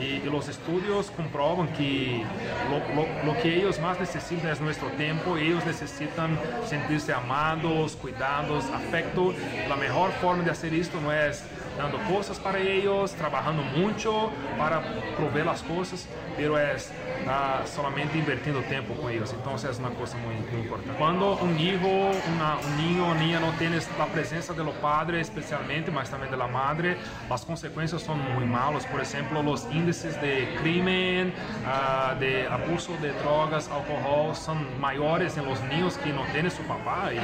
y, 0.00 0.20
los 0.28 0.48
estudios 0.48 1.10
comprueban 1.10 1.68
que 1.74 2.24
lo, 2.70 3.32
lo, 3.32 3.40
que 3.40 3.56
ellos 3.56 3.78
más 3.78 4.00
necesitan 4.00 4.50
es 4.50 4.60
nuestro 4.60 4.88
tiempo. 4.88 5.36
Ellos 5.36 5.64
necesitan 5.64 6.38
sentirse 6.66 7.12
amados, 7.12 7.96
cuidados, 7.96 8.64
afecto. 8.70 9.34
La 9.68 9.76
mejor 9.76 10.10
forma 10.12 10.42
de 10.42 10.50
hacer 10.50 10.74
esto 10.74 11.00
no 11.00 11.12
es 11.12 11.44
dando 11.76 11.98
cosas 12.12 12.38
para 12.38 12.58
ellos, 12.58 13.12
trabajando 13.12 13.62
mucho 13.62 14.30
para 14.58 14.82
proveer 15.16 15.46
las 15.46 15.62
cosas, 15.62 16.08
pero 16.36 16.58
es 16.58 16.92
uh, 17.26 17.66
solamente 17.66 18.18
invirtiendo 18.18 18.60
tiempo 18.62 18.94
con 18.94 19.10
ellos. 19.10 19.32
Entonces 19.32 19.70
es 19.70 19.78
una 19.78 19.90
cosa 19.90 20.16
muy, 20.18 20.34
muy 20.34 20.62
importante. 20.62 20.96
Cuando 20.98 21.36
un 21.36 21.58
hijo, 21.58 22.10
una, 22.34 22.56
un 22.64 22.76
niño 22.76 23.08
o 23.08 23.14
niña 23.14 23.40
no 23.40 23.50
tiene 23.52 23.78
la 23.98 24.06
presencia 24.06 24.54
de 24.54 24.64
los 24.64 24.74
padres 24.76 25.28
especialmente, 25.28 25.90
mas 25.90 26.10
también 26.10 26.30
de 26.30 26.36
la 26.36 26.46
madre, 26.46 26.96
las 27.28 27.44
consecuencias 27.44 28.02
son 28.02 28.18
muy 28.34 28.44
malas. 28.44 28.86
Por 28.86 29.00
ejemplo, 29.00 29.42
los 29.42 29.64
índices 29.72 30.20
de 30.20 30.54
crimen, 30.60 31.32
uh, 31.64 32.18
de 32.18 32.46
abuso 32.46 32.92
de 33.00 33.12
drogas, 33.12 33.68
alcohol, 33.68 34.34
son 34.34 34.80
mayores 34.80 35.36
en 35.36 35.46
los 35.46 35.60
niños 35.64 35.96
que 35.98 36.12
no 36.12 36.22
tienen 36.32 36.50
su 36.50 36.62
papá. 36.62 37.10
Y, 37.12 37.18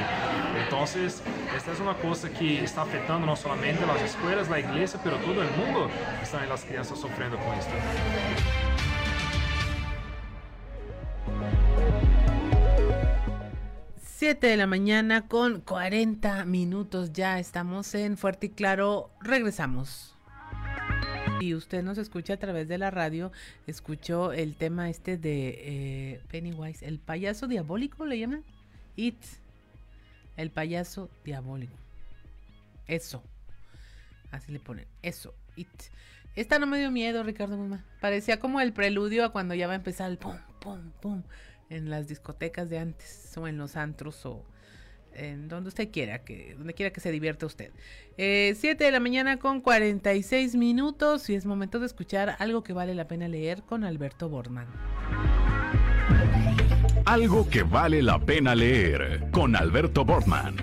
entonces, 0.63 1.21
esta 1.55 1.71
es 1.71 1.79
una 1.79 1.93
cosa 1.95 2.29
que 2.29 2.63
está 2.63 2.81
afectando 2.81 3.25
no 3.25 3.35
solamente 3.35 3.85
las 3.85 4.01
la 4.49 4.59
iglesia, 4.59 4.99
pero 5.03 5.17
todo 5.17 5.41
el 5.41 5.49
mundo 5.51 5.89
están 6.21 6.47
las 6.49 6.63
crianças 6.63 6.99
sofrendo 6.99 7.37
com 7.37 7.53
esto. 7.53 7.71
7 14.21 14.45
de 14.45 14.55
la 14.55 14.67
mañana 14.67 15.27
con 15.27 15.61
40 15.61 16.45
minutos. 16.45 17.11
Ya 17.11 17.39
estamos 17.39 17.95
en 17.95 18.17
Fuerte 18.17 18.45
y 18.45 18.49
Claro. 18.49 19.09
Regresamos. 19.19 20.15
Y 21.39 21.55
usted 21.55 21.81
nos 21.81 21.97
escucha 21.97 22.35
a 22.35 22.37
través 22.37 22.67
de 22.67 22.77
la 22.77 22.91
radio, 22.91 23.31
escuchó 23.65 24.31
el 24.31 24.55
tema 24.55 24.91
este 24.91 25.17
de 25.17 25.55
eh, 25.57 26.21
Pennywise, 26.29 26.85
el 26.85 26.99
payaso 26.99 27.47
diabólico, 27.47 28.05
¿le 28.05 28.19
llaman? 28.19 28.43
It. 28.95 29.17
El 30.37 30.51
payaso 30.51 31.09
diabólico. 31.25 31.73
Eso. 32.85 33.23
Así 34.31 34.51
le 34.51 34.59
ponen. 34.59 34.87
Eso. 35.01 35.35
It. 35.55 35.69
Esta 36.35 36.59
no 36.59 36.67
me 36.67 36.79
dio 36.79 36.91
miedo, 36.91 37.23
Ricardo 37.23 37.57
Muma. 37.57 37.85
Parecía 37.99 38.39
como 38.39 38.61
el 38.61 38.73
preludio 38.73 39.25
a 39.25 39.31
cuando 39.31 39.53
ya 39.53 39.67
va 39.67 39.73
a 39.73 39.75
empezar 39.75 40.09
el 40.09 40.17
pum, 40.17 40.37
pum, 40.61 40.91
pum 41.01 41.23
en 41.69 41.89
las 41.89 42.07
discotecas 42.07 42.69
de 42.69 42.79
antes 42.79 43.35
o 43.37 43.47
en 43.47 43.57
los 43.57 43.75
antros 43.75 44.25
o 44.25 44.45
en 45.13 45.49
donde 45.49 45.69
usted 45.69 45.91
quiera, 45.91 46.23
que, 46.23 46.55
donde 46.57 46.73
quiera 46.73 46.91
que 46.93 47.01
se 47.01 47.11
divierta 47.11 47.45
usted. 47.45 47.71
Eh, 48.17 48.55
7 48.57 48.83
de 48.83 48.91
la 48.91 48.99
mañana 48.99 49.37
con 49.37 49.61
46 49.61 50.55
minutos 50.55 51.29
y 51.29 51.35
es 51.35 51.45
momento 51.45 51.79
de 51.79 51.85
escuchar 51.85 52.35
algo 52.39 52.63
que 52.63 52.73
vale 52.73 52.95
la 52.95 53.07
pena 53.07 53.27
leer 53.27 53.63
con 53.63 53.83
Alberto 53.83 54.29
Borman. 54.29 54.67
Algo 57.05 57.49
que 57.49 57.63
vale 57.63 58.01
la 58.01 58.19
pena 58.19 58.55
leer 58.55 59.29
con 59.31 59.55
Alberto 59.55 60.05
Borman. 60.05 60.55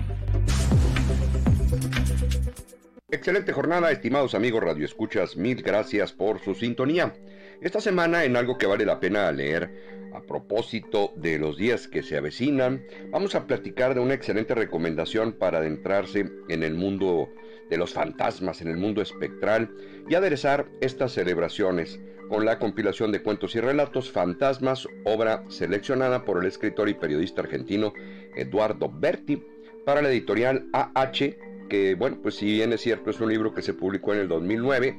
Excelente 3.11 3.53
jornada, 3.53 3.91
estimados 3.91 4.35
amigos 4.35 4.61
Radio 4.61 4.85
Escuchas, 4.85 5.35
mil 5.35 5.63
gracias 5.63 6.13
por 6.13 6.39
su 6.41 6.53
sintonía. 6.53 7.15
Esta 7.59 7.81
semana 7.81 8.23
en 8.23 8.37
algo 8.37 8.59
que 8.59 8.67
vale 8.67 8.85
la 8.85 8.99
pena 8.99 9.31
leer 9.31 10.11
a 10.13 10.21
propósito 10.21 11.11
de 11.15 11.39
los 11.39 11.57
días 11.57 11.87
que 11.87 12.03
se 12.03 12.17
avecinan, 12.17 12.85
vamos 13.09 13.33
a 13.33 13.47
platicar 13.47 13.95
de 13.95 13.99
una 13.99 14.13
excelente 14.13 14.53
recomendación 14.53 15.33
para 15.33 15.57
adentrarse 15.57 16.29
en 16.49 16.61
el 16.61 16.75
mundo 16.75 17.29
de 17.67 17.77
los 17.77 17.93
fantasmas, 17.93 18.61
en 18.61 18.67
el 18.67 18.77
mundo 18.77 19.01
espectral 19.01 19.75
y 20.07 20.13
aderezar 20.13 20.67
estas 20.79 21.13
celebraciones 21.13 21.99
con 22.29 22.45
la 22.45 22.59
compilación 22.59 23.11
de 23.11 23.23
cuentos 23.23 23.55
y 23.55 23.59
relatos 23.59 24.11
Fantasmas, 24.11 24.87
obra 25.03 25.43
seleccionada 25.47 26.25
por 26.25 26.37
el 26.37 26.45
escritor 26.45 26.87
y 26.89 26.93
periodista 26.93 27.41
argentino 27.41 27.91
Eduardo 28.35 28.87
Berti 28.87 29.43
para 29.83 30.03
la 30.03 30.09
editorial 30.09 30.67
AH, 30.73 31.35
que 31.69 31.95
bueno, 31.95 32.17
pues 32.21 32.35
si 32.35 32.45
bien 32.45 32.73
es 32.73 32.81
cierto 32.81 33.09
es 33.09 33.19
un 33.21 33.29
libro 33.29 33.53
que 33.53 33.61
se 33.61 33.73
publicó 33.73 34.13
en 34.13 34.19
el 34.19 34.27
2009, 34.27 34.97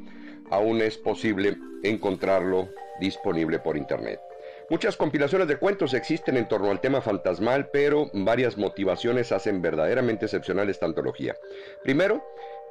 aún 0.51 0.81
es 0.81 0.97
posible 0.97 1.57
encontrarlo 1.83 2.69
disponible 3.01 3.59
por 3.59 3.77
internet. 3.77 4.21
Muchas 4.71 4.97
compilaciones 4.97 5.49
de 5.49 5.57
cuentos 5.57 5.95
existen 5.95 6.37
en 6.37 6.47
torno 6.47 6.71
al 6.71 6.81
tema 6.81 7.01
fantasmal, 7.01 7.71
pero 7.73 8.09
varias 8.13 8.57
motivaciones 8.57 9.33
hacen 9.33 9.61
verdaderamente 9.61 10.27
excepcional 10.27 10.71
esta 10.71 10.87
antología. 10.87 11.35
Primero, 11.83 12.23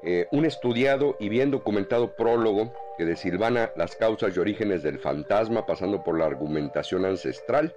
eh, 0.03 0.27
un 0.31 0.45
estudiado 0.45 1.17
y 1.19 1.27
bien 1.27 1.51
documentado 1.51 2.15
prólogo 2.15 2.73
que 2.97 3.03
desilvana 3.03 3.71
las 3.75 3.97
causas 3.97 4.35
y 4.35 4.39
orígenes 4.39 4.81
del 4.81 4.97
fantasma 4.97 5.65
pasando 5.65 6.01
por 6.03 6.17
la 6.17 6.25
argumentación 6.25 7.03
ancestral, 7.03 7.75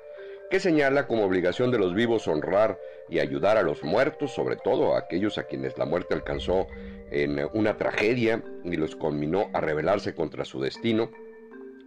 que 0.52 0.60
señala 0.60 1.06
como 1.06 1.24
obligación 1.24 1.70
de 1.70 1.78
los 1.78 1.94
vivos 1.94 2.28
honrar 2.28 2.78
y 3.08 3.20
ayudar 3.20 3.56
a 3.56 3.62
los 3.62 3.82
muertos, 3.82 4.32
sobre 4.34 4.56
todo 4.56 4.94
a 4.94 4.98
aquellos 4.98 5.38
a 5.38 5.44
quienes 5.44 5.78
la 5.78 5.86
muerte 5.86 6.12
alcanzó 6.12 6.66
en 7.10 7.40
una 7.54 7.78
tragedia 7.78 8.44
y 8.62 8.76
los 8.76 8.94
conminó 8.94 9.48
a 9.54 9.62
rebelarse 9.62 10.14
contra 10.14 10.44
su 10.44 10.60
destino 10.60 11.10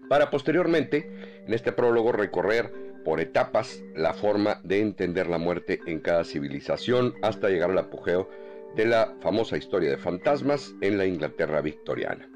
para 0.10 0.32
posteriormente, 0.32 1.08
en 1.46 1.54
este 1.54 1.74
prólogo, 1.74 2.12
recorrer 2.12 2.74
por 3.04 3.20
etapas 3.20 3.84
la 3.94 4.14
forma 4.14 4.62
de 4.64 4.82
entender 4.82 5.28
la 5.28 5.38
muerte 5.38 5.80
en 5.86 6.00
cada 6.00 6.24
civilización 6.24 7.14
hasta 7.22 7.50
llegar 7.50 7.70
al 7.70 7.78
apogeo 7.78 8.32
de 8.76 8.88
la 8.88 9.14
famosa 9.22 9.58
historia 9.58 9.92
de 9.92 9.98
fantasmas 9.98 10.74
en 10.82 10.98
la 10.98 11.06
Inglaterra 11.06 11.62
victoriana. 11.62 12.28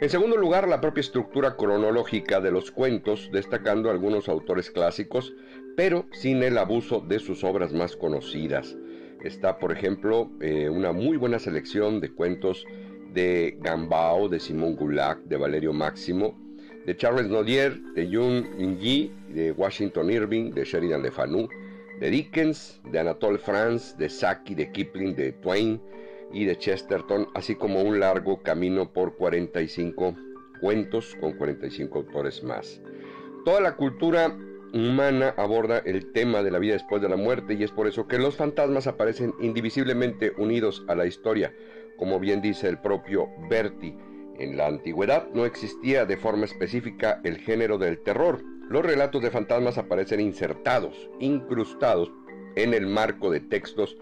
En 0.00 0.08
segundo 0.08 0.38
lugar, 0.38 0.66
la 0.66 0.80
propia 0.80 1.02
estructura 1.02 1.56
cronológica 1.56 2.40
de 2.40 2.50
los 2.50 2.70
cuentos, 2.70 3.28
destacando 3.32 3.90
algunos 3.90 4.30
autores 4.30 4.70
clásicos, 4.70 5.34
pero 5.76 6.06
sin 6.12 6.42
el 6.42 6.58
abuso 6.58 7.00
de 7.00 7.18
sus 7.18 7.44
obras 7.44 7.72
más 7.72 7.96
conocidas. 7.96 8.76
Está, 9.22 9.58
por 9.58 9.72
ejemplo, 9.72 10.30
eh, 10.40 10.68
una 10.68 10.92
muy 10.92 11.16
buena 11.16 11.38
selección 11.38 12.00
de 12.00 12.10
cuentos 12.10 12.66
de 13.12 13.58
Gambao, 13.60 14.28
de 14.28 14.40
Simón 14.40 14.76
Gulac, 14.76 15.18
de 15.24 15.36
Valerio 15.36 15.72
Máximo, 15.72 16.38
de 16.86 16.96
Charles 16.96 17.28
Nodier, 17.28 17.78
de 17.94 18.06
Jung 18.06 18.78
Yi, 18.78 19.12
de 19.28 19.52
Washington 19.52 20.10
Irving, 20.10 20.52
de 20.52 20.64
Sheridan 20.64 21.02
Le 21.02 21.10
Fanu, 21.10 21.48
de 22.00 22.10
Dickens, 22.10 22.80
de 22.90 22.98
Anatole 22.98 23.38
France, 23.38 23.94
de 23.98 24.08
Saki, 24.08 24.54
de 24.54 24.72
Kipling, 24.72 25.14
de 25.14 25.32
Twain 25.32 25.80
y 26.32 26.44
de 26.44 26.56
Chesterton, 26.56 27.28
así 27.34 27.54
como 27.54 27.82
un 27.82 28.00
largo 28.00 28.42
camino 28.42 28.90
por 28.90 29.16
45 29.16 30.16
cuentos 30.60 31.16
con 31.20 31.32
45 31.32 31.98
autores 31.98 32.42
más. 32.42 32.80
Toda 33.44 33.60
la 33.60 33.76
cultura 33.76 34.36
humana 34.72 35.34
aborda 35.36 35.78
el 35.78 36.12
tema 36.12 36.42
de 36.42 36.50
la 36.50 36.58
vida 36.58 36.74
después 36.74 37.02
de 37.02 37.08
la 37.08 37.16
muerte 37.16 37.54
y 37.54 37.62
es 37.62 37.70
por 37.70 37.86
eso 37.86 38.06
que 38.06 38.18
los 38.18 38.36
fantasmas 38.36 38.86
aparecen 38.86 39.34
indivisiblemente 39.40 40.32
unidos 40.36 40.84
a 40.88 40.94
la 40.94 41.06
historia, 41.06 41.54
como 41.96 42.20
bien 42.20 42.40
dice 42.40 42.68
el 42.68 42.78
propio 42.78 43.28
Berti 43.48 43.96
en 44.40 44.56
la 44.56 44.66
antigüedad 44.66 45.28
no 45.34 45.44
existía 45.44 46.06
de 46.06 46.16
forma 46.16 46.46
específica 46.46 47.20
el 47.24 47.36
género 47.38 47.76
del 47.76 48.02
terror. 48.02 48.42
Los 48.70 48.84
relatos 48.84 49.20
de 49.20 49.30
fantasmas 49.30 49.76
aparecen 49.76 50.18
insertados, 50.18 51.10
incrustados 51.18 52.10
en 52.56 52.72
el 52.72 52.86
marco 52.86 53.30
de 53.30 53.40
textos 53.40 53.98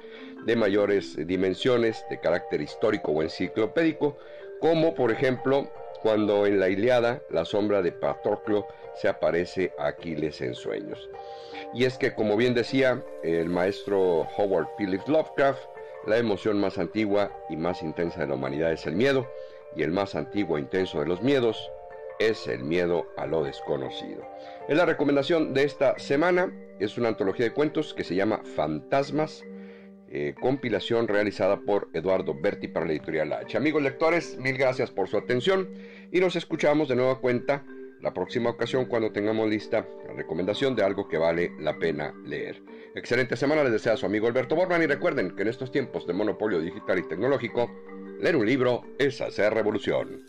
de 0.46 0.54
mayores 0.54 1.16
dimensiones, 1.26 2.04
de 2.08 2.20
carácter 2.20 2.60
histórico 2.60 3.10
o 3.10 3.22
enciclopédico, 3.22 4.16
como 4.60 4.94
por 4.94 5.10
ejemplo 5.10 5.68
cuando 6.02 6.46
en 6.46 6.60
la 6.60 6.68
Iliada 6.68 7.20
la 7.30 7.44
sombra 7.44 7.82
de 7.82 7.90
Patroclo 7.90 8.66
se 9.00 9.08
aparece 9.08 9.72
Aquiles 9.78 10.40
en 10.40 10.54
sueños. 10.54 11.08
Y 11.74 11.84
es 11.84 11.98
que, 11.98 12.14
como 12.14 12.36
bien 12.36 12.54
decía 12.54 13.02
el 13.22 13.48
maestro 13.48 14.26
Howard 14.36 14.68
Phillips 14.76 15.08
Lovecraft, 15.08 15.60
la 16.06 16.18
emoción 16.18 16.58
más 16.58 16.78
antigua 16.78 17.30
y 17.50 17.56
más 17.56 17.82
intensa 17.82 18.20
de 18.20 18.28
la 18.28 18.34
humanidad 18.34 18.72
es 18.72 18.86
el 18.86 18.96
miedo, 18.96 19.30
y 19.76 19.82
el 19.82 19.90
más 19.90 20.14
antiguo 20.14 20.56
e 20.56 20.60
intenso 20.60 21.00
de 21.00 21.06
los 21.06 21.22
miedos 21.22 21.70
es 22.18 22.46
el 22.48 22.64
miedo 22.64 23.06
a 23.16 23.26
lo 23.26 23.44
desconocido. 23.44 24.22
Es 24.68 24.76
la 24.76 24.86
recomendación 24.86 25.54
de 25.54 25.64
esta 25.64 25.98
semana, 25.98 26.52
es 26.80 26.98
una 26.98 27.08
antología 27.08 27.46
de 27.46 27.52
cuentos 27.52 27.94
que 27.94 28.04
se 28.04 28.14
llama 28.14 28.40
Fantasmas, 28.56 29.44
eh, 30.10 30.34
compilación 30.40 31.06
realizada 31.06 31.60
por 31.60 31.88
Eduardo 31.92 32.34
Berti 32.34 32.68
para 32.68 32.86
la 32.86 32.92
editorial 32.92 33.32
H. 33.32 33.56
Amigos 33.56 33.82
lectores, 33.82 34.38
mil 34.38 34.56
gracias 34.56 34.90
por 34.90 35.06
su 35.06 35.18
atención 35.18 35.68
y 36.10 36.20
nos 36.20 36.34
escuchamos 36.34 36.88
de 36.88 36.96
nueva 36.96 37.20
cuenta 37.20 37.62
la 38.00 38.14
próxima 38.14 38.50
ocasión 38.50 38.86
cuando 38.86 39.12
tengamos 39.12 39.48
lista 39.48 39.86
la 40.06 40.14
recomendación 40.14 40.74
de 40.76 40.84
algo 40.84 41.08
que 41.08 41.18
vale 41.18 41.52
la 41.58 41.78
pena 41.78 42.14
leer. 42.24 42.62
Excelente 42.94 43.36
semana 43.36 43.62
les 43.62 43.72
desea 43.72 43.96
su 43.96 44.06
amigo 44.06 44.26
Alberto 44.26 44.56
Borman 44.56 44.82
y 44.82 44.86
recuerden 44.86 45.34
que 45.34 45.42
en 45.42 45.48
estos 45.48 45.70
tiempos 45.70 46.06
de 46.06 46.12
monopolio 46.12 46.60
digital 46.60 46.98
y 46.98 47.08
tecnológico, 47.08 47.70
Leer 48.20 48.34
un 48.34 48.46
libro 48.46 48.82
es 48.98 49.20
hacer 49.20 49.54
revolución. 49.54 50.24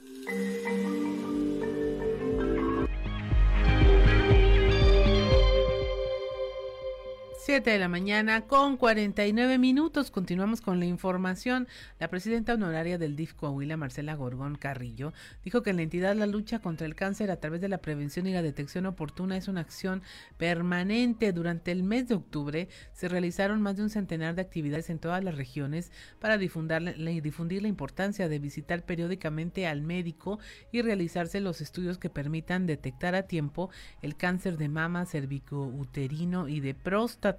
7 7.49 7.67
de 7.67 7.79
la 7.79 7.87
mañana 7.87 8.41
con 8.41 8.77
49 8.77 9.57
minutos. 9.57 10.11
Continuamos 10.11 10.61
con 10.61 10.79
la 10.79 10.85
información. 10.85 11.67
La 11.97 12.07
presidenta 12.07 12.53
honoraria 12.53 12.99
del 12.99 13.15
DIF 13.15 13.33
Coahuila, 13.33 13.75
Marcela 13.75 14.13
Gorgón 14.13 14.53
Carrillo, 14.53 15.13
dijo 15.43 15.63
que 15.63 15.71
en 15.71 15.77
la 15.77 15.81
entidad 15.81 16.15
la 16.15 16.27
lucha 16.27 16.59
contra 16.59 16.85
el 16.85 16.93
cáncer 16.93 17.31
a 17.31 17.39
través 17.39 17.59
de 17.59 17.67
la 17.67 17.79
prevención 17.79 18.27
y 18.27 18.33
la 18.33 18.43
detección 18.43 18.85
oportuna 18.85 19.35
es 19.35 19.47
una 19.47 19.61
acción 19.61 20.03
permanente. 20.37 21.33
Durante 21.33 21.71
el 21.71 21.81
mes 21.81 22.07
de 22.07 22.13
octubre 22.13 22.69
se 22.93 23.07
realizaron 23.07 23.63
más 23.63 23.77
de 23.77 23.81
un 23.81 23.89
centenar 23.89 24.35
de 24.35 24.43
actividades 24.43 24.91
en 24.91 24.99
todas 24.99 25.23
las 25.23 25.33
regiones 25.33 25.91
para 26.19 26.37
difundir, 26.37 27.23
difundir 27.23 27.63
la 27.63 27.67
importancia 27.67 28.29
de 28.29 28.37
visitar 28.37 28.85
periódicamente 28.85 29.65
al 29.65 29.81
médico 29.81 30.37
y 30.71 30.83
realizarse 30.83 31.39
los 31.39 31.61
estudios 31.61 31.97
que 31.97 32.11
permitan 32.11 32.67
detectar 32.67 33.15
a 33.15 33.23
tiempo 33.23 33.71
el 34.03 34.15
cáncer 34.15 34.57
de 34.57 34.69
mama, 34.69 35.07
cervicouterino 35.07 36.47
y 36.47 36.59
de 36.59 36.75
próstata. 36.75 37.38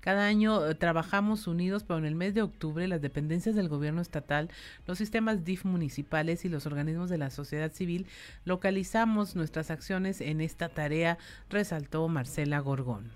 Cada 0.00 0.26
año 0.26 0.66
eh, 0.66 0.74
trabajamos 0.74 1.46
unidos, 1.46 1.84
pero 1.84 1.98
en 1.98 2.04
el 2.04 2.14
mes 2.14 2.34
de 2.34 2.42
octubre 2.42 2.88
las 2.88 3.00
dependencias 3.00 3.54
del 3.54 3.68
gobierno 3.68 4.00
estatal, 4.00 4.50
los 4.86 4.98
sistemas 4.98 5.44
DIF 5.44 5.64
municipales 5.64 6.44
y 6.44 6.48
los 6.48 6.66
organismos 6.66 7.10
de 7.10 7.18
la 7.18 7.30
sociedad 7.30 7.72
civil 7.72 8.06
localizamos 8.44 9.36
nuestras 9.36 9.70
acciones 9.70 10.20
en 10.20 10.40
esta 10.40 10.68
tarea, 10.68 11.18
resaltó 11.50 12.08
Marcela 12.08 12.58
Gorgón. 12.60 13.10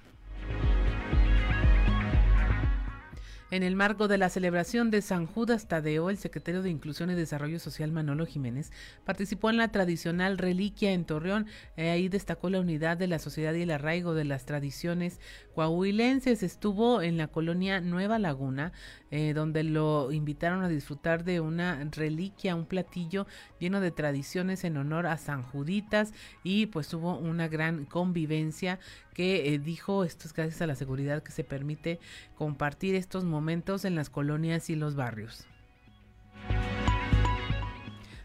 En 3.50 3.62
el 3.62 3.76
marco 3.76 4.08
de 4.08 4.18
la 4.18 4.28
celebración 4.28 4.90
de 4.90 5.00
San 5.00 5.24
Judas 5.24 5.68
Tadeo, 5.68 6.10
el 6.10 6.18
secretario 6.18 6.60
de 6.60 6.68
Inclusión 6.68 7.10
y 7.10 7.14
Desarrollo 7.14 7.58
Social 7.58 7.90
Manolo 7.90 8.26
Jiménez 8.26 8.70
participó 9.06 9.48
en 9.48 9.56
la 9.56 9.68
tradicional 9.68 10.36
reliquia 10.36 10.92
en 10.92 11.06
Torreón. 11.06 11.46
Eh, 11.78 11.88
ahí 11.88 12.10
destacó 12.10 12.50
la 12.50 12.60
unidad 12.60 12.98
de 12.98 13.06
la 13.06 13.18
sociedad 13.18 13.54
y 13.54 13.62
el 13.62 13.70
arraigo 13.70 14.12
de 14.12 14.26
las 14.26 14.44
tradiciones 14.44 15.18
coahuilenses. 15.54 16.42
Estuvo 16.42 17.00
en 17.00 17.16
la 17.16 17.28
colonia 17.28 17.80
Nueva 17.80 18.18
Laguna, 18.18 18.72
eh, 19.10 19.32
donde 19.32 19.64
lo 19.64 20.12
invitaron 20.12 20.62
a 20.62 20.68
disfrutar 20.68 21.24
de 21.24 21.40
una 21.40 21.82
reliquia, 21.90 22.54
un 22.54 22.66
platillo 22.66 23.26
lleno 23.58 23.80
de 23.80 23.92
tradiciones 23.92 24.62
en 24.64 24.76
honor 24.76 25.06
a 25.06 25.16
San 25.16 25.42
Juditas 25.42 26.12
y 26.44 26.66
pues 26.66 26.92
hubo 26.92 27.16
una 27.16 27.48
gran 27.48 27.86
convivencia 27.86 28.78
que 29.14 29.52
eh, 29.52 29.58
dijo 29.58 30.04
esto 30.04 30.28
es 30.28 30.32
gracias 30.32 30.62
a 30.62 30.66
la 30.68 30.76
seguridad 30.76 31.24
que 31.24 31.32
se 31.32 31.42
permite 31.42 31.98
compartir 32.36 32.94
estos 32.94 33.24
momentos 33.24 33.37
en 33.84 33.94
las 33.94 34.10
colonias 34.10 34.70
y 34.70 34.76
los 34.76 34.96
barrios. 34.96 35.46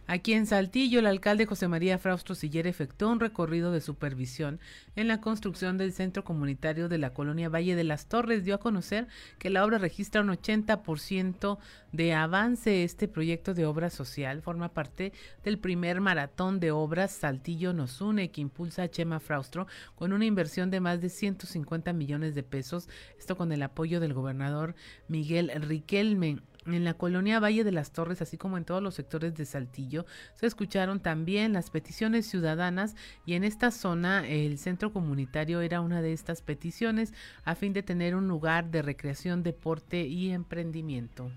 Aquí 0.06 0.34
en 0.34 0.46
Saltillo, 0.46 1.00
el 1.00 1.06
alcalde 1.06 1.46
José 1.46 1.70
María 1.70 1.98
Fraustro 1.98 2.36
Siller 2.36 2.68
efectuó 2.68 3.10
un 3.10 3.22
recorrido 3.22 3.72
de 3.72 3.80
supervisión 3.80 4.60
en 4.98 5.08
la 5.08 5.22
construcción 5.22 5.78
del 5.78 5.94
centro 5.94 6.26
comunitario 6.26 6.90
de 6.90 6.98
la 6.98 7.14
colonia 7.14 7.48
Valle 7.48 7.78
de 7.78 7.86
las 7.86 8.08
Torres. 8.08 8.44
Dio 8.44 8.56
a 8.56 8.60
conocer 8.60 9.08
que 9.40 9.50
la 9.50 9.64
obra 9.64 9.78
registra 9.78 10.20
un 10.20 10.28
80% 10.28 11.58
de 11.94 12.14
avance. 12.14 12.84
Este 12.84 13.08
proyecto 13.08 13.54
de 13.54 13.66
obra 13.66 13.90
social 13.90 14.42
forma 14.42 14.74
parte 14.74 15.14
del 15.42 15.58
primer 15.58 16.02
maratón 16.02 16.60
de 16.60 16.72
obras 16.72 17.14
Saltillo 17.14 17.72
nos 17.72 18.02
une 18.02 18.30
que 18.30 18.42
impulsa 18.42 18.84
a 18.84 18.92
Chema 18.92 19.22
Fraustro 19.22 19.68
con 19.96 20.12
una 20.12 20.26
inversión 20.26 20.70
de 20.70 20.82
más 20.82 21.00
de 21.00 21.08
150 21.08 21.94
millones 21.94 22.36
de 22.36 22.44
pesos. 22.44 22.90
Esto 23.18 23.38
con 23.38 23.54
el 23.54 23.64
apoyo 23.64 24.02
del 24.02 24.14
gobernador 24.14 24.76
Miguel 25.08 25.50
Riquelme. 25.62 26.42
En 26.66 26.84
la 26.84 26.94
colonia 26.94 27.40
Valle 27.40 27.64
de 27.64 27.72
las 27.72 27.92
Torres, 27.92 28.22
así 28.22 28.38
como 28.38 28.58
en 28.58 28.66
todos 28.66 28.82
los 28.82 28.96
sectores 28.96 29.36
de 29.36 29.46
Saltillo, 29.46 30.06
se 30.36 30.46
escucharon 30.46 31.00
también 31.02 31.54
las 31.54 31.70
peticiones 31.70 32.26
ciudadanas 32.28 32.96
y 33.26 33.34
en 33.34 33.44
esta 33.44 33.72
zona 33.72 34.28
el 34.28 34.58
centro 34.58 34.94
comunitario 34.94 35.62
era 35.62 35.82
una 35.82 36.02
de 36.02 36.14
estas 36.14 36.42
peticiones 36.42 37.14
a 37.44 37.56
fin 37.56 37.74
de 37.74 37.84
tener 37.84 38.16
un 38.16 38.28
lugar 38.28 38.72
de 38.72 38.82
recreación, 38.82 39.44
deporte 39.44 40.08
y 40.08 40.32
emprendimiento. 40.32 41.32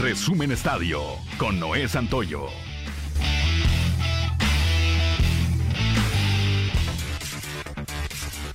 Resumen 0.00 0.52
Estadio 0.52 1.00
con 1.38 1.60
Noé 1.60 1.86
Santoyo. 1.86 2.46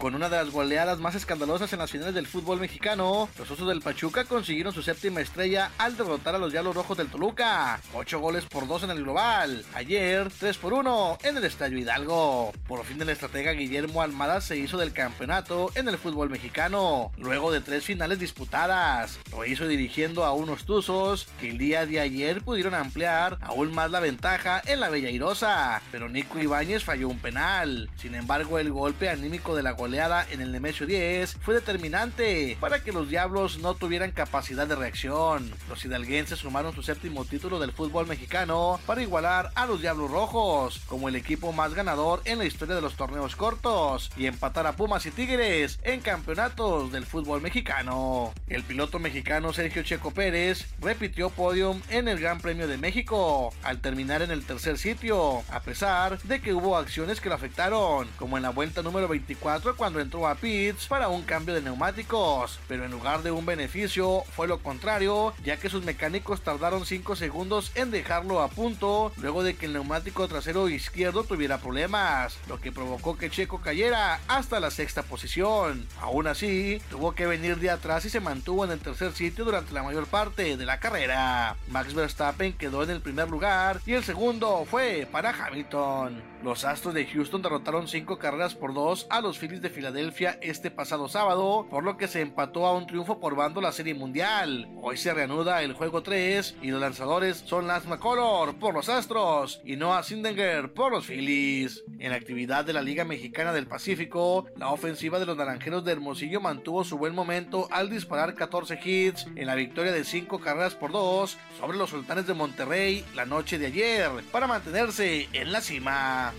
Con 0.05 0.13
una 0.13 0.29
de 0.29 0.37
las 0.37 0.51
goleadas 0.51 0.99
más 0.99 1.15
escandalosas 1.15 1.73
en 1.73 1.79
las 1.79 1.89
finales 1.89 2.13
del 2.13 2.27
fútbol 2.27 2.59
mexicano, 2.59 3.27
los 3.39 3.49
Osos 3.49 3.67
del 3.67 3.81
Pachuca 3.81 4.23
consiguieron 4.23 4.71
su 4.71 4.83
séptima 4.83 5.19
estrella 5.19 5.71
al 5.79 5.97
derrotar 5.97 6.35
a 6.35 6.37
los 6.37 6.51
Diablos 6.51 6.75
Rojos 6.75 6.95
del 6.95 7.07
Toluca. 7.07 7.79
Ocho 7.91 8.19
goles 8.19 8.45
por 8.45 8.67
dos 8.67 8.83
en 8.83 8.91
el 8.91 9.01
global. 9.01 9.65
Ayer, 9.73 10.29
3 10.39 10.57
por 10.59 10.73
1 10.73 11.17
en 11.23 11.37
el 11.37 11.43
Estadio 11.43 11.79
Hidalgo. 11.79 12.53
Por 12.67 12.85
fin 12.85 13.01
el 13.01 13.09
estratega 13.09 13.53
Guillermo 13.53 14.03
Almada 14.03 14.41
se 14.41 14.57
hizo 14.57 14.77
del 14.77 14.93
campeonato 14.93 15.71
en 15.73 15.87
el 15.87 15.97
fútbol 15.97 16.29
mexicano, 16.29 17.11
luego 17.17 17.51
de 17.51 17.61
tres 17.61 17.83
finales 17.83 18.19
disputadas. 18.19 19.17
Lo 19.31 19.43
hizo 19.43 19.67
dirigiendo 19.67 20.23
a 20.23 20.33
unos 20.33 20.65
Tuzos 20.65 21.27
que 21.39 21.49
el 21.49 21.57
día 21.57 21.87
de 21.87 21.99
ayer 21.99 22.43
pudieron 22.43 22.75
ampliar 22.75 23.39
aún 23.41 23.73
más 23.73 23.89
la 23.89 24.01
ventaja 24.01 24.61
en 24.67 24.81
la 24.81 24.89
Bella 24.89 25.09
Irosa, 25.09 25.81
pero 25.91 26.09
Nico 26.09 26.37
Ibáñez 26.37 26.83
falló 26.83 27.09
un 27.09 27.17
penal. 27.17 27.89
Sin 27.97 28.13
embargo, 28.13 28.59
el 28.59 28.71
golpe 28.71 29.09
anímico 29.09 29.55
de 29.55 29.63
la 29.63 29.71
goleada 29.71 29.94
en 29.95 30.41
el 30.41 30.51
Nemesio 30.51 30.85
10 30.85 31.37
fue 31.41 31.53
determinante 31.53 32.57
para 32.59 32.83
que 32.83 32.91
los 32.91 33.07
Diablos 33.07 33.59
no 33.59 33.75
tuvieran 33.75 34.11
capacidad 34.11 34.67
de 34.67 34.75
reacción. 34.75 35.53
Los 35.69 35.85
hidalguenses 35.85 36.39
sumaron 36.39 36.75
su 36.75 36.83
séptimo 36.83 37.23
título 37.23 37.59
del 37.59 37.71
fútbol 37.71 38.05
mexicano 38.05 38.77
para 38.85 39.01
igualar 39.01 39.51
a 39.55 39.65
los 39.65 39.79
Diablos 39.79 40.11
Rojos 40.11 40.81
como 40.87 41.07
el 41.07 41.15
equipo 41.15 41.53
más 41.53 41.73
ganador 41.73 42.21
en 42.25 42.39
la 42.39 42.45
historia 42.45 42.75
de 42.75 42.81
los 42.81 42.95
torneos 42.95 43.37
cortos 43.37 44.11
y 44.17 44.25
empatar 44.25 44.67
a 44.67 44.75
Pumas 44.75 45.05
y 45.05 45.11
Tigres 45.11 45.79
en 45.83 46.01
campeonatos 46.01 46.91
del 46.91 47.05
fútbol 47.05 47.41
mexicano. 47.41 48.33
El 48.47 48.63
piloto 48.63 48.99
mexicano 48.99 49.53
Sergio 49.53 49.83
Checo 49.83 50.11
Pérez 50.11 50.67
repitió 50.81 51.29
podium 51.29 51.81
en 51.89 52.09
el 52.09 52.19
Gran 52.19 52.41
Premio 52.41 52.67
de 52.67 52.77
México 52.77 53.53
al 53.63 53.79
terminar 53.79 54.21
en 54.21 54.31
el 54.31 54.45
tercer 54.45 54.77
sitio, 54.77 55.41
a 55.49 55.61
pesar 55.61 56.21
de 56.23 56.41
que 56.41 56.53
hubo 56.53 56.75
acciones 56.75 57.21
que 57.21 57.29
lo 57.29 57.35
afectaron, 57.35 58.09
como 58.19 58.35
en 58.35 58.43
la 58.43 58.49
vuelta 58.49 58.81
número 58.81 59.07
24 59.07 59.74
cuando 59.75 59.99
entró 59.99 60.27
a 60.27 60.35
pits 60.35 60.87
para 60.87 61.09
un 61.09 61.23
cambio 61.23 61.53
de 61.53 61.61
neumáticos, 61.61 62.59
pero 62.67 62.85
en 62.85 62.91
lugar 62.91 63.23
de 63.23 63.31
un 63.31 63.45
beneficio 63.45 64.23
fue 64.35 64.47
lo 64.47 64.59
contrario, 64.59 65.33
ya 65.43 65.57
que 65.57 65.69
sus 65.69 65.83
mecánicos 65.83 66.41
tardaron 66.41 66.85
5 66.85 67.15
segundos 67.15 67.71
en 67.75 67.91
dejarlo 67.91 68.41
a 68.41 68.47
punto 68.47 69.11
luego 69.17 69.43
de 69.43 69.55
que 69.55 69.65
el 69.65 69.73
neumático 69.73 70.27
trasero 70.27 70.69
izquierdo 70.69 71.23
tuviera 71.23 71.59
problemas, 71.59 72.37
lo 72.47 72.59
que 72.59 72.71
provocó 72.71 73.17
que 73.17 73.29
Checo 73.29 73.61
cayera 73.61 74.19
hasta 74.27 74.59
la 74.59 74.71
sexta 74.71 75.03
posición. 75.03 75.87
Aún 75.99 76.27
así, 76.27 76.81
tuvo 76.89 77.13
que 77.13 77.27
venir 77.27 77.57
de 77.57 77.69
atrás 77.69 78.05
y 78.05 78.09
se 78.09 78.19
mantuvo 78.19 78.65
en 78.65 78.71
el 78.71 78.79
tercer 78.79 79.13
sitio 79.13 79.45
durante 79.45 79.73
la 79.73 79.83
mayor 79.83 80.07
parte 80.07 80.57
de 80.57 80.65
la 80.65 80.79
carrera. 80.79 81.57
Max 81.69 81.93
Verstappen 81.93 82.53
quedó 82.53 82.83
en 82.83 82.89
el 82.89 83.01
primer 83.01 83.29
lugar 83.29 83.81
y 83.85 83.93
el 83.93 84.03
segundo 84.03 84.65
fue 84.69 85.07
para 85.11 85.31
Hamilton. 85.31 86.21
Los 86.43 86.63
Astros 86.63 86.93
de 86.93 87.05
Houston 87.07 87.41
derrotaron 87.41 87.87
5 87.87 88.19
carreras 88.19 88.53
por 88.53 88.73
2 88.73 89.07
a 89.09 89.21
los 89.21 89.39
Phillies 89.39 89.61
de 89.65 89.71
Filadelfia 89.71 90.37
este 90.43 90.69
pasado 90.69 91.09
sábado, 91.09 91.65
por 91.71 91.83
lo 91.83 91.97
que 91.97 92.07
se 92.07 92.21
empató 92.21 92.67
a 92.67 92.77
un 92.77 92.85
triunfo 92.85 93.19
por 93.19 93.35
bando 93.35 93.61
la 93.61 93.71
Serie 93.71 93.95
Mundial. 93.95 94.69
Hoy 94.79 94.95
se 94.95 95.11
reanuda 95.11 95.63
el 95.63 95.73
juego 95.73 96.03
3 96.03 96.57
y 96.61 96.67
los 96.69 96.79
lanzadores 96.79 97.37
son 97.37 97.65
Lance 97.65 97.87
McCullers 97.87 98.53
por 98.59 98.75
los 98.75 98.89
Astros 98.89 99.61
y 99.65 99.75
Noah 99.75 100.03
Sindinger 100.03 100.71
por 100.71 100.91
los 100.91 101.07
Phillies. 101.07 101.83
En 101.97 102.11
la 102.11 102.17
actividad 102.17 102.63
de 102.63 102.73
la 102.73 102.83
Liga 102.83 103.05
Mexicana 103.05 103.53
del 103.53 103.65
Pacífico, 103.65 104.45
la 104.55 104.69
ofensiva 104.69 105.17
de 105.17 105.25
los 105.25 105.35
Naranjeros 105.35 105.83
de 105.83 105.93
Hermosillo 105.93 106.39
mantuvo 106.39 106.83
su 106.83 106.99
buen 106.99 107.15
momento 107.15 107.67
al 107.71 107.89
disparar 107.89 108.35
14 108.35 108.79
hits 108.83 109.25
en 109.35 109.47
la 109.47 109.55
victoria 109.55 109.91
de 109.91 110.03
5 110.03 110.39
carreras 110.41 110.75
por 110.75 110.91
2 110.91 111.37
sobre 111.59 111.77
los 111.79 111.89
Sultanes 111.89 112.27
de 112.27 112.35
Monterrey 112.35 113.03
la 113.15 113.25
noche 113.25 113.57
de 113.57 113.65
ayer 113.65 114.11
para 114.31 114.45
mantenerse 114.45 115.27
en 115.33 115.51
la 115.51 115.61
cima. 115.61 116.33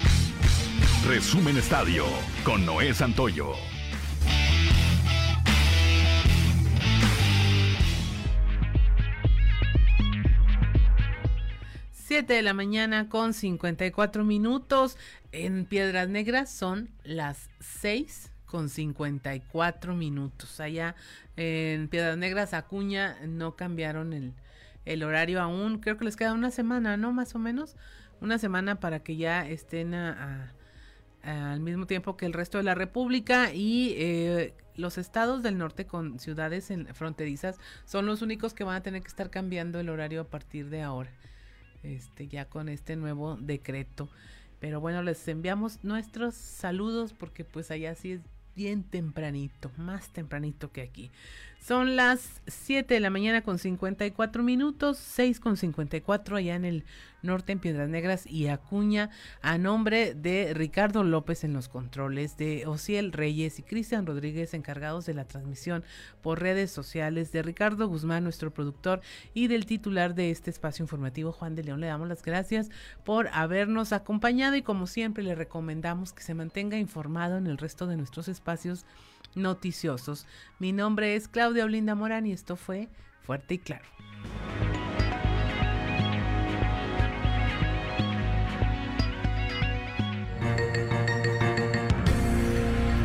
Resumen 1.09 1.57
Estadio 1.57 2.05
con 2.43 2.66
Noé 2.66 2.93
Santoyo. 2.93 3.53
Siete 11.93 12.35
de 12.35 12.43
la 12.43 12.55
mañana 12.55 13.09
con 13.09 13.35
54 13.35 14.24
minutos. 14.24 14.99
En 15.31 15.66
Piedras 15.66 16.09
Negras 16.09 16.51
son 16.51 16.91
las 17.05 17.51
6 17.61 18.33
con 18.45 18.69
54 18.69 19.95
minutos. 19.95 20.59
Allá 20.59 20.97
en 21.37 21.87
Piedras 21.87 22.19
Negras, 22.19 22.53
Acuña, 22.53 23.16
no 23.24 23.55
cambiaron 23.55 24.12
el, 24.12 24.33
el 24.85 25.05
horario 25.05 25.41
aún. 25.41 25.78
Creo 25.78 25.97
que 25.99 26.05
les 26.05 26.16
queda 26.16 26.33
una 26.33 26.51
semana, 26.51 26.97
¿no? 26.97 27.12
Más 27.12 27.37
o 27.37 27.39
menos. 27.39 27.77
Una 28.20 28.39
semana 28.39 28.81
para 28.81 29.05
que 29.05 29.16
ya 29.16 29.49
estén 29.49 29.95
a 29.95 30.56
al 31.27 31.61
mismo 31.61 31.86
tiempo 31.86 32.16
que 32.16 32.27
el 32.27 32.32
resto 32.32 32.59
de 32.59 32.65
la 32.65 32.74
República 32.74 33.53
y 33.53 33.94
eh, 33.97 34.55
los 34.77 34.97
estados 34.97 35.43
del 35.43 35.59
norte 35.59 35.85
con 35.86 36.20
ciudades 36.20 36.70
en 36.70 36.86
fronterizas 36.94 37.59
son 37.85 38.07
los 38.07 38.23
únicos 38.23 38.55
que 38.55 38.65
van 38.65 38.77
a 38.77 38.82
tener 38.82 39.03
que 39.03 39.09
estar 39.09 39.28
cambiando 39.28 39.81
el 39.81 39.89
horario 39.89 40.20
a 40.20 40.28
partir 40.28 40.70
de 40.70 40.82
ahora, 40.82 41.11
este 41.82 42.28
ya 42.28 42.44
con 42.44 42.69
este 42.69 42.94
nuevo 42.94 43.36
decreto. 43.36 44.09
Pero 44.61 44.81
bueno, 44.81 45.03
les 45.03 45.27
enviamos 45.28 45.82
nuestros 45.82 46.35
saludos 46.35 47.12
porque 47.12 47.44
pues 47.44 47.70
allá 47.70 47.94
sí 47.94 48.20
bien 48.55 48.85
tempranito, 48.85 49.70
más 49.77 50.11
tempranito 50.11 50.70
que 50.73 50.82
aquí. 50.82 51.11
Son 51.67 51.97
las 51.97 52.43
7 52.47 52.95
de 52.95 53.01
la 53.01 53.11
mañana 53.11 53.43
con 53.43 53.59
54 53.59 54.45
minutos, 54.45 54.99
6 54.99 55.41
con 55.41 55.57
54 55.57 56.37
allá 56.37 56.55
en 56.55 56.65
el 56.65 56.85
norte 57.23 57.51
en 57.51 57.59
Piedras 57.59 57.89
Negras 57.89 58.25
y 58.25 58.47
Acuña, 58.47 59.11
a 59.43 59.59
nombre 59.59 60.15
de 60.15 60.55
Ricardo 60.55 61.03
López 61.03 61.43
en 61.43 61.53
los 61.53 61.69
controles, 61.69 62.37
de 62.37 62.69
Ociel 62.69 63.11
Reyes 63.11 63.59
y 63.59 63.65
Cristian 63.65 64.07
Rodríguez 64.07 64.55
encargados 64.55 65.07
de 65.07 65.15
la 65.15 65.25
transmisión 65.25 65.83
por 66.23 66.41
redes 66.41 66.71
sociales, 66.71 67.33
de 67.33 67.43
Ricardo 67.43 67.89
Guzmán, 67.89 68.23
nuestro 68.23 68.55
productor, 68.55 69.01
y 69.35 69.49
del 69.49 69.67
titular 69.67 70.15
de 70.15 70.31
este 70.31 70.51
espacio 70.51 70.85
informativo, 70.85 71.33
Juan 71.33 71.57
de 71.57 71.65
León. 71.65 71.81
Le 71.81 71.89
damos 71.89 72.07
las 72.07 72.23
gracias 72.23 72.71
por 73.05 73.27
habernos 73.33 73.93
acompañado 73.93 74.55
y 74.55 74.63
como 74.63 74.87
siempre 74.87 75.25
le 75.25 75.35
recomendamos 75.35 76.13
que 76.13 76.23
se 76.23 76.35
mantenga 76.35 76.79
informado 76.79 77.39
en 77.39 77.49
el 77.49 77.59
resto 77.59 77.89
de 77.89 77.97
nuestros 77.97 78.29
espacios 78.29 78.87
noticiosos. 79.37 80.27
Mi 80.59 80.73
nombre 80.73 81.15
es 81.15 81.29
Claudia 81.29 81.65
Olinda 81.65 81.95
Morán 81.95 82.27
y 82.27 82.33
esto 82.33 82.57
fue 82.57 82.89
Fuerte 83.23 83.55
y 83.55 83.59
Claro. 83.59 83.85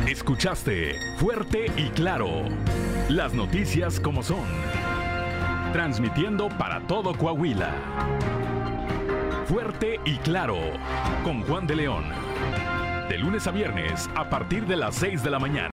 Escuchaste 0.06 0.96
Fuerte 1.18 1.66
y 1.76 1.88
Claro. 1.90 2.44
Las 3.08 3.34
noticias 3.34 4.00
como 4.00 4.22
son. 4.22 4.44
Transmitiendo 5.72 6.48
para 6.50 6.80
todo 6.86 7.14
Coahuila. 7.16 7.70
Fuerte 9.46 10.00
y 10.04 10.16
Claro. 10.18 10.58
Con 11.24 11.42
Juan 11.42 11.66
de 11.66 11.76
León. 11.76 12.04
De 13.08 13.18
lunes 13.18 13.46
a 13.46 13.50
viernes 13.50 14.08
a 14.14 14.28
partir 14.28 14.66
de 14.66 14.76
las 14.76 14.94
6 14.96 15.22
de 15.22 15.30
la 15.30 15.38
mañana. 15.38 15.70